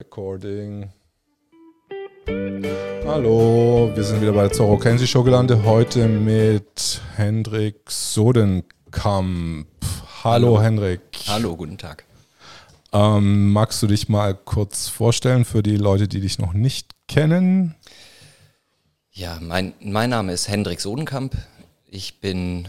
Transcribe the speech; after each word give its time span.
Recording. 0.00 0.90
Hallo, 3.06 3.92
wir 3.94 4.02
sind 4.02 4.20
wieder 4.20 4.32
bei 4.32 4.42
der 4.42 4.52
Zorro 4.52 4.76
Kenzie 4.76 5.06
Show 5.06 5.22
gelandet. 5.22 5.62
Heute 5.64 6.08
mit 6.08 7.00
Hendrik 7.14 7.88
Sodenkamp. 7.88 9.68
Hallo, 10.24 10.56
Hallo. 10.56 10.60
Hendrik. 10.60 11.00
Hallo, 11.28 11.56
guten 11.56 11.78
Tag. 11.78 12.04
Ähm, 12.92 13.52
magst 13.52 13.84
du 13.84 13.86
dich 13.86 14.08
mal 14.08 14.34
kurz 14.34 14.88
vorstellen 14.88 15.44
für 15.44 15.62
die 15.62 15.76
Leute, 15.76 16.08
die 16.08 16.20
dich 16.20 16.40
noch 16.40 16.54
nicht 16.54 16.90
kennen? 17.06 17.76
Ja, 19.12 19.38
mein, 19.40 19.74
mein 19.80 20.10
Name 20.10 20.32
ist 20.32 20.48
Hendrik 20.48 20.80
Sodenkamp. 20.80 21.36
Ich 21.88 22.20
bin 22.20 22.66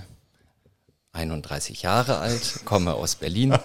31 1.16 1.82
Jahre 1.82 2.18
alt, 2.18 2.61
komme 2.66 2.93
aus 2.93 3.15
Berlin 3.15 3.57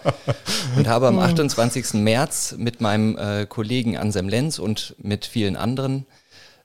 und 0.76 0.88
habe 0.88 1.08
am 1.08 1.18
28. 1.18 1.94
März 1.94 2.54
mit 2.56 2.80
meinem 2.80 3.18
äh, 3.18 3.46
Kollegen 3.46 3.96
Ansem 3.96 4.28
Lenz 4.28 4.58
und 4.58 4.94
mit 4.98 5.26
vielen 5.26 5.56
anderen 5.56 6.06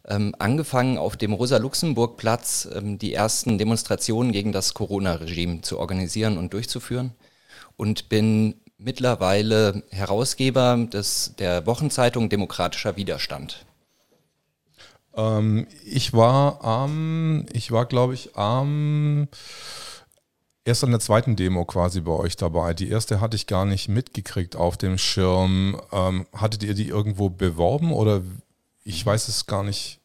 ähm, 0.07 0.35
angefangen, 0.37 0.97
auf 0.97 1.17
dem 1.17 1.33
Rosa-Luxemburg-Platz 1.33 2.69
ähm, 2.73 2.99
die 2.99 3.13
ersten 3.13 3.57
Demonstrationen 3.57 4.31
gegen 4.31 4.51
das 4.51 4.73
Corona-Regime 4.73 5.61
zu 5.61 5.79
organisieren 5.79 6.37
und 6.37 6.53
durchzuführen 6.53 7.11
und 7.75 8.09
bin 8.09 8.55
mittlerweile 8.77 9.83
Herausgeber 9.89 10.77
des, 10.91 11.33
der 11.39 11.65
Wochenzeitung 11.65 12.29
Demokratischer 12.29 12.95
Widerstand. 12.95 13.65
Ähm, 15.15 15.67
ich 15.85 16.13
war 16.13 16.63
am, 16.63 17.45
ich 17.51 17.71
war 17.71 17.85
glaube 17.85 18.13
ich 18.13 18.35
am 18.35 19.27
erst 20.65 20.83
an 20.83 20.91
der 20.91 20.99
zweiten 20.99 21.35
Demo 21.35 21.63
quasi 21.63 22.01
bei 22.01 22.11
euch 22.11 22.35
dabei. 22.35 22.73
Die 22.73 22.89
erste 22.89 23.21
hatte 23.21 23.35
ich 23.35 23.47
gar 23.47 23.65
nicht 23.65 23.87
mitgekriegt 23.87 24.55
auf 24.55 24.75
dem 24.77 24.97
Schirm. 24.97 25.79
Ähm, 25.91 26.25
hattet 26.33 26.63
ihr 26.63 26.73
die 26.73 26.89
irgendwo 26.89 27.29
beworben 27.29 27.93
oder 27.93 28.21
ich 28.83 29.05
weiß 29.05 29.27
es 29.27 29.45
gar 29.45 29.63
nicht? 29.63 29.99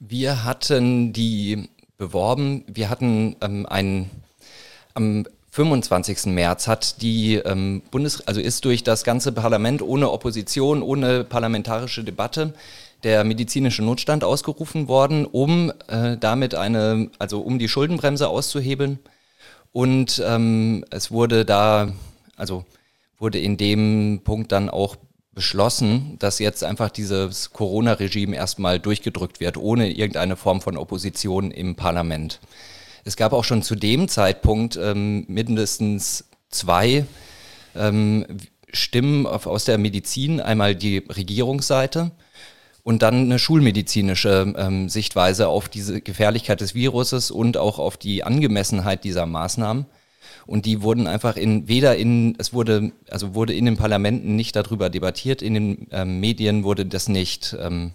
Wir 0.00 0.44
hatten 0.44 1.12
die 1.12 1.70
beworben. 1.96 2.64
Wir 2.66 2.90
hatten 2.90 3.36
ähm, 3.40 3.66
einen 3.66 4.10
am 4.94 5.24
25. 5.52 6.26
März 6.26 6.68
hat 6.68 7.02
die 7.02 7.34
ähm, 7.36 7.82
Bundes, 7.90 8.26
also 8.26 8.40
ist 8.40 8.64
durch 8.64 8.84
das 8.84 9.04
ganze 9.04 9.32
Parlament 9.32 9.82
ohne 9.82 10.10
Opposition, 10.10 10.82
ohne 10.82 11.24
parlamentarische 11.24 12.04
Debatte 12.04 12.54
der 13.02 13.24
medizinische 13.24 13.82
Notstand 13.82 14.24
ausgerufen 14.24 14.86
worden, 14.86 15.24
um 15.24 15.72
äh, 15.88 16.16
damit 16.18 16.54
eine, 16.54 17.10
also 17.18 17.40
um 17.40 17.58
die 17.58 17.68
Schuldenbremse 17.68 18.28
auszuhebeln 18.28 18.98
und 19.72 20.22
ähm, 20.24 20.84
es 20.90 21.10
wurde 21.10 21.44
da, 21.44 21.92
also 22.36 22.64
wurde 23.18 23.38
in 23.38 23.56
dem 23.56 24.20
Punkt 24.24 24.52
dann 24.52 24.68
auch 24.68 24.96
beschlossen, 25.32 26.16
dass 26.18 26.38
jetzt 26.38 26.64
einfach 26.64 26.90
dieses 26.90 27.52
Corona-Regime 27.52 28.34
erstmal 28.34 28.80
durchgedrückt 28.80 29.40
wird, 29.40 29.56
ohne 29.56 29.90
irgendeine 29.90 30.36
Form 30.36 30.60
von 30.60 30.76
Opposition 30.76 31.50
im 31.50 31.76
Parlament. 31.76 32.40
Es 33.04 33.16
gab 33.16 33.32
auch 33.32 33.44
schon 33.44 33.62
zu 33.62 33.76
dem 33.76 34.08
Zeitpunkt 34.08 34.76
ähm, 34.76 35.24
mindestens 35.28 36.24
zwei 36.50 37.06
ähm, 37.74 38.26
Stimmen 38.72 39.26
aus 39.26 39.64
der 39.64 39.78
Medizin, 39.78 40.40
einmal 40.40 40.74
die 40.74 40.98
Regierungsseite 40.98 42.10
und 42.82 43.02
dann 43.02 43.14
eine 43.14 43.38
schulmedizinische 43.38 44.54
ähm, 44.56 44.88
Sichtweise 44.88 45.48
auf 45.48 45.68
diese 45.68 46.00
Gefährlichkeit 46.00 46.60
des 46.60 46.74
Viruses 46.74 47.30
und 47.30 47.56
auch 47.56 47.78
auf 47.78 47.96
die 47.96 48.24
Angemessenheit 48.24 49.04
dieser 49.04 49.26
Maßnahmen. 49.26 49.86
Und 50.46 50.66
die 50.66 50.82
wurden 50.82 51.06
einfach 51.06 51.36
in, 51.36 51.68
weder 51.68 51.96
in, 51.96 52.34
es 52.38 52.52
wurde, 52.52 52.92
also 53.10 53.34
wurde 53.34 53.54
in 53.54 53.66
den 53.66 53.76
Parlamenten 53.76 54.36
nicht 54.36 54.56
darüber 54.56 54.90
debattiert, 54.90 55.42
in 55.42 55.54
den 55.54 55.86
ähm, 55.90 56.20
Medien 56.20 56.64
wurde 56.64 56.86
das 56.86 57.08
nicht, 57.08 57.56
ähm, 57.60 57.92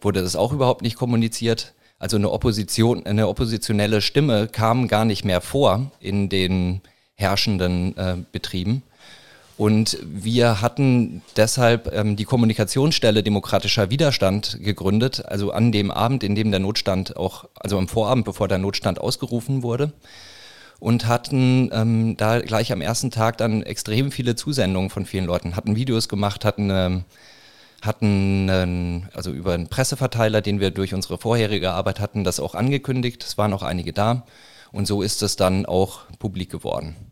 wurde 0.00 0.22
das 0.22 0.36
auch 0.36 0.52
überhaupt 0.52 0.82
nicht 0.82 0.96
kommuniziert. 0.96 1.74
Also 1.98 2.16
eine 2.16 2.30
Opposition, 2.30 3.04
eine 3.06 3.26
oppositionelle 3.26 4.00
Stimme 4.00 4.46
kam 4.46 4.86
gar 4.86 5.04
nicht 5.04 5.24
mehr 5.24 5.40
vor 5.40 5.90
in 5.98 6.28
den 6.28 6.80
herrschenden 7.14 7.96
äh, 7.96 8.16
Betrieben. 8.30 8.82
Und 9.58 9.98
wir 10.04 10.62
hatten 10.62 11.20
deshalb 11.36 11.92
ähm, 11.92 12.14
die 12.14 12.24
Kommunikationsstelle 12.24 13.24
Demokratischer 13.24 13.90
Widerstand 13.90 14.62
gegründet, 14.62 15.24
also 15.26 15.50
an 15.50 15.72
dem 15.72 15.90
Abend, 15.90 16.22
in 16.22 16.36
dem 16.36 16.52
der 16.52 16.60
Notstand 16.60 17.16
auch, 17.16 17.44
also 17.58 17.76
am 17.76 17.88
Vorabend, 17.88 18.24
bevor 18.24 18.46
der 18.46 18.58
Notstand 18.58 19.00
ausgerufen 19.00 19.64
wurde. 19.64 19.92
Und 20.78 21.08
hatten 21.08 21.70
ähm, 21.72 22.16
da 22.16 22.38
gleich 22.38 22.70
am 22.70 22.80
ersten 22.80 23.10
Tag 23.10 23.36
dann 23.38 23.64
extrem 23.64 24.12
viele 24.12 24.36
Zusendungen 24.36 24.90
von 24.90 25.04
vielen 25.04 25.24
Leuten, 25.24 25.56
hatten 25.56 25.74
Videos 25.74 26.08
gemacht, 26.08 26.44
hatten, 26.44 26.70
ähm, 26.70 27.04
hatten 27.82 28.48
ähm, 28.48 29.08
also 29.12 29.32
über 29.32 29.54
einen 29.54 29.66
Presseverteiler, 29.66 30.40
den 30.40 30.60
wir 30.60 30.70
durch 30.70 30.94
unsere 30.94 31.18
vorherige 31.18 31.72
Arbeit 31.72 31.98
hatten, 31.98 32.22
das 32.22 32.38
auch 32.38 32.54
angekündigt. 32.54 33.24
Es 33.24 33.36
waren 33.36 33.52
auch 33.52 33.64
einige 33.64 33.92
da. 33.92 34.24
Und 34.70 34.86
so 34.86 35.02
ist 35.02 35.20
es 35.24 35.34
dann 35.34 35.66
auch 35.66 36.02
publik 36.20 36.48
geworden. 36.48 37.07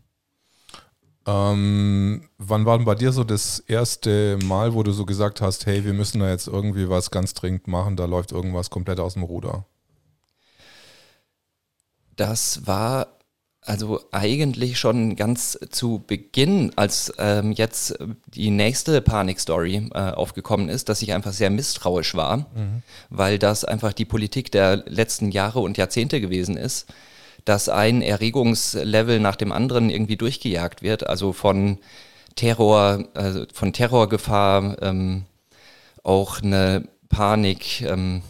Ähm, 1.27 2.21
wann 2.37 2.65
war 2.65 2.77
denn 2.77 2.85
bei 2.85 2.95
dir 2.95 3.11
so 3.11 3.25
das 3.25 3.59
erste 3.59 4.39
Mal, 4.45 4.73
wo 4.73 4.81
du 4.81 4.93
so 4.93 5.05
gesagt 5.05 5.41
hast, 5.41 5.65
hey, 5.65 5.83
wir 5.83 5.93
müssen 5.93 6.21
da 6.21 6.29
jetzt 6.29 6.47
irgendwie 6.47 6.87
was 6.87 7.11
ganz 7.11 7.33
dringend 7.33 7.67
machen, 7.67 7.97
da 7.97 8.05
läuft 8.05 8.31
irgendwas 8.31 8.69
komplett 8.69 9.01
aus 9.01 9.13
dem 9.15 9.23
Ruder? 9.23 9.65
Das 12.15 12.65
war 12.65 13.07
also 13.61 13.99
eigentlich 14.13 14.79
schon 14.79 15.17
ganz 15.17 15.59
zu 15.69 16.01
Beginn, 16.07 16.71
als 16.77 17.13
ähm, 17.17 17.51
jetzt 17.51 17.97
die 18.27 18.49
nächste 18.49 19.01
Panikstory 19.01 19.89
äh, 19.93 20.11
aufgekommen 20.11 20.69
ist, 20.69 20.87
dass 20.87 21.01
ich 21.01 21.11
einfach 21.11 21.33
sehr 21.33 21.49
misstrauisch 21.49 22.15
war, 22.15 22.37
mhm. 22.37 22.81
weil 23.09 23.37
das 23.37 23.65
einfach 23.65 23.91
die 23.91 24.05
Politik 24.05 24.53
der 24.53 24.77
letzten 24.77 25.31
Jahre 25.31 25.59
und 25.59 25.77
Jahrzehnte 25.77 26.21
gewesen 26.21 26.55
ist 26.55 26.87
dass 27.47 27.69
ein 27.69 28.01
Erregungslevel 28.01 29.21
nach 29.21 29.37
dem 29.37 29.53
anderen 29.53 29.89
irgendwie 29.89 30.17
durchgejagt 30.17 30.81
wird, 30.81 31.07
also 31.07 31.31
von 31.31 31.77
Terror, 32.35 33.05
also 33.13 33.45
von 33.53 33.71
Terrorgefahr, 33.71 34.81
ähm, 34.81 35.23
auch 36.03 36.41
eine 36.41 36.89
Panik, 37.07 37.81
ähm, 37.83 38.21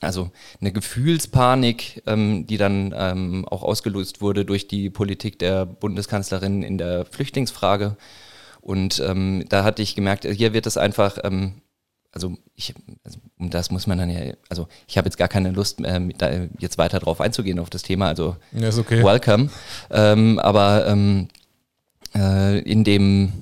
also 0.00 0.30
eine 0.60 0.72
Gefühlspanik, 0.72 2.02
ähm, 2.06 2.46
die 2.46 2.58
dann 2.58 2.94
ähm, 2.96 3.44
auch 3.48 3.64
ausgelöst 3.64 4.20
wurde 4.20 4.44
durch 4.44 4.68
die 4.68 4.88
Politik 4.88 5.40
der 5.40 5.66
Bundeskanzlerin 5.66 6.62
in 6.62 6.78
der 6.78 7.06
Flüchtlingsfrage. 7.06 7.96
Und 8.60 9.00
ähm, 9.00 9.44
da 9.48 9.64
hatte 9.64 9.82
ich 9.82 9.96
gemerkt, 9.96 10.26
hier 10.26 10.52
wird 10.52 10.66
es 10.66 10.76
einfach 10.76 11.18
ähm, 11.24 11.60
also 12.12 12.36
ich, 12.54 12.74
also 13.04 13.18
um 13.38 13.50
das 13.50 13.70
muss 13.70 13.86
man 13.86 13.98
dann 13.98 14.10
ja, 14.10 14.34
also 14.48 14.68
ich 14.86 14.98
habe 14.98 15.06
jetzt 15.06 15.16
gar 15.16 15.28
keine 15.28 15.50
Lust, 15.50 15.80
ähm, 15.84 16.12
da 16.16 16.30
jetzt 16.58 16.78
weiter 16.78 17.00
drauf 17.00 17.20
einzugehen 17.20 17.58
auf 17.58 17.70
das 17.70 17.82
Thema, 17.82 18.08
also 18.08 18.36
ja, 18.52 18.68
okay. 18.76 19.02
welcome. 19.02 19.50
Ähm, 19.90 20.38
aber 20.38 20.86
ähm, 20.86 21.28
äh, 22.14 22.58
in 22.60 22.84
dem 22.84 23.32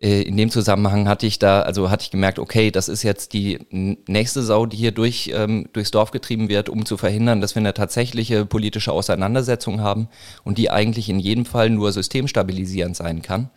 äh, 0.00 0.22
in 0.22 0.36
dem 0.36 0.50
Zusammenhang 0.50 1.08
hatte 1.08 1.26
ich 1.26 1.38
da, 1.38 1.62
also 1.62 1.90
hatte 1.90 2.02
ich 2.02 2.10
gemerkt, 2.10 2.38
okay, 2.38 2.70
das 2.70 2.88
ist 2.88 3.02
jetzt 3.02 3.32
die 3.32 3.60
nächste 3.70 4.42
Sau, 4.42 4.66
die 4.66 4.76
hier 4.76 4.92
durch, 4.92 5.30
ähm, 5.34 5.68
durchs 5.72 5.90
Dorf 5.90 6.10
getrieben 6.10 6.48
wird, 6.48 6.68
um 6.68 6.84
zu 6.84 6.96
verhindern, 6.96 7.40
dass 7.40 7.54
wir 7.54 7.60
eine 7.60 7.74
tatsächliche 7.74 8.44
politische 8.44 8.92
Auseinandersetzung 8.92 9.80
haben 9.80 10.08
und 10.44 10.58
die 10.58 10.70
eigentlich 10.70 11.08
in 11.08 11.18
jedem 11.18 11.46
Fall 11.46 11.70
nur 11.70 11.92
systemstabilisierend 11.92 12.94
sein 12.94 13.22
kann. 13.22 13.50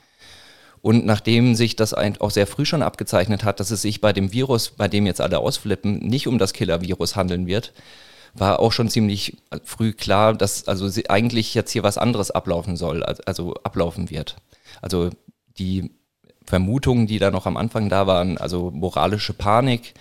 Und 0.82 1.06
nachdem 1.06 1.56
sich 1.56 1.76
das 1.76 1.94
auch 1.94 2.32
sehr 2.32 2.48
früh 2.48 2.66
schon 2.66 2.82
abgezeichnet 2.82 3.44
hat, 3.44 3.60
dass 3.60 3.72
es 3.72 3.82
sich 3.82 4.02
bei 4.02 4.14
dem 4.14 4.32
Virus, 4.32 4.70
bei 4.70 4.88
dem 4.88 5.06
jetzt 5.06 5.22
alle 5.22 5.40
ausflippen, 5.40 6.00
nicht 6.00 6.28
um 6.28 6.38
das 6.38 6.54
Killer-Virus 6.54 7.16
handeln 7.16 7.48
wird, 7.48 7.74
war 8.34 8.60
auch 8.60 8.72
schon 8.72 8.90
ziemlich 8.90 9.38
früh 9.64 9.92
klar, 9.92 10.34
dass 10.34 10.68
also 10.68 10.90
eigentlich 11.10 11.54
jetzt 11.54 11.72
hier 11.72 11.84
was 11.84 11.98
anderes 11.98 12.32
ablaufen 12.32 12.78
soll, 12.78 13.04
also 13.04 13.56
ablaufen 13.64 14.10
wird. 14.10 14.38
Also 14.82 15.10
die 15.58 15.92
Vermutungen, 16.46 17.08
die 17.08 17.20
da 17.20 17.32
noch 17.32 17.46
am 17.46 17.58
Anfang 17.58 17.90
da 17.90 18.08
waren, 18.08 18.38
also 18.38 18.72
moralische 18.72 19.34
Panik 19.34 19.94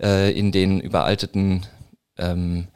äh, 0.00 0.32
in 0.32 0.52
den 0.52 0.80
überalteten 0.80 1.66
ähm, 2.18 2.68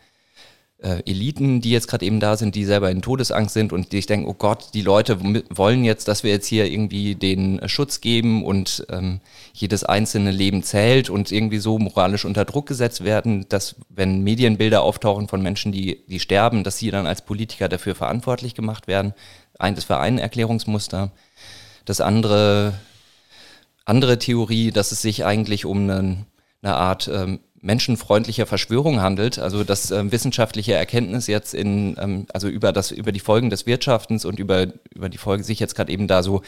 äh, 0.82 1.02
Eliten, 1.06 1.60
die 1.60 1.70
jetzt 1.70 1.86
gerade 1.86 2.04
eben 2.04 2.20
da 2.20 2.36
sind, 2.36 2.54
die 2.54 2.64
selber 2.64 2.90
in 2.90 3.02
Todesangst 3.02 3.54
sind 3.54 3.72
und 3.72 3.92
die 3.92 3.98
ich 3.98 4.06
denke, 4.06 4.28
oh 4.28 4.34
Gott, 4.34 4.74
die 4.74 4.82
Leute 4.82 5.18
wollen 5.50 5.84
jetzt, 5.84 6.08
dass 6.08 6.24
wir 6.24 6.32
jetzt 6.32 6.46
hier 6.46 6.70
irgendwie 6.70 7.14
den 7.14 7.60
äh, 7.60 7.68
Schutz 7.68 8.00
geben 8.00 8.44
und 8.44 8.84
ähm, 8.90 9.20
jedes 9.52 9.84
einzelne 9.84 10.32
Leben 10.32 10.62
zählt 10.62 11.08
und 11.08 11.30
irgendwie 11.30 11.58
so 11.58 11.78
moralisch 11.78 12.24
unter 12.24 12.44
Druck 12.44 12.66
gesetzt 12.66 13.04
werden, 13.04 13.46
dass 13.48 13.76
wenn 13.88 14.22
Medienbilder 14.22 14.82
auftauchen 14.82 15.28
von 15.28 15.40
Menschen, 15.40 15.72
die, 15.72 16.02
die 16.08 16.20
sterben, 16.20 16.64
dass 16.64 16.78
sie 16.78 16.90
dann 16.90 17.06
als 17.06 17.22
Politiker 17.22 17.68
dafür 17.68 17.94
verantwortlich 17.94 18.54
gemacht 18.54 18.88
werden. 18.88 19.14
Ein, 19.58 19.76
das 19.76 19.88
war 19.88 20.00
ein 20.00 20.18
Erklärungsmuster. 20.18 21.12
Das 21.84 22.00
andere, 22.00 22.74
andere 23.84 24.18
Theorie, 24.18 24.72
dass 24.72 24.92
es 24.92 25.02
sich 25.02 25.24
eigentlich 25.24 25.64
um 25.64 25.78
einen, 25.78 26.26
eine 26.62 26.74
Art 26.74 27.08
ähm, 27.12 27.40
menschenfreundlicher 27.62 28.44
Verschwörung 28.44 29.00
handelt, 29.00 29.38
also 29.38 29.62
dass 29.64 29.90
ähm, 29.92 30.12
wissenschaftliche 30.12 30.74
Erkenntnis 30.74 31.28
jetzt 31.28 31.54
in, 31.54 31.96
ähm, 31.98 32.26
also 32.34 32.48
über 32.48 32.72
das, 32.72 32.90
über 32.90 33.12
die 33.12 33.20
Folgen 33.20 33.50
des 33.50 33.66
Wirtschaftens 33.66 34.24
und 34.24 34.38
über, 34.38 34.66
über 34.94 35.08
die 35.08 35.18
Folgen 35.18 35.44
sich 35.44 35.60
jetzt 35.60 35.76
gerade 35.76 35.90
eben 35.90 36.08
da 36.08 36.22
so 36.22 36.42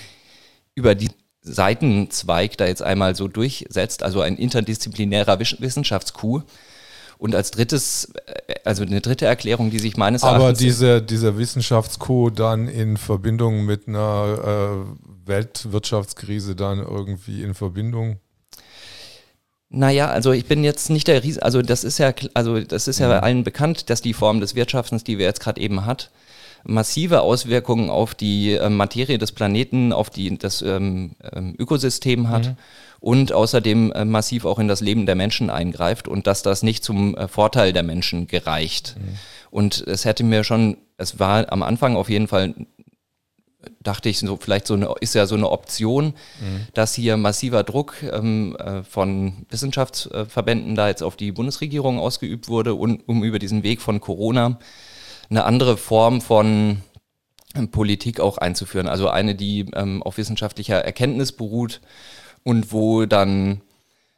über 0.74 0.96
die 0.96 1.10
Seitenzweig 1.40 2.56
da 2.56 2.66
jetzt 2.66 2.82
einmal 2.82 3.14
so 3.14 3.28
durchsetzt, 3.28 4.02
also 4.02 4.22
ein 4.22 4.36
interdisziplinärer 4.36 5.38
Wissenschaftskuh. 5.38 6.42
Und 7.16 7.34
als 7.36 7.52
drittes, 7.52 8.12
äh, 8.26 8.54
also 8.64 8.82
eine 8.82 9.00
dritte 9.00 9.26
Erklärung, 9.26 9.70
die 9.70 9.78
sich 9.78 9.96
meines 9.96 10.24
Erachtens. 10.24 10.42
Aber 10.42 10.52
diese, 10.52 11.00
dieser 11.00 11.38
Wissenschaftskuh 11.38 12.30
dann 12.30 12.66
in 12.66 12.96
Verbindung 12.96 13.64
mit 13.64 13.86
einer 13.86 14.84
äh, 14.84 15.28
Weltwirtschaftskrise 15.28 16.56
dann 16.56 16.80
irgendwie 16.80 17.44
in 17.44 17.54
Verbindung 17.54 18.18
naja, 19.74 20.08
also 20.08 20.32
ich 20.32 20.46
bin 20.46 20.62
jetzt 20.62 20.88
nicht 20.90 21.08
der 21.08 21.22
Riese, 21.22 21.42
also 21.42 21.60
das 21.60 21.84
ist 21.84 21.98
ja, 21.98 22.12
also 22.32 22.60
das 22.60 22.88
ist 22.88 23.00
ja 23.00 23.08
mhm. 23.08 23.24
allen 23.24 23.44
bekannt, 23.44 23.90
dass 23.90 24.00
die 24.00 24.14
Form 24.14 24.40
des 24.40 24.54
Wirtschaftens, 24.54 25.04
die 25.04 25.18
wir 25.18 25.26
jetzt 25.26 25.40
gerade 25.40 25.60
eben 25.60 25.84
hat, 25.84 26.10
massive 26.64 27.20
Auswirkungen 27.20 27.90
auf 27.90 28.14
die 28.14 28.52
äh, 28.52 28.70
Materie 28.70 29.18
des 29.18 29.32
Planeten, 29.32 29.92
auf 29.92 30.10
die, 30.10 30.38
das 30.38 30.62
ähm, 30.62 31.12
ähm, 31.32 31.54
Ökosystem 31.58 32.28
hat 32.30 32.46
mhm. 32.46 32.56
und 33.00 33.32
außerdem 33.32 33.92
äh, 33.92 34.04
massiv 34.04 34.44
auch 34.44 34.58
in 34.58 34.68
das 34.68 34.80
Leben 34.80 35.06
der 35.06 35.14
Menschen 35.14 35.50
eingreift 35.50 36.08
und 36.08 36.26
dass 36.26 36.42
das 36.42 36.62
nicht 36.62 36.84
zum 36.84 37.16
äh, 37.16 37.28
Vorteil 37.28 37.72
der 37.72 37.82
Menschen 37.82 38.26
gereicht. 38.26 38.96
Mhm. 38.98 39.18
Und 39.50 39.84
es 39.86 40.04
hätte 40.04 40.24
mir 40.24 40.42
schon, 40.42 40.78
es 40.96 41.18
war 41.18 41.52
am 41.52 41.62
Anfang 41.62 41.96
auf 41.96 42.08
jeden 42.08 42.28
Fall 42.28 42.54
dachte 43.82 44.08
ich, 44.08 44.18
so 44.18 44.36
vielleicht 44.36 44.66
so 44.66 44.74
eine, 44.74 44.94
ist 45.00 45.14
ja 45.14 45.26
so 45.26 45.34
eine 45.34 45.50
Option, 45.50 46.14
mhm. 46.40 46.66
dass 46.74 46.94
hier 46.94 47.16
massiver 47.16 47.62
Druck 47.62 48.02
ähm, 48.02 48.56
äh, 48.56 48.82
von 48.82 49.46
Wissenschaftsverbänden 49.50 50.74
da 50.74 50.88
jetzt 50.88 51.02
auf 51.02 51.16
die 51.16 51.32
Bundesregierung 51.32 51.98
ausgeübt 51.98 52.48
wurde, 52.48 52.74
und, 52.74 53.08
um 53.08 53.24
über 53.24 53.38
diesen 53.38 53.62
Weg 53.62 53.80
von 53.80 54.00
Corona 54.00 54.58
eine 55.30 55.44
andere 55.44 55.76
Form 55.76 56.20
von 56.20 56.82
ähm, 57.54 57.70
Politik 57.70 58.20
auch 58.20 58.38
einzuführen. 58.38 58.88
Also 58.88 59.08
eine, 59.08 59.34
die 59.34 59.66
ähm, 59.74 60.02
auf 60.02 60.18
wissenschaftlicher 60.18 60.84
Erkenntnis 60.84 61.32
beruht 61.32 61.80
und 62.42 62.72
wo 62.72 63.06
dann 63.06 63.62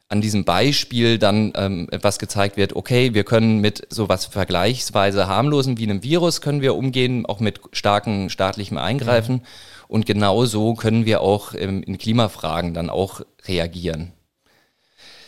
an 0.08 0.20
diesem 0.20 0.44
Beispiel 0.44 1.18
dann 1.18 1.52
ähm, 1.56 1.88
was 2.00 2.18
gezeigt 2.18 2.56
wird, 2.56 2.76
okay, 2.76 3.14
wir 3.14 3.24
können 3.24 3.60
mit 3.60 3.86
sowas 3.90 4.26
vergleichsweise 4.26 5.26
harmlosen 5.26 5.78
wie 5.78 5.84
einem 5.84 6.02
Virus 6.02 6.40
können 6.40 6.62
wir 6.62 6.76
umgehen, 6.76 7.26
auch 7.26 7.40
mit 7.40 7.60
starken 7.72 8.30
staatlichem 8.30 8.78
Eingreifen. 8.78 9.36
Mhm. 9.36 9.42
Und 9.88 10.06
genau 10.06 10.44
so 10.44 10.74
können 10.74 11.06
wir 11.06 11.20
auch 11.20 11.54
ähm, 11.54 11.82
in 11.82 11.98
Klimafragen 11.98 12.72
dann 12.74 12.90
auch 12.90 13.20
reagieren. 13.46 14.12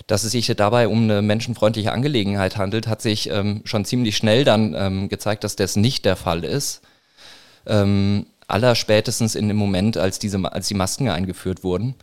Dass 0.07 0.25
es 0.25 0.33
sich 0.33 0.47
dabei 0.47 0.89
um 0.89 1.03
eine 1.03 1.23
menschenfreundliche 1.23 1.93
Angelegenheit 1.93 2.57
handelt, 2.57 2.87
hat 2.87 3.03
sich 3.03 3.31
ähm, 3.31 3.63
schon 3.65 3.85
ziemlich 3.85 4.17
schnell 4.17 4.45
dann 4.45 4.75
ähm, 4.75 5.09
gezeigt, 5.09 5.45
dass 5.45 5.55
das 5.55 5.77
nicht 5.77 6.05
der 6.05 6.17
Fall 6.17 6.45
ist. 6.45 6.83
Ähm, 7.67 8.27
allerspätestens 8.47 9.35
in 9.35 9.49
dem 9.49 9.57
Moment, 9.57 9.97
als, 9.97 10.19
diese, 10.19 10.41
als 10.51 10.69
die 10.69 10.75
Masken 10.75 11.09
eingeführt 11.09 11.63
wurden 11.63 11.97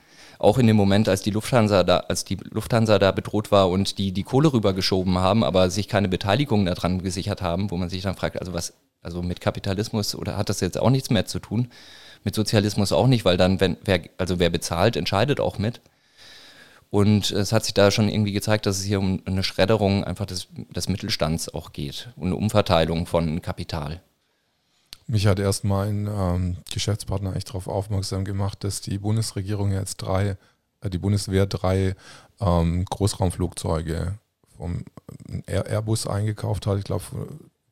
auch 0.46 0.58
in 0.60 0.68
dem 0.68 0.76
Moment, 0.76 1.10
als 1.10 1.22
die 1.22 1.32
Lufthansa 1.32 1.84
da, 1.84 1.98
als 1.98 2.24
die 2.24 2.38
Lufthansa 2.52 3.00
da 3.00 3.12
bedroht 3.12 3.52
war 3.52 3.70
und 3.70 3.98
die 3.98 4.12
die 4.12 4.24
Kohle 4.24 4.54
rübergeschoben 4.54 5.18
haben, 5.18 5.44
aber 5.44 5.70
sich 5.70 5.88
keine 5.88 6.08
Beteiligung 6.08 6.66
daran 6.66 7.02
gesichert 7.02 7.42
haben, 7.42 7.72
wo 7.72 7.78
man 7.78 7.90
sich 7.90 8.04
dann 8.04 8.16
fragt, 8.16 8.40
also 8.40 8.54
was, 8.54 8.74
also 9.02 9.22
mit 9.22 9.42
Kapitalismus 9.42 10.16
oder 10.16 10.38
hat 10.38 10.50
das 10.50 10.62
jetzt 10.62 10.80
auch 10.80 10.90
nichts 10.92 11.10
mehr 11.10 11.26
zu 11.26 11.40
tun? 11.40 11.70
Mit 12.24 12.36
Sozialismus 12.36 12.92
auch 12.92 13.08
nicht, 13.08 13.26
weil 13.26 13.38
dann, 13.38 13.60
wenn, 13.60 13.78
wer, 13.84 14.02
also 14.18 14.40
wer 14.40 14.50
bezahlt, 14.50 14.96
entscheidet 14.96 15.40
auch 15.40 15.58
mit. 15.58 15.82
Und 16.92 17.32
es 17.32 17.52
hat 17.52 17.66
sich 17.66 17.74
da 17.74 17.92
schon 17.92 18.08
irgendwie 18.08 18.32
gezeigt, 18.32 18.68
dass 18.68 18.78
es 18.78 18.84
hier 18.84 19.00
um 19.00 19.22
eine 19.26 19.44
Schredderung 19.44 20.04
einfach 20.04 20.26
des, 20.26 20.48
des 20.54 20.88
Mittelstands 20.88 21.54
auch 21.54 21.74
geht 21.74 22.10
und 22.16 22.28
eine 22.28 22.36
Umverteilung 22.36 23.06
von 23.06 23.42
Kapital. 23.42 24.02
Mich 25.08 25.28
hat 25.28 25.40
erst 25.40 25.64
mein 25.64 26.08
ähm, 26.08 26.58
Geschäftspartner 26.72 27.32
eigentlich 27.32 27.46
darauf 27.46 27.68
aufmerksam 27.68 28.26
gemacht, 28.26 28.64
dass 28.64 28.82
die 28.82 28.98
Bundesregierung 28.98 29.72
jetzt 29.72 29.98
drei, 29.98 30.38
äh, 30.82 30.90
die 30.90 30.98
Bundeswehr 30.98 31.46
drei 31.46 31.96
ähm, 32.40 32.86
Großraumflugzeuge 32.86 34.18
vom 34.58 34.84
Airbus 35.48 36.08
eingekauft 36.08 36.66
hat, 36.66 36.78
ich 36.78 36.86
glaube 36.86 37.04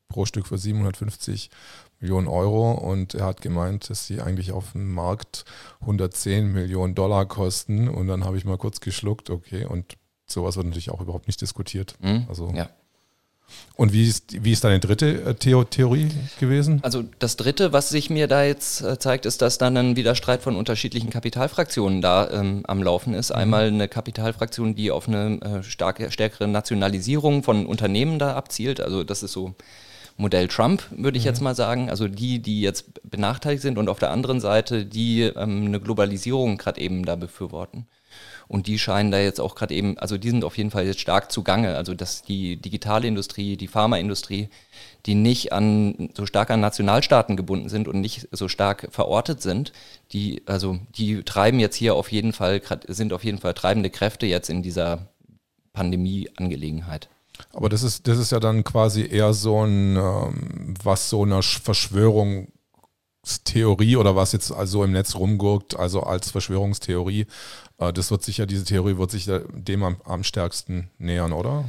pro 0.08 0.26
Stück 0.26 0.46
für 0.46 0.58
750 0.58 1.50
Millionen 1.98 2.28
Euro 2.28 2.72
und 2.72 3.14
er 3.14 3.26
hat 3.26 3.40
gemeint, 3.40 3.90
dass 3.90 4.06
sie 4.06 4.20
eigentlich 4.20 4.52
auf 4.52 4.72
dem 4.72 4.92
Markt 4.92 5.44
110 5.80 6.52
Millionen 6.52 6.94
Dollar 6.94 7.26
kosten 7.26 7.88
und 7.88 8.06
dann 8.06 8.24
habe 8.24 8.36
ich 8.36 8.44
mal 8.44 8.58
kurz 8.58 8.80
geschluckt, 8.80 9.30
okay, 9.30 9.64
und 9.64 9.96
sowas 10.26 10.56
wird 10.56 10.66
natürlich 10.66 10.90
auch 10.90 11.00
überhaupt 11.00 11.26
nicht 11.26 11.40
diskutiert. 11.40 11.96
Mhm, 12.00 12.26
also 12.28 12.50
ja. 12.54 12.68
Und 13.76 13.92
wie 13.92 14.08
ist, 14.08 14.44
wie 14.44 14.52
ist 14.52 14.62
deine 14.62 14.78
dritte 14.78 15.22
äh, 15.22 15.34
Theo 15.34 15.64
Theorie 15.64 16.08
gewesen? 16.38 16.78
Also 16.82 17.04
das 17.18 17.36
dritte, 17.36 17.72
was 17.72 17.88
sich 17.88 18.08
mir 18.08 18.28
da 18.28 18.44
jetzt 18.44 18.82
äh, 18.82 18.98
zeigt, 18.98 19.26
ist, 19.26 19.42
dass 19.42 19.58
dann 19.58 19.76
ein 19.76 19.96
Widerstreit 19.96 20.42
von 20.42 20.54
unterschiedlichen 20.54 21.10
Kapitalfraktionen 21.10 22.00
da 22.00 22.30
ähm, 22.30 22.62
am 22.68 22.82
Laufen 22.82 23.14
ist. 23.14 23.30
Mhm. 23.30 23.36
Einmal 23.36 23.66
eine 23.66 23.88
Kapitalfraktion, 23.88 24.76
die 24.76 24.92
auf 24.92 25.08
eine 25.08 25.40
äh, 25.40 25.62
starke, 25.64 26.12
stärkere 26.12 26.46
Nationalisierung 26.46 27.42
von 27.42 27.66
Unternehmen 27.66 28.20
da 28.20 28.34
abzielt. 28.34 28.80
Also 28.80 29.02
das 29.02 29.24
ist 29.24 29.32
so 29.32 29.54
Modell 30.16 30.46
Trump, 30.46 30.84
würde 30.92 31.18
ich 31.18 31.24
mhm. 31.24 31.30
jetzt 31.30 31.40
mal 31.40 31.56
sagen. 31.56 31.90
Also 31.90 32.06
die, 32.06 32.38
die 32.38 32.60
jetzt 32.60 33.00
benachteiligt 33.02 33.62
sind 33.62 33.76
und 33.76 33.88
auf 33.88 33.98
der 33.98 34.12
anderen 34.12 34.40
Seite 34.40 34.86
die 34.86 35.22
ähm, 35.22 35.66
eine 35.66 35.80
Globalisierung 35.80 36.58
gerade 36.58 36.80
eben 36.80 37.04
da 37.04 37.16
befürworten. 37.16 37.86
Und 38.48 38.66
die 38.66 38.78
scheinen 38.78 39.10
da 39.10 39.18
jetzt 39.18 39.40
auch 39.40 39.54
gerade 39.54 39.74
eben, 39.74 39.98
also 39.98 40.18
die 40.18 40.30
sind 40.30 40.44
auf 40.44 40.58
jeden 40.58 40.70
Fall 40.70 40.86
jetzt 40.86 41.00
stark 41.00 41.32
zugange. 41.32 41.76
Also 41.76 41.94
dass 41.94 42.22
die 42.22 42.56
digitale 42.56 43.06
Industrie, 43.06 43.56
die 43.56 43.68
Pharmaindustrie, 43.68 44.48
die 45.06 45.14
nicht 45.14 45.52
an 45.52 46.10
so 46.14 46.26
stark 46.26 46.50
an 46.50 46.60
Nationalstaaten 46.60 47.36
gebunden 47.36 47.68
sind 47.68 47.88
und 47.88 48.00
nicht 48.00 48.28
so 48.32 48.48
stark 48.48 48.88
verortet 48.90 49.42
sind, 49.42 49.72
die, 50.12 50.42
also 50.46 50.78
die 50.96 51.22
treiben 51.22 51.60
jetzt 51.60 51.76
hier 51.76 51.94
auf 51.94 52.12
jeden 52.12 52.32
Fall, 52.32 52.60
sind 52.88 53.12
auf 53.12 53.24
jeden 53.24 53.38
Fall 53.38 53.54
treibende 53.54 53.90
Kräfte 53.90 54.26
jetzt 54.26 54.50
in 54.50 54.62
dieser 54.62 55.08
Pandemie-Angelegenheit. 55.72 57.08
Aber 57.52 57.68
das 57.68 57.82
ist, 57.82 58.06
das 58.06 58.18
ist 58.18 58.30
ja 58.30 58.40
dann 58.40 58.62
quasi 58.62 59.06
eher 59.06 59.32
so 59.32 59.64
ein, 59.64 59.96
ähm, 59.96 60.74
was 60.82 61.10
so 61.10 61.22
einer 61.22 61.42
Verschwörung 61.42 62.48
Theorie 63.44 63.96
oder 63.96 64.16
was 64.16 64.32
jetzt 64.32 64.52
also 64.52 64.84
im 64.84 64.92
Netz 64.92 65.14
rumgurkt, 65.14 65.78
also 65.78 66.02
als 66.02 66.30
Verschwörungstheorie, 66.30 67.26
das 67.92 68.10
wird 68.10 68.22
sicher, 68.22 68.46
diese 68.46 68.64
Theorie 68.64 68.96
wird 68.96 69.10
sich 69.10 69.26
dem 69.26 69.82
am, 69.82 69.96
am 70.04 70.24
stärksten 70.24 70.90
nähern, 70.98 71.32
oder? 71.32 71.64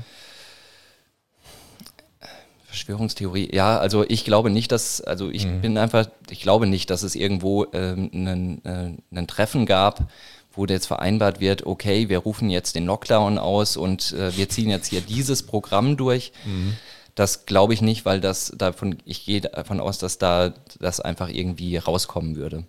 Verschwörungstheorie, 2.65 3.49
ja, 3.53 3.77
also 3.77 4.03
ich 4.07 4.25
glaube 4.25 4.49
nicht, 4.49 4.71
dass, 4.71 4.99
also 4.99 5.29
ich 5.29 5.45
mhm. 5.45 5.61
bin 5.61 5.77
einfach, 5.77 6.07
ich 6.29 6.41
glaube 6.41 6.67
nicht, 6.67 6.89
dass 6.89 7.03
es 7.03 7.15
irgendwo 7.15 7.65
ähm, 7.71 8.09
einen, 8.13 8.99
äh, 9.13 9.25
Treffen 9.27 9.65
gab, 9.65 10.09
wo 10.53 10.65
jetzt 10.65 10.85
vereinbart 10.85 11.39
wird, 11.39 11.65
okay, 11.65 12.09
wir 12.09 12.19
rufen 12.19 12.49
jetzt 12.49 12.75
den 12.75 12.85
Lockdown 12.85 13.37
aus 13.37 13.77
und 13.77 14.11
äh, 14.11 14.35
wir 14.35 14.49
ziehen 14.49 14.69
jetzt 14.69 14.87
hier 14.87 15.01
dieses 15.01 15.43
Programm 15.43 15.95
durch. 15.95 16.33
Mhm. 16.45 16.75
Das 17.15 17.45
glaube 17.45 17.73
ich 17.73 17.81
nicht, 17.81 18.05
weil 18.05 18.19
das 18.19 18.53
davon, 18.57 18.97
ich 19.05 19.25
gehe 19.25 19.41
davon 19.41 19.79
aus, 19.79 19.97
dass 19.97 20.17
da 20.17 20.53
das 20.79 20.99
einfach 20.99 21.29
irgendwie 21.29 21.77
rauskommen 21.77 22.35
würde. 22.35 22.65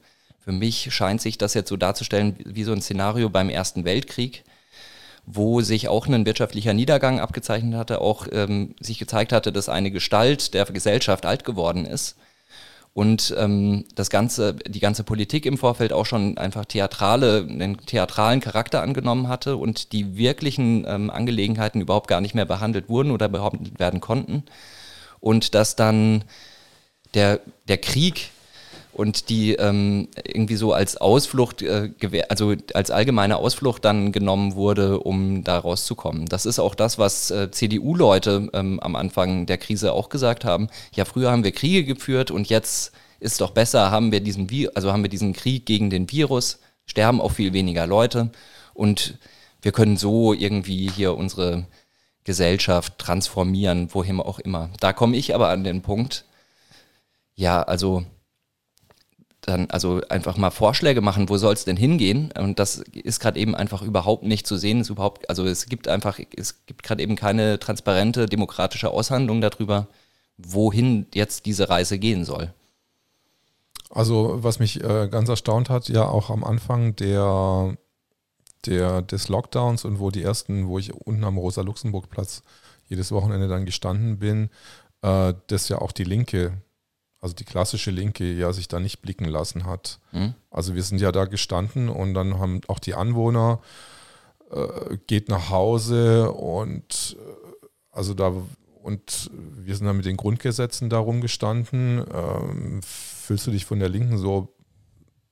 Für 0.47 0.53
mich 0.53 0.95
scheint 0.95 1.21
sich 1.21 1.39
das 1.39 1.55
jetzt 1.55 1.69
so 1.69 1.77
darzustellen 1.77 2.37
wie 2.45 2.63
so 2.63 2.71
ein 2.71 2.81
Szenario 2.81 3.29
beim 3.29 3.49
Ersten 3.49 3.85
Weltkrieg, 3.85 4.45
wo 5.25 5.61
sich 5.61 5.89
auch 5.89 6.07
ein 6.07 6.25
wirtschaftlicher 6.25 6.73
Niedergang 6.73 7.19
abgezeichnet 7.19 7.75
hatte, 7.75 8.01
auch 8.01 8.29
ähm, 8.31 8.77
sich 8.79 9.01
gezeigt 9.01 9.33
hatte, 9.33 9.51
dass 9.51 9.69
eine 9.69 9.91
Gestalt 9.91 10.55
der 10.55 10.65
Gesellschaft 10.67 11.27
alt 11.27 11.43
geworden 11.43 11.85
ist 11.85 12.15
und 12.95 13.35
ähm, 13.37 13.87
das 13.97 14.09
ganze, 14.09 14.55
die 14.55 14.79
ganze 14.79 15.03
Politik 15.03 15.47
im 15.47 15.59
Vorfeld 15.59 15.93
auch 15.93 16.07
schon 16.07 16.39
einfach 16.39 16.65
theatrale, 16.65 17.39
einen 17.39 17.85
theatralen 17.85 18.39
Charakter 18.39 18.83
angenommen 18.83 19.27
hatte 19.27 19.57
und 19.57 19.91
die 19.91 20.17
wirklichen 20.17 20.85
ähm, 20.87 21.11
Angelegenheiten 21.11 21.81
überhaupt 21.81 22.07
gar 22.07 22.21
nicht 22.21 22.37
mehr 22.37 22.47
behandelt 22.47 22.89
wurden 22.89 23.11
oder 23.11 23.29
behandelt 23.29 23.81
werden 23.81 24.01
konnten. 24.01 24.45
Und 25.19 25.57
dass 25.57 25.75
dann 25.75 26.23
der, 27.15 27.41
der 27.67 27.79
Krieg 27.79 28.31
und 28.97 29.29
die 29.29 29.53
ähm, 29.57 30.09
irgendwie 30.25 30.57
so 30.57 30.73
als 30.73 30.97
Ausflucht, 30.97 31.61
äh, 31.61 31.91
also 32.31 32.55
als 32.73 32.91
allgemeine 32.91 33.37
Ausflucht 33.37 33.85
dann 33.85 34.11
genommen 34.11 34.55
wurde, 34.55 35.01
um 35.01 35.45
da 35.45 35.59
rauszukommen. 35.59 36.25
Das 36.27 36.47
ist 36.47 36.59
auch 36.59 36.75
das, 36.75 36.99
was 36.99 37.31
äh, 37.31 37.51
CDU-Leute 37.51 38.49
ähm, 38.55 38.81
am 38.81 38.97
Anfang 38.97 39.45
der 39.45 39.59
Krise 39.59 39.93
auch 39.93 40.09
gesagt 40.09 40.47
haben. 40.47 40.69
Ja, 40.95 41.05
früher 41.05 41.31
haben 41.31 41.45
wir 41.45 41.53
Kriege 41.53 41.85
geführt 41.85 42.31
und 42.31 42.49
jetzt 42.49 42.93
ist 43.21 43.43
doch 43.43 43.51
besser, 43.51 43.91
haben 43.91 44.13
wir 44.13 44.21
diesen, 44.21 44.49
Vi 44.49 44.71
also 44.75 44.91
haben 44.91 45.03
wir 45.03 45.11
diesen 45.11 45.35
Krieg 45.35 45.67
gegen 45.67 45.91
den 45.91 46.11
Virus, 46.11 46.59
sterben 46.87 47.21
auch 47.21 47.33
viel 47.33 47.53
weniger 47.53 47.87
Leute 47.87 48.31
und 48.73 49.19
wir 49.61 49.73
können 49.73 49.99
so 49.99 50.33
irgendwie 50.33 50.89
hier 50.89 51.19
unsere 51.19 51.67
Gesellschaft 52.25 52.97
transformieren, 52.97 53.93
wohin 53.93 54.21
auch 54.21 54.39
immer. 54.39 54.71
Da 54.81 54.95
komme 54.95 55.19
ich 55.19 55.35
aber 55.35 55.51
an 55.51 55.65
den 55.65 55.83
Punkt, 55.83 56.25
ja, 57.35 57.63
also 57.63 58.07
dann 59.47 59.71
also 59.71 60.01
einfach 60.09 60.37
mal 60.37 60.51
Vorschläge 60.51 61.01
machen, 61.01 61.29
wo 61.29 61.37
soll 61.37 61.55
es 61.55 61.65
denn 61.65 61.77
hingehen? 61.77 62.33
Und 62.39 62.59
das 62.59 62.79
ist 62.93 63.21
gerade 63.21 63.39
eben 63.39 63.55
einfach 63.55 63.83
überhaupt 63.83 64.25
nicht 64.25 64.47
zu 64.47 64.57
sehen. 64.57 64.81
Ist 64.81 64.91
überhaupt, 64.91 65.29
also 65.31 65.47
es 65.47 65.67
gibt 65.67 65.89
einfach, 65.89 66.19
es 66.37 66.67
gibt 66.67 66.83
gerade 66.83 67.03
eben 67.03 67.17
keine 67.17 67.59
transparente 67.59 68.27
demokratische 68.27 68.91
Aushandlung 68.91 69.41
darüber, 69.41 69.89
wohin 70.37 71.07
jetzt 71.15 71.47
diese 71.47 71.69
Reise 71.69 71.99
gehen 71.99 72.25
soll. 72.25 72.53
Also 73.91 74.39
was 74.43 74.59
mich 74.59 74.83
äh, 74.83 75.09
ganz 75.09 75.29
erstaunt 75.29 75.71
hat, 75.71 75.89
ja 75.89 76.07
auch 76.07 76.31
am 76.31 76.45
Anfang 76.45 76.97
der, 76.97 77.77
der, 78.67 79.03
des 79.03 79.29
Lockdowns 79.29 79.85
und 79.85 80.01
wo 80.01 80.11
die 80.11 80.23
ersten, 80.23 80.67
wo 80.67 80.79
ich 80.79 80.93
unten 80.93 81.25
am 81.25 81.39
Rosa-Luxemburg-Platz 81.39 82.43
jedes 82.89 83.13
Wochenende 83.13 83.49
dann 83.49 83.65
gestanden 83.65 84.19
bin, 84.19 84.51
äh, 85.03 85.35
dass 85.47 85.69
ja 85.69 85.79
auch 85.79 85.93
die 85.93 86.05
Linke, 86.05 86.53
also 87.21 87.35
die 87.35 87.45
klassische 87.45 87.91
Linke, 87.91 88.31
ja 88.33 88.53
sich 88.53 88.69
da 88.69 88.79
nicht 88.79 89.01
blicken 89.01 89.25
lassen 89.25 89.65
hat. 89.65 90.01
Mhm. 90.13 90.35
Also 90.51 90.75
wir 90.75 90.83
sind 90.83 91.01
ja 91.01 91.13
da 91.13 91.25
gestanden 91.25 91.89
und 91.89 92.15
dann 92.15 92.39
haben 92.39 92.61
auch 92.69 92.79
die 92.79 92.95
Anwohner 92.95 93.61
äh, 94.51 94.99
geht 95.07 95.29
nach 95.29 95.51
Hause 95.51 96.31
und 96.33 97.17
äh, 97.19 97.67
also 97.91 98.15
da 98.15 98.33
und 98.83 99.31
wir 99.33 99.75
sind 99.75 99.87
dann 99.87 99.97
mit 99.97 100.07
den 100.07 100.17
Grundgesetzen 100.17 100.89
darum 100.89 101.21
gestanden. 101.21 102.05
Ähm, 102.15 102.81
fühlst 102.83 103.45
du 103.49 103.51
dich 103.51 103.65
von 103.65 103.81
der 103.81 103.89
Linken 103.89 104.17
so 104.17 104.55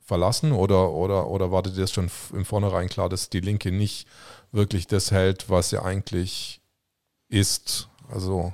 verlassen 0.01 0.51
oder, 0.51 0.91
oder, 0.91 1.29
oder 1.29 1.53
war 1.53 1.63
dir 1.63 1.71
das 1.71 1.93
schon 1.93 2.11
im 2.33 2.45
Vornherein 2.45 2.89
klar, 2.89 3.09
dass 3.09 3.31
die 3.31 3.39
Linke 3.39 3.71
nicht 3.71 4.09
wirklich 4.51 4.89
das 4.89 5.13
hält, 5.13 5.51
was 5.51 5.71
sie 5.71 5.81
eigentlich 5.81 6.61
ist? 7.29 7.89
Also. 8.09 8.53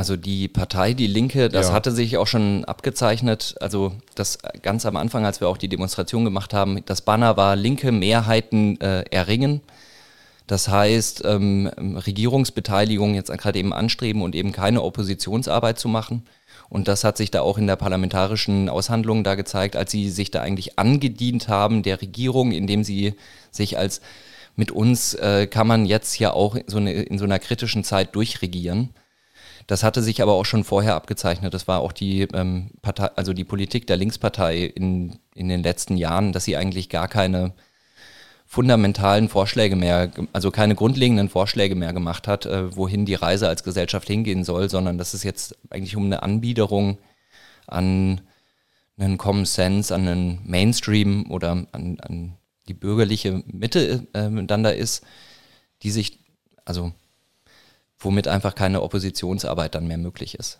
Also 0.00 0.16
die 0.16 0.48
Partei, 0.48 0.94
die 0.94 1.06
Linke, 1.06 1.50
das 1.50 1.68
ja. 1.68 1.72
hatte 1.74 1.92
sich 1.92 2.16
auch 2.16 2.26
schon 2.26 2.64
abgezeichnet. 2.64 3.56
Also 3.60 3.92
das 4.14 4.38
ganz 4.62 4.86
am 4.86 4.96
Anfang, 4.96 5.26
als 5.26 5.42
wir 5.42 5.48
auch 5.48 5.58
die 5.58 5.68
Demonstration 5.68 6.24
gemacht 6.24 6.54
haben, 6.54 6.82
das 6.86 7.02
Banner 7.02 7.36
war 7.36 7.54
linke 7.54 7.92
Mehrheiten 7.92 8.80
äh, 8.80 9.02
erringen. 9.10 9.60
Das 10.46 10.68
heißt, 10.68 11.24
ähm, 11.26 11.66
Regierungsbeteiligung 11.76 13.14
jetzt 13.14 13.30
gerade 13.30 13.58
eben 13.58 13.74
anstreben 13.74 14.22
und 14.22 14.34
eben 14.34 14.52
keine 14.52 14.80
Oppositionsarbeit 14.80 15.78
zu 15.78 15.88
machen. 15.88 16.24
Und 16.70 16.88
das 16.88 17.04
hat 17.04 17.18
sich 17.18 17.30
da 17.30 17.42
auch 17.42 17.58
in 17.58 17.66
der 17.66 17.76
parlamentarischen 17.76 18.70
Aushandlung 18.70 19.22
da 19.22 19.34
gezeigt, 19.34 19.76
als 19.76 19.90
sie 19.90 20.08
sich 20.08 20.30
da 20.30 20.40
eigentlich 20.40 20.78
angedient 20.78 21.48
haben 21.48 21.82
der 21.82 22.00
Regierung, 22.00 22.52
indem 22.52 22.84
sie 22.84 23.16
sich 23.50 23.76
als 23.76 24.00
mit 24.56 24.70
uns 24.70 25.12
äh, 25.12 25.46
kann 25.46 25.66
man 25.66 25.84
jetzt 25.84 26.18
ja 26.18 26.32
auch 26.32 26.56
so 26.66 26.78
eine, 26.78 26.94
in 26.94 27.18
so 27.18 27.26
einer 27.26 27.38
kritischen 27.38 27.84
Zeit 27.84 28.14
durchregieren. 28.14 28.94
Das 29.70 29.84
hatte 29.84 30.02
sich 30.02 30.20
aber 30.20 30.32
auch 30.32 30.46
schon 30.46 30.64
vorher 30.64 30.96
abgezeichnet. 30.96 31.54
Das 31.54 31.68
war 31.68 31.78
auch 31.78 31.92
die 31.92 32.22
ähm, 32.34 32.72
Partei, 32.82 33.06
also 33.14 33.32
die 33.32 33.44
Politik 33.44 33.86
der 33.86 33.96
Linkspartei 33.96 34.64
in, 34.64 35.20
in 35.32 35.48
den 35.48 35.62
letzten 35.62 35.96
Jahren, 35.96 36.32
dass 36.32 36.44
sie 36.44 36.56
eigentlich 36.56 36.88
gar 36.88 37.06
keine 37.06 37.52
fundamentalen 38.46 39.28
Vorschläge 39.28 39.76
mehr, 39.76 40.10
also 40.32 40.50
keine 40.50 40.74
grundlegenden 40.74 41.28
Vorschläge 41.28 41.76
mehr 41.76 41.92
gemacht 41.92 42.26
hat, 42.26 42.46
äh, 42.46 42.74
wohin 42.74 43.06
die 43.06 43.14
Reise 43.14 43.46
als 43.46 43.62
Gesellschaft 43.62 44.08
hingehen 44.08 44.42
soll, 44.42 44.68
sondern 44.68 44.98
dass 44.98 45.14
es 45.14 45.22
jetzt 45.22 45.56
eigentlich 45.70 45.94
um 45.94 46.06
eine 46.06 46.24
Anbiederung 46.24 46.98
an 47.68 48.22
einen 48.98 49.18
Common 49.18 49.46
Sense, 49.46 49.94
an 49.94 50.08
einen 50.08 50.40
Mainstream 50.44 51.30
oder 51.30 51.64
an, 51.70 52.00
an 52.00 52.34
die 52.66 52.74
bürgerliche 52.74 53.44
Mitte 53.46 54.08
äh, 54.14 54.46
dann 54.46 54.64
da 54.64 54.70
ist, 54.70 55.04
die 55.84 55.92
sich, 55.92 56.18
also 56.64 56.92
womit 58.00 58.26
einfach 58.28 58.54
keine 58.54 58.82
Oppositionsarbeit 58.82 59.74
dann 59.74 59.86
mehr 59.86 59.98
möglich 59.98 60.34
ist. 60.34 60.58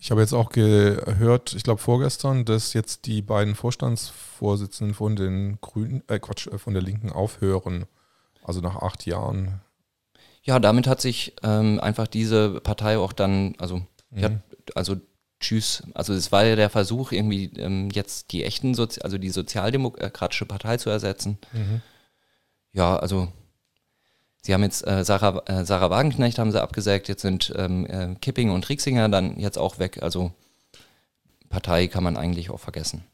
Ich 0.00 0.10
habe 0.10 0.22
jetzt 0.22 0.32
auch 0.32 0.50
gehört, 0.50 1.52
ich 1.52 1.62
glaube 1.62 1.80
vorgestern, 1.80 2.44
dass 2.44 2.72
jetzt 2.72 3.06
die 3.06 3.20
beiden 3.20 3.54
Vorstandsvorsitzenden 3.54 4.94
von 4.94 5.16
den 5.16 5.58
Grünen, 5.60 6.02
äh 6.08 6.18
Quatsch, 6.18 6.46
äh, 6.46 6.58
von 6.58 6.72
der 6.72 6.82
Linken 6.82 7.10
aufhören. 7.10 7.86
Also 8.42 8.60
nach 8.60 8.76
acht 8.76 9.04
Jahren. 9.04 9.60
Ja, 10.42 10.58
damit 10.58 10.86
hat 10.86 11.00
sich 11.00 11.34
ähm, 11.42 11.78
einfach 11.80 12.06
diese 12.06 12.60
Partei 12.60 12.96
auch 12.96 13.12
dann, 13.12 13.54
also, 13.58 13.82
mhm. 14.10 14.22
hat, 14.22 14.32
also 14.74 14.96
tschüss. 15.38 15.82
Also 15.94 16.14
es 16.14 16.32
war 16.32 16.44
ja 16.44 16.56
der 16.56 16.70
Versuch, 16.70 17.12
irgendwie 17.12 17.52
ähm, 17.56 17.90
jetzt 17.90 18.32
die 18.32 18.44
echten, 18.44 18.74
Sozi 18.74 19.02
also 19.02 19.18
die 19.18 19.30
sozialdemokratische 19.30 20.46
Partei 20.46 20.78
zu 20.78 20.88
ersetzen. 20.88 21.38
Mhm. 21.52 21.82
Ja, 22.72 22.96
also 22.96 23.28
Sie 24.42 24.54
haben 24.54 24.62
jetzt 24.62 24.86
äh, 24.86 25.04
Sarah, 25.04 25.42
äh, 25.46 25.64
Sarah 25.64 25.90
Wagenknecht 25.90 26.38
haben 26.38 26.50
sie 26.50 26.62
abgesägt, 26.62 27.08
jetzt 27.08 27.22
sind 27.22 27.52
ähm, 27.56 27.86
äh, 27.86 28.14
Kipping 28.20 28.50
und 28.50 28.68
Rieksinger 28.68 29.08
dann 29.08 29.38
jetzt 29.38 29.58
auch 29.58 29.78
weg. 29.78 30.02
Also 30.02 30.32
Partei 31.50 31.88
kann 31.88 32.04
man 32.04 32.16
eigentlich 32.16 32.50
auch 32.50 32.60
vergessen. 32.60 33.04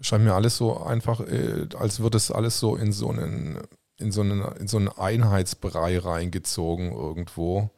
Scheint 0.00 0.24
mir 0.24 0.34
alles 0.34 0.56
so 0.56 0.82
einfach, 0.82 1.20
äh, 1.20 1.68
als 1.78 2.00
würde 2.00 2.16
es 2.16 2.30
alles 2.30 2.58
so 2.58 2.74
in 2.74 2.92
so 2.92 3.10
einen, 3.10 3.58
in 3.98 4.10
so 4.10 4.22
einen, 4.22 4.42
in 4.58 4.66
so 4.66 4.78
einen 4.78 4.88
Einheitsbrei 4.88 5.98
reingezogen 5.98 6.90
irgendwo. 6.92 7.70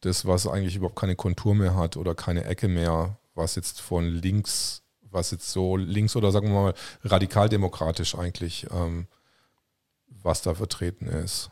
Das, 0.00 0.26
was 0.26 0.46
eigentlich 0.46 0.76
überhaupt 0.76 0.98
keine 0.98 1.14
Kontur 1.14 1.54
mehr 1.54 1.76
hat 1.76 1.96
oder 1.96 2.14
keine 2.14 2.44
Ecke 2.44 2.68
mehr, 2.68 3.18
was 3.34 3.54
jetzt 3.54 3.80
von 3.80 4.06
links, 4.06 4.82
was 5.02 5.30
jetzt 5.30 5.52
so 5.52 5.76
links 5.76 6.16
oder 6.16 6.32
sagen 6.32 6.48
wir 6.48 6.54
mal 6.54 6.74
radikaldemokratisch 7.04 8.14
eigentlich, 8.14 8.66
ähm, 8.72 9.06
was 10.08 10.42
da 10.42 10.54
vertreten 10.54 11.06
ist. 11.06 11.50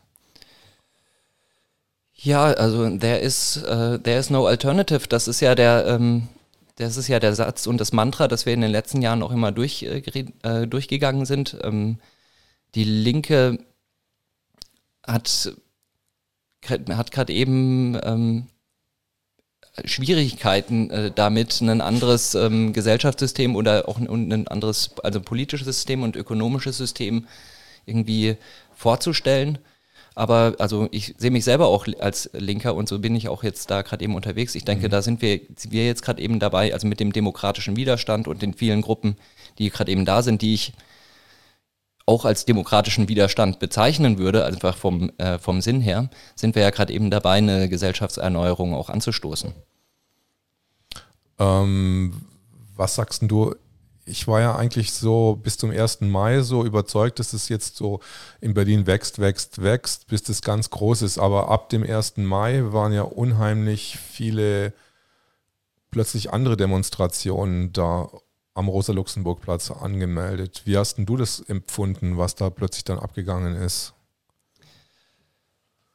Ja, 2.21 2.47
also 2.47 2.97
there 2.97 3.19
is, 3.19 3.63
uh, 3.63 3.97
there 3.97 4.19
is 4.19 4.29
no 4.29 4.45
alternative. 4.45 5.07
Das 5.07 5.27
ist 5.29 5.39
ja 5.39 5.55
der, 5.55 5.85
ähm, 5.87 6.27
das 6.75 6.97
ist 6.97 7.07
ja 7.07 7.19
der 7.19 7.33
Satz 7.33 7.65
und 7.65 7.79
das 7.79 7.93
Mantra, 7.93 8.27
das 8.27 8.45
wir 8.45 8.53
in 8.53 8.59
den 8.61 8.71
letzten 8.71 9.01
Jahren 9.01 9.23
auch 9.23 9.31
immer 9.31 9.53
durch, 9.53 9.83
äh, 9.83 10.67
durchgegangen 10.67 11.25
sind. 11.25 11.57
Ähm, 11.63 11.97
die 12.75 12.83
Linke 12.83 13.59
hat, 15.07 15.53
hat 16.67 17.11
gerade 17.11 17.33
eben 17.33 17.97
ähm, 18.03 18.47
Schwierigkeiten 19.85 20.89
äh, 20.89 21.11
damit, 21.15 21.61
ein 21.61 21.79
anderes 21.79 22.35
ähm, 22.35 22.73
Gesellschaftssystem 22.73 23.55
oder 23.55 23.87
auch 23.87 23.97
ein, 23.97 24.31
ein 24.33 24.47
anderes, 24.49 24.91
also 25.03 25.21
politisches 25.21 25.67
System 25.67 26.03
und 26.03 26.17
ökonomisches 26.17 26.77
System 26.77 27.27
irgendwie 27.85 28.35
vorzustellen. 28.75 29.57
Aber 30.19 30.55
also 30.59 30.89
ich 30.91 31.15
sehe 31.17 31.31
mich 31.31 31.45
selber 31.45 31.67
auch 31.67 31.87
als 32.01 32.29
Linker 32.33 32.75
und 32.75 32.89
so 32.89 32.99
bin 32.99 33.15
ich 33.15 33.29
auch 33.29 33.41
jetzt 33.41 33.71
da 33.71 33.83
gerade 33.83 34.03
eben 34.03 34.15
unterwegs. 34.15 34.53
Ich 34.53 34.65
denke, 34.65 34.87
mhm. 34.87 34.91
da 34.91 35.01
sind 35.01 35.21
wir, 35.21 35.39
wir 35.69 35.85
jetzt 35.85 36.01
gerade 36.01 36.21
eben 36.21 36.41
dabei, 36.41 36.73
also 36.73 36.87
mit 36.87 36.99
dem 36.99 37.13
demokratischen 37.13 37.77
Widerstand 37.77 38.27
und 38.27 38.41
den 38.41 38.53
vielen 38.53 38.81
Gruppen, 38.81 39.15
die 39.59 39.69
gerade 39.69 39.89
eben 39.89 40.03
da 40.03 40.21
sind, 40.21 40.41
die 40.41 40.53
ich 40.55 40.73
auch 42.05 42.25
als 42.25 42.43
demokratischen 42.43 43.07
Widerstand 43.07 43.59
bezeichnen 43.59 44.17
würde, 44.17 44.43
einfach 44.43 44.75
vom, 44.75 45.09
äh, 45.19 45.39
vom 45.39 45.61
Sinn 45.61 45.79
her, 45.79 46.09
sind 46.35 46.53
wir 46.53 46.63
ja 46.63 46.71
gerade 46.71 46.91
eben 46.91 47.09
dabei, 47.09 47.37
eine 47.37 47.69
Gesellschaftserneuerung 47.69 48.73
auch 48.73 48.89
anzustoßen. 48.89 49.53
Ähm, 51.39 52.25
was 52.75 52.95
sagst 52.95 53.23
du 53.25 53.55
ich 54.09 54.27
war 54.27 54.41
ja 54.41 54.55
eigentlich 54.55 54.91
so 54.91 55.39
bis 55.41 55.57
zum 55.57 55.71
1. 55.71 56.01
Mai 56.01 56.41
so 56.41 56.65
überzeugt, 56.65 57.19
dass 57.19 57.33
es 57.33 57.49
jetzt 57.49 57.77
so 57.77 57.99
in 58.41 58.53
Berlin 58.53 58.87
wächst, 58.87 59.19
wächst, 59.19 59.61
wächst, 59.61 60.07
bis 60.07 60.23
das 60.23 60.41
ganz 60.41 60.69
groß 60.69 61.03
ist. 61.03 61.17
Aber 61.17 61.49
ab 61.49 61.69
dem 61.69 61.83
1. 61.83 62.17
Mai 62.17 62.61
waren 62.73 62.91
ja 62.91 63.03
unheimlich 63.03 63.97
viele 63.97 64.73
plötzlich 65.91 66.31
andere 66.33 66.57
Demonstrationen 66.57 67.73
da 67.73 68.09
am 68.53 68.67
Rosa-Luxemburg-Platz 68.67 69.71
angemeldet. 69.71 70.63
Wie 70.65 70.77
hast 70.77 70.97
du 70.97 71.17
das 71.17 71.39
empfunden, 71.39 72.17
was 72.17 72.35
da 72.35 72.49
plötzlich 72.49 72.83
dann 72.83 72.99
abgegangen 72.99 73.55
ist? 73.55 73.93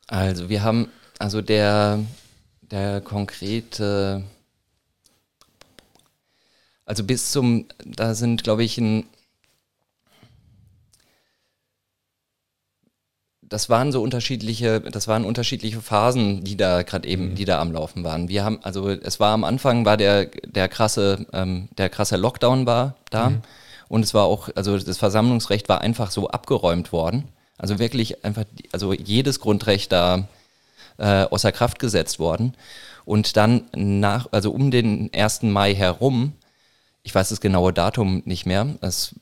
Also 0.06 0.48
wir 0.48 0.62
haben, 0.62 0.88
also 1.18 1.42
der, 1.42 2.00
der 2.62 3.00
konkrete 3.00 4.24
also 6.86 7.04
bis 7.04 7.30
zum, 7.30 7.66
da 7.84 8.14
sind, 8.14 8.44
glaube 8.44 8.64
ich, 8.64 8.78
ein, 8.78 9.04
das 13.42 13.68
waren 13.68 13.92
so 13.92 14.02
unterschiedliche, 14.02 14.80
das 14.80 15.06
waren 15.06 15.24
unterschiedliche 15.24 15.80
Phasen, 15.80 16.44
die 16.44 16.56
da 16.56 16.82
gerade 16.82 17.06
eben, 17.08 17.30
mhm. 17.30 17.34
die 17.36 17.44
da 17.44 17.60
am 17.60 17.72
Laufen 17.72 18.04
waren. 18.04 18.28
Wir 18.28 18.44
haben, 18.44 18.58
also 18.62 18.88
es 18.88 19.20
war 19.20 19.32
am 19.32 19.44
Anfang 19.44 19.84
war 19.84 19.96
der, 19.96 20.26
der 20.26 20.68
krasse, 20.68 21.26
ähm, 21.32 21.68
der 21.78 21.88
krasse 21.88 22.16
Lockdown 22.16 22.66
war 22.66 22.96
da 23.10 23.30
mhm. 23.30 23.42
und 23.88 24.02
es 24.02 24.14
war 24.14 24.24
auch, 24.24 24.48
also 24.54 24.78
das 24.78 24.98
Versammlungsrecht 24.98 25.68
war 25.68 25.80
einfach 25.80 26.10
so 26.10 26.28
abgeräumt 26.28 26.92
worden. 26.92 27.28
Also 27.56 27.78
wirklich 27.78 28.24
einfach, 28.24 28.44
also 28.72 28.92
jedes 28.92 29.38
Grundrecht 29.38 29.92
da 29.92 30.26
äh, 30.98 31.24
außer 31.24 31.52
Kraft 31.52 31.78
gesetzt 31.78 32.18
worden. 32.18 32.54
Und 33.04 33.36
dann 33.36 33.66
nach, 33.74 34.28
also 34.32 34.50
um 34.50 34.70
den 34.70 35.10
1. 35.14 35.42
Mai 35.42 35.74
herum 35.74 36.32
ich 37.04 37.14
weiß 37.14 37.28
das 37.28 37.40
genaue 37.40 37.72
Datum 37.72 38.22
nicht 38.24 38.46
mehr. 38.46 38.66
Es 38.80 39.14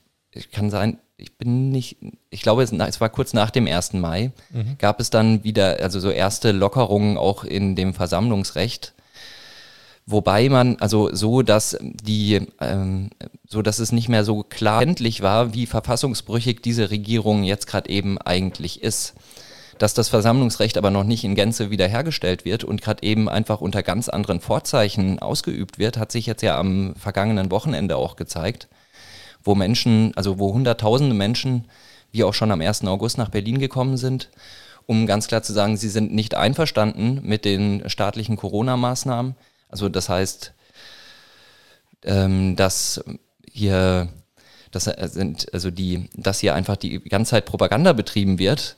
kann 0.51 0.71
sein, 0.71 0.97
ich 1.17 1.37
bin 1.37 1.69
nicht, 1.69 1.97
ich 2.31 2.41
glaube, 2.41 2.63
es, 2.63 2.71
war 2.71 3.09
kurz 3.09 3.33
nach 3.33 3.51
dem 3.51 3.67
1. 3.67 3.93
Mai, 3.93 4.31
mhm. 4.49 4.77
gab 4.79 4.99
es 4.99 5.09
dann 5.09 5.43
wieder, 5.43 5.79
also 5.81 5.99
so 5.99 6.09
erste 6.09 6.51
Lockerungen 6.51 7.17
auch 7.17 7.43
in 7.43 7.75
dem 7.75 7.93
Versammlungsrecht. 7.93 8.93
Wobei 10.05 10.49
man, 10.49 10.77
also 10.77 11.13
so, 11.13 11.43
dass 11.43 11.77
die, 11.81 12.41
ähm, 12.59 13.09
so 13.47 13.61
dass 13.61 13.79
es 13.79 13.91
nicht 13.91 14.09
mehr 14.09 14.25
so 14.25 14.43
klar 14.43 14.81
endlich 14.81 15.21
war, 15.21 15.53
wie 15.53 15.65
verfassungsbrüchig 15.65 16.61
diese 16.61 16.89
Regierung 16.89 17.43
jetzt 17.43 17.67
gerade 17.67 17.89
eben 17.89 18.17
eigentlich 18.17 18.81
ist. 18.81 19.13
Dass 19.77 19.93
das 19.93 20.09
Versammlungsrecht 20.09 20.77
aber 20.77 20.89
noch 20.89 21.03
nicht 21.03 21.23
in 21.23 21.35
Gänze 21.35 21.69
wiederhergestellt 21.69 22.45
wird 22.45 22.63
und 22.63 22.81
gerade 22.81 23.03
eben 23.03 23.29
einfach 23.29 23.61
unter 23.61 23.83
ganz 23.83 24.09
anderen 24.09 24.39
Vorzeichen 24.39 25.19
ausgeübt 25.19 25.79
wird, 25.79 25.97
hat 25.97 26.11
sich 26.11 26.25
jetzt 26.25 26.41
ja 26.41 26.57
am 26.57 26.95
vergangenen 26.95 27.51
Wochenende 27.51 27.97
auch 27.97 28.15
gezeigt, 28.15 28.67
wo 29.43 29.55
Menschen, 29.55 30.11
also 30.15 30.39
wo 30.39 30.53
Hunderttausende 30.53 31.15
Menschen, 31.15 31.65
wie 32.11 32.23
auch 32.23 32.33
schon 32.33 32.51
am 32.51 32.61
1. 32.61 32.85
August 32.85 33.17
nach 33.17 33.29
Berlin 33.29 33.59
gekommen 33.59 33.97
sind, 33.97 34.29
um 34.85 35.07
ganz 35.07 35.27
klar 35.27 35.43
zu 35.43 35.53
sagen, 35.53 35.77
sie 35.77 35.89
sind 35.89 36.13
nicht 36.13 36.35
einverstanden 36.35 37.21
mit 37.23 37.45
den 37.45 37.89
staatlichen 37.89 38.35
Corona-Maßnahmen. 38.35 39.35
Also 39.69 39.89
das 39.89 40.09
heißt, 40.09 40.53
ähm, 42.03 42.55
dass 42.55 43.03
hier, 43.49 44.09
das 44.71 44.83
sind 44.83 45.53
also 45.53 45.71
die, 45.71 46.09
dass 46.15 46.39
hier 46.39 46.53
einfach 46.53 46.75
die 46.75 46.99
ganze 46.99 47.31
Zeit 47.31 47.45
Propaganda 47.45 47.93
betrieben 47.93 48.39
wird, 48.39 48.75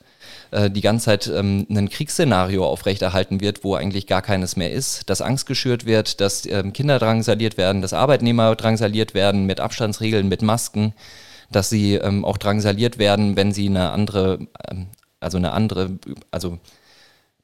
äh, 0.50 0.70
die 0.70 0.80
ganze 0.80 1.06
Zeit 1.06 1.26
ähm, 1.28 1.66
ein 1.68 1.88
Kriegsszenario 1.88 2.64
aufrechterhalten 2.66 3.40
wird, 3.40 3.64
wo 3.64 3.74
eigentlich 3.74 4.06
gar 4.06 4.22
keines 4.22 4.56
mehr 4.56 4.72
ist, 4.72 5.08
dass 5.10 5.20
Angst 5.20 5.46
geschürt 5.46 5.86
wird, 5.86 6.20
dass 6.20 6.46
ähm, 6.46 6.72
Kinder 6.72 6.98
drangsaliert 6.98 7.56
werden, 7.56 7.82
dass 7.82 7.92
Arbeitnehmer 7.92 8.54
drangsaliert 8.56 9.14
werden 9.14 9.46
mit 9.46 9.60
Abstandsregeln, 9.60 10.28
mit 10.28 10.42
Masken, 10.42 10.94
dass 11.50 11.68
sie 11.68 11.94
ähm, 11.94 12.24
auch 12.24 12.38
drangsaliert 12.38 12.98
werden, 12.98 13.36
wenn 13.36 13.52
sie 13.52 13.66
eine 13.66 13.90
andere, 13.90 14.46
ähm, 14.68 14.86
also 15.20 15.38
eine 15.38 15.52
andere, 15.52 15.98
also 16.30 16.58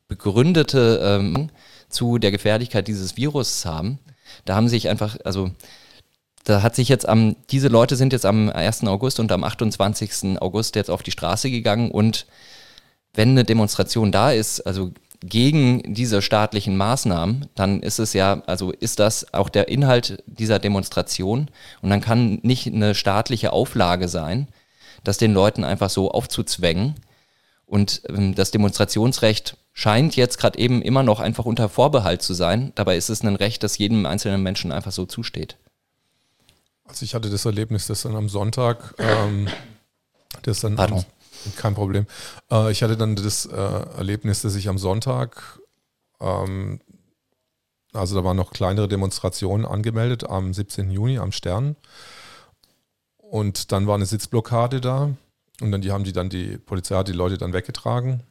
begründete 0.09 1.01
ähm, 1.03 1.51
zu 1.89 2.19
der 2.19 2.31
Gefährlichkeit 2.31 2.89
dieses 2.89 3.17
Virus 3.17 3.65
haben. 3.65 3.99
Da 4.45 4.55
haben 4.55 4.69
sich 4.69 4.89
einfach, 4.89 5.17
also 5.25 5.51
da 6.45 6.63
hat 6.63 6.75
sich 6.75 6.89
jetzt 6.89 7.09
am, 7.09 7.37
diese 7.51 7.69
Leute 7.69 7.97
sind 7.97 8.13
jetzt 8.13 8.27
am 8.27 8.51
1. 8.51 8.85
August 8.85 9.21
und 9.21 9.31
am 9.31 9.45
28. 9.45 10.41
August 10.41 10.75
jetzt 10.77 10.91
auf 10.91 11.03
die 11.03 11.13
Straße 11.13 11.51
gegangen 11.51 11.91
und 11.91 12.27
wenn 13.15 13.31
eine 13.31 13.45
Demonstration 13.45 14.13
da 14.13 14.33
ist, 14.33 14.61
also 14.61 14.93
gegen 15.21 15.95
diese 15.95 16.21
staatlichen 16.21 16.77
Maßnahmen, 16.77 17.47
dann 17.55 17.81
ist 17.81 17.99
es 17.99 18.13
ja, 18.13 18.43
also 18.47 18.73
ist 18.73 18.99
das 18.99 19.33
auch 19.33 19.49
der 19.49 19.69
Inhalt 19.69 20.23
dieser 20.27 20.59
Demonstration 20.59 21.49
und 21.81 21.91
dann 21.91 22.01
kann 22.01 22.41
nicht 22.43 22.67
eine 22.67 22.95
staatliche 22.95 23.53
Auflage 23.53 24.09
sein, 24.09 24.49
das 25.05 25.19
den 25.19 25.33
Leuten 25.33 25.65
einfach 25.65 25.91
so 25.91 26.11
aufzuzwängen. 26.11 26.95
Und 27.67 28.03
ähm, 28.09 28.35
das 28.35 28.51
Demonstrationsrecht 28.51 29.57
scheint 29.73 30.17
jetzt 30.17 30.39
gerade 30.39 30.59
eben 30.59 30.83
immer 30.83 31.03
noch 31.03 31.21
einfach 31.21 31.45
unter 31.45 31.69
Vorbehalt 31.69 32.23
zu 32.23 32.35
sein. 32.35 32.73
Dabei 32.75 32.97
ist 32.97 33.09
es 33.09 33.23
ein 33.23 33.37
Recht, 33.37 33.63
das 33.63 33.79
jedem 33.79 34.05
einzelnen 34.07 34.43
Menschen 34.43 34.73
einfach 34.73 34.93
so 34.93 35.07
zusteht. 35.07 35.57
Also 36.85 37.05
ich 37.05 37.15
hatte 37.15 37.31
das 37.31 37.45
Erlebnis, 37.45 37.87
dass 37.87 38.03
dann 38.03 38.17
am 38.17 38.29
Sonntag, 38.29 38.95
ähm, 38.99 39.49
das 40.43 40.61
dann 40.61 40.79
am, 40.79 41.05
kein 41.57 41.75
Problem. 41.75 42.07
Äh, 42.51 42.71
ich 42.71 42.83
hatte 42.83 42.97
dann 42.97 43.17
das 43.17 43.47
äh, 43.47 43.57
Erlebnis, 43.57 44.43
dass 44.43 44.55
ich 44.55 44.69
am 44.69 44.79
Sonntag, 44.79 45.61
ähm, 46.21 46.81
also 47.93 48.15
da 48.15 48.25
waren 48.25 48.37
noch 48.37 48.53
kleinere 48.53 48.89
Demonstrationen 48.89 49.67
angemeldet 49.67 50.25
am 50.29 50.55
17. 50.55 50.91
Juni 50.91 51.19
am 51.19 51.33
Stern. 51.33 51.77
Und 53.17 53.73
dann 53.73 53.87
war 53.87 53.95
eine 53.95 54.07
Sitzblockade 54.07 54.81
da. 54.81 55.11
Und 55.61 55.71
dann 55.71 55.81
die 55.81 55.93
haben 55.93 56.05
die 56.05 56.13
dann, 56.13 56.29
die 56.29 56.59
Polizei 56.59 56.97
hat 56.97 57.09
die 57.09 57.13
Leute 57.13 57.39
dann 57.39 57.53
weggetragen. 57.53 58.23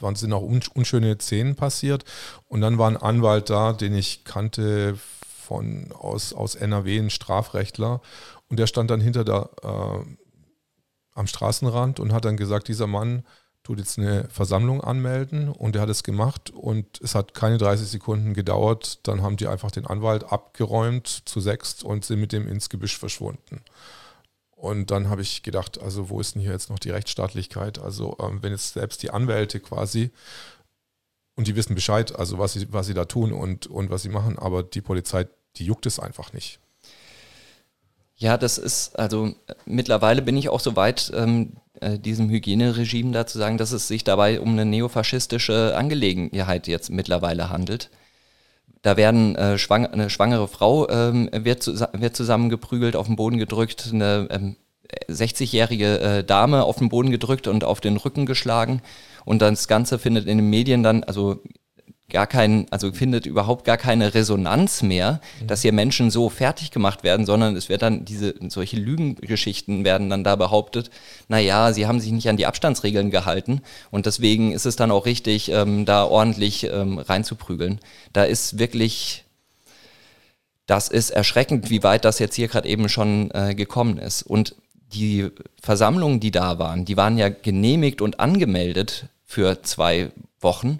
Waren 0.00 0.14
sind 0.14 0.32
auch 0.32 0.42
unschöne 0.42 1.16
Szenen 1.18 1.56
passiert. 1.56 2.04
Und 2.46 2.60
dann 2.60 2.78
war 2.78 2.88
ein 2.88 2.96
Anwalt 2.96 3.48
da, 3.50 3.72
den 3.72 3.94
ich 3.94 4.24
kannte 4.24 4.98
von, 5.46 5.92
aus, 5.92 6.32
aus 6.32 6.54
NRW, 6.54 6.98
ein 6.98 7.10
Strafrechtler. 7.10 8.00
Und 8.48 8.58
der 8.58 8.66
stand 8.66 8.90
dann 8.90 9.00
hinter 9.00 9.24
der 9.24 9.50
äh, 9.62 10.25
am 11.16 11.26
Straßenrand 11.26 11.98
und 11.98 12.12
hat 12.12 12.24
dann 12.24 12.36
gesagt, 12.36 12.68
dieser 12.68 12.86
Mann 12.86 13.24
tut 13.62 13.78
jetzt 13.78 13.98
eine 13.98 14.28
Versammlung 14.28 14.80
anmelden 14.80 15.48
und 15.48 15.74
er 15.74 15.82
hat 15.82 15.88
es 15.88 16.04
gemacht 16.04 16.50
und 16.50 17.00
es 17.02 17.16
hat 17.16 17.34
keine 17.34 17.58
30 17.58 17.88
Sekunden 17.88 18.32
gedauert. 18.32 19.00
Dann 19.08 19.22
haben 19.22 19.36
die 19.36 19.48
einfach 19.48 19.72
den 19.72 19.86
Anwalt 19.86 20.30
abgeräumt 20.30 21.08
zu 21.08 21.40
sechst 21.40 21.82
und 21.82 22.04
sind 22.04 22.20
mit 22.20 22.32
dem 22.32 22.46
ins 22.46 22.68
Gebüsch 22.68 22.96
verschwunden. 22.96 23.62
Und 24.50 24.90
dann 24.90 25.08
habe 25.08 25.22
ich 25.22 25.42
gedacht, 25.42 25.80
also 25.82 26.08
wo 26.08 26.20
ist 26.20 26.34
denn 26.34 26.42
hier 26.42 26.52
jetzt 26.52 26.70
noch 26.70 26.78
die 26.78 26.90
Rechtsstaatlichkeit? 26.90 27.78
Also 27.80 28.16
ähm, 28.20 28.42
wenn 28.42 28.52
jetzt 28.52 28.74
selbst 28.74 29.02
die 29.02 29.10
Anwälte 29.10 29.58
quasi 29.58 30.12
und 31.34 31.48
die 31.48 31.56
wissen 31.56 31.74
Bescheid, 31.74 32.16
also 32.16 32.38
was 32.38 32.52
sie, 32.52 32.72
was 32.72 32.86
sie 32.86 32.94
da 32.94 33.04
tun 33.04 33.32
und, 33.32 33.66
und 33.66 33.90
was 33.90 34.02
sie 34.02 34.08
machen, 34.08 34.38
aber 34.38 34.62
die 34.62 34.80
Polizei, 34.80 35.26
die 35.56 35.66
juckt 35.66 35.86
es 35.86 35.98
einfach 35.98 36.32
nicht. 36.32 36.60
Ja, 38.18 38.38
das 38.38 38.56
ist, 38.56 38.98
also 38.98 39.34
mittlerweile 39.66 40.22
bin 40.22 40.36
ich 40.36 40.48
auch 40.48 40.60
so 40.60 40.74
weit, 40.74 41.12
ähm, 41.14 41.52
äh, 41.80 41.98
diesem 41.98 42.30
Hygieneregime 42.30 43.12
da 43.12 43.26
zu 43.26 43.38
sagen, 43.38 43.58
dass 43.58 43.72
es 43.72 43.88
sich 43.88 44.04
dabei 44.04 44.40
um 44.40 44.50
eine 44.50 44.64
neofaschistische 44.64 45.76
Angelegenheit 45.76 46.66
jetzt 46.66 46.90
mittlerweile 46.90 47.50
handelt. 47.50 47.90
Da 48.80 48.96
werden 48.96 49.36
äh, 49.36 49.58
schwang 49.58 49.86
eine 49.86 50.08
schwangere 50.08 50.48
Frau 50.48 50.88
ähm, 50.88 51.28
wird, 51.32 51.62
zu 51.62 51.74
wird 51.92 52.16
zusammengeprügelt, 52.16 52.96
auf 52.96 53.06
den 53.06 53.16
Boden 53.16 53.36
gedrückt, 53.36 53.90
eine 53.92 54.28
ähm, 54.30 54.56
60-jährige 55.08 56.00
äh, 56.00 56.24
Dame 56.24 56.64
auf 56.64 56.76
den 56.76 56.88
Boden 56.88 57.10
gedrückt 57.10 57.48
und 57.48 57.64
auf 57.64 57.80
den 57.80 57.96
Rücken 57.96 58.24
geschlagen. 58.26 58.80
Und 59.24 59.42
das 59.42 59.68
Ganze 59.68 59.98
findet 59.98 60.26
in 60.26 60.38
den 60.38 60.48
Medien 60.48 60.82
dann, 60.82 61.04
also 61.04 61.42
gar 62.08 62.26
keinen, 62.26 62.66
also 62.70 62.92
findet 62.92 63.26
überhaupt 63.26 63.64
gar 63.64 63.76
keine 63.76 64.14
Resonanz 64.14 64.82
mehr, 64.82 65.20
mhm. 65.40 65.46
dass 65.48 65.62
hier 65.62 65.72
Menschen 65.72 66.10
so 66.10 66.28
fertig 66.28 66.70
gemacht 66.70 67.02
werden, 67.02 67.26
sondern 67.26 67.56
es 67.56 67.68
wird 67.68 67.82
dann 67.82 68.04
diese, 68.04 68.34
solche 68.48 68.76
Lügengeschichten 68.76 69.84
werden 69.84 70.08
dann 70.08 70.22
da 70.22 70.36
behauptet, 70.36 70.90
naja, 71.28 71.72
sie 71.72 71.86
haben 71.86 71.98
sich 71.98 72.12
nicht 72.12 72.28
an 72.28 72.36
die 72.36 72.46
Abstandsregeln 72.46 73.10
gehalten 73.10 73.60
und 73.90 74.06
deswegen 74.06 74.52
ist 74.52 74.66
es 74.66 74.76
dann 74.76 74.92
auch 74.92 75.04
richtig, 75.04 75.50
ähm, 75.50 75.84
da 75.84 76.04
ordentlich 76.04 76.64
ähm, 76.64 76.98
reinzuprügeln. 76.98 77.80
Da 78.12 78.22
ist 78.22 78.58
wirklich, 78.58 79.24
das 80.66 80.88
ist 80.88 81.10
erschreckend, 81.10 81.70
wie 81.70 81.82
weit 81.82 82.04
das 82.04 82.20
jetzt 82.20 82.36
hier 82.36 82.46
gerade 82.46 82.68
eben 82.68 82.88
schon 82.88 83.32
äh, 83.32 83.56
gekommen 83.56 83.98
ist. 83.98 84.22
Und 84.22 84.54
die 84.92 85.30
Versammlungen, 85.60 86.20
die 86.20 86.30
da 86.30 86.60
waren, 86.60 86.84
die 86.84 86.96
waren 86.96 87.18
ja 87.18 87.28
genehmigt 87.28 88.00
und 88.00 88.20
angemeldet 88.20 89.06
für 89.24 89.62
zwei 89.62 90.12
Wochen 90.40 90.78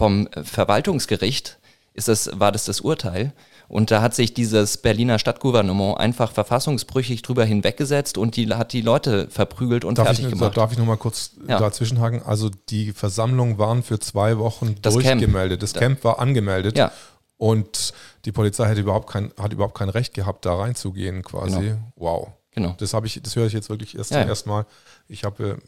vom 0.00 0.30
Verwaltungsgericht 0.32 1.58
ist 1.92 2.08
das, 2.08 2.30
war 2.40 2.52
das 2.52 2.64
das 2.64 2.80
Urteil. 2.80 3.34
Und 3.68 3.90
da 3.90 4.00
hat 4.00 4.14
sich 4.14 4.32
dieses 4.32 4.78
Berliner 4.78 5.18
Stadtgouvernement 5.18 6.00
einfach 6.00 6.32
verfassungsbrüchig 6.32 7.20
drüber 7.20 7.44
hinweggesetzt 7.44 8.16
und 8.16 8.34
die 8.36 8.48
hat 8.48 8.72
die 8.72 8.80
Leute 8.80 9.28
verprügelt 9.28 9.84
und 9.84 9.98
darf 9.98 10.06
fertig 10.06 10.24
ich, 10.24 10.30
gemacht. 10.30 10.56
Darf 10.56 10.72
ich 10.72 10.78
nochmal 10.78 10.96
kurz 10.96 11.32
ja. 11.46 11.58
dazwischenhaken? 11.58 12.22
Also 12.22 12.48
die 12.70 12.92
Versammlungen 12.92 13.58
waren 13.58 13.82
für 13.82 14.00
zwei 14.00 14.38
Wochen 14.38 14.74
das 14.80 14.94
durchgemeldet. 14.94 15.60
Camp. 15.60 15.72
Das 15.72 15.74
Camp 15.74 16.02
war 16.02 16.18
angemeldet. 16.18 16.78
Ja. 16.78 16.92
Und 17.36 17.92
die 18.24 18.32
Polizei 18.32 18.68
hätte 18.68 18.80
überhaupt 18.80 19.10
kein, 19.10 19.34
hat 19.38 19.52
überhaupt 19.52 19.76
kein 19.76 19.90
Recht 19.90 20.14
gehabt, 20.14 20.46
da 20.46 20.54
reinzugehen 20.54 21.22
quasi. 21.22 21.60
Genau. 21.60 21.92
Wow. 21.96 22.28
Genau. 22.52 22.74
Das 22.78 22.94
ich, 23.04 23.20
das 23.22 23.36
höre 23.36 23.46
ich 23.46 23.52
jetzt 23.52 23.68
wirklich 23.68 23.98
erst 23.98 24.12
ja, 24.12 24.22
zum 24.22 24.28
ersten 24.30 24.48
Mal. 24.48 24.64
Ich 25.08 25.24
habe, 25.24 25.58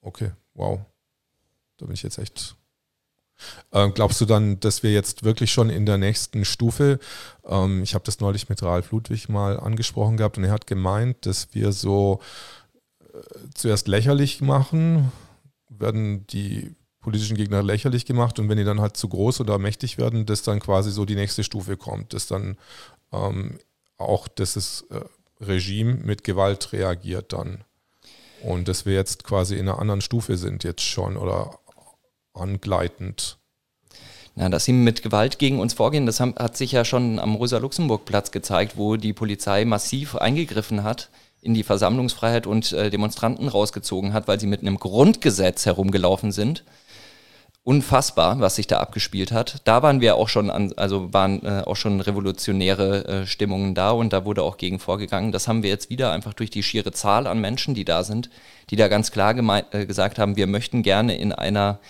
okay, 0.00 0.30
wow. 0.54 0.78
Da 1.78 1.86
bin 1.86 1.94
ich 1.94 2.04
jetzt 2.04 2.18
echt 2.18 2.54
ähm, 3.72 3.92
glaubst 3.94 4.20
du 4.20 4.24
dann, 4.24 4.60
dass 4.60 4.82
wir 4.82 4.92
jetzt 4.92 5.24
wirklich 5.24 5.52
schon 5.52 5.70
in 5.70 5.86
der 5.86 5.98
nächsten 5.98 6.44
Stufe, 6.44 6.98
ähm, 7.46 7.82
ich 7.82 7.94
habe 7.94 8.04
das 8.04 8.20
neulich 8.20 8.48
mit 8.48 8.62
Ralf 8.62 8.92
Ludwig 8.92 9.28
mal 9.28 9.58
angesprochen 9.58 10.16
gehabt 10.16 10.38
und 10.38 10.44
er 10.44 10.52
hat 10.52 10.66
gemeint, 10.66 11.26
dass 11.26 11.48
wir 11.52 11.72
so 11.72 12.20
äh, 13.00 13.18
zuerst 13.54 13.88
lächerlich 13.88 14.40
machen, 14.40 15.12
werden 15.68 16.26
die 16.26 16.74
politischen 17.00 17.36
Gegner 17.36 17.62
lächerlich 17.62 18.04
gemacht 18.04 18.38
und 18.38 18.48
wenn 18.48 18.58
die 18.58 18.64
dann 18.64 18.80
halt 18.80 18.96
zu 18.96 19.08
groß 19.08 19.40
oder 19.40 19.58
mächtig 19.58 19.98
werden, 19.98 20.26
dass 20.26 20.42
dann 20.42 20.60
quasi 20.60 20.90
so 20.90 21.04
die 21.04 21.14
nächste 21.14 21.44
Stufe 21.44 21.76
kommt, 21.76 22.12
dass 22.12 22.26
dann 22.26 22.58
ähm, 23.12 23.58
auch 23.96 24.28
das 24.28 24.84
äh, 24.90 25.00
Regime 25.40 25.94
mit 25.94 26.24
Gewalt 26.24 26.72
reagiert 26.72 27.32
dann. 27.32 27.64
Und 28.42 28.68
dass 28.68 28.86
wir 28.86 28.94
jetzt 28.94 29.24
quasi 29.24 29.56
in 29.56 29.68
einer 29.68 29.78
anderen 29.78 30.00
Stufe 30.00 30.36
sind 30.36 30.64
jetzt 30.64 30.82
schon 30.82 31.16
oder 31.16 31.58
angleitend. 32.34 33.38
Ja, 34.36 34.48
dass 34.48 34.64
sie 34.64 34.72
mit 34.72 35.02
Gewalt 35.02 35.38
gegen 35.38 35.58
uns 35.58 35.74
vorgehen, 35.74 36.06
das 36.06 36.20
hat 36.20 36.56
sich 36.56 36.72
ja 36.72 36.84
schon 36.84 37.18
am 37.18 37.34
Rosa-Luxemburg-Platz 37.34 38.30
gezeigt, 38.30 38.76
wo 38.76 38.96
die 38.96 39.12
Polizei 39.12 39.64
massiv 39.64 40.16
eingegriffen 40.16 40.84
hat 40.84 41.10
in 41.42 41.54
die 41.54 41.62
Versammlungsfreiheit 41.62 42.46
und 42.46 42.72
äh, 42.72 42.90
Demonstranten 42.90 43.48
rausgezogen 43.48 44.12
hat, 44.12 44.28
weil 44.28 44.38
sie 44.38 44.46
mit 44.46 44.60
einem 44.60 44.78
Grundgesetz 44.78 45.66
herumgelaufen 45.66 46.32
sind. 46.32 46.64
Unfassbar, 47.62 48.40
was 48.40 48.56
sich 48.56 48.66
da 48.66 48.80
abgespielt 48.80 49.32
hat. 49.32 49.60
Da 49.64 49.82
waren 49.82 50.00
wir 50.00 50.16
auch 50.16 50.28
schon 50.28 50.50
an, 50.50 50.72
also 50.76 51.12
waren 51.12 51.44
äh, 51.44 51.62
auch 51.66 51.76
schon 51.76 52.00
revolutionäre 52.00 53.04
äh, 53.04 53.26
Stimmungen 53.26 53.74
da 53.74 53.90
und 53.90 54.12
da 54.12 54.24
wurde 54.24 54.42
auch 54.42 54.56
gegen 54.56 54.78
vorgegangen. 54.78 55.32
Das 55.32 55.48
haben 55.48 55.62
wir 55.62 55.70
jetzt 55.70 55.90
wieder 55.90 56.12
einfach 56.12 56.32
durch 56.32 56.50
die 56.50 56.62
schiere 56.62 56.92
Zahl 56.92 57.26
an 57.26 57.40
Menschen, 57.40 57.74
die 57.74 57.84
da 57.84 58.02
sind, 58.02 58.30
die 58.70 58.76
da 58.76 58.88
ganz 58.88 59.10
klar 59.10 59.34
äh, 59.72 59.86
gesagt 59.86 60.18
haben, 60.18 60.36
wir 60.36 60.46
möchten 60.46 60.82
gerne 60.82 61.18
in 61.18 61.32
einer 61.32 61.80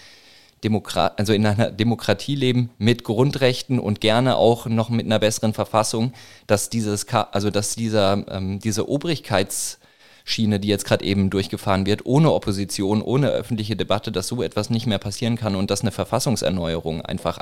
Demokrat, 0.64 1.18
also 1.18 1.33
in 1.33 1.46
einer 1.46 1.70
Demokratie 1.70 2.35
leben 2.35 2.70
mit 2.79 3.05
Grundrechten 3.05 3.79
und 3.79 4.01
gerne 4.01 4.37
auch 4.37 4.66
noch 4.66 4.90
mit 4.90 5.07
einer 5.07 5.18
besseren 5.18 5.55
Verfassung, 5.55 6.12
dass 6.46 6.70
dieses, 6.70 7.07
also 7.09 7.51
dass 7.51 7.75
dieser, 7.75 8.25
ähm, 8.29 8.59
diese 8.59 8.88
Obrigkeits 8.88 9.79
Schiene, 10.25 10.61
die 10.61 10.68
jetzt 10.68 10.85
gerade 10.85 11.05
eben 11.05 11.31
durchgefahren 11.31 11.87
wird, 11.87 12.05
ohne 12.07 12.33
Opposition, 12.33 13.03
ohne 13.03 13.31
öffentliche 13.31 13.75
Debatte, 13.75 14.12
dass 14.12 14.29
so 14.29 14.42
etwas 14.42 14.70
nicht 14.70 14.87
mehr 14.87 14.99
passieren 14.99 15.37
kann 15.37 15.57
und 15.57 15.70
dass 15.70 15.81
eine 15.81 15.90
Verfassungserneuerung 15.90 17.01
einfach 17.01 17.38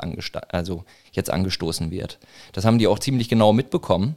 also 0.49 0.85
jetzt 1.11 1.29
angestoßen 1.29 1.91
wird. 1.91 2.19
Das 2.53 2.65
haben 2.65 2.79
die 2.79 2.87
auch 2.87 2.99
ziemlich 2.99 3.29
genau 3.29 3.53
mitbekommen 3.53 4.15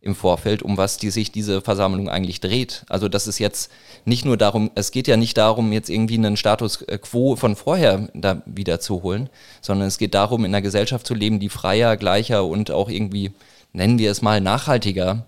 im 0.00 0.14
Vorfeld, 0.14 0.62
um 0.62 0.76
was 0.76 0.96
die 0.96 1.10
sich 1.10 1.32
diese 1.32 1.60
Versammlung 1.60 2.08
eigentlich 2.08 2.40
dreht. 2.40 2.84
Also 2.88 3.08
das 3.08 3.26
ist 3.26 3.38
jetzt 3.38 3.70
nicht 4.04 4.24
nur 4.24 4.36
darum, 4.36 4.70
es 4.74 4.92
geht 4.92 5.08
ja 5.08 5.16
nicht 5.16 5.36
darum, 5.36 5.72
jetzt 5.72 5.90
irgendwie 5.90 6.14
einen 6.14 6.36
Status 6.36 6.84
quo 7.02 7.36
von 7.36 7.56
vorher 7.56 8.08
da 8.14 8.42
wieder 8.46 8.80
zu 8.80 9.02
holen, 9.02 9.28
sondern 9.60 9.88
es 9.88 9.98
geht 9.98 10.14
darum, 10.14 10.44
in 10.44 10.54
einer 10.54 10.62
Gesellschaft 10.62 11.06
zu 11.06 11.14
leben, 11.14 11.40
die 11.40 11.48
freier, 11.48 11.96
gleicher 11.96 12.44
und 12.44 12.70
auch 12.70 12.88
irgendwie, 12.88 13.32
nennen 13.72 13.98
wir 13.98 14.10
es 14.10 14.22
mal, 14.22 14.40
nachhaltiger 14.40 15.26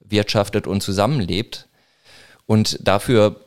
wirtschaftet 0.00 0.66
und 0.66 0.82
zusammenlebt. 0.82 1.66
Und 2.46 2.78
dafür 2.86 3.40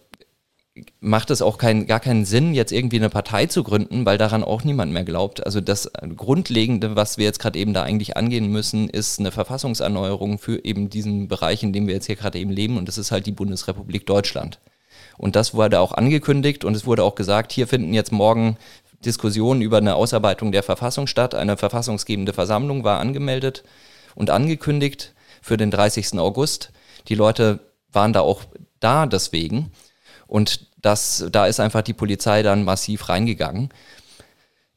macht 0.99 1.29
es 1.31 1.41
auch 1.41 1.57
kein, 1.57 1.87
gar 1.87 1.99
keinen 1.99 2.25
Sinn, 2.25 2.53
jetzt 2.53 2.71
irgendwie 2.71 2.97
eine 2.97 3.09
Partei 3.09 3.45
zu 3.45 3.63
gründen, 3.63 4.05
weil 4.05 4.17
daran 4.17 4.43
auch 4.43 4.63
niemand 4.63 4.91
mehr 4.91 5.03
glaubt. 5.03 5.45
Also 5.45 5.61
das 5.61 5.91
Grundlegende, 6.15 6.95
was 6.95 7.17
wir 7.17 7.25
jetzt 7.25 7.39
gerade 7.39 7.59
eben 7.59 7.73
da 7.73 7.83
eigentlich 7.83 8.17
angehen 8.17 8.51
müssen, 8.51 8.89
ist 8.89 9.19
eine 9.19 9.31
Verfassungserneuerung 9.31 10.39
für 10.39 10.63
eben 10.63 10.89
diesen 10.89 11.27
Bereich, 11.27 11.63
in 11.63 11.73
dem 11.73 11.87
wir 11.87 11.93
jetzt 11.93 12.05
hier 12.07 12.15
gerade 12.15 12.39
eben 12.39 12.51
leben. 12.51 12.77
Und 12.77 12.87
das 12.87 12.97
ist 12.97 13.11
halt 13.11 13.25
die 13.25 13.31
Bundesrepublik 13.31 14.05
Deutschland. 14.05 14.59
Und 15.17 15.35
das 15.35 15.53
wurde 15.53 15.79
auch 15.79 15.93
angekündigt 15.93 16.63
und 16.63 16.75
es 16.75 16.85
wurde 16.85 17.03
auch 17.03 17.15
gesagt, 17.15 17.51
hier 17.51 17.67
finden 17.67 17.93
jetzt 17.93 18.11
morgen 18.11 18.57
Diskussionen 19.03 19.61
über 19.61 19.77
eine 19.77 19.95
Ausarbeitung 19.95 20.51
der 20.51 20.63
Verfassung 20.63 21.07
statt. 21.07 21.35
Eine 21.35 21.57
verfassungsgebende 21.57 22.33
Versammlung 22.33 22.83
war 22.83 22.99
angemeldet 22.99 23.63
und 24.15 24.29
angekündigt 24.29 25.13
für 25.41 25.57
den 25.57 25.71
30. 25.71 26.19
August. 26.19 26.71
Die 27.07 27.15
Leute 27.15 27.59
waren 27.91 28.13
da 28.13 28.21
auch 28.21 28.43
da 28.79 29.05
deswegen. 29.05 29.71
Und 30.27 30.66
das, 30.81 31.25
da 31.31 31.47
ist 31.47 31.59
einfach 31.59 31.81
die 31.81 31.93
Polizei 31.93 32.43
dann 32.43 32.63
massiv 32.63 33.09
reingegangen. 33.09 33.69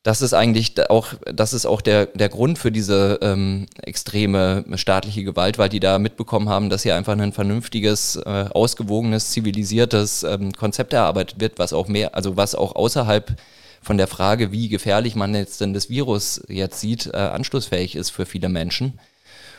Das 0.03 0.23
ist 0.23 0.33
eigentlich 0.33 0.89
auch, 0.89 1.09
das 1.31 1.53
ist 1.53 1.67
auch 1.67 1.83
der, 1.83 2.07
der 2.07 2.31
Grund 2.31 2.59
für 2.59 2.73
diese 2.73 3.19
ähm, 3.21 3.67
extreme 3.83 4.65
staatliche 4.77 5.25
Gewalt, 5.25 5.59
weil 5.59 5.69
die 5.69 5.81
da 5.81 5.99
mitbekommen 5.99 6.49
haben, 6.49 6.71
dass 6.71 6.85
hier 6.85 6.97
einfach 6.97 7.19
ein 7.19 7.33
vernünftiges, 7.33 8.17
äh, 8.17 8.47
ausgewogenes, 8.51 9.31
zivilisiertes 9.31 10.23
ähm, 10.23 10.53
Konzept 10.53 10.95
erarbeitet 10.95 11.39
wird, 11.39 11.59
was 11.59 11.75
auch 11.75 11.87
mehr, 11.87 12.15
also 12.15 12.39
was 12.39 12.55
auch 12.55 12.77
außerhalb 12.77 13.37
von 13.83 13.99
der 13.99 14.07
Frage, 14.07 14.53
wie 14.53 14.69
gefährlich 14.69 15.17
man 15.17 15.35
jetzt 15.35 15.61
denn 15.61 15.75
das 15.75 15.91
Virus 15.91 16.43
jetzt 16.49 16.81
sieht, 16.81 17.07
äh, 17.13 17.17
anschlussfähig 17.17 17.95
ist 17.95 18.11
für 18.11 18.25
viele 18.25 18.49
Menschen. 18.49 18.99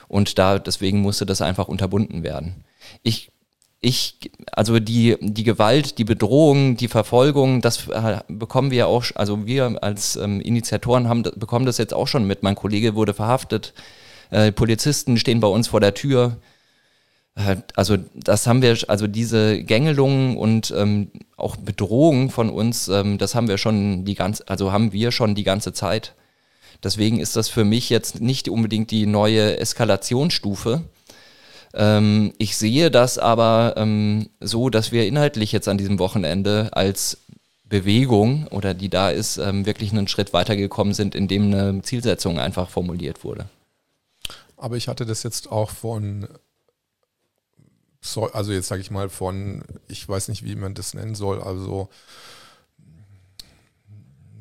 Und 0.08 0.40
da 0.40 0.60
deswegen 0.60 1.02
musste 1.02 1.26
das 1.26 1.42
einfach 1.42 1.68
unterbunden 1.68 2.24
werden. 2.24 2.64
Ich 3.04 3.31
ich, 3.82 4.16
also 4.52 4.80
die, 4.80 5.18
die 5.20 5.44
Gewalt, 5.44 5.98
die 5.98 6.04
Bedrohung, 6.04 6.78
die 6.78 6.88
Verfolgung, 6.88 7.62
das 7.62 7.88
äh, 7.88 8.20
bekommen 8.28 8.70
wir 8.70 8.88
auch, 8.88 9.06
also 9.16 9.48
wir 9.48 9.84
als 9.84 10.16
ähm, 10.16 10.40
Initiatoren 10.40 11.10
haben, 11.10 11.24
bekommen 11.24 11.66
das 11.66 11.80
jetzt 11.80 11.94
auch 11.94 12.08
schon 12.08 12.26
mit. 12.26 12.44
Mein 12.44 12.56
Kollege 12.56 12.94
wurde 12.94 13.16
verhaftet, 13.16 13.74
äh, 14.30 14.52
Polizisten 14.52 15.18
stehen 15.18 15.40
bei 15.40 15.48
uns 15.48 15.70
vor 15.70 15.80
der 15.80 15.96
Tür. 15.96 16.38
Äh, 17.34 17.58
also 17.76 17.98
das 18.14 18.46
haben 18.46 18.62
wir, 18.62 18.78
also 18.88 19.08
diese 19.08 19.64
Gängelungen 19.64 20.38
und 20.38 20.72
ähm, 20.78 21.10
auch 21.36 21.56
Bedrohung 21.56 22.30
von 22.30 22.52
uns, 22.52 22.88
ähm, 22.88 23.18
das 23.18 23.34
haben 23.34 23.48
wir 23.48 23.58
schon 23.58 24.06
die 24.06 24.16
ganze, 24.16 24.48
also 24.48 24.72
haben 24.72 24.94
wir 24.94 25.12
schon 25.12 25.34
die 25.34 25.44
ganze 25.44 25.74
Zeit. 25.74 26.14
Deswegen 26.84 27.20
ist 27.20 27.36
das 27.36 27.50
für 27.50 27.64
mich 27.64 27.90
jetzt 27.90 28.22
nicht 28.22 28.48
unbedingt 28.48 28.92
die 28.92 29.08
neue 29.08 29.58
Eskalationsstufe, 29.58 30.84
ähm, 31.74 32.34
ich 32.38 32.58
sehe 32.58 32.92
das 32.92 33.18
aber 33.18 33.76
ähm, 33.78 34.30
so, 34.40 34.70
dass 34.70 34.92
wir 34.92 35.08
inhaltlich 35.08 35.52
jetzt 35.52 35.68
an 35.68 35.78
diesem 35.78 36.00
Wochenende 36.00 36.70
als 36.74 37.18
Bewegung 37.72 38.48
oder 38.48 38.74
die 38.74 38.90
da 38.90 39.10
ist, 39.10 39.38
ähm, 39.38 39.66
wirklich 39.66 39.92
einen 39.92 40.08
Schritt 40.08 40.34
weitergekommen 40.34 40.94
sind, 40.94 41.16
indem 41.16 41.54
eine 41.54 41.82
Zielsetzung 41.82 42.40
einfach 42.40 42.70
formuliert 42.70 43.24
wurde. 43.24 43.48
Aber 44.58 44.76
ich 44.76 44.88
hatte 44.88 45.06
das 45.06 45.24
jetzt 45.24 45.52
auch 45.52 45.72
von, 45.72 46.28
also 48.34 48.52
jetzt 48.52 48.68
sage 48.68 48.82
ich 48.82 48.92
mal 48.92 49.10
von, 49.10 49.64
ich 49.88 50.08
weiß 50.08 50.28
nicht, 50.28 50.44
wie 50.44 50.56
man 50.56 50.74
das 50.74 50.94
nennen 50.94 51.16
soll, 51.16 51.42
also 51.42 51.90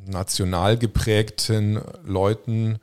national 0.06 0.76
geprägten 0.76 1.80
Leuten, 2.04 2.80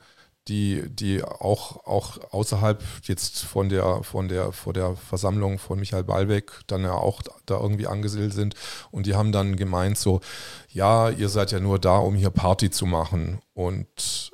die, 0.48 0.84
die 0.90 1.24
auch, 1.24 1.86
auch 1.86 2.18
außerhalb 2.32 2.84
jetzt 3.04 3.44
von 3.44 3.70
der, 3.70 4.04
von 4.04 4.28
der, 4.28 4.52
vor 4.54 4.74
der 4.74 4.96
Versammlung 4.96 5.60
von 5.60 5.80
Michael 5.80 6.04
Ballweg 6.04 6.52
dann 6.68 6.84
ja 6.84 6.94
auch 6.94 7.22
da 7.46 7.60
irgendwie 7.60 7.88
angesiedelt 7.88 8.34
sind. 8.34 8.56
Und 8.92 9.06
die 9.06 9.16
haben 9.16 9.32
dann 9.32 9.56
gemeint 9.56 9.98
so, 9.98 10.22
ja, 10.70 11.10
ihr 11.10 11.30
seid 11.30 11.52
ja 11.52 11.60
nur 11.60 11.80
da, 11.80 11.98
um 11.98 12.16
hier 12.16 12.30
Party 12.30 12.70
zu 12.70 12.86
machen. 12.86 13.40
Und, 13.54 14.32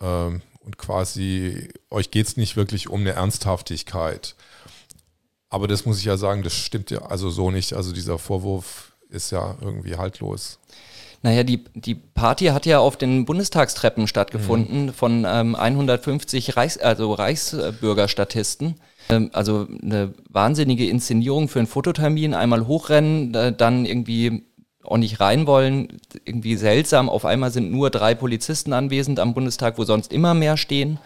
ähm, 0.00 0.42
und 0.60 0.78
quasi, 0.78 1.68
euch 1.90 2.10
geht 2.10 2.26
es 2.26 2.36
nicht 2.36 2.56
wirklich 2.56 2.88
um 2.88 3.00
eine 3.00 3.12
Ernsthaftigkeit. 3.12 4.36
Aber 5.48 5.68
das 5.68 5.86
muss 5.86 5.98
ich 5.98 6.04
ja 6.04 6.16
sagen, 6.16 6.42
das 6.42 6.54
stimmt 6.54 6.90
ja 6.90 7.02
also 7.02 7.30
so 7.30 7.50
nicht. 7.50 7.72
Also 7.72 7.92
dieser 7.92 8.18
Vorwurf 8.18 8.92
ist 9.08 9.30
ja 9.30 9.56
irgendwie 9.60 9.96
haltlos. 9.96 10.58
Naja, 11.22 11.42
die, 11.42 11.64
die 11.74 11.94
Party 11.94 12.46
hat 12.46 12.66
ja 12.66 12.78
auf 12.78 12.96
den 12.96 13.24
Bundestagstreppen 13.24 14.06
stattgefunden 14.06 14.86
mhm. 14.86 14.92
von 14.92 15.26
ähm, 15.26 15.54
150 15.54 16.56
Reichs-, 16.56 16.78
also 16.78 17.12
Reichsbürgerstatisten. 17.12 18.76
Ähm, 19.08 19.30
also 19.32 19.66
eine 19.82 20.14
wahnsinnige 20.28 20.88
Inszenierung 20.88 21.48
für 21.48 21.58
einen 21.58 21.68
Fototermin, 21.68 22.34
einmal 22.34 22.66
hochrennen, 22.66 23.34
äh, 23.34 23.52
dann 23.52 23.86
irgendwie 23.86 24.44
auch 24.82 24.98
nicht 24.98 25.20
rein 25.20 25.46
wollen. 25.46 25.88
Irgendwie 26.24 26.56
seltsam, 26.56 27.08
auf 27.08 27.24
einmal 27.24 27.50
sind 27.50 27.70
nur 27.70 27.90
drei 27.90 28.14
Polizisten 28.14 28.72
anwesend 28.72 29.18
am 29.18 29.34
Bundestag, 29.34 29.78
wo 29.78 29.84
sonst 29.84 30.12
immer 30.12 30.34
mehr 30.34 30.56
stehen. 30.56 30.98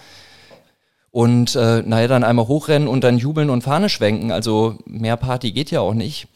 Und 1.10 1.56
äh, 1.56 1.82
naja, 1.82 2.06
dann 2.06 2.24
einmal 2.24 2.46
hochrennen 2.46 2.86
und 2.88 3.02
dann 3.02 3.18
jubeln 3.18 3.50
und 3.50 3.62
Fahne 3.62 3.88
schwenken. 3.88 4.30
Also 4.30 4.76
mehr 4.84 5.16
Party 5.16 5.52
geht 5.52 5.70
ja 5.70 5.80
auch 5.80 5.94
nicht. 5.94 6.28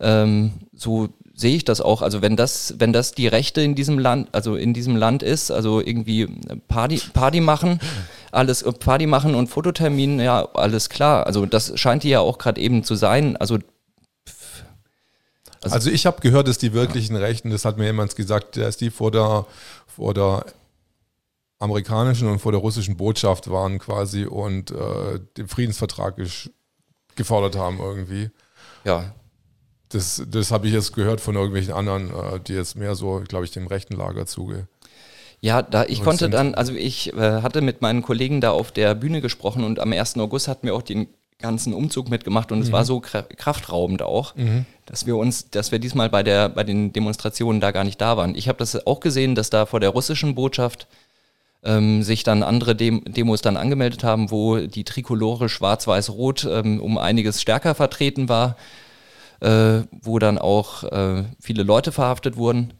Ähm, 0.00 0.52
so 0.74 1.08
sehe 1.38 1.54
ich 1.56 1.64
das 1.64 1.80
auch. 1.80 2.02
Also 2.02 2.20
wenn 2.20 2.36
das, 2.36 2.74
wenn 2.78 2.92
das 2.92 3.12
die 3.12 3.28
Rechte 3.28 3.60
in 3.60 3.74
diesem 3.74 3.98
Land, 3.98 4.28
also 4.32 4.56
in 4.56 4.74
diesem 4.74 4.96
Land 4.96 5.22
ist, 5.22 5.50
also 5.50 5.80
irgendwie 5.80 6.26
Party, 6.66 7.00
Party 7.12 7.40
machen, 7.40 7.78
alles 8.32 8.64
Party 8.80 9.06
machen 9.06 9.34
und 9.34 9.46
Fototermin, 9.48 10.18
ja, 10.18 10.48
alles 10.54 10.88
klar. 10.88 11.26
Also 11.26 11.46
das 11.46 11.78
scheint 11.78 12.02
die 12.02 12.08
ja 12.08 12.20
auch 12.20 12.38
gerade 12.38 12.60
eben 12.60 12.82
zu 12.82 12.96
sein. 12.96 13.36
Also 13.36 13.58
also, 15.60 15.74
also 15.74 15.90
ich 15.90 16.06
habe 16.06 16.20
gehört, 16.20 16.46
dass 16.46 16.58
die 16.58 16.72
wirklichen 16.72 17.14
ja. 17.14 17.20
Rechten, 17.20 17.50
das 17.50 17.64
hat 17.64 17.78
mir 17.78 17.86
jemand 17.86 18.14
gesagt, 18.14 18.56
dass 18.56 18.76
die 18.76 18.90
vor 18.90 19.10
der, 19.10 19.44
vor 19.86 20.14
der 20.14 20.44
amerikanischen 21.58 22.28
und 22.28 22.38
vor 22.38 22.52
der 22.52 22.60
russischen 22.60 22.96
Botschaft 22.96 23.50
waren 23.50 23.80
quasi 23.80 24.24
und 24.24 24.70
äh, 24.70 25.18
den 25.36 25.48
Friedensvertrag 25.48 26.14
gefordert 27.16 27.56
haben 27.56 27.80
irgendwie. 27.80 28.30
Ja, 28.84 29.12
das, 29.90 30.22
das 30.28 30.50
habe 30.50 30.66
ich 30.66 30.72
jetzt 30.72 30.94
gehört 30.94 31.20
von 31.20 31.34
irgendwelchen 31.34 31.72
anderen, 31.72 32.10
äh, 32.10 32.40
die 32.40 32.54
jetzt 32.54 32.76
mehr 32.76 32.94
so, 32.94 33.22
glaube 33.26 33.44
ich, 33.44 33.50
dem 33.50 33.66
rechten 33.66 33.96
Lager 33.96 34.26
zuge. 34.26 34.66
Ja, 35.40 35.62
da 35.62 35.84
ich 35.84 36.02
konnte 36.02 36.28
dann, 36.28 36.54
also 36.54 36.72
ich 36.72 37.14
äh, 37.14 37.42
hatte 37.42 37.60
mit 37.60 37.80
meinen 37.80 38.02
Kollegen 38.02 38.40
da 38.40 38.50
auf 38.50 38.72
der 38.72 38.94
Bühne 38.94 39.20
gesprochen 39.20 39.62
und 39.62 39.78
am 39.78 39.92
1. 39.92 40.18
August 40.18 40.48
hatten 40.48 40.66
wir 40.66 40.74
auch 40.74 40.82
den 40.82 41.06
ganzen 41.38 41.72
Umzug 41.72 42.10
mitgemacht 42.10 42.50
und 42.50 42.58
mhm. 42.58 42.64
es 42.64 42.72
war 42.72 42.84
so 42.84 43.00
kraftraubend 43.00 44.02
auch, 44.02 44.34
mhm. 44.34 44.66
dass 44.86 45.06
wir 45.06 45.16
uns, 45.16 45.50
dass 45.50 45.70
wir 45.70 45.78
diesmal 45.78 46.10
bei 46.10 46.24
der, 46.24 46.48
bei 46.48 46.64
den 46.64 46.92
Demonstrationen 46.92 47.60
da 47.60 47.70
gar 47.70 47.84
nicht 47.84 48.00
da 48.00 48.16
waren. 48.16 48.34
Ich 48.34 48.48
habe 48.48 48.58
das 48.58 48.84
auch 48.86 48.98
gesehen, 48.98 49.36
dass 49.36 49.48
da 49.48 49.64
vor 49.64 49.78
der 49.78 49.90
russischen 49.90 50.34
Botschaft 50.34 50.88
ähm, 51.62 52.02
sich 52.02 52.24
dann 52.24 52.42
andere 52.42 52.74
Dem 52.74 53.04
Demos 53.04 53.40
dann 53.40 53.56
angemeldet 53.56 54.02
haben, 54.02 54.32
wo 54.32 54.56
die 54.58 54.82
Trikolore 54.82 55.48
Schwarz-Weiß-Rot 55.48 56.48
ähm, 56.50 56.80
um 56.80 56.98
einiges 56.98 57.40
stärker 57.40 57.76
vertreten 57.76 58.28
war 58.28 58.56
äh, 59.40 59.82
wo 59.90 60.18
dann 60.18 60.38
auch 60.38 60.84
äh, 60.84 61.24
viele 61.40 61.62
Leute 61.62 61.92
verhaftet 61.92 62.36
wurden. 62.36 62.74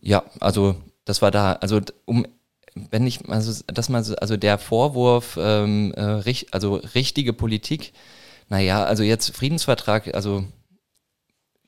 Ja, 0.00 0.24
also 0.40 0.76
das 1.04 1.22
war 1.22 1.30
da, 1.30 1.52
also 1.54 1.80
um 2.04 2.26
wenn 2.74 3.06
ich, 3.06 3.28
also 3.28 3.62
dass 3.66 3.88
man, 3.88 4.04
also 4.20 4.36
der 4.36 4.58
Vorwurf, 4.58 5.38
ähm, 5.40 5.92
äh, 5.96 6.34
also 6.50 6.76
richtige 6.94 7.32
Politik, 7.32 7.92
naja, 8.48 8.84
also 8.84 9.02
jetzt 9.02 9.36
Friedensvertrag, 9.36 10.14
also 10.14 10.44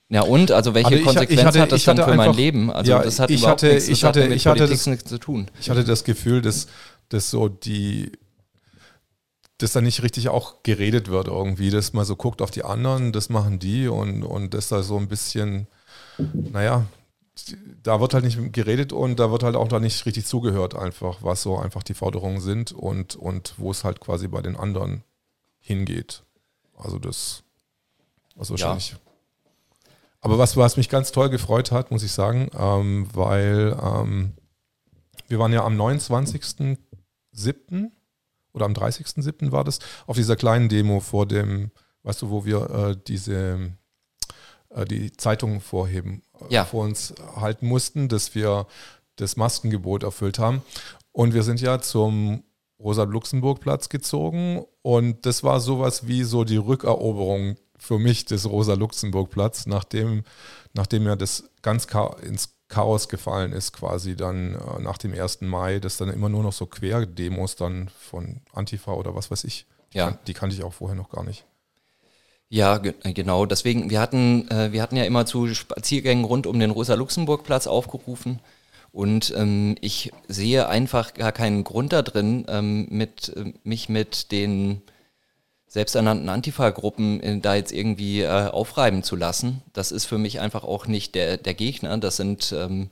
ja 0.09 0.22
und, 0.22 0.50
also 0.50 0.74
welche 0.74 0.88
also 0.88 0.98
ich, 0.98 1.05
Konsequenz 1.05 1.40
ich 1.40 1.46
hatte, 1.46 1.61
hat 1.61 1.72
das 1.72 1.85
dann 1.85 1.96
für 1.96 2.07
einfach, 2.07 2.16
mein 2.16 2.35
Leben? 2.35 2.70
Also 2.70 2.92
ja, 2.92 3.03
das 3.03 3.20
hat 3.20 3.31
ich 3.31 3.40
überhaupt 3.40 3.62
hatte, 3.62 3.74
nichts, 3.74 3.88
ich 3.88 4.05
hatte, 4.05 4.27
ich 4.27 4.46
hatte 4.46 4.66
das, 4.66 4.87
nichts 4.87 5.09
zu 5.09 5.18
tun. 5.18 5.50
Ich 5.61 5.68
hatte 5.68 5.85
das 5.85 6.05
Gefühl, 6.05 6.40
dass, 6.40 6.68
dass 7.09 7.31
so 7.31 7.48
die 7.48 8.12
dass 9.59 9.73
da 9.73 9.81
nicht 9.81 10.03
richtig 10.03 10.29
auch 10.29 10.62
geredet 10.62 11.09
wird 11.09 11.29
irgendwie, 11.29 11.71
dass 11.71 11.93
man 11.93 12.05
so 12.05 12.17
guckt 12.17 12.43
auf 12.43 12.51
die 12.51 12.64
anderen, 12.64 13.12
das 13.12 13.29
machen 13.29 13.59
die 13.59 13.88
und, 13.88 14.23
und 14.23 14.55
dass 14.55 14.69
da 14.69 14.83
so 14.83 14.97
ein 14.97 15.09
bisschen, 15.09 15.69
naja, 16.19 16.87
da 17.83 18.01
wird 18.01 18.14
halt 18.14 18.25
nicht 18.25 18.53
geredet 18.53 18.93
und 18.93 19.19
da 19.19 19.31
wird 19.31 19.43
halt 19.43 19.57
auch 19.57 19.69
da 19.69 19.81
nicht 19.81 20.05
richtig 20.07 20.27
zugehört 20.27 20.75
einfach, 20.75 21.23
was 21.23 21.43
so 21.43 21.59
einfach 21.59 21.83
die 21.83 21.95
Forderungen 21.95 22.40
sind 22.40 22.73
und, 22.73 23.17
und 23.17 23.55
wo 23.59 23.71
es 23.71 23.85
halt 23.85 24.01
quasi 24.01 24.29
bei 24.29 24.43
den 24.43 24.57
anderen 24.57 25.03
hingeht. 25.61 26.23
Also 26.77 26.99
das 26.99 27.43
Was 28.37 28.51
wahrscheinlich. 28.51 28.90
Ja. 28.90 28.99
Aber 30.21 30.38
was, 30.38 30.57
was 30.57 30.77
mich 30.77 30.88
ganz 30.88 31.12
toll 31.12 31.29
gefreut 31.29 31.71
hat, 31.71 31.90
muss 31.90 32.03
ich 32.03 32.12
sagen, 32.12 32.51
ähm, 32.59 33.09
weil 33.12 33.77
ähm, 33.83 34.33
wir 35.29 35.38
waren 35.38 35.53
ja 35.53 35.64
am 35.64 35.79
29.07. 35.79 37.90
oder 38.55 38.64
am 38.64 38.73
30.07. 38.73 39.53
war 39.53 39.64
das, 39.64 39.81
auf 40.07 40.17
dieser 40.17 40.37
kleinen 40.37 40.69
Demo 40.69 41.01
vor 41.01 41.27
dem, 41.27 41.71
weißt 42.05 42.23
du, 42.23 42.31
wo 42.31 42.45
wir 42.45 42.71
äh, 42.71 42.97
diese 43.07 43.73
äh, 44.75 44.85
die 44.85 45.12
Zeitung 45.12 45.61
vorheben, 45.61 46.23
äh, 46.40 46.55
ja. 46.55 46.64
vor 46.64 46.85
uns 46.85 47.14
halten 47.37 47.67
mussten, 47.67 48.09
dass 48.09 48.35
wir 48.35 48.67
das 49.17 49.37
Maskengebot 49.37 50.03
erfüllt 50.03 50.38
haben. 50.38 50.62
Und 51.12 51.35
wir 51.35 51.43
sind 51.43 51.61
ja 51.61 51.81
zum 51.81 52.43
Rosa-Luxemburg-Platz 52.81 53.88
gezogen 53.88 54.64
und 54.83 55.25
das 55.27 55.45
war 55.45 55.61
sowas 55.61 56.09
wie 56.09 56.25
so 56.25 56.45
die 56.45 56.57
Rückeroberung 56.57 57.57
für 57.79 57.99
mich 57.99 58.25
des 58.25 58.49
Rosa-Luxemburg-Platz, 58.49 59.67
nachdem, 59.67 60.25
nachdem 60.73 61.07
ja 61.07 61.17
das 61.17 61.45
ganz 61.62 61.87
ins 62.23 62.55
Chaos 62.74 63.08
gefallen 63.08 63.52
ist, 63.52 63.72
quasi 63.72 64.16
dann 64.16 64.54
äh, 64.54 64.82
nach 64.82 64.98
dem 64.98 65.14
1. 65.14 65.42
Mai, 65.42 65.78
dass 65.78 65.96
dann 65.96 66.08
immer 66.08 66.28
nur 66.28 66.42
noch 66.42 66.52
so 66.52 66.66
Querdemos 66.66 67.54
dann 67.54 67.88
von 68.00 68.40
Antifa 68.52 68.92
oder 68.92 69.14
was 69.14 69.30
weiß 69.30 69.44
ich, 69.44 69.66
die, 69.92 69.98
ja. 69.98 70.18
die 70.26 70.34
kannte 70.34 70.56
ich 70.56 70.64
auch 70.64 70.72
vorher 70.72 70.96
noch 70.96 71.10
gar 71.10 71.22
nicht. 71.22 71.44
Ja, 72.48 72.78
ge 72.78 72.94
genau. 73.14 73.46
Deswegen, 73.46 73.90
wir 73.90 74.00
hatten, 74.00 74.48
äh, 74.50 74.72
wir 74.72 74.82
hatten 74.82 74.96
ja 74.96 75.04
immer 75.04 75.26
zu 75.26 75.54
Spaziergängen 75.54 76.24
rund 76.24 76.46
um 76.46 76.58
den 76.58 76.70
Rosa-Luxemburg-Platz 76.70 77.66
aufgerufen. 77.66 78.40
Und 78.92 79.32
ähm, 79.37 79.76
ich 79.80 80.12
sehe 80.28 80.68
einfach 80.68 81.14
gar 81.14 81.32
keinen 81.32 81.64
Grund 81.64 81.92
da 81.92 82.02
drin, 82.02 82.44
ähm, 82.48 82.87
mit, 82.90 83.32
äh, 83.37 83.52
mich 83.64 83.88
mit 83.88 84.30
den 84.30 84.82
selbsternannten 85.74 86.28
Antifa-Gruppen 86.28 87.20
äh, 87.20 87.40
da 87.40 87.56
jetzt 87.56 87.72
irgendwie 87.72 88.20
äh, 88.20 88.28
aufreiben 88.28 89.02
zu 89.02 89.16
lassen. 89.16 89.60
Das 89.72 89.90
ist 89.90 90.04
für 90.04 90.18
mich 90.18 90.38
einfach 90.38 90.62
auch 90.62 90.87
nicht 90.87 91.16
der, 91.16 91.37
der 91.37 91.54
Gegner. 91.54 91.98
Das 91.98 92.16
sind 92.16 92.54
ähm, 92.56 92.90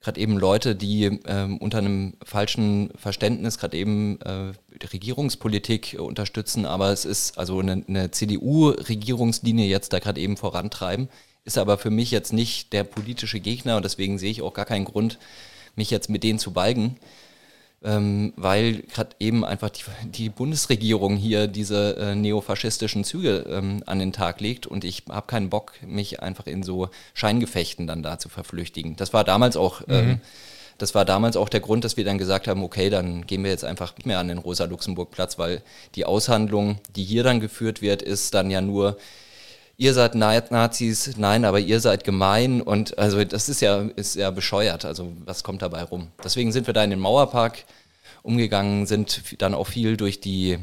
gerade 0.00 0.20
eben 0.20 0.36
Leute, 0.36 0.74
die 0.74 1.20
ähm, 1.28 1.58
unter 1.58 1.78
einem 1.78 2.14
falschen 2.24 2.90
Verständnis 2.96 3.56
gerade 3.56 3.76
eben 3.76 4.20
äh, 4.22 4.50
Regierungspolitik 4.84 5.96
unterstützen, 6.00 6.66
aber 6.66 6.90
es 6.90 7.04
ist 7.04 7.38
also 7.38 7.60
eine, 7.60 7.84
eine 7.86 8.10
CDU-Regierungslinie 8.10 9.68
jetzt 9.68 9.92
da 9.92 10.00
gerade 10.00 10.20
eben 10.20 10.36
vorantreiben, 10.36 11.08
ist 11.44 11.56
aber 11.56 11.78
für 11.78 11.90
mich 11.90 12.10
jetzt 12.10 12.32
nicht 12.32 12.72
der 12.72 12.82
politische 12.82 13.38
Gegner 13.38 13.76
und 13.76 13.84
deswegen 13.84 14.18
sehe 14.18 14.32
ich 14.32 14.42
auch 14.42 14.54
gar 14.54 14.66
keinen 14.66 14.86
Grund, 14.86 15.20
mich 15.76 15.90
jetzt 15.92 16.10
mit 16.10 16.24
denen 16.24 16.40
zu 16.40 16.52
balgen 16.52 16.96
ähm, 17.84 18.32
weil 18.36 18.82
gerade 18.82 19.10
eben 19.20 19.44
einfach 19.44 19.68
die, 19.68 19.82
die, 20.08 20.28
Bundesregierung 20.30 21.16
hier 21.16 21.46
diese 21.46 21.96
äh, 21.98 22.14
neofaschistischen 22.14 23.04
Züge 23.04 23.44
ähm, 23.48 23.82
an 23.84 23.98
den 23.98 24.12
Tag 24.12 24.40
legt 24.40 24.66
und 24.66 24.84
ich 24.84 25.04
habe 25.10 25.26
keinen 25.26 25.50
Bock, 25.50 25.74
mich 25.86 26.22
einfach 26.22 26.46
in 26.46 26.62
so 26.62 26.88
Scheingefechten 27.12 27.86
dann 27.86 28.02
da 28.02 28.18
zu 28.18 28.30
verflüchtigen. 28.30 28.96
Das 28.96 29.12
war 29.12 29.22
damals 29.22 29.56
auch, 29.56 29.80
mhm. 29.80 29.94
ähm, 29.94 30.20
das 30.78 30.94
war 30.94 31.04
damals 31.04 31.36
auch 31.36 31.50
der 31.50 31.60
Grund, 31.60 31.84
dass 31.84 31.98
wir 31.98 32.04
dann 32.04 32.18
gesagt 32.18 32.48
haben, 32.48 32.64
okay, 32.64 32.88
dann 32.88 33.26
gehen 33.26 33.44
wir 33.44 33.50
jetzt 33.50 33.64
einfach 33.64 33.94
nicht 33.96 34.06
mehr 34.06 34.18
an 34.18 34.28
den 34.28 34.38
Rosa-Luxemburg-Platz, 34.38 35.38
weil 35.38 35.62
die 35.94 36.06
Aushandlung, 36.06 36.78
die 36.96 37.04
hier 37.04 37.22
dann 37.22 37.38
geführt 37.38 37.82
wird, 37.82 38.00
ist 38.00 38.32
dann 38.34 38.50
ja 38.50 38.62
nur, 38.62 38.96
ihr 39.76 39.94
seid 39.94 40.14
Nazis, 40.14 41.16
nein, 41.16 41.44
aber 41.44 41.60
ihr 41.60 41.80
seid 41.80 42.04
gemein 42.04 42.60
und 42.60 42.98
also 42.98 43.22
das 43.24 43.48
ist 43.48 43.60
ja, 43.60 43.82
ist 43.96 44.16
ja 44.16 44.30
bescheuert. 44.30 44.84
Also 44.84 45.12
was 45.24 45.44
kommt 45.44 45.62
dabei 45.62 45.82
rum? 45.82 46.08
Deswegen 46.22 46.52
sind 46.52 46.66
wir 46.66 46.74
da 46.74 46.84
in 46.84 46.90
den 46.90 47.00
Mauerpark 47.00 47.64
umgegangen, 48.22 48.86
sind 48.86 49.40
dann 49.42 49.54
auch 49.54 49.66
viel 49.66 49.96
durch 49.96 50.20
die 50.20 50.58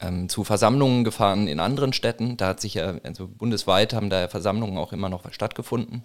ähm, 0.00 0.28
zu 0.28 0.44
Versammlungen 0.44 1.04
gefahren 1.04 1.48
in 1.48 1.60
anderen 1.60 1.92
Städten. 1.92 2.36
Da 2.36 2.48
hat 2.48 2.60
sich 2.60 2.74
ja, 2.74 2.94
also 3.02 3.28
bundesweit 3.28 3.92
haben 3.92 4.10
da 4.10 4.28
Versammlungen 4.28 4.78
auch 4.78 4.92
immer 4.92 5.08
noch 5.08 5.30
stattgefunden 5.32 6.04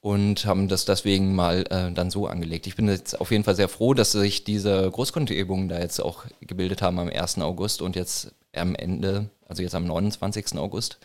und 0.00 0.46
haben 0.46 0.68
das 0.68 0.86
deswegen 0.86 1.34
mal 1.34 1.64
äh, 1.70 1.92
dann 1.92 2.10
so 2.10 2.26
angelegt. 2.26 2.66
Ich 2.66 2.76
bin 2.76 2.88
jetzt 2.88 3.20
auf 3.20 3.30
jeden 3.30 3.44
Fall 3.44 3.56
sehr 3.56 3.68
froh, 3.68 3.94
dass 3.94 4.12
sich 4.12 4.44
diese 4.44 4.90
Großkundgebungen 4.90 5.68
da 5.68 5.78
jetzt 5.78 6.00
auch 6.00 6.24
gebildet 6.40 6.82
haben 6.82 6.98
am 6.98 7.08
1. 7.08 7.38
August 7.38 7.82
und 7.82 7.96
jetzt 7.96 8.32
am 8.54 8.74
Ende, 8.74 9.30
also 9.46 9.62
jetzt 9.62 9.74
am 9.74 9.86
29. 9.86 10.56
August 10.58 10.98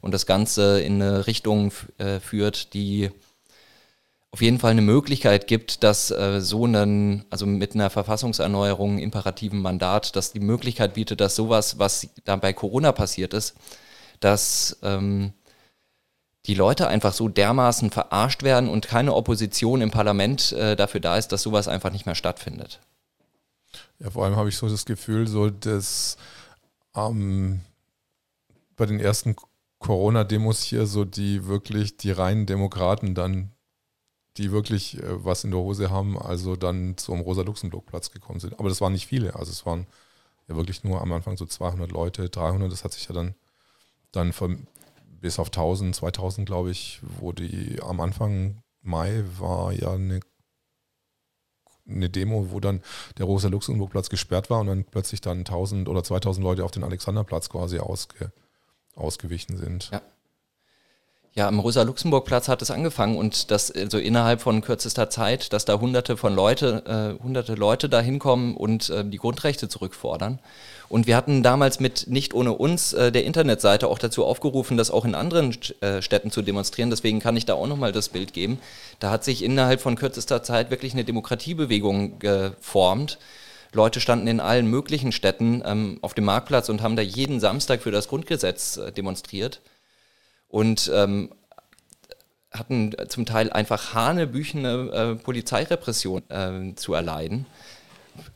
und 0.00 0.12
das 0.12 0.26
Ganze 0.26 0.80
in 0.80 1.02
eine 1.02 1.26
Richtung 1.26 1.72
äh, 1.98 2.20
führt, 2.20 2.74
die 2.74 3.10
auf 4.32 4.42
jeden 4.42 4.60
Fall 4.60 4.70
eine 4.70 4.82
Möglichkeit 4.82 5.48
gibt, 5.48 5.82
dass 5.82 6.10
äh, 6.10 6.40
so 6.40 6.64
einen, 6.64 7.24
also 7.30 7.46
mit 7.46 7.74
einer 7.74 7.90
Verfassungserneuerung, 7.90 8.98
imperativen 8.98 9.60
Mandat, 9.60 10.14
dass 10.14 10.32
die 10.32 10.40
Möglichkeit 10.40 10.94
bietet, 10.94 11.20
dass 11.20 11.34
sowas, 11.34 11.78
was 11.78 12.08
da 12.24 12.36
bei 12.36 12.52
Corona 12.52 12.92
passiert 12.92 13.34
ist, 13.34 13.56
dass 14.20 14.78
ähm, 14.82 15.32
die 16.46 16.54
Leute 16.54 16.86
einfach 16.86 17.12
so 17.12 17.28
dermaßen 17.28 17.90
verarscht 17.90 18.44
werden 18.44 18.68
und 18.68 18.86
keine 18.86 19.14
Opposition 19.14 19.80
im 19.80 19.90
Parlament 19.90 20.52
äh, 20.52 20.76
dafür 20.76 21.00
da 21.00 21.16
ist, 21.16 21.32
dass 21.32 21.42
sowas 21.42 21.66
einfach 21.66 21.90
nicht 21.90 22.06
mehr 22.06 22.14
stattfindet. 22.14 22.80
Ja, 23.98 24.10
vor 24.10 24.24
allem 24.24 24.36
habe 24.36 24.48
ich 24.48 24.56
so 24.56 24.68
das 24.68 24.86
Gefühl, 24.86 25.26
so 25.26 25.50
dass 25.50 26.16
ähm, 26.94 27.60
bei 28.76 28.86
den 28.86 29.00
ersten 29.00 29.36
Corona-Demos 29.78 30.62
hier 30.62 30.86
so 30.86 31.04
die 31.04 31.46
wirklich 31.46 31.96
die 31.96 32.10
reinen 32.10 32.46
Demokraten 32.46 33.14
dann, 33.14 33.52
die 34.36 34.52
wirklich 34.52 34.98
äh, 35.02 35.24
was 35.24 35.44
in 35.44 35.50
der 35.50 35.60
Hose 35.60 35.90
haben, 35.90 36.18
also 36.18 36.56
dann 36.56 36.96
zum 36.96 37.20
Rosa-Luxemburg-Platz 37.20 38.10
gekommen 38.10 38.40
sind. 38.40 38.58
Aber 38.58 38.68
das 38.68 38.80
waren 38.80 38.92
nicht 38.92 39.06
viele, 39.06 39.34
also 39.34 39.50
es 39.50 39.66
waren 39.66 39.86
ja 40.48 40.56
wirklich 40.56 40.84
nur 40.84 41.00
am 41.00 41.12
Anfang 41.12 41.36
so 41.36 41.46
200 41.46 41.90
Leute, 41.90 42.28
300, 42.28 42.70
das 42.70 42.84
hat 42.84 42.92
sich 42.92 43.08
ja 43.08 43.14
dann, 43.14 43.34
dann 44.12 44.32
bis 45.20 45.38
auf 45.38 45.48
1000, 45.48 45.96
2000, 45.96 46.46
glaube 46.46 46.70
ich, 46.70 47.00
wo 47.02 47.32
die 47.32 47.80
am 47.82 48.00
Anfang 48.00 48.62
Mai 48.82 49.24
war 49.38 49.72
ja 49.72 49.92
eine, 49.92 50.20
eine 51.90 52.10
Demo, 52.10 52.50
wo 52.50 52.60
dann 52.60 52.82
der 53.18 53.26
Rosa-Luxemburg-Platz 53.26 54.10
gesperrt 54.10 54.50
war 54.50 54.60
und 54.60 54.66
dann 54.66 54.84
plötzlich 54.84 55.20
dann 55.20 55.38
1000 55.38 55.88
oder 55.88 56.02
2000 56.02 56.42
Leute 56.42 56.64
auf 56.64 56.70
den 56.70 56.84
Alexanderplatz 56.84 57.48
quasi 57.48 57.78
ausge, 57.78 58.32
ausgewichen 58.94 59.56
sind. 59.56 59.90
Ja. 59.92 60.02
Ja, 61.36 61.46
am 61.46 61.60
Rosa-Luxemburg-Platz 61.60 62.48
hat 62.48 62.60
es 62.60 62.72
angefangen 62.72 63.16
und 63.16 63.52
das 63.52 63.70
also 63.70 63.98
innerhalb 63.98 64.40
von 64.40 64.62
kürzester 64.62 65.10
Zeit, 65.10 65.52
dass 65.52 65.64
da 65.64 65.78
hunderte 65.78 66.16
von 66.16 66.34
Leute, 66.34 67.16
äh, 67.20 67.22
hunderte 67.22 67.54
Leute 67.54 67.88
da 67.88 68.00
hinkommen 68.00 68.56
und 68.56 68.90
äh, 68.90 69.04
die 69.04 69.18
Grundrechte 69.18 69.68
zurückfordern. 69.68 70.40
Und 70.88 71.06
wir 71.06 71.16
hatten 71.16 71.44
damals 71.44 71.78
mit 71.78 72.08
Nicht 72.08 72.34
ohne 72.34 72.52
uns 72.54 72.94
äh, 72.94 73.12
der 73.12 73.24
Internetseite 73.24 73.86
auch 73.86 74.00
dazu 74.00 74.24
aufgerufen, 74.24 74.76
das 74.76 74.90
auch 74.90 75.04
in 75.04 75.14
anderen 75.14 75.56
äh, 75.80 76.02
Städten 76.02 76.32
zu 76.32 76.42
demonstrieren. 76.42 76.90
Deswegen 76.90 77.20
kann 77.20 77.36
ich 77.36 77.46
da 77.46 77.54
auch 77.54 77.68
nochmal 77.68 77.92
das 77.92 78.08
Bild 78.08 78.32
geben. 78.32 78.58
Da 78.98 79.12
hat 79.12 79.22
sich 79.22 79.44
innerhalb 79.44 79.80
von 79.80 79.94
kürzester 79.94 80.42
Zeit 80.42 80.72
wirklich 80.72 80.94
eine 80.94 81.04
Demokratiebewegung 81.04 82.18
geformt. 82.18 83.18
Leute 83.72 84.00
standen 84.00 84.26
in 84.26 84.40
allen 84.40 84.66
möglichen 84.66 85.12
Städten 85.12 85.62
ähm, 85.64 85.98
auf 86.02 86.14
dem 86.14 86.24
Marktplatz 86.24 86.68
und 86.68 86.82
haben 86.82 86.96
da 86.96 87.02
jeden 87.02 87.38
Samstag 87.38 87.82
für 87.82 87.92
das 87.92 88.08
Grundgesetz 88.08 88.78
äh, 88.78 88.90
demonstriert 88.90 89.60
und 90.50 90.90
ähm, 90.94 91.30
hatten 92.52 92.92
zum 93.08 93.26
Teil 93.26 93.50
einfach 93.50 93.94
hanebüchene 93.94 94.90
äh, 94.92 95.14
Polizeirepression 95.14 96.22
äh, 96.28 96.74
zu 96.74 96.94
erleiden. 96.94 97.46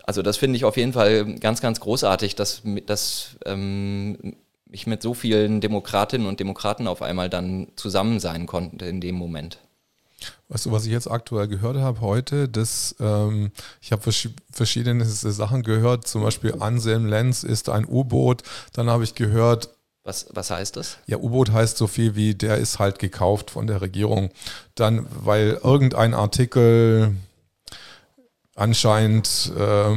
Also 0.05 0.22
das 0.22 0.37
finde 0.37 0.57
ich 0.57 0.64
auf 0.64 0.77
jeden 0.77 0.92
Fall 0.92 1.35
ganz, 1.40 1.61
ganz 1.61 1.81
großartig, 1.81 2.37
dass, 2.37 2.62
dass 2.87 3.37
ähm, 3.44 4.37
ich 4.70 4.87
mit 4.87 5.03
so 5.03 5.14
vielen 5.14 5.61
Demokratinnen 5.61 6.27
und 6.27 6.40
Demokraten 6.40 6.87
auf 6.87 7.03
einmal 7.03 7.29
dann 7.29 7.68
zusammen 7.77 8.20
sein 8.20 8.46
konnte 8.46 8.87
in 8.87 9.00
dem 9.00 9.16
Moment. 9.16 9.59
Weißt 10.48 10.66
du, 10.66 10.72
was 10.72 10.87
ich 10.87 10.92
jetzt 10.92 11.11
aktuell 11.11 11.48
gehört 11.48 11.77
habe 11.77 12.00
heute? 12.00 12.48
Dass, 12.48 12.94
ähm, 13.00 13.50
ich 13.81 13.92
habe 13.92 14.03
vers 14.03 14.29
verschiedene 14.50 15.05
Sachen 15.05 15.62
gehört, 15.62 16.07
zum 16.07 16.22
Beispiel 16.22 16.55
Anselm 16.61 17.07
Lenz 17.07 17.42
ist 17.42 17.68
ein 17.68 17.85
U-Boot. 17.87 18.42
Dann 18.72 18.88
habe 18.88 19.05
ich 19.05 19.14
gehört, 19.14 19.70
was, 20.05 20.27
was 20.31 20.51
heißt 20.51 20.77
das? 20.77 20.99
Ja, 21.07 21.17
U-Boot 21.17 21.51
heißt 21.51 21.79
so 21.79 21.87
viel 21.87 22.14
wie, 22.14 22.35
der 22.35 22.59
ist 22.59 22.79
halt 22.79 22.99
gekauft 22.99 23.51
von 23.51 23.67
der 23.67 23.81
Regierung. 23.81 24.31
Dann, 24.75 25.07
weil 25.11 25.59
irgendein 25.62 26.12
Artikel 26.12 27.17
anscheinend 28.55 29.51
äh, 29.59 29.97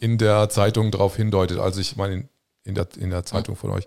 in 0.00 0.18
der 0.18 0.48
Zeitung 0.48 0.90
darauf 0.90 1.16
hindeutet, 1.16 1.58
also 1.58 1.80
ich 1.80 1.96
meine 1.96 2.28
in 2.64 2.74
der, 2.74 2.88
in 2.96 3.10
der 3.10 3.24
Zeitung 3.24 3.56
von 3.56 3.70
euch. 3.70 3.86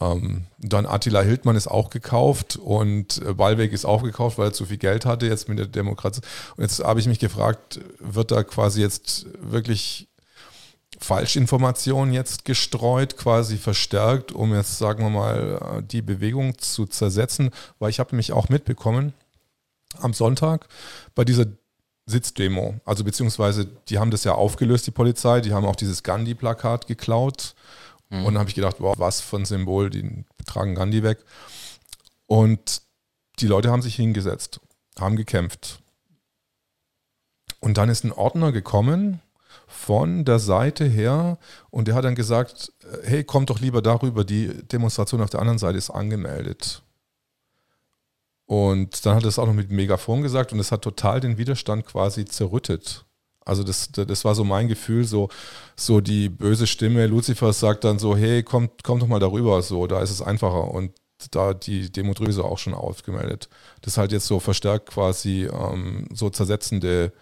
Ähm, 0.00 0.46
dann 0.58 0.86
Attila 0.86 1.20
Hildmann 1.20 1.56
ist 1.56 1.68
auch 1.68 1.90
gekauft 1.90 2.56
und 2.56 3.20
äh, 3.22 3.34
Ballweg 3.34 3.72
ist 3.72 3.84
auch 3.84 4.02
gekauft, 4.02 4.38
weil 4.38 4.48
er 4.48 4.52
zu 4.52 4.66
viel 4.66 4.78
Geld 4.78 5.06
hatte 5.06 5.26
jetzt 5.26 5.48
mit 5.48 5.58
der 5.58 5.66
Demokratie. 5.66 6.20
Und 6.56 6.62
jetzt 6.62 6.82
habe 6.82 7.00
ich 7.00 7.06
mich 7.06 7.18
gefragt, 7.18 7.80
wird 7.98 8.30
da 8.30 8.42
quasi 8.42 8.80
jetzt 8.80 9.26
wirklich 9.40 10.08
Falschinformationen 11.04 12.12
jetzt 12.12 12.44
gestreut, 12.44 13.16
quasi 13.16 13.56
verstärkt, 13.56 14.32
um 14.32 14.54
jetzt, 14.54 14.78
sagen 14.78 15.04
wir 15.04 15.10
mal, 15.10 15.82
die 15.90 16.02
Bewegung 16.02 16.58
zu 16.58 16.86
zersetzen, 16.86 17.50
weil 17.78 17.90
ich 17.90 18.00
habe 18.00 18.10
nämlich 18.10 18.32
auch 18.32 18.48
mitbekommen, 18.48 19.14
am 20.00 20.12
Sonntag 20.12 20.66
bei 21.14 21.24
dieser 21.24 21.46
Sitzdemo, 22.06 22.80
also 22.84 23.04
beziehungsweise 23.04 23.66
die 23.88 23.98
haben 23.98 24.10
das 24.10 24.24
ja 24.24 24.34
aufgelöst, 24.34 24.86
die 24.86 24.90
Polizei, 24.90 25.40
die 25.40 25.52
haben 25.52 25.64
auch 25.64 25.76
dieses 25.76 26.02
Gandhi-Plakat 26.02 26.86
geklaut 26.86 27.54
Mhm. 28.14 28.26
Und 28.26 28.34
dann 28.34 28.40
habe 28.40 28.48
ich 28.48 28.54
gedacht, 28.54 28.76
wow, 28.78 28.94
was 28.98 29.20
für 29.20 29.36
ein 29.36 29.44
Symbol, 29.44 29.90
die 29.90 30.24
tragen 30.46 30.74
Gandhi 30.74 31.02
weg. 31.02 31.18
Und 32.26 32.82
die 33.40 33.46
Leute 33.46 33.70
haben 33.70 33.82
sich 33.82 33.96
hingesetzt, 33.96 34.60
haben 34.98 35.16
gekämpft. 35.16 35.80
Und 37.60 37.78
dann 37.78 37.88
ist 37.88 38.04
ein 38.04 38.12
Ordner 38.12 38.52
gekommen 38.52 39.20
von 39.74 40.24
der 40.24 40.38
Seite 40.38 40.84
her 40.84 41.38
und 41.70 41.88
der 41.88 41.94
hat 41.94 42.04
dann 42.04 42.14
gesagt, 42.14 42.72
hey, 43.02 43.24
kommt 43.24 43.50
doch 43.50 43.60
lieber 43.60 43.82
darüber, 43.82 44.24
die 44.24 44.48
Demonstration 44.68 45.20
auf 45.20 45.30
der 45.30 45.40
anderen 45.40 45.58
Seite 45.58 45.78
ist 45.78 45.90
angemeldet. 45.90 46.82
Und 48.46 49.04
dann 49.04 49.16
hat 49.16 49.24
er 49.24 49.28
es 49.28 49.38
auch 49.38 49.46
noch 49.46 49.54
mit 49.54 49.70
Megafon 49.70 50.22
gesagt 50.22 50.52
und 50.52 50.60
es 50.60 50.70
hat 50.70 50.82
total 50.82 51.20
den 51.20 51.38
Widerstand 51.38 51.86
quasi 51.86 52.24
zerrüttet. 52.24 53.04
Also 53.44 53.62
das, 53.62 53.90
das 53.92 54.24
war 54.24 54.34
so 54.34 54.44
mein 54.44 54.68
Gefühl, 54.68 55.04
so, 55.04 55.28
so 55.76 56.00
die 56.00 56.28
böse 56.28 56.66
Stimme 56.66 57.06
Lucifer 57.06 57.52
sagt 57.52 57.84
dann 57.84 57.98
so, 57.98 58.16
hey, 58.16 58.42
kommt, 58.42 58.84
kommt 58.84 59.02
doch 59.02 59.08
mal 59.08 59.20
darüber, 59.20 59.60
so, 59.60 59.86
da 59.86 60.00
ist 60.00 60.10
es 60.10 60.22
einfacher. 60.22 60.70
Und 60.70 60.92
da 61.30 61.54
die 61.54 61.90
Demo 61.90 62.12
drüber 62.14 62.44
auch 62.44 62.58
schon 62.58 62.74
aufgemeldet. 62.74 63.48
Das 63.80 63.94
ist 63.94 63.98
halt 63.98 64.12
jetzt 64.12 64.26
so 64.26 64.40
verstärkt 64.40 64.90
quasi 64.90 65.48
ähm, 65.50 66.06
so 66.12 66.30
zersetzende, 66.30 67.12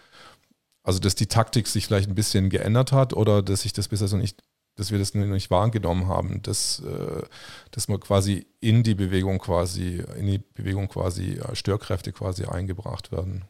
also 0.83 0.99
dass 0.99 1.15
die 1.15 1.27
Taktik 1.27 1.67
sich 1.67 1.87
vielleicht 1.87 2.09
ein 2.09 2.15
bisschen 2.15 2.51
geändert 2.51 2.93
hat 2.93 3.13
oder 3.13 3.43
dass 3.43 3.63
sich 3.63 3.73
das 3.73 3.89
bisher 3.89 4.09
so 4.09 4.17
nicht, 4.17 4.43
dass 4.77 4.91
wir 4.91 4.99
das 4.99 5.15
noch 5.15 5.25
nicht 5.27 5.51
wahrgenommen 5.51 6.09
haben, 6.09 6.43
dass, 6.43 6.81
äh, 6.81 7.23
dass 7.71 7.89
man 7.89 8.01
quasi 8.01 8.47
in 8.61 8.83
die 8.83 8.95
Bewegung 8.95 9.39
quasi, 9.39 10.03
in 10.19 10.27
die 10.27 10.39
Bewegung 10.39 10.89
quasi 10.89 11.35
äh, 11.35 11.55
Störkräfte 11.55 12.13
quasi 12.13 12.45
eingebracht 12.45 13.13
werden. 13.13 13.45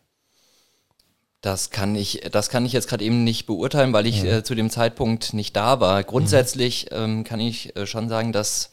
Das 1.41 1.71
kann 1.71 1.97
ich, 1.97 2.21
das 2.31 2.51
kann 2.51 2.65
ich 2.65 2.73
jetzt 2.73 2.89
gerade 2.89 3.05
eben 3.05 3.25
nicht 3.25 3.47
beurteilen, 3.47 3.93
weil 3.93 4.07
ich 4.07 4.23
mhm. 4.23 4.29
äh, 4.29 4.45
zu 4.45 4.55
dem 4.55 4.71
Zeitpunkt 4.71 5.35
nicht 5.35 5.57
da 5.57 5.81
war. 5.81 6.05
Grundsätzlich 6.05 6.87
mhm. 6.91 6.97
ähm, 6.97 7.25
kann 7.25 7.41
ich 7.41 7.75
äh, 7.77 7.87
schon 7.87 8.09
sagen, 8.09 8.33
dass 8.33 8.71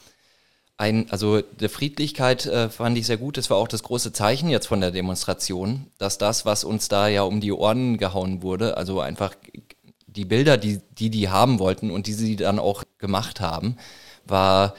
ein, 0.79 1.11
also 1.11 1.41
der 1.41 1.69
Friedlichkeit 1.69 2.45
äh, 2.45 2.69
fand 2.69 2.97
ich 2.97 3.05
sehr 3.05 3.17
gut. 3.17 3.35
Das 3.35 3.49
war 3.49 3.57
auch 3.57 3.67
das 3.67 3.83
große 3.83 4.13
Zeichen 4.13 4.49
jetzt 4.49 4.67
von 4.67 4.79
der 4.79 4.91
Demonstration, 4.91 5.87
dass 5.97 6.17
das, 6.17 6.45
was 6.45 6.63
uns 6.63 6.87
da 6.87 7.09
ja 7.09 7.23
um 7.23 7.41
die 7.41 7.51
Ohren 7.51 7.97
gehauen 7.97 8.41
wurde, 8.41 8.77
also 8.77 9.01
einfach 9.01 9.35
die 10.07 10.23
Bilder, 10.23 10.57
die 10.57 10.79
die, 10.97 11.09
die 11.09 11.27
haben 11.27 11.59
wollten 11.59 11.91
und 11.91 12.07
die 12.07 12.13
sie 12.13 12.37
dann 12.37 12.59
auch 12.59 12.83
gemacht 12.97 13.41
haben, 13.41 13.75
war 14.25 14.73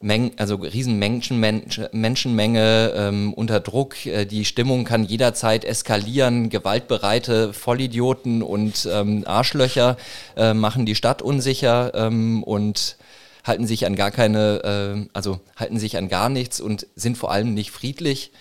Meng, 0.00 0.32
also 0.38 0.56
riesen 0.56 0.98
Menschen, 0.98 1.40
Menschenmenge 1.40 2.92
ähm, 2.96 3.34
unter 3.34 3.60
Druck. 3.60 4.06
Äh, 4.06 4.24
die 4.24 4.46
Stimmung 4.46 4.84
kann 4.84 5.04
jederzeit 5.04 5.66
eskalieren. 5.66 6.48
Gewaltbereite 6.48 7.52
Vollidioten 7.52 8.42
und 8.42 8.88
ähm, 8.90 9.24
Arschlöcher 9.26 9.98
äh, 10.36 10.54
machen 10.54 10.86
die 10.86 10.94
Stadt 10.94 11.20
unsicher 11.20 11.92
ähm, 11.94 12.42
und 12.42 12.96
halten 13.44 13.66
sich 13.66 13.86
an 13.86 13.94
gar 13.94 14.10
keine, 14.10 15.04
äh, 15.04 15.08
also 15.12 15.40
halten 15.56 15.78
sich 15.78 15.96
an 15.96 16.08
gar 16.08 16.28
nichts 16.28 16.60
und 16.60 16.86
sind 16.96 17.16
vor 17.16 17.30
allem 17.30 17.54
nicht 17.54 17.70
friedlich. 17.70 18.32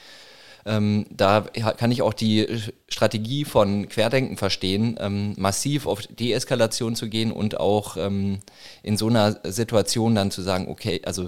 Ähm, 0.65 1.05
da 1.09 1.41
kann 1.41 1.91
ich 1.91 2.01
auch 2.01 2.13
die 2.13 2.47
Strategie 2.87 3.43
von 3.43 3.89
Querdenken 3.89 4.37
verstehen, 4.37 4.97
ähm, 4.99 5.33
massiv 5.37 5.85
auf 5.85 6.01
Deeskalation 6.07 6.95
zu 6.95 7.09
gehen 7.09 7.33
und 7.33 7.59
auch 7.59 7.97
ähm, 7.97 8.39
in 8.81 8.95
so 8.95 9.07
einer 9.07 9.39
Situation 9.43 10.15
dann 10.15 10.31
zu 10.31 10.41
sagen, 10.41 10.69
okay, 10.69 11.01
also 11.03 11.27